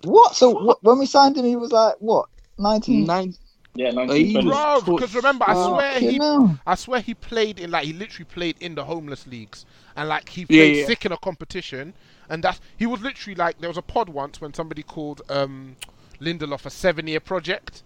What? 0.03 0.36
So 0.36 0.53
wh- 0.55 0.84
when 0.84 0.99
we 0.99 1.05
signed 1.05 1.38
him, 1.38 1.45
he 1.45 1.55
was 1.55 1.72
like 1.72 1.95
what? 1.99 2.28
Nineteen. 2.57 3.05
Nine. 3.05 3.34
Yeah, 3.76 3.91
he 4.07 4.38
1920. 4.38 4.47
was- 4.47 4.59
Bro, 4.61 4.82
because 4.82 5.16
remember, 5.16 5.45
I 5.47 5.53
Oh, 5.53 5.70
swear 5.70 5.99
he, 5.99 6.16
you. 6.16 6.59
I 6.68 6.76
swear 6.76 7.01
he 7.01 7.14
played 7.16 7.59
in 7.59 7.72
like 7.72 7.86
he 7.86 7.93
literally 7.93 8.26
played 8.26 8.57
in 8.59 8.76
the 8.76 8.86
homeless 8.86 9.26
leagues, 9.28 9.66
and 9.95 10.09
like 10.09 10.30
he 10.30 10.45
Yeah, 10.47 10.64
played 10.64 10.76
yeah. 10.76 10.86
sick 10.86 11.05
in 11.05 11.11
a 11.11 11.18
competition, 11.18 11.93
and 12.30 12.43
that's 12.43 12.61
he 12.78 12.86
was 12.86 13.01
literally 13.01 13.36
like 13.36 13.59
there 13.59 13.70
was 13.70 13.78
a 13.78 13.82
pod 13.82 14.09
once 14.09 14.41
when 14.41 14.53
somebody 14.53 14.84
called 14.84 15.22
um 15.30 15.76
Lindelof 16.22 16.66
a 16.66 16.70
seven 16.70 17.07
year 17.07 17.20
project. 17.20 17.84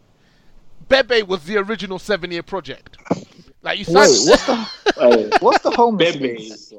Bebe 0.89 1.23
was 1.23 1.45
the 1.45 1.57
original 1.57 1.99
seven 1.99 2.31
year 2.31 2.43
project. 2.43 2.97
Like 3.67 3.79
you 3.79 3.85
Wait, 3.93 3.95
what's 4.29 4.45
the 4.45 4.55
Hey, 4.97 5.29
what's 5.41 5.61
the 5.61 5.71
homeless 5.71 6.15
leagues? 6.15 6.73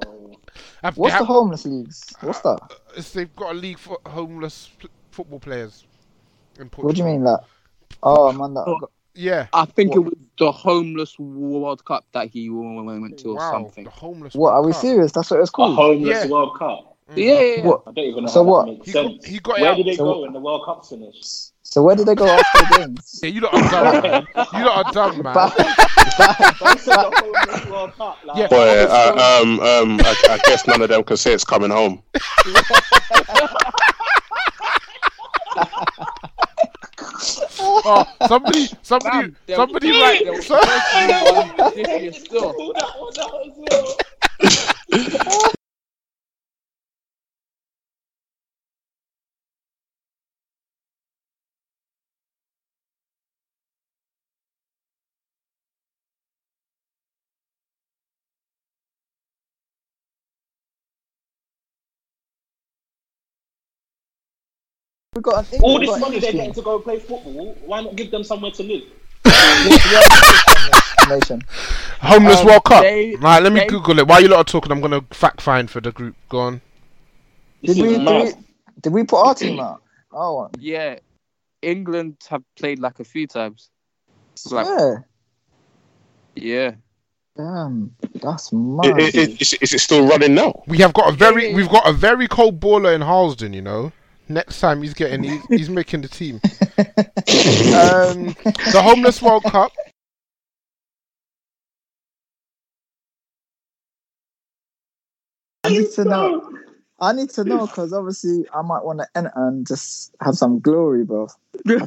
have- 0.82 0.94
they 0.94 1.00
What's 1.02 1.18
the 1.18 1.24
homeless 1.26 1.66
leagues? 1.66 2.14
What's 2.22 2.40
that? 2.40 2.58
Uh, 2.62 2.68
it's- 2.92 3.12
they've 3.12 3.34
got 3.36 3.50
a 3.52 3.58
league 3.58 3.78
for 3.78 3.98
homeless 4.06 4.70
p- 4.78 4.88
football 5.10 5.38
players. 5.38 5.84
In 6.58 6.70
What 6.76 6.94
do 6.94 6.98
you 7.02 7.04
mean, 7.04 7.24
that? 7.24 7.40
Oh 8.02 8.32
man, 8.32 8.54
that, 8.54 8.64
Oh. 8.66 8.88
Yeah. 9.14 9.48
I 9.52 9.66
think 9.66 9.94
it 9.94 9.98
was 9.98 10.14
the 10.38 10.50
homeless 10.50 11.18
World 11.18 11.84
Cup 11.84 12.06
that 12.12 12.28
he 12.30 12.48
went 12.48 13.18
to 13.18 13.32
or 13.32 13.34
wow. 13.34 13.50
something. 13.52 13.84
The 13.84 13.90
homeless. 13.90 14.32
what 14.34 14.54
are 14.54 14.64
we 14.64 14.72
Cup. 14.72 14.80
serious? 14.80 15.12
That's 15.12 15.30
what 15.30 15.40
it's 15.40 15.50
A 15.50 15.52
called. 15.52 15.74
homeless 15.74 16.24
Yeah. 16.24 16.30
World 16.30 16.58
Cup. 16.58 16.96
Mm. 17.10 17.16
Yeah, 17.16 17.24
yeah, 17.24 17.40
yeah. 17.56 17.66
What? 17.66 17.82
I 17.86 17.92
don't 17.92 18.04
even 18.04 18.24
know 18.24 18.30
So 18.30 18.44
how 18.44 18.50
what? 18.50 18.66
that 18.66 18.72
makes 18.72 18.86
He 18.86 18.92
got- 18.92 19.10
sense. 19.10 19.24
he 19.26 19.38
got 19.40 19.58
it 19.58 19.60
Where 19.62 19.70
out. 19.72 19.76
did 19.76 19.86
they 19.86 19.96
So 19.96 20.04
go 20.04 20.10
what- 20.10 20.20
when 20.22 20.32
the 20.32 20.40
World 20.40 20.64
Cup 20.64 20.86
finished? 20.86 21.52
So 21.70 21.82
where 21.82 21.94
did 21.94 22.06
they 22.06 22.14
go 22.14 22.26
after 22.26 22.58
the 22.58 22.78
games? 22.86 23.20
Yeah, 23.22 23.28
you 23.28 23.40
lot 23.42 23.54
are 23.54 23.70
dumb. 23.70 24.02
man. 24.02 24.26
you 24.54 24.64
lot 24.64 24.86
are 24.86 24.92
dumb, 24.92 25.22
man. 25.22 25.34
Back- 25.34 25.52
I 25.58 26.76
said 26.78 26.96
the 26.96 27.10
homeless 27.14 27.66
World 27.70 27.92
Cup. 27.92 28.16
Like, 28.24 28.36
Yeah. 28.38 28.46
Boy, 28.48 28.68
uh, 28.90 29.40
um, 29.42 29.60
um, 29.60 30.00
I, 30.02 30.14
I 30.30 30.38
guess 30.46 30.66
none 30.66 30.80
of 30.80 30.88
them 30.88 31.04
can 31.04 31.16
say 31.18 31.32
it's 31.34 31.44
coming 31.44 31.70
home. 31.70 32.02
Oh, 37.60 38.04
somebody, 38.26 38.68
somebody, 38.82 39.28
Bam, 39.28 39.36
there 39.46 39.56
somebody, 39.56 39.90
right? 39.90 40.24
there 40.24 40.42
we 65.18 65.22
got 65.22 65.52
an 65.52 65.60
All 65.60 65.78
this 65.80 65.88
got 65.90 66.00
money 66.00 66.18
they're 66.20 66.32
getting 66.32 66.52
to 66.54 66.62
go 66.62 66.78
play 66.78 66.98
football, 66.98 67.56
why 67.66 67.82
not 67.82 67.96
give 67.96 68.10
them 68.10 68.24
somewhere 68.24 68.52
to 68.52 68.62
live? 68.62 68.84
nation. 71.08 71.42
homeless 72.00 72.40
Um, 72.40 72.46
World 72.46 72.64
Cup. 72.64 72.82
they- 72.82 73.16
right, 73.16 73.42
let 73.42 73.52
me 73.52 73.60
they- 73.60 73.66
Google 73.66 73.98
it. 73.98 74.06
While 74.06 74.20
you 74.20 74.28
lot 74.28 74.38
are 74.40 74.44
talking, 74.44 74.70
I'm 74.70 74.80
gonna 74.80 75.02
fact 75.10 75.40
find 75.40 75.70
for 75.70 75.80
the 75.80 75.90
group. 75.90 76.14
Go 76.28 76.38
on. 76.40 76.60
Did 77.62 77.76
we, 77.78 77.96
did 77.98 78.06
we 78.06 78.32
did 78.82 78.92
we 78.92 79.04
put 79.04 79.26
our 79.26 79.34
team 79.34 79.60
out? 79.60 79.82
Oh, 80.10 80.48
Yeah, 80.58 80.98
England 81.60 82.16
have 82.30 82.42
played 82.56 82.78
like 82.78 82.98
a 82.98 83.04
few 83.04 83.26
times. 83.26 83.68
Like, 84.50 84.66
yeah. 84.66 84.94
yeah. 86.34 86.70
Damn, 87.36 87.94
that's 88.14 88.52
I- 88.52 88.56
mad. 88.56 88.86
I- 88.86 89.04
I- 89.04 89.36
is, 89.40 89.52
is 89.60 89.74
it 89.74 89.80
still 89.80 90.06
running 90.06 90.34
now? 90.34 90.62
We 90.66 90.78
have 90.78 90.94
got 90.94 91.08
a 91.12 91.12
very, 91.16 91.44
Yeah, 91.44 91.48
yeah, 91.50 91.56
we've 91.56 91.68
got 91.68 91.86
a 91.88 91.92
very 91.92 92.26
cold 92.26 92.58
baller 92.60 92.94
in 92.94 93.02
Harlesden. 93.02 93.52
You 93.52 93.62
know, 93.62 93.92
next 94.28 94.60
time 94.60 94.82
he's 94.82 94.94
getting, 94.94 95.22
he's, 95.22 95.46
he's 95.48 95.70
making 95.70 96.02
the 96.02 96.08
team. 96.08 96.40
um, 97.74 98.34
the 98.72 98.80
homeless 98.82 99.22
World 99.22 99.44
Cup. 99.44 99.72
I 105.64 105.70
need 105.70 105.90
to 105.92 106.04
know. 106.04 106.50
I 107.00 107.12
need 107.12 107.30
to 107.30 107.44
know 107.44 107.66
because 107.66 107.92
obviously 107.92 108.44
I 108.52 108.62
might 108.62 108.84
want 108.84 108.98
to 109.00 109.06
enter 109.14 109.32
and 109.34 109.66
just 109.66 110.14
have 110.20 110.34
some 110.34 110.60
glory, 110.60 111.04
bro. 111.04 111.28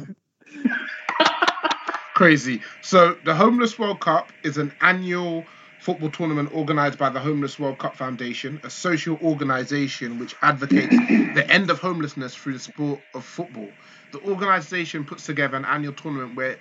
Crazy. 2.14 2.62
So 2.82 3.16
the 3.24 3.34
Homeless 3.34 3.78
World 3.78 4.00
Cup 4.00 4.32
is 4.42 4.56
an 4.56 4.72
annual 4.80 5.44
football 5.82 6.10
tournament 6.10 6.48
organized 6.54 6.96
by 6.96 7.10
the 7.10 7.18
Homeless 7.18 7.58
World 7.58 7.76
Cup 7.78 7.96
Foundation, 7.96 8.60
a 8.62 8.70
social 8.70 9.18
organization 9.20 10.20
which 10.20 10.36
advocates 10.40 10.94
the 11.34 11.44
end 11.48 11.70
of 11.70 11.80
homelessness 11.80 12.36
through 12.36 12.52
the 12.52 12.60
sport 12.60 13.00
of 13.14 13.24
football. 13.24 13.68
The 14.12 14.20
organization 14.20 15.04
puts 15.04 15.26
together 15.26 15.56
an 15.56 15.64
annual 15.64 15.92
tournament 15.92 16.36
where 16.36 16.56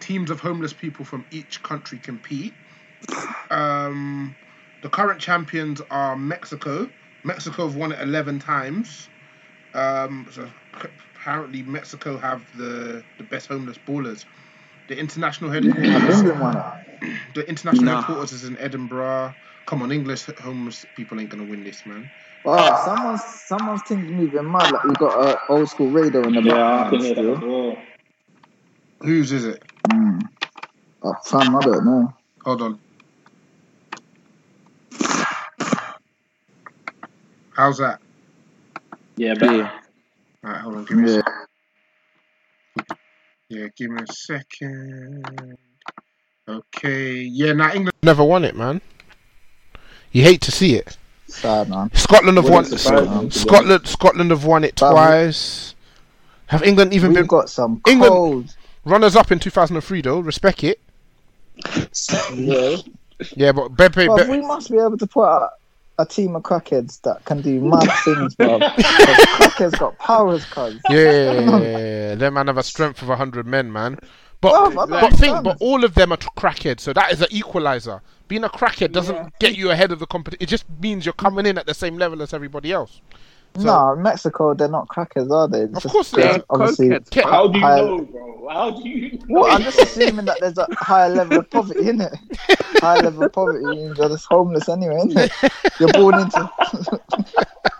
teams 0.00 0.28
of 0.28 0.40
homeless 0.40 0.72
people 0.72 1.04
from 1.04 1.24
each 1.30 1.62
country 1.62 1.98
compete. 1.98 2.52
Um, 3.48 4.34
the 4.82 4.88
current 4.88 5.20
champions 5.20 5.80
are 5.88 6.16
Mexico. 6.16 6.90
Mexico 7.22 7.68
have 7.68 7.76
won 7.76 7.92
it 7.92 8.00
11 8.00 8.40
times. 8.40 9.08
Um, 9.72 10.26
so 10.32 10.50
apparently 11.14 11.62
Mexico 11.62 12.18
have 12.18 12.42
the, 12.56 13.04
the 13.18 13.24
best 13.24 13.46
homeless 13.46 13.78
ballers. 13.86 14.24
The 14.88 14.98
international 14.98 15.50
headquarters, 15.50 16.18
England 16.18 16.40
won 16.40 16.56
it? 16.56 16.93
The 17.34 17.48
international 17.48 17.90
Nah. 17.92 17.96
headquarters 17.96 18.32
is 18.32 18.44
in 18.44 18.58
Edinburgh. 18.58 19.34
Come 19.66 19.82
on, 19.82 19.92
English 19.92 20.26
homeless 20.40 20.84
people 20.94 21.20
ain't 21.20 21.30
gonna 21.30 21.44
win 21.44 21.64
this, 21.64 21.86
man. 21.86 22.10
Oh, 22.44 22.82
someone's 22.84 23.24
someone's 23.24 23.82
thing's 23.88 24.10
moving 24.10 24.50
mad. 24.50 24.72
Like 24.72 24.84
we 24.84 24.94
got 24.94 25.28
an 25.30 25.36
old 25.48 25.68
school 25.68 25.90
radio 25.90 26.26
in 26.26 26.34
the 26.34 26.42
Yeah, 26.42 26.80
I 26.80 26.84
background 26.84 26.88
can 26.88 27.02
hear 27.02 27.14
that 27.14 27.22
still. 27.22 27.36
as. 27.36 27.86
Whose 29.02 29.32
is 29.32 29.44
it? 29.46 29.62
Mm. 29.88 30.20
Oh, 31.02 31.14
fam, 31.26 31.56
I 31.56 31.62
don't 31.62 31.84
know. 31.86 32.14
Hold 32.44 32.62
on. 32.62 32.80
How's 37.54 37.78
that? 37.78 38.00
Yeah, 39.16 39.34
but 39.38 39.50
Yeah. 39.50 39.70
Alright, 40.44 40.60
hold 40.62 40.76
on. 40.76 40.84
Give 40.84 40.98
me 40.98 41.04
a 41.04 41.08
Yeah. 41.08 41.08
sec. 41.08 41.24
Yeah, 43.50 43.68
give 43.76 43.90
me 43.90 44.02
a 44.02 44.12
second. 44.12 45.56
Okay. 46.48 47.14
Yeah, 47.20 47.52
now 47.52 47.68
England 47.72 47.92
never 48.02 48.22
won 48.24 48.44
it, 48.44 48.54
man. 48.56 48.80
You 50.12 50.22
hate 50.22 50.40
to 50.42 50.52
see 50.52 50.74
it. 50.74 50.96
Sad 51.26 51.68
man. 51.68 51.90
Scotland 51.94 52.36
have 52.36 52.44
won. 52.48 52.62
Wouldn't 52.64 52.80
surprise 52.80 53.08
me, 53.08 53.16
to 53.16 53.24
be 53.24 53.30
Scotland, 53.30 53.86
Scotland 53.88 54.30
have 54.30 54.44
won 54.44 54.62
it 54.64 54.76
But 54.78 54.90
we- 54.90 54.94
twice. 55.00 55.74
Have 56.46 56.62
England 56.62 56.92
even 56.92 57.10
We've 57.10 57.18
been 57.20 57.26
got 57.26 57.48
some 57.50 57.80
England- 57.88 58.12
cold. 58.12 58.56
runners 58.84 59.16
up 59.16 59.32
in 59.32 59.38
2003 59.38 60.02
though? 60.02 60.20
Respect 60.20 60.62
it. 60.64 60.80
Yeah. 62.34 62.76
Yeah, 63.36 63.52
but 63.52 63.76
Beppe, 63.76 64.08
But 64.08 64.24
Be- 64.26 64.30
we 64.32 64.40
must 64.40 64.72
be 64.72 64.76
able 64.76 64.98
to 64.98 65.06
put 65.06 65.22
out 65.24 65.50
a 66.00 66.04
team 66.04 66.34
of 66.34 66.42
crackheads 66.42 67.00
that 67.02 67.24
can 67.24 67.40
do 67.42 67.60
mad 67.60 67.88
things, 68.04 68.34
bro. 68.34 68.58
crackheads 68.58 69.78
got 69.78 69.96
powers, 70.00 70.44
cuz. 70.46 70.80
Yeah, 70.90 70.98
yeah, 70.98 71.40
yeah, 71.40 71.58
yeah. 71.60 72.14
them 72.16 72.34
man 72.34 72.48
have 72.48 72.58
a 72.58 72.62
strength 72.64 73.00
of 73.02 73.08
hundred 73.16 73.46
men, 73.46 73.72
man. 73.72 73.98
But 74.44 74.52
Bruv, 74.52 74.70
I 74.70 74.74
don't 74.74 74.88
but 74.90 75.00
think, 75.00 75.36
understand. 75.36 75.44
but 75.44 75.56
all 75.60 75.84
of 75.84 75.94
them 75.94 76.12
are 76.12 76.16
crackheads, 76.16 76.80
so 76.80 76.92
that 76.92 77.10
is 77.12 77.20
an 77.20 77.28
equalizer. 77.30 78.00
Being 78.28 78.44
a 78.44 78.48
crackhead 78.48 78.92
doesn't 78.92 79.38
get 79.38 79.56
you 79.56 79.70
ahead 79.70 79.90
of 79.92 79.98
the 79.98 80.06
competition. 80.06 80.42
It 80.42 80.48
just 80.48 80.64
means 80.80 81.04
you're 81.06 81.12
coming 81.14 81.46
in 81.46 81.58
at 81.58 81.66
the 81.66 81.74
same 81.74 81.96
level 81.98 82.22
as 82.22 82.32
everybody 82.32 82.72
else. 82.72 83.00
no, 83.56 83.94
Mexico, 83.96 84.52
they're 84.54 84.68
not 84.68 84.88
crackers, 84.88 85.30
are 85.30 85.46
they? 85.48 85.60
It's 85.62 85.84
Of 85.84 85.90
course 85.92 86.10
they 86.10 86.28
are. 86.28 86.44
Obviously, 86.50 86.88
How 87.22 87.46
do 87.48 87.58
you 87.58 87.64
higher- 87.64 87.84
know, 87.84 88.00
bro? 88.02 88.48
How 88.50 88.70
do 88.72 88.88
you? 88.88 89.18
Well, 89.28 89.46
I'm 89.50 89.62
just 89.62 89.78
assuming 89.80 90.26
that 90.26 90.38
there's 90.40 90.58
a 90.58 90.66
higher 90.72 91.08
level 91.08 91.38
of 91.38 91.50
poverty, 91.50 91.88
in 91.88 92.00
it? 92.00 92.12
Higher 92.80 93.02
level 93.02 93.22
of 93.24 93.32
poverty 93.32 93.64
means 93.64 93.96
you're 93.96 94.08
just 94.10 94.26
homeless 94.26 94.68
anyway, 94.68 94.96
innit? 95.04 95.80
You're 95.80 95.92
born 95.92 96.20
into. 96.20 96.50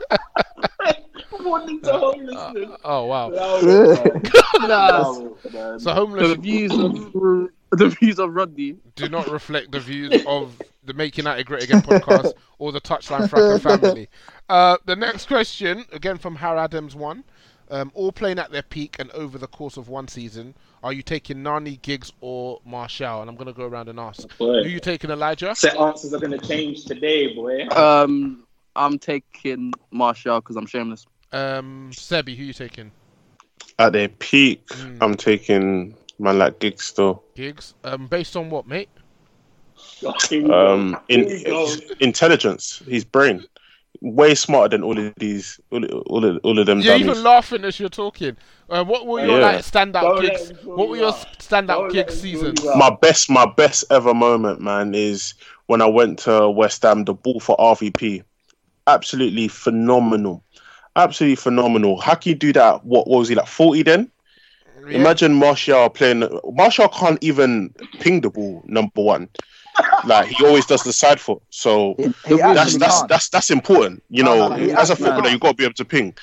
Born 1.45 1.69
into 1.69 1.93
homelessness. 1.93 2.79
Oh 2.85 3.05
wow. 3.07 3.31
Allow 3.31 3.59
it, 3.59 4.15
man. 4.15 4.23
Nah. 4.69 4.89
Allow 4.89 5.37
it, 5.45 5.53
man. 5.53 5.79
So 5.81 5.93
homeless 5.93 6.29
The 6.29 6.37
views 6.37 6.73
of 6.73 6.93
the 7.79 7.89
views 8.01 8.19
of 8.19 8.35
Rodney. 8.35 8.77
do 8.97 9.09
not 9.09 9.29
reflect 9.29 9.71
the 9.73 9.81
views 9.81 10.25
of 10.27 10.61
the 10.85 10.95
Make 10.95 11.17
United 11.19 11.45
Great 11.47 11.65
Again 11.65 11.83
podcast 11.83 12.33
or 12.59 12.73
the 12.73 12.81
Touchline 12.81 13.29
Fracas 13.29 13.63
family. 13.63 14.09
Uh, 14.49 14.77
the 14.87 14.97
next 14.97 15.27
question, 15.27 15.85
again 15.93 16.19
from 16.19 16.37
Har 16.37 16.57
Adams 16.57 16.95
one. 16.95 17.25
Um, 17.71 17.91
all 17.95 18.13
playing 18.13 18.39
at 18.39 18.51
their 18.53 18.63
peak 18.63 18.97
and 18.99 19.11
over 19.13 19.39
the 19.39 19.47
course 19.47 19.79
of 19.79 19.89
one 19.89 20.07
season, 20.07 20.55
are 20.83 20.93
you 20.93 21.03
taking 21.03 21.43
Nani, 21.43 21.79
Giggs, 21.81 22.13
or 22.21 22.61
Martial? 22.67 23.23
And 23.23 23.31
I'm 23.31 23.37
going 23.37 23.47
to 23.47 23.55
go 23.55 23.67
around 23.67 23.89
and 23.89 23.99
ask. 23.99 24.29
Boy. 24.37 24.63
Who 24.63 24.69
you 24.69 24.81
taking, 24.81 25.09
Elijah? 25.11 25.55
Set 25.55 25.75
answers 25.79 26.13
are 26.13 26.21
gonna 26.21 26.39
change 26.39 26.85
today, 26.85 27.35
boy. 27.35 27.67
Um, 27.69 28.45
I'm 28.77 28.99
taking 28.99 29.73
Martial 29.91 30.41
because 30.41 30.57
I'm 30.57 30.67
shameless. 30.67 31.07
Um, 31.35 31.91
Sebby, 31.93 32.37
who 32.37 32.45
you 32.45 32.53
taking? 32.53 32.91
At 33.79 33.93
their 33.93 34.09
peak, 34.09 34.65
Mm. 34.69 34.99
I'm 35.01 35.15
taking 35.17 35.97
man 36.19 36.39
like 36.39 36.61
Giggs 36.61 36.85
still. 36.85 37.25
Giggs. 37.35 37.75
Um, 37.83 38.07
based 38.07 38.37
on 38.37 38.51
what, 38.51 38.67
mate? 38.67 38.89
Um, 40.51 40.97
in, 41.09 41.29
Here 41.29 41.67
intelligence, 42.01 42.83
his 42.87 43.05
brain, 43.05 43.45
way 44.01 44.35
smarter 44.35 44.77
than 44.77 44.85
all 44.85 44.99
of 44.99 45.13
these, 45.17 45.59
all, 45.73 45.85
all, 45.85 46.25
of, 46.25 46.39
all 46.45 46.59
of 46.59 46.67
them 46.67 46.81
You're 46.81 46.95
dummies. 46.99 47.09
even 47.09 47.23
laughing 47.25 47.65
as 47.65 47.81
you're 47.81 47.89
talking. 47.89 48.37
Uh, 48.69 48.85
what 48.85 49.07
were 49.07 49.25
your 49.25 49.41
yeah. 49.41 49.47
like 49.47 49.59
standout 49.65 50.03
Don't 50.03 50.21
Giggs? 50.21 50.53
What 50.65 50.89
were 50.89 50.97
your 50.97 51.13
standout 51.13 51.67
Don't 51.67 51.93
let 51.93 52.07
Giggs 52.09 52.15
him 52.15 52.21
seasons? 52.21 52.65
my 52.77 52.95
best, 53.01 53.29
my 53.31 53.47
best 53.57 53.85
ever 53.91 54.15
moment, 54.15 54.61
man, 54.61 54.95
is 54.95 55.35
when 55.67 55.81
I 55.83 55.87
went 55.87 56.19
to 56.21 56.49
West 56.51 56.83
Ham. 56.83 57.05
The 57.05 57.15
ball 57.15 57.41
for 57.41 57.57
RVP, 57.57 58.23
absolutely 58.87 59.49
phenomenal, 59.49 60.43
absolutely 60.97 61.37
phenomenal. 61.37 62.01
How 62.01 62.15
can 62.15 62.31
you 62.31 62.37
do 62.37 62.53
that? 62.55 62.85
What, 62.85 63.07
what 63.09 63.19
was 63.19 63.29
he 63.29 63.35
like? 63.35 63.47
Forty 63.47 63.83
then? 63.83 64.11
Yeah. 64.87 64.99
Imagine 64.99 65.35
Martial 65.35 65.89
playing. 65.91 66.29
Martial 66.53 66.89
can't 66.89 67.19
even 67.23 67.71
ping 68.01 68.21
the 68.21 68.31
ball. 68.31 68.63
Number 68.67 69.03
one, 69.03 69.29
like 70.05 70.29
he 70.29 70.45
always 70.45 70.67
does 70.67 70.83
the 70.83 70.93
side 70.93 71.21
foot. 71.21 71.43
So 71.51 71.95
He, 71.99 72.05
he 72.27 72.37
that's 72.37 72.59
actually 72.61 72.79
that's 72.79 72.99
can't. 72.99 73.09
that's 73.09 73.29
that's 73.31 73.51
important. 73.51 74.03
You 74.11 74.23
No, 74.25 74.35
know, 74.51 74.57
no, 74.57 74.67
no, 74.67 74.75
as 74.75 74.91
a 74.91 74.97
footballer, 74.97 75.23
can't. 75.23 75.33
you 75.33 75.39
got 75.39 75.49
to 75.51 75.55
be 75.57 75.65
able 75.65 75.75
to 75.75 75.85
ping. 75.85 76.15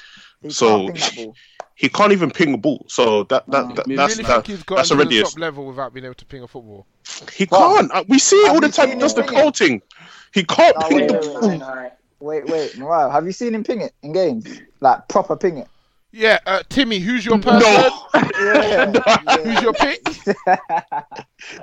He 0.42 0.50
so- 0.52 0.88
can't 0.90 1.14
ping. 1.14 1.34
He 1.74 1.90
can't 1.90 2.12
even 2.12 2.30
ping 2.30 2.54
a 2.54 2.58
ball. 2.60 2.86
So 2.88 3.24
that 3.24 3.50
that, 3.50 3.68
No. 3.70 3.74
that 3.74 3.88
You 3.88 3.98
that's 3.98 4.14
really 4.18 4.28
that, 4.28 4.34
think 4.46 4.48
he's 4.48 4.64
got 4.64 4.76
that's 4.76 4.90
to 4.90 4.96
the 4.96 5.02
already 5.02 5.20
a- 5.20 5.24
top 5.24 5.40
level 5.40 5.66
without 5.66 5.92
being 5.96 6.06
able 6.06 6.14
to 6.14 6.26
ping 6.26 6.44
a 6.44 6.48
football? 6.48 6.86
he 7.34 7.48
Well, 7.50 7.78
can't. 7.78 7.92
Uh, 7.92 8.04
We 8.08 8.20
see 8.20 8.36
it 8.36 8.46
have 8.48 8.56
all 8.56 8.62
the 8.62 8.70
time. 8.70 8.90
He 8.90 8.96
does 9.00 9.16
the 9.16 9.24
ping 9.24 9.40
coating. 9.40 9.82
He 10.32 10.44
can't 10.44 10.78
No, 10.80 10.88
ping 10.90 10.98
wait, 11.00 11.08
the 11.10 11.40
wait, 11.42 11.60
ball. 11.60 11.92
Wait, 12.22 12.46
wait. 12.48 12.72
Morayo, 12.74 13.12
have 13.12 13.26
you 13.26 13.32
seen 13.32 13.56
him 13.56 13.64
ping 13.64 13.82
it 13.82 13.94
in 14.04 14.14
games? 14.14 14.62
Like 14.80 15.08
proper 15.08 15.36
ping 15.36 15.58
it? 15.58 15.68
Yeah, 16.14 16.40
uh, 16.46 16.62
Timmy, 16.68 17.00
who's 17.00 17.26
your 17.26 17.40
person? 17.40 17.62
No. 18.14 18.42
Yeah. 18.42 19.38
Who's 19.44 19.62
your 19.62 19.74
pick? 19.74 20.02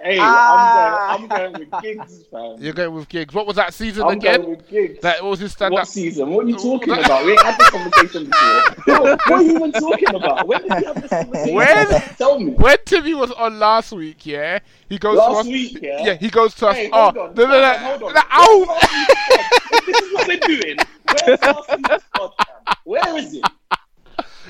Hey, 0.03 0.19
Ah. 0.21 1.15
I'm 1.15 1.29
going. 1.29 1.31
I'm 1.31 1.53
going 1.53 1.71
with 1.71 1.83
Giggs, 1.83 2.25
fam. 2.33 2.57
You're 2.59 2.73
going 2.73 2.95
with 2.95 3.09
Giggs. 3.09 3.33
What 3.33 3.47
was 3.47 3.55
that 3.57 3.73
season 3.73 4.03
I'm 4.05 4.17
again? 4.19 4.41
going 4.43 4.57
with 4.57 4.69
Giggs. 4.69 5.01
That 5.03 5.23
was 5.23 5.39
his 5.39 5.55
What 5.59 5.73
standout. 5.73 5.87
season? 5.87 6.31
What 6.31 6.47
are 6.47 6.49
you 6.49 6.57
Oh, 6.59 6.79
talking 6.79 6.93
about? 6.95 7.25
We 7.25 7.33
ain't 7.33 7.43
had 7.43 7.59
this 7.61 7.71
conversation 7.71 8.25
before. 8.25 8.99
what, 9.05 9.21
what 9.27 9.31
are 9.31 9.43
you 9.43 9.55
even 9.57 9.73
talking 9.73 10.15
about? 10.17 10.49
When 10.49 10.63
did 10.63 10.71
we 10.81 10.85
have 10.85 11.01
this 11.01 11.11
conversation? 11.11 11.55
When? 11.55 11.87
Tell 12.17 12.41
me. 12.41 12.51
When 12.53 12.77
Timmy 12.87 13.15
was 13.15 13.31
on 13.33 13.59
last 13.61 13.93
week, 13.93 14.27
yeah, 14.27 14.59
he 14.89 14.99
goes 14.99 15.15
to 15.19 15.25
Last 15.25 15.41
us. 15.41 15.47
week, 15.47 15.79
yeah? 15.81 16.05
yeah, 16.05 16.15
he 16.15 16.29
goes 16.29 16.55
to 16.57 16.67
us. 16.69 16.75
Hey, 16.77 16.91
oh, 16.93 17.03
hold 17.05 17.19
on. 17.19 17.35
no, 17.37 17.45
no, 17.47 17.61
no, 17.61 17.73
hold 17.79 18.03
on. 18.03 18.15
no, 18.15 18.21
Where's 18.21 18.25
ow! 18.33 18.65
last 18.69 18.93
week's 18.93 19.87
this 19.87 20.01
is 20.01 20.13
what 20.15 20.27
we're 20.29 20.39
doing. 20.41 20.77
Where's 21.07 21.41
last 21.43 21.69
week's 21.79 22.05
podcast? 22.17 22.77
Where 22.85 23.17
is 23.19 23.35
it? 23.35 23.45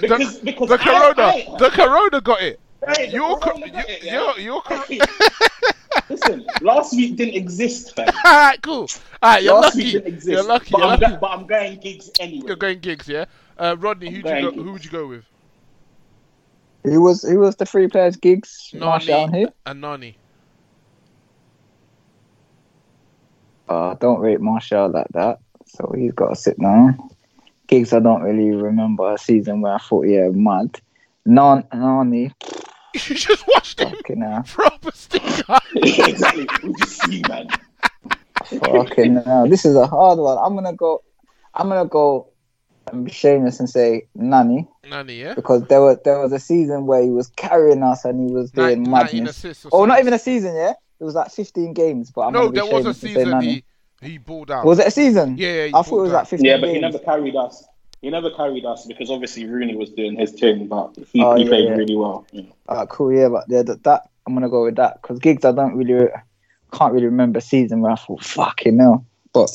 Because, 0.00 0.38
because 0.38 0.68
the 0.68 0.74
I- 0.74 0.84
corona, 0.84 1.22
I- 1.28 1.56
the 1.58 1.70
corona 1.70 2.20
got 2.20 2.42
it. 2.42 2.60
Hey, 2.86 3.06
the 3.06 3.12
You're, 3.12 3.36
co- 3.36 3.50
corona 3.50 3.66
you, 3.66 3.72
got 3.72 3.90
it, 3.90 4.02
yeah? 4.04 4.12
you're, 4.12 4.38
you're, 4.40 4.62
cor- 4.62 4.84
Hey, 4.88 5.00
Listen, 6.08 6.46
last 6.62 6.94
week 6.94 7.16
didn't 7.16 7.34
exist, 7.34 7.94
fam. 7.96 8.08
Alright, 8.24 8.62
cool. 8.62 8.88
Alright, 9.22 9.42
you're 9.42 9.54
last 9.54 9.74
lucky. 9.74 9.78
week 9.84 9.92
didn't 9.94 10.06
exist. 10.14 10.28
You're 10.32 10.42
lucky. 10.44 10.70
But, 10.70 10.78
You're 10.78 10.86
I'm 10.88 11.00
lucky. 11.00 11.12
go- 11.14 11.18
but 11.20 11.30
I'm 11.32 11.46
going 11.46 11.78
Giggs 11.80 12.10
anyway. 12.20 12.46
You're 12.46 12.56
going 12.56 12.78
Giggs, 12.80 13.08
yeah. 13.08 13.24
Uh, 13.58 13.76
Rodney, 13.78 14.10
who'd 14.10 14.24
you 14.24 14.50
go, 14.50 14.52
who 14.52 14.72
would 14.72 14.84
you 14.84 14.90
go 14.90 15.06
with? 15.08 15.24
who 16.84 17.02
was 17.02 17.22
who 17.22 17.40
was 17.40 17.56
the 17.56 17.66
three 17.66 17.88
players? 17.88 18.16
Giggs, 18.16 18.70
Martial, 18.72 19.24
and 19.24 19.32
Nani 19.32 19.44
who? 19.44 19.52
and 19.66 19.80
Nani. 19.80 20.16
Uh, 23.68 23.94
don't 23.94 24.20
rate 24.20 24.40
Martial 24.40 24.88
like 24.88 25.08
that, 25.12 25.40
so 25.66 25.92
he's 25.96 26.12
got 26.12 26.28
to 26.30 26.36
sit 26.36 26.58
down. 26.58 26.98
Giggs, 27.68 27.92
I 27.92 28.00
don't 28.00 28.22
really 28.22 28.50
remember 28.50 29.12
a 29.12 29.18
season 29.18 29.60
where 29.60 29.74
I 29.74 29.78
thought, 29.78 30.06
yeah, 30.08 30.28
mad. 30.32 30.80
Non, 31.26 31.64
Nani, 31.72 32.32
You 32.94 33.14
just 33.14 33.46
watched 33.46 33.80
him 33.80 33.90
fucking 33.90 34.20
hell, 34.22 34.42
proper 34.46 34.90
stinker. 34.92 35.58
exactly. 35.76 36.46
We 36.64 36.72
just 36.74 37.02
see, 37.02 37.22
man. 37.28 37.48
fucking 38.44 39.16
hell. 39.16 39.48
This 39.48 39.64
is 39.64 39.76
a 39.76 39.86
hard 39.86 40.18
one. 40.18 40.38
I'm 40.38 40.54
gonna 40.54 40.72
go. 40.74 41.02
I'm 41.54 41.68
gonna 41.68 41.88
go. 41.88 42.28
and 42.90 43.04
be 43.04 43.10
shameless 43.10 43.60
and 43.60 43.68
say 43.68 44.08
Nani 44.14 44.66
Nani, 44.88 45.20
yeah. 45.20 45.34
because 45.34 45.62
there 45.68 45.82
was 45.82 45.98
there 46.04 46.18
was 46.18 46.32
a 46.32 46.38
season 46.38 46.86
where 46.86 47.02
he 47.02 47.10
was 47.10 47.28
carrying 47.36 47.82
us 47.82 48.04
and 48.06 48.26
he 48.26 48.34
was 48.34 48.50
doing 48.50 48.82
Nin- 48.84 48.90
19 48.90 49.24
madness. 49.24 49.64
or 49.66 49.82
Oh, 49.82 49.84
not 49.84 50.00
even 50.00 50.14
a 50.14 50.18
season, 50.18 50.54
yeah. 50.56 50.72
It 51.00 51.04
was 51.04 51.14
like 51.14 51.30
15 51.30 51.74
games, 51.74 52.10
but 52.10 52.22
I'm 52.22 52.32
No, 52.32 52.48
gonna 52.48 52.52
be 52.52 52.56
there 52.60 52.64
was 52.64 52.86
a 52.86 52.94
shameless 52.94 53.02
and 53.02 53.14
say 53.14 53.24
season 53.24 53.40
he 53.42 53.64
he 54.00 54.18
balled 54.18 54.50
out. 54.50 54.64
Was 54.64 54.78
it 54.78 54.86
a 54.86 54.90
season? 54.90 55.36
Yeah, 55.38 55.64
yeah, 55.66 55.78
I 55.78 55.82
thought 55.82 55.98
it 55.98 56.02
was 56.02 56.10
out. 56.12 56.16
like 56.20 56.28
15 56.28 56.44
Yeah, 56.46 56.58
but 56.58 56.68
he 56.70 56.78
never 56.80 56.98
carried 56.98 57.36
us. 57.36 57.64
He 58.00 58.10
never 58.10 58.30
carried 58.30 58.64
us 58.64 58.86
because 58.86 59.10
obviously 59.10 59.44
Rooney 59.46 59.74
was 59.74 59.90
doing 59.90 60.16
his 60.16 60.30
thing, 60.32 60.68
but 60.68 60.94
he, 61.12 61.20
Oh, 61.20 61.34
he 61.34 61.42
yeah, 61.42 61.48
played 61.48 61.64
yeah. 61.64 61.74
really 61.74 61.96
well. 61.96 62.26
Yeah. 62.30 62.42
Ah, 62.68 62.86
cool, 62.86 63.12
yeah, 63.12 63.28
but 63.28 63.44
yeah, 63.48 63.62
that, 63.62 63.82
that 63.82 64.08
I'm 64.26 64.34
gonna 64.34 64.48
go 64.48 64.64
with 64.64 64.76
that 64.76 65.02
because 65.02 65.18
Giggs 65.18 65.44
I 65.44 65.52
don't 65.52 65.74
really 65.74 66.08
can't 66.72 66.92
really 66.92 67.06
remember 67.06 67.38
a 67.38 67.42
season 67.42 67.80
where 67.80 67.90
I 67.92 67.96
thought 67.96 68.22
fucking 68.22 68.78
hell, 68.78 69.04
but 69.32 69.50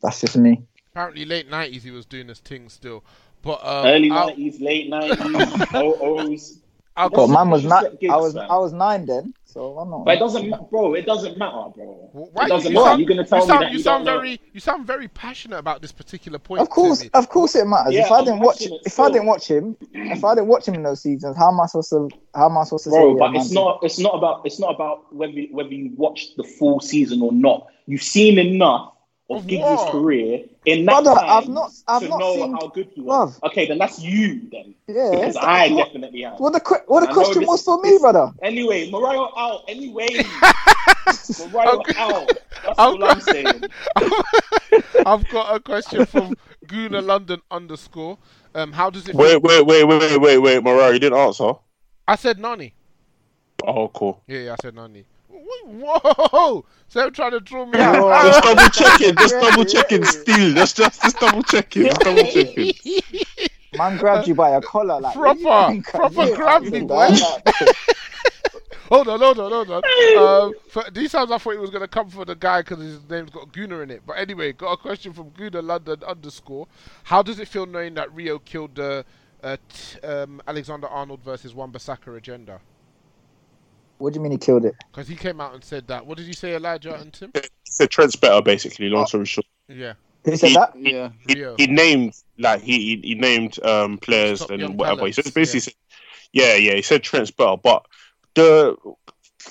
that's 0.00 0.20
just 0.22 0.36
me. 0.36 0.62
Apparently, 0.92 1.24
late 1.26 1.50
nineties 1.50 1.82
he 1.82 1.90
was 1.90 2.06
doing 2.06 2.28
his 2.28 2.38
thing 2.38 2.68
still. 2.70 3.04
But 3.42 3.62
um, 3.66 3.86
Early 3.86 4.10
I'll- 4.10 4.28
nineties, 4.28 4.60
late 4.62 4.88
nineties, 4.88 5.66
O's. 5.74 6.58
I'll 6.96 7.10
But 7.10 7.16
go. 7.16 7.26
man 7.26 7.50
was 7.50 7.62
Just 7.62 7.82
nine. 7.82 7.96
Giggs, 8.00 8.12
I 8.12 8.16
was 8.16 8.34
man. 8.34 8.46
I 8.50 8.56
was 8.58 8.72
nine 8.72 9.04
then, 9.06 9.34
so 9.44 9.78
I'm 9.78 9.90
not. 9.90 10.04
But 10.04 10.14
it 10.16 10.20
doesn't, 10.20 10.70
bro. 10.70 10.94
It 10.94 11.04
doesn't 11.06 11.36
matter, 11.36 11.70
bro. 11.74 12.08
Why 12.12 12.44
it 12.44 12.48
doesn't 12.48 12.70
you 12.70 12.74
matter. 12.76 12.86
sound- 12.90 13.00
You're 13.00 13.08
gonna 13.08 13.24
tell 13.26 13.40
you 13.40 13.52
me 13.52 13.58
that 13.58 13.70
you 13.72 13.78
you 13.78 13.82
sound 13.82 14.04
don't 14.04 14.14
know. 14.14 14.20
very 14.20 14.40
you 14.52 14.60
sound 14.60 14.86
very 14.86 15.08
passionate 15.08 15.58
about 15.58 15.82
this 15.82 15.90
particular 15.90 16.38
point. 16.38 16.60
Of 16.62 16.70
course, 16.70 16.98
Timmy. 17.00 17.10
of 17.14 17.28
course, 17.28 17.56
it 17.56 17.66
matters. 17.66 17.94
Yeah, 17.94 18.06
if 18.06 18.12
I 18.12 18.18
I'm 18.18 18.24
didn't 18.26 18.40
watch, 18.40 18.58
passionate 18.58 18.80
if 18.86 19.00
I 19.00 19.08
didn't 19.10 19.26
watch 19.26 19.48
him, 19.50 19.76
if 19.92 20.24
I 20.24 20.34
didn't 20.36 20.46
watch 20.48 20.68
him 20.68 20.74
in 20.74 20.82
those 20.84 21.02
seasons, 21.02 21.36
how 21.36 21.48
am 21.50 21.60
I 21.60 21.66
supposed 21.66 21.90
to? 21.90 22.08
How 22.32 22.48
am 22.48 22.56
I 22.58 22.62
supposed 22.64 22.84
to? 22.84 22.90
Bro, 22.90 23.14
yeah, 23.14 23.18
but 23.18 23.34
it's 23.36 23.50
not. 23.50 23.80
It's 23.82 23.98
not 23.98 24.14
about. 24.14 24.42
It's 24.46 24.60
not 24.60 24.72
about 24.74 25.12
whether 25.12 25.32
whether 25.50 25.70
you 25.74 25.90
watched 25.96 26.36
the 26.36 26.44
full 26.44 26.78
season 26.78 27.22
or 27.22 27.32
not. 27.32 27.66
You've 27.86 28.02
seen 28.04 28.38
enough 28.38 28.92
of 29.36 29.42
Of 29.42 29.46
Giggs' 29.46 29.90
career 29.90 30.44
in 30.66 30.84
that 30.86 31.02
Brother, 31.02 31.20
time 31.20 31.30
I've 31.30 31.48
not- 31.48 31.70
I've 31.88 32.02
to 32.02 32.08
not 32.08 32.18
know 32.20 32.34
seen- 32.34 32.52
how 32.52 32.66
good 32.68 32.88
he 32.94 33.00
was. 33.00 33.38
Bruv. 33.38 33.48
Okay, 33.50 33.66
then 33.66 33.78
that's 33.78 34.00
you 34.00 34.40
then. 34.50 34.74
Yeah. 34.86 35.10
Because 35.10 35.36
I 35.36 35.68
what, 35.68 35.86
definitely 35.86 36.22
have. 36.22 36.38
what 36.40 36.52
the 36.52 36.60
que- 36.60 36.82
what 36.86 37.00
the 37.00 37.10
I 37.10 37.12
question 37.12 37.40
this- 37.40 37.48
was 37.48 37.62
for 37.62 37.80
me, 37.80 37.90
this- 37.90 38.00
brother? 38.00 38.32
Anyway, 38.42 38.90
Morayo 38.90 39.30
out. 39.36 39.62
Anyway, 39.68 40.06
Morayo 41.04 41.96
out. 41.96 42.28
That's 42.64 42.78
I'm 42.78 42.94
all 42.94 43.04
I'm 43.04 43.20
saying. 43.20 43.62
I've 45.06 45.28
got 45.28 45.54
a 45.54 45.60
question 45.60 46.06
from 46.06 46.34
Guna 46.66 47.00
London 47.02 47.40
underscore. 47.50 48.18
Um, 48.54 48.72
how 48.72 48.90
does 48.90 49.08
it? 49.08 49.14
Wait, 49.14 49.30
feel- 49.32 49.40
wait, 49.40 49.66
wait, 49.66 49.84
wait, 49.84 50.20
wait, 50.20 50.38
wait, 50.38 50.62
Morayo, 50.62 50.92
you 50.92 50.98
didn't 50.98 51.18
answer. 51.18 51.52
I 52.06 52.16
said 52.16 52.38
Nani. 52.38 52.74
Oh, 53.66 53.88
cool. 53.88 54.22
Yeah, 54.26 54.38
yeah, 54.40 54.52
I 54.52 54.56
said 54.62 54.74
Nani. 54.74 55.04
Whoa! 55.34 56.64
So 56.88 57.04
I'm 57.04 57.12
trying 57.12 57.32
to 57.32 57.40
draw 57.40 57.66
me 57.66 57.78
out. 57.78 58.22
Just 58.24 58.42
double 58.44 58.68
checking, 58.70 59.16
just 59.16 59.34
double 59.34 59.64
checking 59.64 60.04
still. 60.04 60.54
Just 60.54 60.76
just 60.76 61.02
just 61.02 61.18
double 61.18 61.42
checking, 61.42 61.86
just 61.86 62.00
double 62.00 62.24
checking. 62.24 62.72
Man 63.76 63.96
grabbed 63.96 64.28
you 64.28 64.34
by 64.36 64.50
a 64.50 64.60
collar, 64.60 65.00
like 65.00 65.14
Proper, 65.14 65.42
what 65.42 65.68
do 65.68 65.74
you 65.74 65.82
think 65.82 65.94
I 65.94 65.98
proper 65.98 66.24
did? 66.26 66.36
grab 66.36 66.62
me, 66.62 66.80
boy. 66.82 67.08
hold 68.88 69.08
on, 69.08 69.18
hold 69.18 69.40
on, 69.40 69.50
hold 69.50 69.70
on. 69.70 69.82
Um, 70.16 70.52
for, 70.68 70.84
these 70.92 71.10
times 71.10 71.32
I 71.32 71.38
thought 71.38 71.52
he 71.52 71.58
was 71.58 71.70
going 71.70 71.82
to 71.82 71.88
come 71.88 72.08
for 72.08 72.24
the 72.24 72.36
guy 72.36 72.62
because 72.62 72.78
his 72.78 73.00
name's 73.10 73.30
got 73.30 73.52
Guna 73.52 73.80
in 73.80 73.90
it. 73.90 74.02
But 74.06 74.12
anyway, 74.12 74.52
got 74.52 74.72
a 74.72 74.76
question 74.76 75.12
from 75.12 75.30
Guna 75.30 75.60
London 75.60 76.04
underscore. 76.06 76.68
How 77.02 77.20
does 77.20 77.40
it 77.40 77.48
feel 77.48 77.66
knowing 77.66 77.94
that 77.94 78.14
Rio 78.14 78.38
killed 78.38 78.76
the 78.76 79.04
uh, 79.42 79.56
t- 79.68 80.00
um, 80.06 80.40
Alexander 80.46 80.86
Arnold 80.86 81.24
versus 81.24 81.52
Wan 81.52 81.72
Bissaka 81.72 82.16
agenda? 82.16 82.60
What 83.98 84.12
do 84.12 84.18
you 84.18 84.22
mean 84.22 84.32
he 84.32 84.38
killed 84.38 84.64
it? 84.64 84.74
Because 84.90 85.08
he 85.08 85.16
came 85.16 85.40
out 85.40 85.54
and 85.54 85.62
said 85.64 85.86
that. 85.88 86.04
What 86.06 86.18
did 86.18 86.26
you 86.26 86.32
say, 86.32 86.54
Elijah 86.56 86.94
and 86.94 87.12
Tim? 87.12 87.30
He 87.34 87.40
said 87.64 87.90
Trent's 87.90 88.16
better, 88.16 88.42
basically. 88.42 88.88
Long 88.88 89.06
story 89.06 89.24
short. 89.26 89.46
Yeah. 89.68 89.94
Who 90.24 90.36
said 90.36 90.48
He- 90.48 90.54
that? 90.54 90.72
Yeah. 90.76 91.08
he, 91.28 91.34
Rio. 91.34 91.54
he 91.56 91.66
named 91.66 92.14
like 92.38 92.62
he 92.62 92.96
he, 93.02 93.08
he 93.08 93.14
named 93.14 93.62
um 93.64 93.98
players 93.98 94.40
Top 94.40 94.50
and 94.50 94.60
young 94.60 94.76
whatever. 94.76 95.06
He 95.06 95.12
talents, 95.12 95.28
said 95.28 95.34
basically, 95.34 95.60
said, 95.60 95.74
yeah, 96.32 96.54
yeah. 96.56 96.74
He 96.74 96.82
said 96.82 97.02
Trent's 97.02 97.30
better, 97.30 97.56
but 97.56 97.84
the 98.34 98.76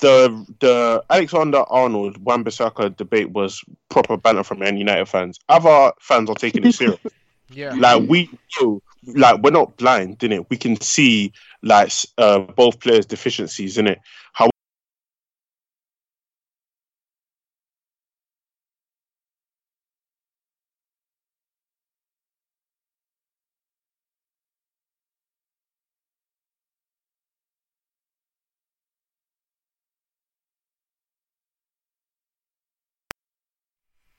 the 0.02 0.46
the 0.60 1.04
Alexander 1.10 1.64
Arnold 1.70 2.18
Wan 2.26 2.44
Bissaka 2.44 2.96
debate 2.98 3.30
was 3.32 3.64
proper 3.90 4.18
banter 4.18 4.44
from 4.44 4.60
Man 4.60 4.78
United 4.78 5.06
fans. 5.08 5.40
Other 5.50 5.94
fans 6.02 6.30
are 6.30 6.36
taking 6.36 6.66
it 6.66 6.74
serious. 6.74 7.00
Yeah. 7.50 7.74
like 7.78 8.10
we 8.10 8.32
know, 8.60 8.82
like 9.06 9.44
we're 9.44 9.52
not 9.52 9.78
blind, 9.78 10.18
didn't 10.18 10.40
it? 10.40 10.50
We 10.50 10.58
can 10.58 10.80
see 10.82 11.32
like 11.64 11.92
uh, 12.18 12.40
both 12.40 12.80
players' 12.80 13.06
deficiencies 13.06 13.78
in 13.78 13.88
it. 13.88 14.00
How 14.34 14.50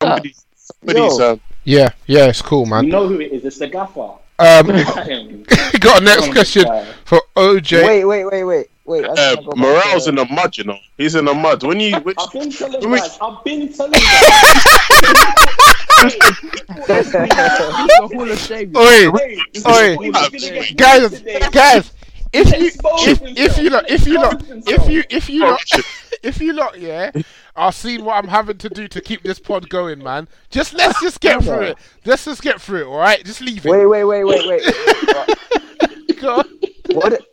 somebody's, 0.03 0.47
somebody's 0.57 1.19
Yo. 1.19 1.33
um, 1.33 1.41
Yeah, 1.65 1.91
yeah, 2.07 2.27
it's 2.27 2.43
cool, 2.43 2.67
man. 2.67 2.85
You 2.85 2.91
know 2.91 3.07
who 3.09 3.21
it 3.21 3.33
is? 3.33 3.45
It's 3.45 3.59
the 3.59 3.69
gaffer. 3.69 4.15
Um, 4.45 4.67
got 5.81 6.03
a 6.03 6.05
next 6.05 6.31
question 6.33 6.65
for 7.05 7.23
OJ. 7.35 7.87
Wait, 7.87 8.05
wait, 8.05 8.25
wait, 8.27 8.45
wait, 8.45 8.67
wait. 8.85 9.05
I 9.05 9.09
uh, 9.09 9.15
wanna 9.15 9.37
go 9.37 9.43
back 9.53 9.57
Morayo's 9.57 10.07
in 10.07 10.17
the 10.17 10.27
mud, 10.27 10.57
you 10.59 10.65
know. 10.65 10.79
He's 10.99 11.15
in 11.15 11.25
the 11.25 11.33
mud. 11.35 11.63
When 11.63 11.81
you 11.81 11.97
which, 12.01 12.17
I've 12.21 12.31
been 12.33 12.51
telling 12.51 12.81
when 12.83 12.91
we- 12.91 12.99
guys. 12.99 13.19
I've 13.21 13.43
been 13.45 13.73
telling 13.73 13.93
guys. 14.03 14.03
the 17.13 18.09
Hall 18.13 18.31
of 18.31 18.39
Shame. 18.39 18.77
Oi, 18.77 19.11
Wait, 19.11 19.39
Oi, 19.67 19.97
he's 20.01 20.13
gonna 20.13 20.31
get 20.31 20.77
guys, 20.77 21.21
guys, 21.51 21.93
if 22.35 22.59
you 22.59 22.67
Expose 22.67 23.09
if, 23.09 23.23
if 23.23 23.59
you 23.59 23.71
lot 23.71 23.91
if 23.91 24.07
you 24.07 24.15
lot 24.21 24.35
Expose 24.35 24.65
if 24.67 24.89
you 24.89 25.03
himself. 25.03 25.11
if 25.11 25.31
you 25.31 25.41
lot 25.41 25.61
if 26.23 26.41
you 26.41 26.53
lot 26.53 26.81
yeah 26.81 27.11
are 27.57 27.73
seeing 27.73 28.05
what 28.05 28.17
I'm 28.17 28.29
having 28.29 28.59
to 28.59 28.69
do 28.69 28.89
to 28.89 29.01
keep 29.01 29.23
this 29.23 29.39
pod 29.39 29.69
going, 29.69 30.03
man. 30.03 30.29
Just 30.51 30.75
let's 30.75 31.01
just 31.01 31.21
get 31.21 31.43
through 31.43 31.61
it. 31.61 31.79
Let's 32.05 32.25
just 32.25 32.43
get 32.43 32.61
through 32.61 32.81
it, 32.81 32.87
all 32.87 32.99
right? 32.99 33.25
Just 33.25 33.41
leave 33.41 33.65
it. 33.65 33.71
Wait, 33.71 33.87
wait, 33.87 34.05
wait, 34.05 34.25
wait, 34.25 34.47
wait. 34.47 36.21
Go 36.21 36.39
on. 36.39 36.59
what 36.95 37.11
did, 37.11 37.25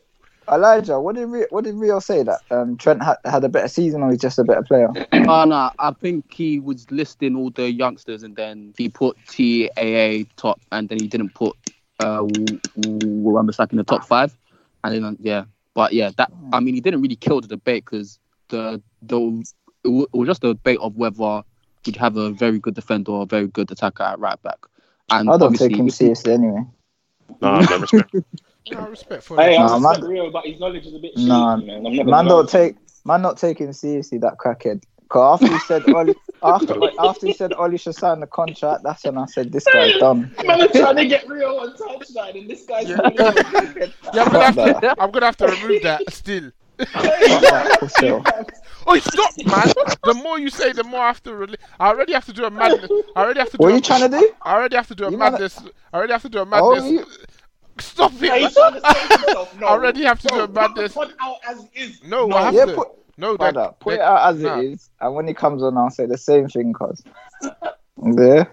Elijah? 0.51 0.99
What 0.99 1.15
did 1.15 1.25
Rio, 1.27 1.47
what 1.49 1.63
did 1.63 1.75
Rio 1.75 1.99
say 1.99 2.23
that 2.23 2.39
um, 2.51 2.77
Trent 2.77 3.01
had, 3.01 3.17
had 3.25 3.43
a 3.43 3.49
better 3.49 3.67
season 3.67 4.03
or 4.03 4.11
he's 4.11 4.19
just 4.19 4.37
a 4.37 4.43
better 4.43 4.63
player? 4.63 4.89
Oh 5.13 5.45
no, 5.45 5.71
I 5.79 5.91
think 5.99 6.31
he 6.31 6.59
was 6.59 6.89
listing 6.91 7.35
all 7.35 7.51
the 7.51 7.71
youngsters 7.71 8.23
and 8.23 8.35
then 8.35 8.73
he 8.77 8.89
put 8.89 9.17
TAA 9.27 10.29
top 10.35 10.59
and 10.71 10.89
then 10.89 10.99
he 10.99 11.07
didn't 11.07 11.33
put 11.33 11.55
uh 11.99 12.23
Wan 12.23 13.47
Bissaka 13.47 13.71
in 13.71 13.77
the 13.77 13.83
top 13.83 14.05
five. 14.05 14.35
And 14.83 15.03
then 15.03 15.17
yeah, 15.19 15.45
but 15.73 15.93
yeah, 15.93 16.11
that 16.17 16.31
I 16.53 16.59
mean 16.59 16.73
he 16.75 16.81
didn't 16.81 17.01
really 17.01 17.15
kill 17.15 17.41
the 17.41 17.47
debate 17.47 17.85
because 17.85 18.19
the 18.49 18.81
the 19.01 19.43
it 19.83 19.89
wa- 19.89 20.05
it 20.13 20.17
was 20.17 20.27
just 20.27 20.43
a 20.43 20.53
debate 20.53 20.79
of 20.81 20.95
whether 20.95 21.43
you'd 21.85 21.95
have 21.97 22.17
a 22.17 22.31
very 22.31 22.59
good 22.59 22.75
defender 22.75 23.11
or 23.11 23.23
a 23.23 23.25
very 23.25 23.47
good 23.47 23.71
attacker 23.71 24.03
at 24.03 24.19
right 24.19 24.41
back. 24.41 24.59
And 25.11 25.29
I 25.29 25.37
don't 25.37 25.55
take 25.57 25.75
him 25.75 25.89
seriously 25.89 26.33
anyway. 26.33 26.63
Nah, 27.41 27.61
no 27.61 27.77
respect. 27.77 28.15
No 28.71 28.87
respect 28.87 29.23
for 29.23 29.37
Hey, 29.37 29.57
that. 29.57 29.59
Nah, 29.59 29.75
I'm 29.75 29.81
man- 29.81 30.01
real, 30.01 30.31
but 30.31 30.45
his 30.45 30.59
knowledge 30.59 30.85
is 30.85 30.93
a 30.93 30.99
bit 30.99 31.11
shaky, 31.17 31.27
Nah, 31.27 31.57
man. 31.57 31.85
I'm 31.85 31.95
not 31.95 32.05
gonna 32.05 32.11
Man, 32.11 32.27
don't 32.27 32.47
take 32.49 32.75
man 33.03 33.21
not 33.21 33.37
take 33.37 33.57
him 33.59 33.73
seriously. 33.73 34.17
That 34.19 34.37
crackhead. 34.37 34.83
Cause 35.09 35.41
after 35.41 35.51
he 35.53 35.59
said 35.59 35.83
Ole, 35.93 36.13
after 36.43 36.75
after 36.99 37.27
he 37.27 37.33
said 37.33 37.53
Ole 37.53 37.77
should 37.77 37.95
sign 37.95 38.19
the 38.19 38.27
contract, 38.27 38.83
that's 38.83 39.03
when 39.03 39.17
I 39.17 39.25
said 39.25 39.51
this 39.51 39.65
guy's 39.71 39.97
done. 39.97 40.33
Man, 40.45 40.61
I'm 40.61 40.69
trying 40.71 40.95
to 40.97 41.05
get 41.07 41.27
real 41.27 41.57
on 41.59 41.73
touchline, 41.75 42.39
and 42.39 42.49
this 42.49 42.65
guy's. 42.65 42.89
Yeah. 42.89 42.99
Yeah, 44.13 44.23
I'm 44.23 44.31
gonna 44.31 44.45
have 44.45 44.55
to. 44.55 44.87
Uh, 44.91 44.95
I'm 44.99 45.11
gonna 45.11 45.25
have 45.27 45.37
to 45.37 45.47
remove 45.47 45.81
that 45.83 46.01
still. 46.11 46.51
Oh, 48.87 48.97
stop, 48.97 49.31
man! 49.45 49.67
The 50.03 50.13
more 50.23 50.39
you 50.39 50.49
say, 50.49 50.71
the 50.71 50.83
more 50.83 51.01
I 51.01 51.07
have 51.07 51.21
to. 51.23 51.35
Rel- 51.35 51.55
I 51.79 51.89
already 51.89 52.13
have 52.13 52.25
to 52.25 52.33
do 52.33 52.45
a 52.45 52.49
madness. 52.51 52.89
I 53.15 53.21
already 53.23 53.39
have 53.39 53.51
to. 53.51 53.57
Do 53.57 53.63
What 53.63 53.71
are 53.71 53.75
you 53.75 53.81
trying 53.81 54.09
to 54.09 54.19
do? 54.19 54.33
I 54.41 54.53
already 54.55 54.75
have 54.75 54.87
to 54.87 54.95
do 54.95 55.05
a 55.05 55.11
You 55.11 55.17
wanna- 55.17 55.31
madness. 55.33 55.59
I 55.93 55.97
already 55.97 56.13
have 56.13 56.21
to 56.23 56.29
do 56.29 56.39
a 56.39 56.41
Oh, 56.41 56.45
madness. 56.45 56.91
you- 56.91 57.05
Stop 57.79 58.11
Yeah, 58.19 58.35
it! 58.35 58.41
he's 58.41 58.53
trying 58.53 58.73
to 58.73 58.81
save 58.81 59.09
himself. 59.19 59.59
No, 59.59 59.67
I 59.67 59.69
already 59.69 60.03
have 60.03 60.19
to 60.21 60.27
do 60.27 60.35
no, 60.37 60.43
a 60.43 60.47
madness. 60.47 60.93
pod 60.93 61.13
out 61.19 61.37
as 61.47 61.67
is. 61.75 62.03
No, 62.03 62.25
No, 62.27 62.35
I 62.37 62.41
have 62.45 62.53
Yeah, 62.55 62.65
to. 62.65 62.73
put, 62.75 62.87
no, 63.17 63.37
that, 63.37 63.53
brother, 63.53 63.73
put 63.79 63.91
that- 63.91 63.95
it 63.95 64.01
out 64.01 64.35
as 64.35 64.41
nah. 64.41 64.59
it 64.59 64.65
is, 64.65 64.89
and 64.99 65.15
when 65.15 65.27
he 65.27 65.33
comes 65.33 65.63
on, 65.63 65.77
I'll 65.77 65.89
say 65.89 66.05
the 66.05 66.17
same 66.17 66.47
thing. 66.47 66.73
Cause 66.73 67.03
yeah, 68.03 68.45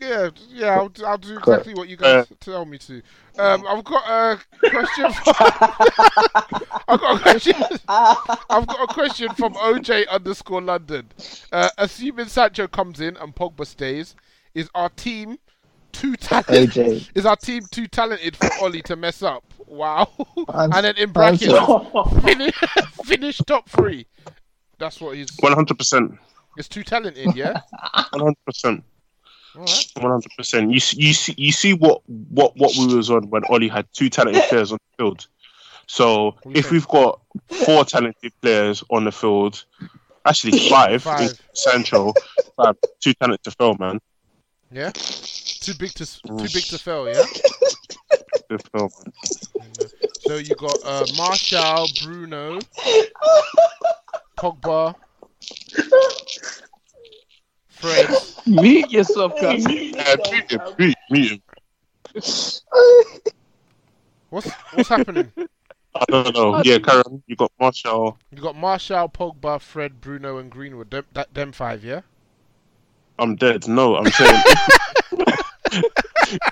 Yeah, 0.00 0.30
yeah, 0.48 0.78
I'll, 0.78 0.92
I'll 1.06 1.18
do 1.18 1.36
exactly 1.36 1.74
what 1.74 1.88
you 1.88 1.96
guys 1.96 2.26
tell 2.40 2.64
me 2.64 2.78
to. 2.78 3.02
Um, 3.38 3.64
I've 3.66 3.84
got 3.84 4.04
a 4.08 4.40
question. 4.70 5.12
From, 5.12 5.34
I've 6.88 7.00
got 7.00 7.16
a 7.16 7.20
question. 7.20 7.54
I've 7.88 8.66
got 8.66 8.82
a 8.82 8.92
question 8.92 9.28
from 9.34 9.54
OJ 9.54 10.08
underscore 10.08 10.60
London. 10.60 11.06
Uh, 11.52 11.68
assuming 11.78 12.26
Sancho 12.26 12.66
comes 12.66 13.00
in 13.00 13.16
and 13.16 13.34
Pogba 13.34 13.66
stays, 13.66 14.14
is 14.54 14.68
our 14.74 14.88
team 14.90 15.38
too 15.92 16.16
talented? 16.16 16.70
OJ. 16.70 17.10
Is 17.14 17.24
our 17.24 17.36
team 17.36 17.62
too 17.70 17.86
talented 17.86 18.36
for 18.36 18.48
Ole 18.60 18.80
to 18.82 18.96
mess 18.96 19.22
up? 19.22 19.44
Wow. 19.70 20.08
Ans- 20.52 20.74
and 20.76 20.84
then 20.84 20.96
in 20.96 21.12
brackets, 21.12 21.44
answer. 21.52 22.20
finish, 22.22 22.54
finish 23.04 23.38
top 23.46 23.68
three. 23.68 24.04
That's 24.78 25.00
what 25.00 25.16
he's. 25.16 25.30
One 25.38 25.52
hundred 25.52 25.78
percent. 25.78 26.18
It's 26.56 26.68
too 26.68 26.82
talented, 26.82 27.36
yeah. 27.36 27.60
One 28.10 28.20
hundred 28.20 28.44
percent. 28.44 28.82
All 29.54 29.62
right. 29.62 29.86
One 30.00 30.10
hundred 30.10 30.32
percent. 30.36 30.70
You 30.70 30.76
s- 30.78 30.96
you 30.96 31.12
see 31.12 31.34
you 31.38 31.52
see 31.52 31.74
what 31.74 32.02
what 32.08 32.56
what 32.56 32.72
we 32.76 32.92
was 32.94 33.10
on 33.10 33.30
when 33.30 33.42
Ole 33.48 33.68
had 33.68 33.86
two 33.92 34.10
talented 34.10 34.42
players 34.48 34.72
on 34.72 34.78
the 34.78 35.04
field. 35.04 35.26
So 35.86 36.24
What 36.24 36.42
do 36.42 36.50
you 36.50 36.56
if 36.56 36.64
think? 36.64 36.72
we've 36.72 36.88
got 36.88 37.20
four 37.64 37.84
talented 37.84 38.32
players 38.42 38.82
on 38.90 39.04
the 39.04 39.12
field, 39.12 39.64
actually 40.26 40.58
five, 40.68 41.02
Five. 41.04 41.20
in 41.30 41.36
Sancho, 41.52 42.12
five, 42.56 42.74
too 43.00 43.12
talented 43.14 43.44
to 43.44 43.50
fail, 43.52 43.76
man. 43.78 44.00
Yeah. 44.72 44.90
Too 44.94 45.74
big 45.78 45.92
to 45.94 46.02
s- 46.02 46.20
too 46.26 46.36
big 46.38 46.64
to 46.64 46.78
fail, 46.78 47.08
yeah. 47.08 47.22
To 48.50 48.58
fail, 48.58 48.90
man. 49.04 49.70
So 50.18 50.38
you 50.38 50.56
got 50.56 50.84
uh, 50.84 51.06
Martial, 51.16 51.86
Bruno, 52.02 52.58
Pogba, 54.36 54.96
Fred. 57.68 58.10
mute 58.46 58.90
yourself, 58.90 59.40
guys. 59.40 59.64
Yeah, 59.68 60.16
mute 60.32 60.50
him, 60.50 60.60
mute, 60.80 60.96
mute 61.10 61.30
him. 61.30 61.42
What's 64.30 64.50
what's 64.72 64.88
happening? 64.88 65.30
I 65.94 66.04
don't 66.08 66.34
know. 66.34 66.60
Yeah, 66.64 66.80
Karen, 66.80 67.22
you 67.28 67.36
got 67.36 67.52
Martial. 67.60 68.18
You 68.32 68.42
got 68.42 68.56
Martial, 68.56 69.08
Pogba, 69.08 69.60
Fred, 69.60 70.00
Bruno, 70.00 70.38
and 70.38 70.50
Greenwood. 70.50 70.90
Them, 70.90 71.04
that, 71.12 71.32
them 71.34 71.52
five, 71.52 71.84
yeah. 71.84 72.00
I'm 73.16 73.36
dead. 73.36 73.68
No, 73.68 73.94
I'm 73.94 74.10
saying 74.10 74.42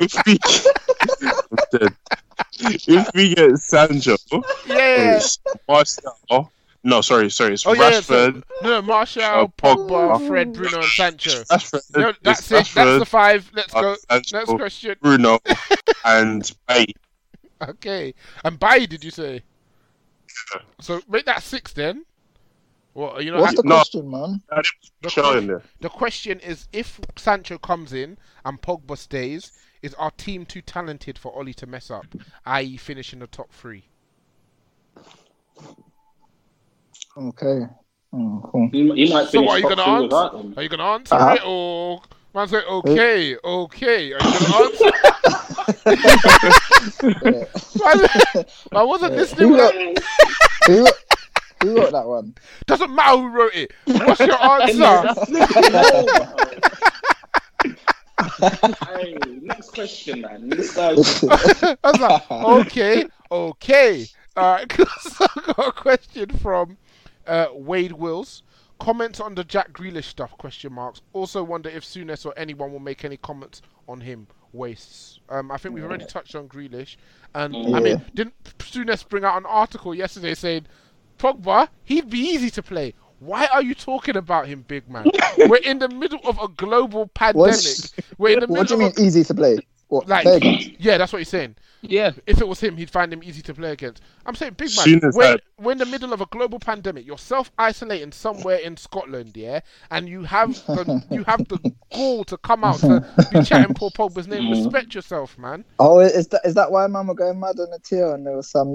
if 0.00 0.26
we. 0.26 0.38
If 2.60 3.14
we 3.14 3.34
get 3.34 3.58
Sancho, 3.58 4.16
Yeah. 4.66 5.20
Martial. 5.68 6.50
No, 6.84 7.00
sorry, 7.00 7.30
sorry. 7.30 7.54
It's 7.54 7.66
Oh 7.66 7.72
yeah. 7.72 8.00
So, 8.00 8.30
Rashford. 8.32 8.42
no, 8.62 8.82
Martial, 8.82 9.22
Uh, 9.22 9.46
Pogba, 9.48 9.88
Pogba. 9.88 10.26
Fred, 10.28 10.52
Bruno, 10.52 10.76
and 10.78 10.84
Sancho. 10.86 11.30
Rashford. 11.30 11.96
No, 11.96 12.12
that's 12.22 12.50
it. 12.50 12.66
That's 12.74 12.98
the 12.98 13.04
five. 13.04 13.50
Let's 13.54 13.74
uh, 13.74 13.80
go. 13.80 13.96
Sancho, 14.08 14.36
Next 14.38 14.50
question. 14.50 14.96
Bruno, 15.02 15.38
and 16.04 16.50
Bay. 16.66 16.86
Okay. 17.60 18.14
And 18.44 18.58
Baye, 18.58 18.86
did 18.86 19.02
you 19.04 19.10
say? 19.10 19.42
So 20.80 21.00
make 21.08 21.26
that 21.26 21.42
six 21.42 21.72
then. 21.72 22.04
What 22.98 23.22
you 23.24 23.30
know? 23.30 23.40
what's 23.40 23.54
the 23.54 23.62
No. 23.62 23.76
question, 23.76 24.10
man? 24.10 24.42
The, 25.02 25.08
Show 25.08 25.38
in 25.38 25.46
there. 25.46 25.62
the 25.80 25.88
question 25.88 26.40
is 26.40 26.66
if 26.72 26.98
Sancho 27.16 27.56
comes 27.56 27.92
in 27.92 28.18
and 28.44 28.60
Pogba 28.60 28.98
stays, 28.98 29.52
is 29.82 29.94
our 29.94 30.10
team 30.10 30.44
too 30.44 30.62
talented 30.62 31.16
for 31.16 31.32
Ole 31.38 31.52
to 31.52 31.66
mess 31.66 31.92
up, 31.92 32.06
i.e., 32.44 32.76
finish 32.76 33.12
in 33.12 33.20
the 33.20 33.28
top 33.28 33.52
three? 33.52 33.84
Okay. 37.16 37.66
Mm, 38.12 38.50
cool. 38.50 38.68
He, 38.72 38.90
he 38.94 39.12
might 39.12 39.28
So 39.28 39.42
what 39.42 39.52
are 39.52 39.58
you 39.60 39.68
gonna 39.76 39.84
three 39.84 39.92
answer? 39.92 40.06
without. 40.06 40.56
Are 40.56 40.62
you 40.64 40.68
gonna 40.68 40.82
answer 40.84 41.14
Uh-huh. 41.14 41.34
it 41.34 41.42
or 41.46 42.02
man 42.34 42.48
say 42.48 42.64
okay, 42.64 43.36
okay? 43.44 44.12
Are 44.12 44.18
you 44.18 44.32
gonna 44.40 44.56
answer? 44.64 44.90
I, 47.84 48.44
I 48.72 48.82
wasn't 48.82 49.14
listening. 49.14 49.50
Who 49.50 49.56
got- 49.56 49.74
who, 50.66 50.86
Who 51.78 51.84
wrote 51.84 51.92
that 51.92 52.06
one? 52.06 52.34
Doesn't 52.66 52.94
matter 52.94 53.18
who 53.18 53.28
wrote 53.28 53.54
it. 53.54 53.72
What's 53.86 54.20
your 54.20 54.42
answer? 54.42 55.14
hey, 58.86 59.16
next 59.42 59.70
question, 59.70 60.22
man. 60.22 60.52
I 60.78 60.92
was 60.94 62.00
like, 62.00 62.30
okay, 62.30 63.06
okay. 63.30 64.06
Alright, 64.36 64.72
so 65.00 65.26
I 65.36 65.52
got 65.52 65.68
a 65.68 65.72
question 65.72 66.30
from 66.38 66.78
uh, 67.26 67.46
Wade 67.52 67.92
Wills. 67.92 68.42
Comments 68.78 69.18
on 69.18 69.34
the 69.34 69.42
Jack 69.42 69.72
Grealish 69.72 70.04
stuff? 70.04 70.38
Question 70.38 70.72
marks. 70.72 71.00
Also 71.12 71.42
wonder 71.42 71.68
if 71.68 71.84
Souness 71.84 72.24
or 72.24 72.32
anyone 72.36 72.70
will 72.70 72.78
make 72.78 73.04
any 73.04 73.16
comments 73.16 73.60
on 73.88 74.00
him. 74.00 74.28
Wastes. 74.52 75.20
Um, 75.28 75.50
I 75.50 75.56
think 75.58 75.74
we've 75.74 75.84
already 75.84 76.06
touched 76.06 76.34
on 76.34 76.48
Grealish, 76.48 76.96
and 77.34 77.54
I 77.74 77.80
mean, 77.80 78.04
didn't 78.14 78.34
Souness 78.58 79.06
bring 79.06 79.24
out 79.24 79.36
an 79.36 79.46
article 79.46 79.94
yesterday 79.94 80.34
saying 80.34 80.66
Pogba 81.18 81.68
he'd 81.84 82.08
be 82.10 82.18
easy 82.20 82.50
to 82.50 82.62
play? 82.62 82.94
Why 83.20 83.46
are 83.46 83.62
you 83.62 83.74
talking 83.74 84.16
about 84.16 84.46
him, 84.46 84.64
big 84.68 84.88
man? 84.88 85.10
We're 85.38 85.56
in 85.56 85.80
the 85.80 85.88
middle 85.88 86.20
of 86.24 86.38
a 86.40 86.46
global 86.48 87.08
pandemic. 87.08 87.36
What's- 87.54 87.92
We're 88.16 88.34
in 88.34 88.40
the 88.40 88.46
What 88.46 88.68
do 88.68 88.76
middle 88.76 88.80
you 88.82 88.86
of 88.88 88.96
mean 88.98 89.06
easy 89.06 89.24
to 89.24 89.34
play? 89.34 89.58
What? 89.88 90.06
like, 90.06 90.22
play 90.24 90.36
against? 90.36 90.70
yeah, 90.80 90.98
that's 90.98 91.12
what 91.12 91.18
he's 91.18 91.28
saying. 91.30 91.56
Yeah. 91.80 92.10
If 92.26 92.40
it 92.40 92.46
was 92.46 92.60
him, 92.60 92.76
he'd 92.76 92.90
find 92.90 93.10
him 93.12 93.22
easy 93.24 93.40
to 93.42 93.54
play 93.54 93.70
against. 93.72 94.02
I'm 94.26 94.34
saying, 94.34 94.52
big 94.54 94.68
man, 94.76 94.84
Soon 94.84 95.04
as 95.04 95.16
we're, 95.16 95.38
we're 95.58 95.72
in 95.72 95.78
the 95.78 95.86
middle 95.86 96.12
of 96.12 96.20
a 96.20 96.26
global 96.26 96.58
pandemic. 96.58 97.06
You're 97.06 97.16
self-isolating 97.18 98.12
somewhere 98.12 98.58
in 98.58 98.76
Scotland, 98.76 99.32
yeah, 99.36 99.60
and 99.90 100.08
you 100.08 100.24
have 100.24 100.54
the, 100.66 101.02
you 101.10 101.24
have 101.24 101.46
the 101.48 101.72
gall 101.92 102.24
to 102.24 102.36
come 102.36 102.64
out 102.64 102.80
to 102.80 103.04
be 103.32 103.42
chatting 103.42 103.74
Paul 103.74 103.90
Pogba's 103.92 104.28
name. 104.28 104.50
Respect 104.64 104.94
yourself, 104.94 105.38
man. 105.38 105.64
Oh, 105.78 106.00
is 106.00 106.28
that 106.28 106.42
is 106.44 106.54
that 106.54 106.70
why 106.70 106.86
man 106.86 107.06
were 107.06 107.14
going 107.14 107.40
mad 107.40 107.58
on 107.58 107.70
the 107.70 107.78
tier? 107.82 108.12
And 108.14 108.26
there 108.26 108.36
was 108.36 108.50
some 108.50 108.74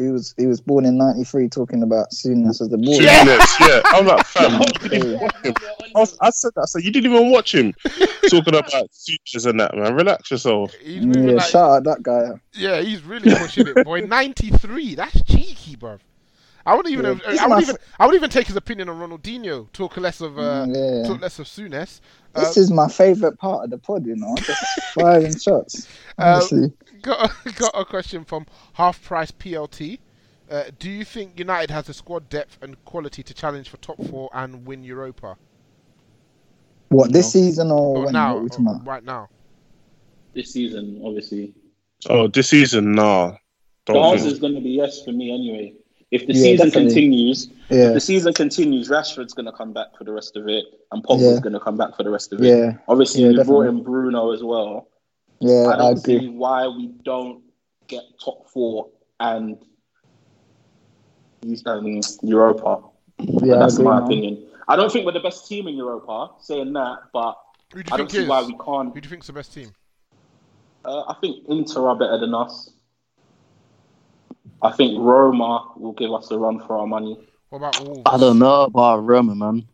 you. 0.00 0.06
He 0.06 0.12
was 0.12 0.34
he 0.38 0.46
was 0.46 0.60
born 0.60 0.84
in 0.86 0.96
'93 0.98 1.48
talking 1.48 1.82
about 1.82 2.10
Souness 2.10 2.60
as 2.60 2.68
the 2.68 2.78
ball. 2.78 2.98
Souness, 2.98 3.60
yeah. 3.68 3.80
I'm 3.86 4.06
like, 4.06 4.26
fam, 4.26 4.60
you 4.82 4.88
didn't 4.88 5.20
watch 5.20 5.36
him. 5.44 5.54
I, 5.94 5.98
was, 6.00 6.16
I 6.20 6.30
said 6.30 6.50
that. 6.56 6.62
I 6.62 6.66
said, 6.66 6.84
you 6.84 6.90
didn't 6.90 7.12
even 7.12 7.30
watch 7.30 7.54
him 7.54 7.74
talking 8.28 8.54
about 8.54 8.92
sutures 8.92 9.46
and 9.46 9.60
that, 9.60 9.76
man. 9.76 9.94
Relax 9.94 10.30
yourself. 10.30 10.72
He's 10.82 11.04
Yeah, 11.04 11.32
like, 11.32 11.46
shout 11.48 11.70
out 11.70 11.84
that 11.84 12.02
guy. 12.02 12.30
yeah, 12.54 12.80
he's 12.80 13.02
really 13.02 13.34
pushing 13.34 13.66
it, 13.68 13.84
boy. 13.84 14.00
93, 14.00 14.94
that's 14.94 15.22
cheeky, 15.24 15.76
bro. 15.76 15.98
I 16.66 16.74
would 16.76 16.86
even, 16.88 17.04
Yeah, 17.06 17.10
have, 17.14 17.22
this 17.22 17.40
I 17.40 17.46
would 17.46 17.54
my 17.54 17.60
even, 17.62 17.76
I 17.98 18.06
would 18.06 18.14
even 18.14 18.30
take 18.30 18.46
his 18.46 18.54
opinion 18.56 18.88
on 18.90 18.98
Ronaldinho. 18.98 19.72
Talk 19.72 19.96
less 19.96 20.20
of, 20.20 20.38
uh, 20.38 20.66
Mm, 20.66 21.02
yeah. 21.02 21.08
talk 21.08 21.20
less 21.20 21.38
of 21.38 21.46
Souness. 21.46 22.00
This 22.34 22.56
is 22.56 22.70
my 22.70 22.86
favorite 22.86 23.38
part 23.38 23.64
of 23.64 23.70
the 23.70 23.78
pod, 23.78 24.06
you 24.06 24.14
know, 24.14 24.36
just 24.36 24.62
firing 24.94 25.36
shots. 25.36 25.88
Uh, 26.18 26.34
Honestly, 26.36 26.72
got 27.02 27.30
a, 27.46 27.52
got 27.58 27.72
a 27.74 27.84
question 27.84 28.24
from 28.24 28.46
Half 28.74 29.02
Price 29.04 29.30
PLT. 29.30 29.98
Uh, 30.50 30.64
do 30.78 30.90
you 30.90 31.04
think 31.04 31.38
United 31.38 31.70
has 31.70 31.86
the 31.86 31.94
squad 31.94 32.28
depth 32.28 32.58
and 32.60 32.76
quality 32.84 33.22
to 33.22 33.32
challenge 33.34 33.68
for 33.68 33.76
top 33.78 34.02
four 34.04 34.28
and 34.32 34.66
win 34.66 34.82
Europa? 34.82 35.36
what 36.88 37.12
this 37.12 37.32
season 37.32 37.70
or 37.70 37.98
Or 37.98 38.04
when? 38.06 38.12
now, 38.12 38.38
what 38.38 38.58
or 38.58 38.60
about? 38.60 38.84
right 38.86 39.04
now. 39.04 39.28
this 40.34 40.52
season, 40.52 41.00
obviously. 41.04 41.54
Oh, 42.08 42.26
this 42.28 42.48
season, 42.48 42.92
nah. 42.92 43.36
The 43.86 43.94
Don't 43.94 44.12
answer 44.14 44.26
is 44.28 44.38
going 44.38 44.54
to 44.54 44.60
be 44.60 44.70
yes 44.70 45.04
for 45.04 45.12
me 45.12 45.32
anyway. 45.32 45.74
If 46.10 46.26
the 46.26 46.32
Yeah, 46.34 46.42
season 46.42 46.68
definitely. 46.68 46.94
continues, 46.94 47.48
Yeah, 47.70 47.86
if 47.86 47.94
the 47.94 48.00
season 48.00 48.32
continues, 48.32 48.88
Rashford's 48.88 49.32
going 49.34 49.46
to 49.46 49.52
come 49.52 49.72
back 49.72 49.88
for 49.96 50.02
the 50.04 50.12
rest 50.12 50.36
of 50.36 50.48
it, 50.48 50.64
and 50.90 51.04
Pogba's 51.04 51.34
Yeah. 51.36 51.40
going 51.40 51.52
to 51.52 51.60
come 51.60 51.76
back 51.76 51.96
for 51.96 52.02
the 52.02 52.10
rest 52.10 52.32
of 52.32 52.40
it. 52.40 52.46
yeah, 52.46 52.72
Obviously, 52.88 53.22
Yeah, 53.22 53.38
we 53.38 53.44
brought 53.44 53.66
in 53.68 53.82
Bruno 53.84 54.32
as 54.32 54.42
well. 54.42 54.88
Yeah. 55.40 55.68
I 55.68 55.76
I 55.76 55.76
don't 55.76 55.98
agree. 55.98 56.20
see 56.20 56.28
why 56.28 56.68
we 56.68 56.88
don't 57.02 57.42
get 57.86 58.02
top 58.22 58.48
four 58.48 58.90
and 59.18 59.58
um, 61.66 62.00
Europa. 62.22 62.82
Yeah, 63.18 63.56
That's 63.58 63.74
agree. 63.74 63.84
my 63.84 64.00
man. 64.00 64.04
opinion. 64.04 64.46
I 64.68 64.76
don't 64.76 64.92
think 64.92 65.04
we're 65.06 65.12
the 65.12 65.20
best 65.20 65.48
team 65.48 65.66
in 65.66 65.74
Europa, 65.76 66.30
saying 66.40 66.72
that, 66.74 66.98
but 67.12 67.36
do 67.70 67.78
I 67.90 67.96
don't 67.96 67.98
think 67.98 68.10
see 68.10 68.22
is? 68.22 68.28
why 68.28 68.42
we 68.42 68.56
can't. 68.64 68.94
Who 68.94 69.00
do 69.00 69.06
you 69.06 69.10
think's 69.10 69.26
the 69.26 69.32
best 69.32 69.52
team? 69.52 69.72
Uh, 70.84 71.02
I 71.08 71.14
think 71.20 71.46
Inter 71.48 71.88
are 71.88 71.96
better 71.96 72.18
than 72.18 72.34
us. 72.34 72.70
I 74.62 74.72
think 74.72 74.98
Roma 75.00 75.72
will 75.76 75.92
give 75.92 76.12
us 76.12 76.30
a 76.30 76.38
run 76.38 76.60
for 76.66 76.78
our 76.78 76.86
money. 76.86 77.18
What 77.50 77.58
about 77.58 77.80
Wolves? 77.80 78.02
I 78.06 78.16
don't 78.18 78.38
know 78.38 78.62
about 78.62 78.98
Roma, 78.98 79.34
man. 79.34 79.66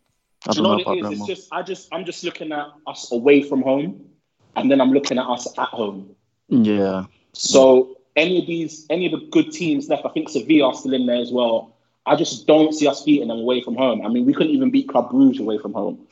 I 0.46 0.52
Do 0.52 0.58
you 0.58 0.62
don't 0.62 0.62
know 0.62 0.70
know 0.70 0.76
what 0.76 0.82
about 0.82 0.96
it 0.96 0.98
is? 0.98 1.04
Roma. 1.04 1.16
It's 1.16 1.26
just 1.26 1.52
I 1.52 1.62
just 1.62 1.88
I'm 1.92 2.04
just 2.04 2.24
looking 2.24 2.52
at 2.52 2.68
us 2.86 3.12
away 3.12 3.42
from 3.42 3.62
home, 3.62 4.04
and 4.56 4.70
then 4.70 4.80
I'm 4.80 4.90
looking 4.92 5.18
at 5.18 5.26
us 5.26 5.46
at 5.58 5.68
home. 5.68 6.14
Yeah. 6.48 7.04
So 7.32 7.98
any 8.16 8.40
of 8.40 8.46
these, 8.46 8.86
any 8.90 9.06
of 9.06 9.12
the 9.12 9.26
good 9.30 9.52
teams 9.52 9.88
left, 9.88 10.04
I 10.04 10.08
think 10.10 10.28
Sevilla 10.28 10.68
are 10.68 10.74
still 10.74 10.94
in 10.94 11.06
there 11.06 11.20
as 11.20 11.30
well. 11.30 11.74
I 12.06 12.16
just 12.16 12.46
don't 12.46 12.72
see 12.72 12.86
us 12.86 13.02
beating 13.02 13.28
them 13.28 13.38
away 13.38 13.62
from 13.62 13.76
home. 13.76 14.04
I 14.04 14.08
mean, 14.08 14.24
we 14.26 14.32
couldn't 14.32 14.52
even 14.52 14.70
beat 14.70 14.88
Club 14.88 15.10
Brugge 15.10 15.38
away 15.40 15.58
from 15.58 15.72
home. 15.72 16.06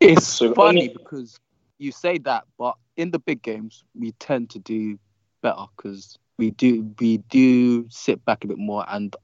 It's 0.00 0.26
So 0.26 0.54
funny 0.54 0.82
only- 0.82 0.88
because 0.88 1.38
you 1.78 1.92
say 1.92 2.18
that, 2.18 2.44
but 2.58 2.76
in 2.96 3.10
the 3.10 3.18
big 3.18 3.42
games 3.42 3.84
we 3.94 4.12
tend 4.12 4.50
to 4.50 4.58
do 4.58 4.98
better 5.42 5.64
because 5.76 6.18
we 6.38 6.50
do 6.52 6.88
we 7.00 7.18
do 7.18 7.88
sit 7.88 8.24
back 8.24 8.44
a 8.44 8.46
bit 8.46 8.58
more, 8.58 8.84
and 8.88 9.14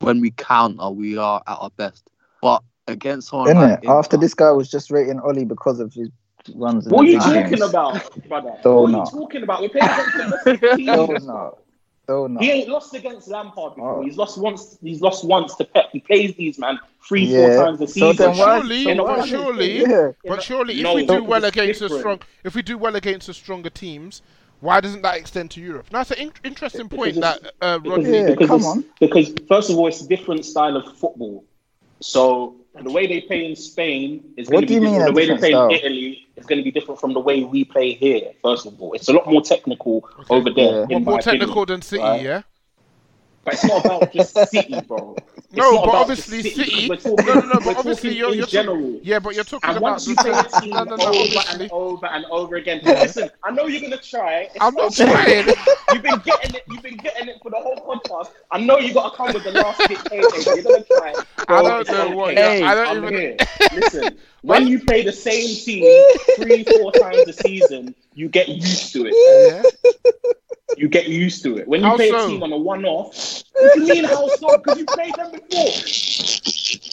when 0.00 0.20
we 0.20 0.30
counter, 0.32 0.90
we 0.90 1.16
are 1.16 1.42
at 1.46 1.58
our 1.60 1.70
best. 1.70 2.10
But 2.42 2.62
against 2.86 3.28
someone 3.28 3.48
Isn't 3.48 3.60
like 3.62 3.84
it? 3.84 3.88
After 3.88 4.16
this 4.16 4.34
guy 4.34 4.50
was 4.50 4.70
just 4.70 4.90
rating 4.90 5.20
Ole 5.20 5.44
because 5.44 5.80
of 5.80 5.92
his 5.92 6.08
runs. 6.50 6.86
What 6.88 7.02
are 7.06 7.08
you 7.08 7.18
big 7.18 7.50
talking 7.58 7.62
about, 7.62 8.28
brother? 8.28 8.56
Don't 8.62 8.74
what 8.82 8.88
are 8.88 8.92
know. 8.92 9.04
you 9.04 9.10
talking 9.10 9.42
about? 9.42 9.60
We're 9.62 9.68
playing 9.68 9.88
against 9.90 10.44
the 10.44 10.58
best 10.58 10.76
team. 10.76 10.86
Don't 10.86 11.24
know. 11.26 11.58
Don't. 12.06 12.38
He 12.42 12.50
ain't 12.50 12.68
lost 12.70 12.94
against 12.94 13.28
Lampard 13.28 13.74
before. 13.74 13.96
Oh. 13.98 14.02
He's 14.02 14.16
lost 14.16 14.38
once. 14.38 14.78
He's 14.82 15.02
lost 15.02 15.24
once 15.26 15.54
to 15.56 15.64
Pep. 15.64 15.90
He 15.92 16.00
plays 16.00 16.34
these 16.36 16.58
man 16.58 16.78
three, 17.06 17.24
Yeah. 17.26 17.56
four 17.56 17.64
times 17.66 17.80
a 17.82 17.86
season. 17.86 18.16
then 18.16 18.36
why- 18.38 18.58
Surely, 18.60 18.84
so 18.84 18.94
but 18.96 19.18
way, 19.20 19.26
surely, 19.28 19.80
Yeah. 19.82 20.10
but 20.24 20.42
surely, 20.42 20.74
if 20.78 20.82
No, 20.82 20.94
we 20.94 21.04
do 21.04 21.22
well 21.22 21.44
it's 21.44 21.54
against 21.54 21.80
the 21.80 21.88
different. 21.88 22.00
strong, 22.00 22.20
if 22.44 22.54
we 22.54 22.62
do 22.62 22.78
well 22.78 22.96
against 22.96 23.26
the 23.26 23.34
stronger 23.34 23.68
teams, 23.68 24.22
why 24.60 24.80
doesn't 24.80 25.02
that 25.02 25.16
extend 25.18 25.50
to 25.52 25.60
Europe? 25.60 25.86
Now, 25.92 26.00
it's 26.00 26.10
an 26.10 26.18
in- 26.18 26.32
interesting 26.44 26.88
point 26.88 27.20
that 27.20 27.52
uh, 27.60 27.78
because, 27.78 27.98
Rodney. 27.98 28.18
Yeah, 28.18 28.26
because 28.30 28.48
come 28.48 28.64
on. 28.64 28.84
Because 28.98 29.34
first 29.46 29.68
of 29.68 29.76
all, 29.76 29.86
it's 29.86 30.00
a 30.00 30.08
different 30.08 30.46
style 30.46 30.76
of 30.78 30.96
football. 30.96 31.44
So 32.00 32.56
the 32.82 32.90
way 32.90 33.06
they 33.06 33.20
play 33.22 33.44
in 33.46 33.56
Spain 33.56 34.22
is 34.36 34.46
What 34.48 34.52
going 34.52 34.62
to 34.62 34.66
be 34.68 34.74
you 34.74 34.80
mean 34.80 34.90
different. 34.92 35.08
a 35.10 35.12
The 35.12 35.16
way 35.16 35.26
they 35.26 35.36
play 35.38 35.50
style? 35.50 35.68
in 35.68 35.74
Italy 35.74 36.26
is 36.36 36.46
going 36.46 36.58
to 36.58 36.62
be 36.64 36.70
different 36.70 37.00
from 37.00 37.12
the 37.12 37.20
way 37.20 37.42
we 37.44 37.64
play 37.64 37.92
here. 37.92 38.32
First 38.42 38.66
of 38.66 38.80
all, 38.80 38.92
it's 38.94 39.08
a 39.08 39.12
lot 39.12 39.26
more 39.26 39.42
technical 39.42 40.08
over 40.30 40.50
there. 40.50 40.86
Yeah. 40.88 40.96
in 40.96 41.04
What 41.04 41.04
my 41.04 41.10
more 41.12 41.20
technical 41.20 41.62
opinion, 41.62 41.66
than 41.80 41.82
City? 41.82 42.02
right? 42.02 42.22
Yeah. 42.22 42.42
But 43.48 43.54
it's 43.54 43.64
not 43.64 43.84
about 43.84 44.12
just 44.12 44.36
City, 44.50 44.80
bro. 44.86 45.16
It's 45.36 45.52
No, 45.52 45.80
but 45.84 45.94
obviously 45.94 46.42
just 46.42 46.56
City. 46.56 46.88
We're 46.88 46.96
talking, 46.96 47.26
no, 47.26 47.34
no, 47.34 47.40
no. 47.40 47.60
we're 47.64 47.74
But 47.74 47.76
obviously 47.78 48.10
talking 48.10 48.18
you're, 48.18 48.34
you're 48.34 48.46
general. 48.46 48.76
talking. 48.76 49.00
Yeah, 49.02 49.18
but 49.18 49.34
you're 49.34 49.44
talking 49.44 49.68
And 49.70 49.78
about 49.78 49.82
once 49.92 50.04
the 50.04 50.10
you 50.10 50.16
play 50.16 50.30
a 50.30 50.60
team 50.60 50.70
No, 50.70 50.84
no, 50.84 50.96
no. 50.96 51.04
over 51.06 51.08
Obviously, 51.08 51.52
and 51.62 51.72
over 51.72 52.06
and 52.06 52.24
over 52.26 52.56
again, 52.56 52.80
listen. 52.84 53.30
I 53.44 53.50
know 53.50 53.66
you're 53.66 53.80
gonna 53.80 53.96
try. 53.96 54.40
It's 54.54 54.56
I'm 54.60 54.74
not 54.74 55.00
okay. 55.00 55.10
trying. 55.10 55.46
You've 55.92 56.02
been 56.02 56.18
getting 56.24 56.54
it. 56.54 56.64
You've 56.68 56.82
been 56.82 56.96
getting 56.98 57.28
it 57.28 57.36
for 57.42 57.50
the 57.50 57.56
whole 57.56 57.76
podcast. 57.76 58.30
I 58.50 58.58
know 58.60 58.78
you've 58.78 58.94
got 58.94 59.10
to 59.10 59.16
come 59.16 59.32
with 59.32 59.44
the 59.44 59.52
last 59.52 59.78
bit. 59.88 59.98
Hey, 60.10 60.18
hey, 60.20 60.54
you're 60.54 60.62
gonna 60.62 60.84
try. 60.84 61.14
I 61.48 61.62
don't 61.62 61.88
know 61.88 62.16
what. 62.16 62.32
okay. 62.32 62.58
you're- 62.58 62.68
I 62.68 62.74
don't 62.74 62.98
I'm 62.98 63.04
even. 63.04 63.18
here. 63.18 63.36
Listen, 63.74 64.18
when 64.42 64.66
you 64.66 64.80
play 64.84 65.02
the 65.02 65.12
same 65.12 65.48
team 65.56 66.04
three, 66.36 66.64
four 66.64 66.92
times 66.92 67.26
a 67.26 67.32
season, 67.32 67.94
you 68.14 68.28
get 68.28 68.48
used 68.48 68.92
to 68.92 69.06
it. 69.10 69.14
Yeah. 69.84 69.92
You 70.76 70.88
get 70.88 71.08
used 71.08 71.42
to 71.44 71.56
it. 71.58 71.66
When 71.66 71.80
you 71.82 71.86
How 71.88 71.96
play 71.96 72.10
so? 72.10 72.24
a 72.24 72.28
team 72.28 72.42
on 72.42 72.52
a 72.52 72.56
one-off, 72.58 73.42
what 73.58 73.72
do 73.74 73.80
you 73.80 73.86
mean 73.88 74.04
how 74.04 74.28
so? 74.28 74.58
Because 74.58 74.78
you 74.78 74.86
played 74.86 75.14
them 75.16 75.30
before. 75.32 75.72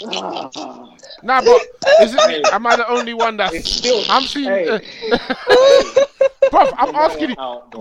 Ah. 0.07 0.95
Nah, 1.21 1.41
but 1.41 1.61
is 1.97 2.13
Hey. 2.13 2.41
it? 2.41 2.49
Am 2.51 2.65
I 2.65 2.75
the 2.75 2.87
only 2.89 3.13
one 3.13 3.37
that's? 3.37 3.69
still. 3.69 4.03
I'm 4.09 4.25
seeing. 4.25 4.49
Hey. 4.49 4.67
Uh, 4.67 4.79
Hey. 5.47 5.91
bruv, 6.51 6.73
I'm 6.77 6.93
Wear 6.93 7.05
asking 7.05 7.29
you. 7.29 7.35
out? 7.37 7.71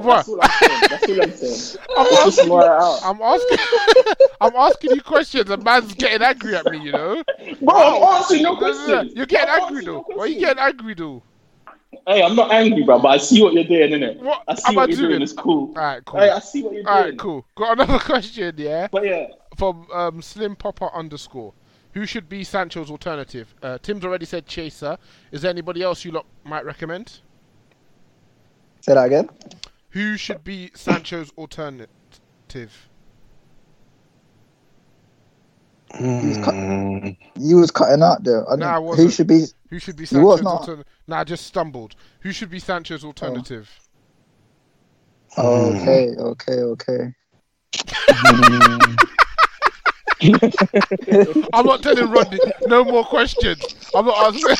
That's 0.89 1.09
all 1.09 1.21
I'm 1.21 1.33
saying. 1.33 1.79
I'm. 1.97 2.07
I'm 2.07 2.13
asking 2.27 2.49
wear 2.49 2.61
you. 2.61 2.67
it 2.67 2.71
out. 2.71 3.01
I'm 3.03 3.23
asking. 3.23 3.59
I'm 4.41 4.57
asking 4.57 4.93
you 4.93 5.03
questions. 5.03 5.51
and 5.51 5.63
man's 5.65 5.95
getting 5.95 6.23
angry 6.23 6.57
at 6.57 6.67
me. 6.69 6.79
You 6.79 6.93
know. 6.93 7.23
Bro, 7.61 7.75
I'm 7.77 8.17
answering 8.17 8.41
your 8.43 8.61
No, 8.61 8.61
no, 8.61 9.03
no. 9.03 9.11
You're 9.15 9.27
getting 9.27 9.49
I'm 9.49 9.63
angry 9.63 9.85
though. 9.85 10.05
Why 10.13 10.25
are 10.25 10.27
you 10.27 10.39
getting 10.39 10.63
angry 10.63 10.95
though? 10.95 11.23
Hey, 12.07 12.23
I'm 12.23 12.37
not 12.37 12.51
angry, 12.53 12.83
bro, 12.83 12.99
but 12.99 13.09
I 13.09 13.17
see 13.19 13.43
what 13.43 13.53
you're 13.55 13.65
doing, 13.65 13.91
innit? 13.93 14.19
What 14.19 14.43
I 14.49 14.55
see 14.55 14.63
am 14.69 14.75
what 14.77 14.83
I 14.83 14.87
you're 14.93 14.97
doing. 14.99 15.11
doing? 15.11 15.23
It's 15.23 15.33
cool. 15.33 15.69
Alright, 15.71 16.05
cool. 16.05 16.21
Hey, 16.21 16.31
I 16.31 16.39
see 16.39 16.63
what 16.63 16.73
you're 16.75 16.83
doing. 16.83 16.95
All 16.95 17.03
right, 17.03 17.19
cool. 17.19 17.47
Got 17.57 17.73
another 17.81 17.99
question, 18.05 18.55
yeah, 18.57 18.89
But 18.91 19.05
yeah, 19.07 19.27
from 19.57 19.87
um, 19.93 20.23
Slim 20.23 20.57
Popper 20.57 20.91
underscore. 20.95 21.53
Who 21.93 22.07
should 22.07 22.29
be 22.29 22.43
Sancho's 22.43 22.91
alternative? 22.91 23.55
Uh, 23.63 23.79
Tim's 23.79 24.05
already 24.05 24.27
said 24.27 24.47
Chaser. 24.47 24.99
Is 25.31 25.43
there 25.43 25.51
anybody 25.51 25.83
else 25.83 26.05
you 26.05 26.11
lot 26.11 26.27
might 26.45 26.65
recommend? 26.65 27.21
Say 28.81 28.95
that 28.95 29.05
again. 29.05 29.31
Who 29.91 30.17
should 30.17 30.43
be 30.43 30.73
Sancho's 30.75 31.31
alternative? 31.39 31.89
Mm, 35.95 37.17
You 37.39 37.57
was 37.59 37.71
cutting 37.71 38.03
out 38.03 38.25
there. 38.25 38.51
I 38.51 38.57
Nah, 38.57 38.71
I 38.71 38.75
don't- 38.75 38.83
who 38.83 38.89
wasn't. 38.89 39.13
should 39.13 39.27
be? 39.29 39.45
Who 39.75 39.81
should 39.81 39.97
be 39.97 40.03
He 40.05 40.07
Sancho's 40.07 40.41
not. 40.41 40.61
alternative? 40.61 40.87
Nah, 41.09 41.19
I 41.19 41.25
just 41.25 41.49
stumbled. 41.49 41.97
Who 42.21 42.31
should 42.31 42.49
be 42.49 42.61
Sancho's 42.61 43.03
oh. 43.03 43.09
alternative? 43.09 43.69
Okay, 45.37 46.15
hmm. 46.15 46.21
okay, 46.21 46.61
okay. 46.61 47.13
I'm 51.53 51.67
not 51.67 51.83
telling 51.83 52.09
Rodney. 52.09 52.39
No 52.69 52.85
more 52.85 53.05
questions. 53.05 53.91
I'm 53.97 54.07
not 54.07 54.33
asking. 54.33 54.57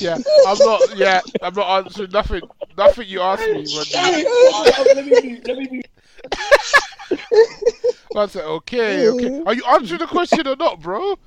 yeah, 0.00 0.18
I'm 0.48 0.58
not. 0.58 0.96
Yeah, 0.96 1.20
I'm 1.42 1.54
not 1.54 1.86
answering 1.86 2.10
nothing. 2.10 2.42
Nothing 2.76 3.06
you 3.06 3.20
asked 3.20 3.46
me, 3.46 3.64
Rodney. 3.72 4.24
let 4.96 5.06
me 5.06 5.20
be, 5.20 5.40
let 5.46 5.58
me 5.58 5.66
be. 5.68 5.82
I 8.16 8.26
said, 8.26 8.44
okay, 8.44 9.08
okay. 9.08 9.42
Are 9.46 9.54
you 9.54 9.64
answering 9.64 10.00
the 10.00 10.06
question 10.06 10.46
or 10.46 10.56
not, 10.56 10.80
bro? 10.80 11.18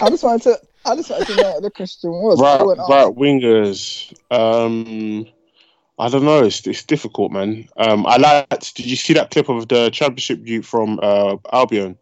I 0.00 0.10
just 0.10 0.22
wanted 0.22 0.42
to. 0.42 0.60
I 0.84 0.96
just 0.96 1.10
wanted 1.10 1.26
to 1.28 1.36
know 1.36 1.50
what 1.52 1.62
the 1.62 1.70
question 1.70 2.10
was. 2.10 2.40
Right, 2.40 2.60
I 2.60 2.62
went, 2.62 2.78
right 2.78 3.06
wingers. 3.06 4.14
Um, 4.30 5.26
I 5.98 6.08
don't 6.08 6.24
know. 6.24 6.44
It's 6.44 6.66
it's 6.66 6.84
difficult, 6.84 7.32
man. 7.32 7.68
Um, 7.76 8.06
I 8.06 8.16
liked. 8.16 8.74
Did 8.76 8.86
you 8.86 8.96
see 8.96 9.12
that 9.14 9.30
clip 9.30 9.48
of 9.48 9.68
the 9.68 9.90
championship 9.90 10.46
youth 10.46 10.66
from 10.66 11.00
uh, 11.02 11.36
Albion? 11.52 11.98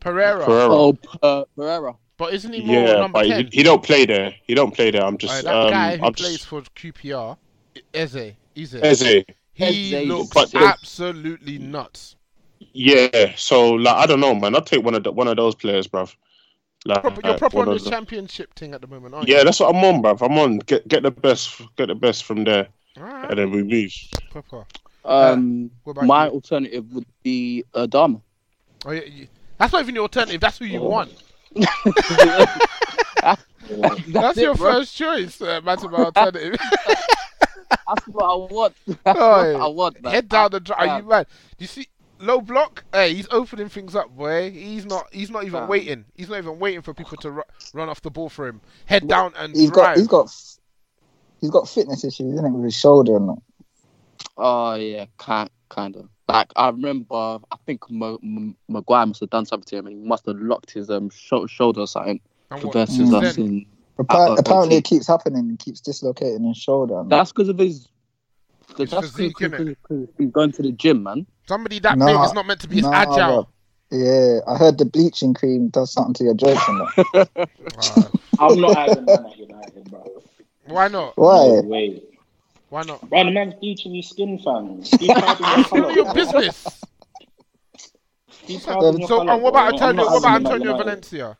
Pereira. 0.00 0.44
Pereira. 0.44 0.72
Oh, 0.72 0.98
uh, 1.22 1.44
Pereira. 1.56 1.96
But 2.16 2.34
isn't 2.34 2.52
he 2.52 2.62
more 2.62 2.76
yeah, 2.76 2.92
number 3.00 3.18
but 3.18 3.26
he, 3.26 3.48
he 3.50 3.62
don't 3.62 3.82
play 3.82 4.04
there. 4.04 4.34
He 4.42 4.54
don't 4.54 4.74
play 4.74 4.90
there. 4.90 5.02
I'm 5.02 5.16
just. 5.16 5.32
Alright, 5.32 5.44
that 5.44 5.54
um, 5.54 5.70
guy 5.70 5.96
who 5.96 6.06
I'm 6.06 6.12
plays 6.12 6.36
just. 6.36 6.46
for 6.46 6.60
QPR, 6.62 7.36
Eze, 7.94 8.34
Eze, 8.54 8.74
Eze. 8.74 9.24
He 9.60 9.96
Eze. 9.96 10.08
looks 10.08 10.30
But- 10.34 10.54
absolutely 10.54 11.58
nuts. 11.58 12.16
Yeah, 12.72 13.32
so 13.36 13.72
like 13.72 13.96
I 13.96 14.06
don't 14.06 14.20
know, 14.20 14.34
man. 14.34 14.54
I'll 14.54 14.60
take 14.62 14.84
one 14.84 14.94
of 14.94 15.02
the, 15.02 15.10
one 15.12 15.26
of 15.28 15.36
those 15.36 15.54
players, 15.54 15.88
bruv. 15.88 16.14
Like, 16.86 17.02
Proper, 17.02 17.20
you're 17.24 17.38
proper 17.38 17.58
on 17.60 17.68
the- 17.76 17.78
championship 17.90 18.54
thing 18.54 18.72
at 18.74 18.80
the 18.80 18.86
moment, 18.86 19.14
aren't 19.14 19.28
you? 19.28 19.34
Yeah, 19.36 19.44
that's 19.44 19.60
what 19.60 19.74
I'm 19.74 19.82
on, 19.84 20.02
bruv. 20.02 20.22
I'm 20.24 20.38
on. 20.38 20.58
Get 20.60 20.86
get 20.88 21.02
the 21.02 21.10
best, 21.10 21.60
get 21.76 21.86
the 21.88 21.94
best 21.94 22.24
from 22.24 22.44
there, 22.44 22.68
Alright, 22.98 23.30
and 23.30 23.38
then 23.38 23.50
we 23.50 23.62
move. 23.62 23.92
proper. 24.30 24.64
Um, 25.04 25.70
what 25.84 26.02
my 26.04 26.26
you? 26.26 26.32
alternative 26.32 26.92
would 26.92 27.06
be 27.22 27.64
Adama. 27.74 28.20
Oh, 28.84 28.90
yeah, 28.92 29.02
you- 29.04 29.28
that's 29.58 29.72
not 29.72 29.82
even 29.82 29.94
your 29.94 30.02
alternative. 30.02 30.40
That's 30.40 30.58
who 30.58 30.64
you 30.66 30.80
want. 30.80 31.12
That's, 33.70 34.02
That's 34.08 34.38
it, 34.38 34.42
your 34.42 34.54
bro. 34.54 34.72
first 34.72 34.96
choice, 34.96 35.40
uh, 35.40 35.60
that's 35.64 35.82
my 35.84 35.92
alternative. 35.92 36.56
That's 37.70 38.06
what 38.08 38.24
I 38.24 38.34
want. 38.52 38.74
That's 39.04 39.18
Oh, 39.20 39.52
what. 39.52 39.62
I 39.62 39.66
want. 39.68 40.02
Man. 40.02 40.12
Head 40.12 40.28
down 40.28 40.50
the 40.50 40.60
drive. 40.60 40.88
Are 40.88 40.98
you 41.00 41.08
mad? 41.08 41.26
Do 41.58 41.62
you 41.64 41.68
see 41.68 41.86
low 42.18 42.40
block? 42.40 42.84
Hey, 42.92 43.14
he's 43.14 43.28
opening 43.30 43.68
things 43.68 43.94
up, 43.96 44.08
boy. 44.10 44.50
He's 44.50 44.84
not. 44.86 45.06
He's 45.12 45.30
not 45.30 45.44
even 45.44 45.60
Fam. 45.60 45.68
waiting. 45.68 46.04
He's 46.14 46.28
not 46.28 46.38
even 46.38 46.58
waiting 46.58 46.82
for 46.82 46.94
people 46.94 47.16
to 47.18 47.30
ru- 47.30 47.42
run 47.72 47.88
off 47.88 48.02
the 48.02 48.10
ball 48.10 48.28
for 48.28 48.46
him. 48.48 48.60
Head 48.86 49.08
down 49.08 49.32
and 49.36 49.54
he's 49.54 49.70
drive. 49.70 49.96
got. 49.96 49.96
He's 49.96 50.06
got. 50.08 50.34
He's 51.40 51.50
got 51.50 51.68
fitness 51.68 52.04
issues, 52.04 52.34
isn't 52.34 52.44
it, 52.44 52.50
with 52.50 52.64
his 52.64 52.76
shoulder 52.76 53.16
and 53.16 53.30
that. 53.30 53.38
Oh 54.36 54.74
yeah, 54.74 55.06
kind 55.18 55.50
kind 55.68 55.96
of. 55.96 56.08
Like 56.28 56.52
I 56.54 56.68
remember, 56.68 57.14
I 57.14 57.56
think 57.66 57.82
M- 57.90 58.02
M- 58.02 58.56
Maguire 58.68 59.06
must 59.06 59.20
have 59.20 59.30
done 59.30 59.46
something 59.46 59.66
to 59.66 59.76
him, 59.76 59.86
and 59.86 59.96
he 59.96 60.02
must 60.08 60.26
have 60.26 60.36
locked 60.36 60.70
his 60.70 60.90
um 60.90 61.10
sho- 61.10 61.46
shoulder 61.46 61.80
or 61.80 61.86
something 61.88 62.20
And 62.50 62.62
what, 62.62 62.74
versus 62.74 62.96
since 62.96 63.12
us. 63.12 63.36
In, 63.38 63.66
Appa- 64.00 64.32
Uh, 64.32 64.34
apparently, 64.38 64.76
it 64.76 64.84
keeps 64.84 65.06
happening. 65.06 65.50
He 65.50 65.56
keeps 65.56 65.80
dislocating 65.80 66.44
his 66.44 66.56
shoulder. 66.56 67.00
And 67.00 67.10
that. 67.10 67.16
that's 67.18 67.32
because 67.32 67.48
of 67.48 67.58
his. 67.58 67.88
His 68.78 68.90
That's 68.90 69.10
physique, 69.10 69.36
because 69.38 69.60
innit? 69.90 70.08
he's 70.16 70.30
going 70.30 70.52
to 70.52 70.62
the 70.62 70.70
gym, 70.72 71.02
man. 71.02 71.26
Somebody 71.48 71.80
that 71.80 71.98
Nah, 71.98 72.06
big 72.06 72.20
is 72.24 72.32
not 72.32 72.46
meant 72.46 72.60
to 72.60 72.68
be 72.68 72.80
nah, 72.80 72.92
agile. 72.92 73.48
bro. 73.90 73.98
Yeah, 73.98 74.38
I 74.46 74.56
heard 74.56 74.78
the 74.78 74.84
bleaching 74.84 75.34
cream 75.34 75.68
does 75.70 75.92
something 75.92 76.14
to 76.14 76.24
your 76.24 76.34
joints 76.34 76.62
and. 76.68 76.80
I'm 78.38 78.60
not 78.60 78.76
having 78.76 79.06
that 79.06 79.26
at 79.26 79.36
United, 79.38 79.90
bro. 79.90 80.22
why 80.66 80.86
not? 80.86 81.16
Why? 81.18 81.46
No 81.46 81.62
way. 81.62 82.00
Why 82.68 82.82
not? 82.84 83.10
Bro, 83.10 83.24
the 83.24 83.30
man's 83.32 83.54
bleaching 83.54 83.92
his 83.96 84.08
skin, 84.08 84.38
fam. 84.38 84.80
Keep 84.82 85.10
out 85.10 85.40
your 85.72 85.80
None 85.82 85.90
of 85.90 85.96
your 85.96 86.14
business. 86.14 86.80
Keep 88.46 88.68
out 88.68 88.82
your 88.98 89.08
So, 89.08 89.28
and 89.28 89.42
what 89.42 89.48
about 89.50 89.72
Antonio? 89.72 90.04
What 90.04 90.18
about 90.18 90.28
having 90.30 90.44
that 90.44 90.52
Antonio 90.52 90.72
United. 90.72 90.84
Valencia? 90.84 91.38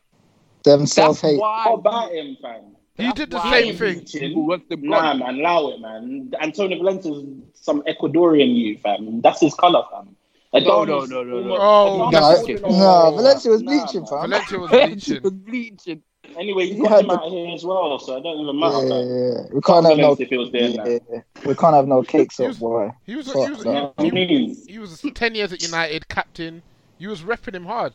Them 0.63 0.85
self 0.85 1.21
hate. 1.21 1.39
What 1.39 1.73
about 1.73 2.11
him, 2.11 2.37
fam? 2.41 2.75
He 2.97 3.11
did 3.13 3.31
the 3.31 3.37
why 3.37 3.61
same 3.61 3.75
thing. 3.75 3.93
bleaching. 3.99 4.19
People 4.21 4.45
want 4.47 4.69
them 4.69 4.81
Nah, 4.83 5.13
man, 5.15 5.39
allow 5.39 5.69
it, 5.69 5.79
man. 5.79 6.31
Antonio 6.39 6.77
Valencia's 6.77 7.23
some 7.53 7.81
Ecuadorian 7.83 8.55
youth, 8.55 8.81
fam. 8.81 9.21
That's 9.21 9.41
his 9.41 9.55
colour, 9.55 9.83
fam. 9.91 10.15
No, 10.53 10.83
no, 10.83 11.05
no, 11.05 11.23
no, 11.23 11.39
no. 11.41 11.57
Oh, 11.57 12.09
No, 12.11 12.19
no. 12.59 13.15
Valencia 13.15 13.51
was 13.51 13.63
bleaching, 13.63 14.05
fam. 14.05 14.21
Valencia 14.29 14.59
was 14.59 14.69
bleaching. 14.71 15.21
was 15.23 15.31
bleaching. 15.33 16.03
Anyway, 16.37 16.65
you 16.65 16.75
He 16.75 16.81
got 16.81 16.91
had 16.91 16.99
him 17.01 17.07
the- 17.07 17.13
out 17.19 17.29
here 17.31 17.53
as 17.55 17.63
well, 17.65 17.97
so 17.99 18.17
it 18.17 18.21
don't 18.21 18.39
even 18.39 18.59
matter, 18.59 18.83
yeah, 18.83 18.89
fam. 18.89 19.07
yeah. 19.07 19.53
We 19.53 19.61
can't 19.61 19.85
have 19.85 19.97
no. 19.97 20.15
Valencia 20.15 20.25
if 20.25 20.31
it 20.31 20.37
was 20.37 20.51
there 20.51 20.69
now. 20.69 20.85
Yeah, 20.85 21.21
we 21.45 21.55
can't 21.55 21.75
have 21.75 21.87
no 21.87 22.03
cakes 22.03 22.39
up, 22.39 22.47
was- 22.49 22.59
boy. 22.59 22.91
He 23.05 23.15
was, 23.15 23.31
he 23.31 23.39
was, 23.39 23.63
he, 23.97 24.11
mean, 24.11 24.57
he 24.67 24.77
was 24.79 25.01
10 25.01 25.35
years 25.35 25.51
at 25.53 25.61
United, 25.63 26.07
captain. 26.09 26.61
You 26.99 27.09
was 27.09 27.21
repping 27.21 27.55
him 27.55 27.65
hard. 27.65 27.93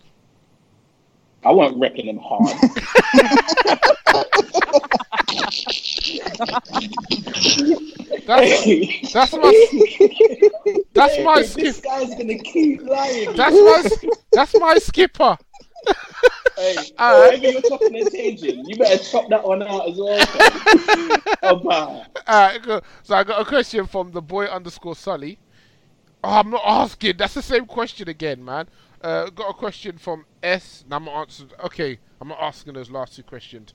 I 1.47 1.53
wasn't 1.53 1.81
repping 1.81 2.07
him 2.07 2.19
hard. 2.19 2.51
That's, 8.27 9.13
that's 9.13 9.33
my 9.33 9.69
that's 10.93 11.19
my 11.25 11.43
skipper. 11.43 11.65
this 11.65 11.81
guy's 11.81 12.11
gonna 12.17 12.39
keep 12.39 12.83
lying. 12.83 13.33
That's 13.37 13.55
my 13.55 14.11
that's 14.33 14.59
my 14.59 14.75
skipper. 14.79 15.39
Hey, 16.57 16.77
Alright. 16.99 17.39
whatever 17.39 17.53
you're 17.53 17.63
chopping 17.63 17.97
and 17.97 18.11
changing, 18.11 18.65
you 18.69 18.75
better 18.75 19.01
chop 19.05 19.29
that 19.29 19.47
one 19.47 19.63
out 19.63 19.89
as 19.89 19.97
well. 19.97 20.27
oh, 21.45 21.57
bah. 21.63 22.05
Alright, 22.29 22.63
go. 22.63 22.81
so 23.05 23.15
I 23.15 23.23
got 23.23 23.41
a 23.41 23.45
question 23.45 23.87
from 23.87 24.11
the 24.11 24.23
boy 24.23 24.47
underscore 24.47 24.97
Sully. 24.97 25.39
Oh, 26.25 26.41
I'm 26.41 26.51
not 26.51 26.63
asking. 26.65 27.19
That's 27.19 27.35
the 27.35 27.43
same 27.43 27.67
question 27.67 28.09
again, 28.09 28.45
man. 28.45 28.69
Uh, 29.01 29.31
got 29.31 29.51
a 29.51 29.55
question 29.55 29.99
from 29.99 30.25
S. 30.47 30.85
Now 30.89 30.97
I'm 30.97 31.05
not 31.05 31.21
answering. 31.21 31.51
Okay, 31.65 31.99
I'm 32.21 32.29
not 32.29 32.39
asking 32.41 32.73
those 32.75 32.91
last 32.91 33.17
two 33.17 33.23
questions. 33.23 33.73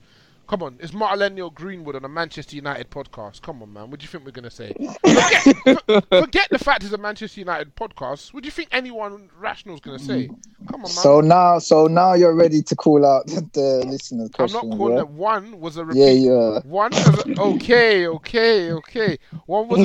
Come 0.48 0.64
on, 0.64 0.76
it's 0.80 0.90
Martilenio 0.92 1.54
Greenwood 1.54 1.94
on 1.96 2.04
a 2.04 2.08
Manchester 2.08 2.56
United 2.56 2.90
podcast. 2.90 3.40
Come 3.42 3.62
on, 3.62 3.72
man. 3.72 3.90
What 3.90 4.00
do 4.00 4.04
you 4.04 4.08
think 4.08 4.24
we're 4.24 4.32
gonna 4.32 4.50
say? 4.50 4.74
Forget, 4.74 6.02
forget 6.08 6.48
the 6.50 6.58
fact 6.58 6.82
it's 6.82 6.92
a 6.92 6.98
Manchester 6.98 7.40
United 7.40 7.76
podcast. 7.76 8.34
What 8.34 8.42
do 8.42 8.48
you 8.48 8.50
think 8.50 8.68
anyone 8.72 9.30
rational 9.38 9.76
is 9.76 9.80
gonna 9.80 9.98
say? 9.98 10.28
Mm. 10.28 10.36
Come 10.68 10.76
on, 10.76 10.82
man. 10.82 10.88
So 10.88 11.20
now, 11.20 11.58
so 11.58 11.86
now 11.86 12.12
you're 12.14 12.34
ready 12.34 12.60
to 12.60 12.76
call 12.76 13.06
out 13.06 13.26
the, 13.28 13.84
listeners' 13.86 14.30
I'm 14.38 14.52
not 14.52 14.68
calling 14.76 14.96
yeah? 14.96 15.00
it. 15.00 15.08
One 15.08 15.58
was 15.60 15.78
a 15.78 15.86
Yeah, 15.92 16.10
yeah. 16.10 16.60
One 16.64 16.90
was 16.90 17.24
a, 17.24 17.40
okay, 17.40 18.06
okay, 18.08 18.72
okay. 18.72 19.18
One 19.46 19.68
was 19.68 19.80
a 19.80 19.84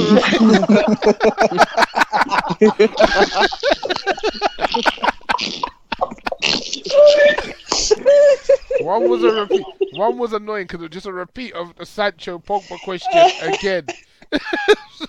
repeat. 2.60 2.92
One 8.88 9.10
was 9.10 9.24
a 9.24 9.32
repeat. 9.42 9.66
One 9.94 10.18
was 10.18 10.34
annoying 10.34 10.64
because 10.66 10.80
it 10.80 10.84
was 10.84 10.92
just 10.92 11.06
a 11.06 11.14
repeat 11.14 11.54
of 11.54 11.76
the 11.76 11.86
Sancho 11.86 12.40
Pogba 12.40 12.80
question 12.84 13.12
again. 13.42 13.86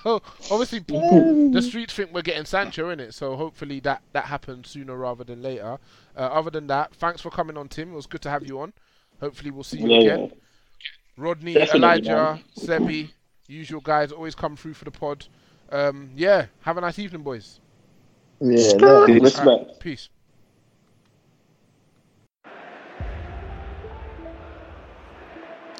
so 0.02 0.20
obviously 0.50 0.80
the 0.80 1.60
streets 1.62 1.94
think 1.94 2.12
we're 2.12 2.22
getting 2.22 2.44
Sancho 2.44 2.90
in 2.90 3.00
it. 3.00 3.14
So 3.14 3.36
hopefully 3.36 3.80
that 3.80 4.02
that 4.12 4.24
happens 4.24 4.68
sooner 4.68 4.96
rather 4.96 5.24
than 5.24 5.42
later. 5.42 5.78
Uh, 6.16 6.20
other 6.20 6.50
than 6.50 6.66
that, 6.68 6.94
thanks 6.96 7.20
for 7.20 7.30
coming 7.30 7.56
on, 7.56 7.68
Tim. 7.68 7.92
It 7.92 7.96
was 7.96 8.06
good 8.06 8.22
to 8.22 8.30
have 8.30 8.46
you 8.46 8.60
on. 8.60 8.72
Hopefully 9.20 9.50
we'll 9.50 9.64
see 9.64 9.78
you 9.78 9.88
Yeah, 9.88 10.00
again. 10.00 10.20
yeah. 10.20 10.36
Rodney, 11.16 11.54
Definitely, 11.54 11.80
Elijah, 12.08 12.40
Sebby, 12.56 13.10
usual 13.48 13.80
guys 13.80 14.12
always 14.12 14.34
come 14.36 14.56
through 14.56 14.74
for 14.74 14.84
the 14.84 14.90
pod. 14.92 15.26
Um, 15.70 16.10
yeah, 16.16 16.46
have 16.60 16.76
a 16.78 16.80
nice 16.80 16.98
evening, 16.98 17.22
boys. 17.22 17.58
Yeah, 18.40 18.72
look. 18.78 19.08
Respect. 19.08 19.46
Alright, 19.46 19.80
peace. 19.80 20.08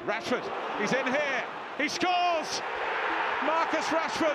Rashford, 0.09 0.41
he's 0.81 0.91
in 0.91 1.05
here. 1.05 1.43
He 1.77 1.87
scores. 1.87 2.65
Marcus 3.45 3.85
Rashford 3.93 4.33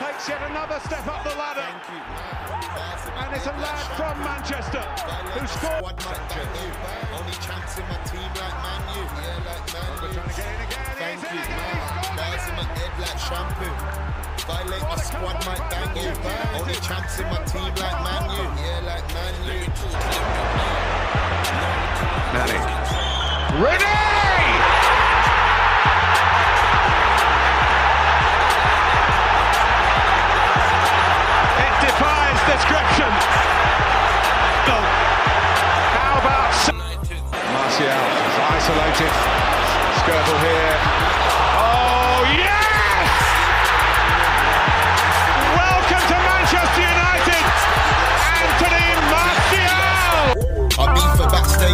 takes 0.00 0.26
yet 0.26 0.40
another 0.48 0.80
step 0.88 1.06
up 1.06 1.22
the 1.22 1.36
ladder. 1.36 1.68
And 1.68 3.28
it's 3.36 3.44
a 3.44 3.52
lad 3.60 3.84
from 3.92 4.16
Manchester 4.24 4.80
who 5.36 5.46
scored. 5.46 6.00
Only 7.12 7.36
chance 7.44 7.76
in 7.76 7.84
my 7.92 8.00
team 8.08 8.24
like 8.40 8.56
Man 8.64 8.80
U. 8.96 9.04
Yeah, 9.04 9.36
like 9.44 9.68
Man 9.68 10.00
U. 10.00 10.08
Trying 10.16 10.32
to 10.32 10.40
get 10.40 10.48
in 10.48 10.64
again. 10.64 10.96
Thank 10.96 11.20
you. 11.20 11.36
again. 11.36 11.68
He's 11.76 11.92
scored 11.92 12.16
Bars 12.16 12.48
in 12.48 12.56
my 12.56 12.64
head 12.72 12.88
like 13.04 13.20
shampoo. 13.20 13.68
Violate 14.48 14.80
my 14.80 14.96
squad, 14.96 15.44
might 15.44 15.60
bang 15.68 15.92
you. 15.92 16.08
Only 16.56 16.80
chance 16.80 17.20
in 17.20 17.28
my 17.28 17.36
team 17.44 17.68
like 17.76 18.00
Man 18.00 18.32
U. 18.32 18.48
Yeah, 18.64 18.80
like 18.80 19.04
Man 19.12 19.36
U. 19.44 19.60
Manning. 22.32 23.11
It 23.52 23.58
defies 31.84 32.40
description. 32.48 33.12
How 35.92 36.16
about 36.18 36.54
Martial 37.52 37.92
is 37.92 38.36
isolated. 38.56 39.12
Skirtle 40.00 40.38
here. 40.40 40.78
Oh, 41.54 42.24
yes! 42.38 42.61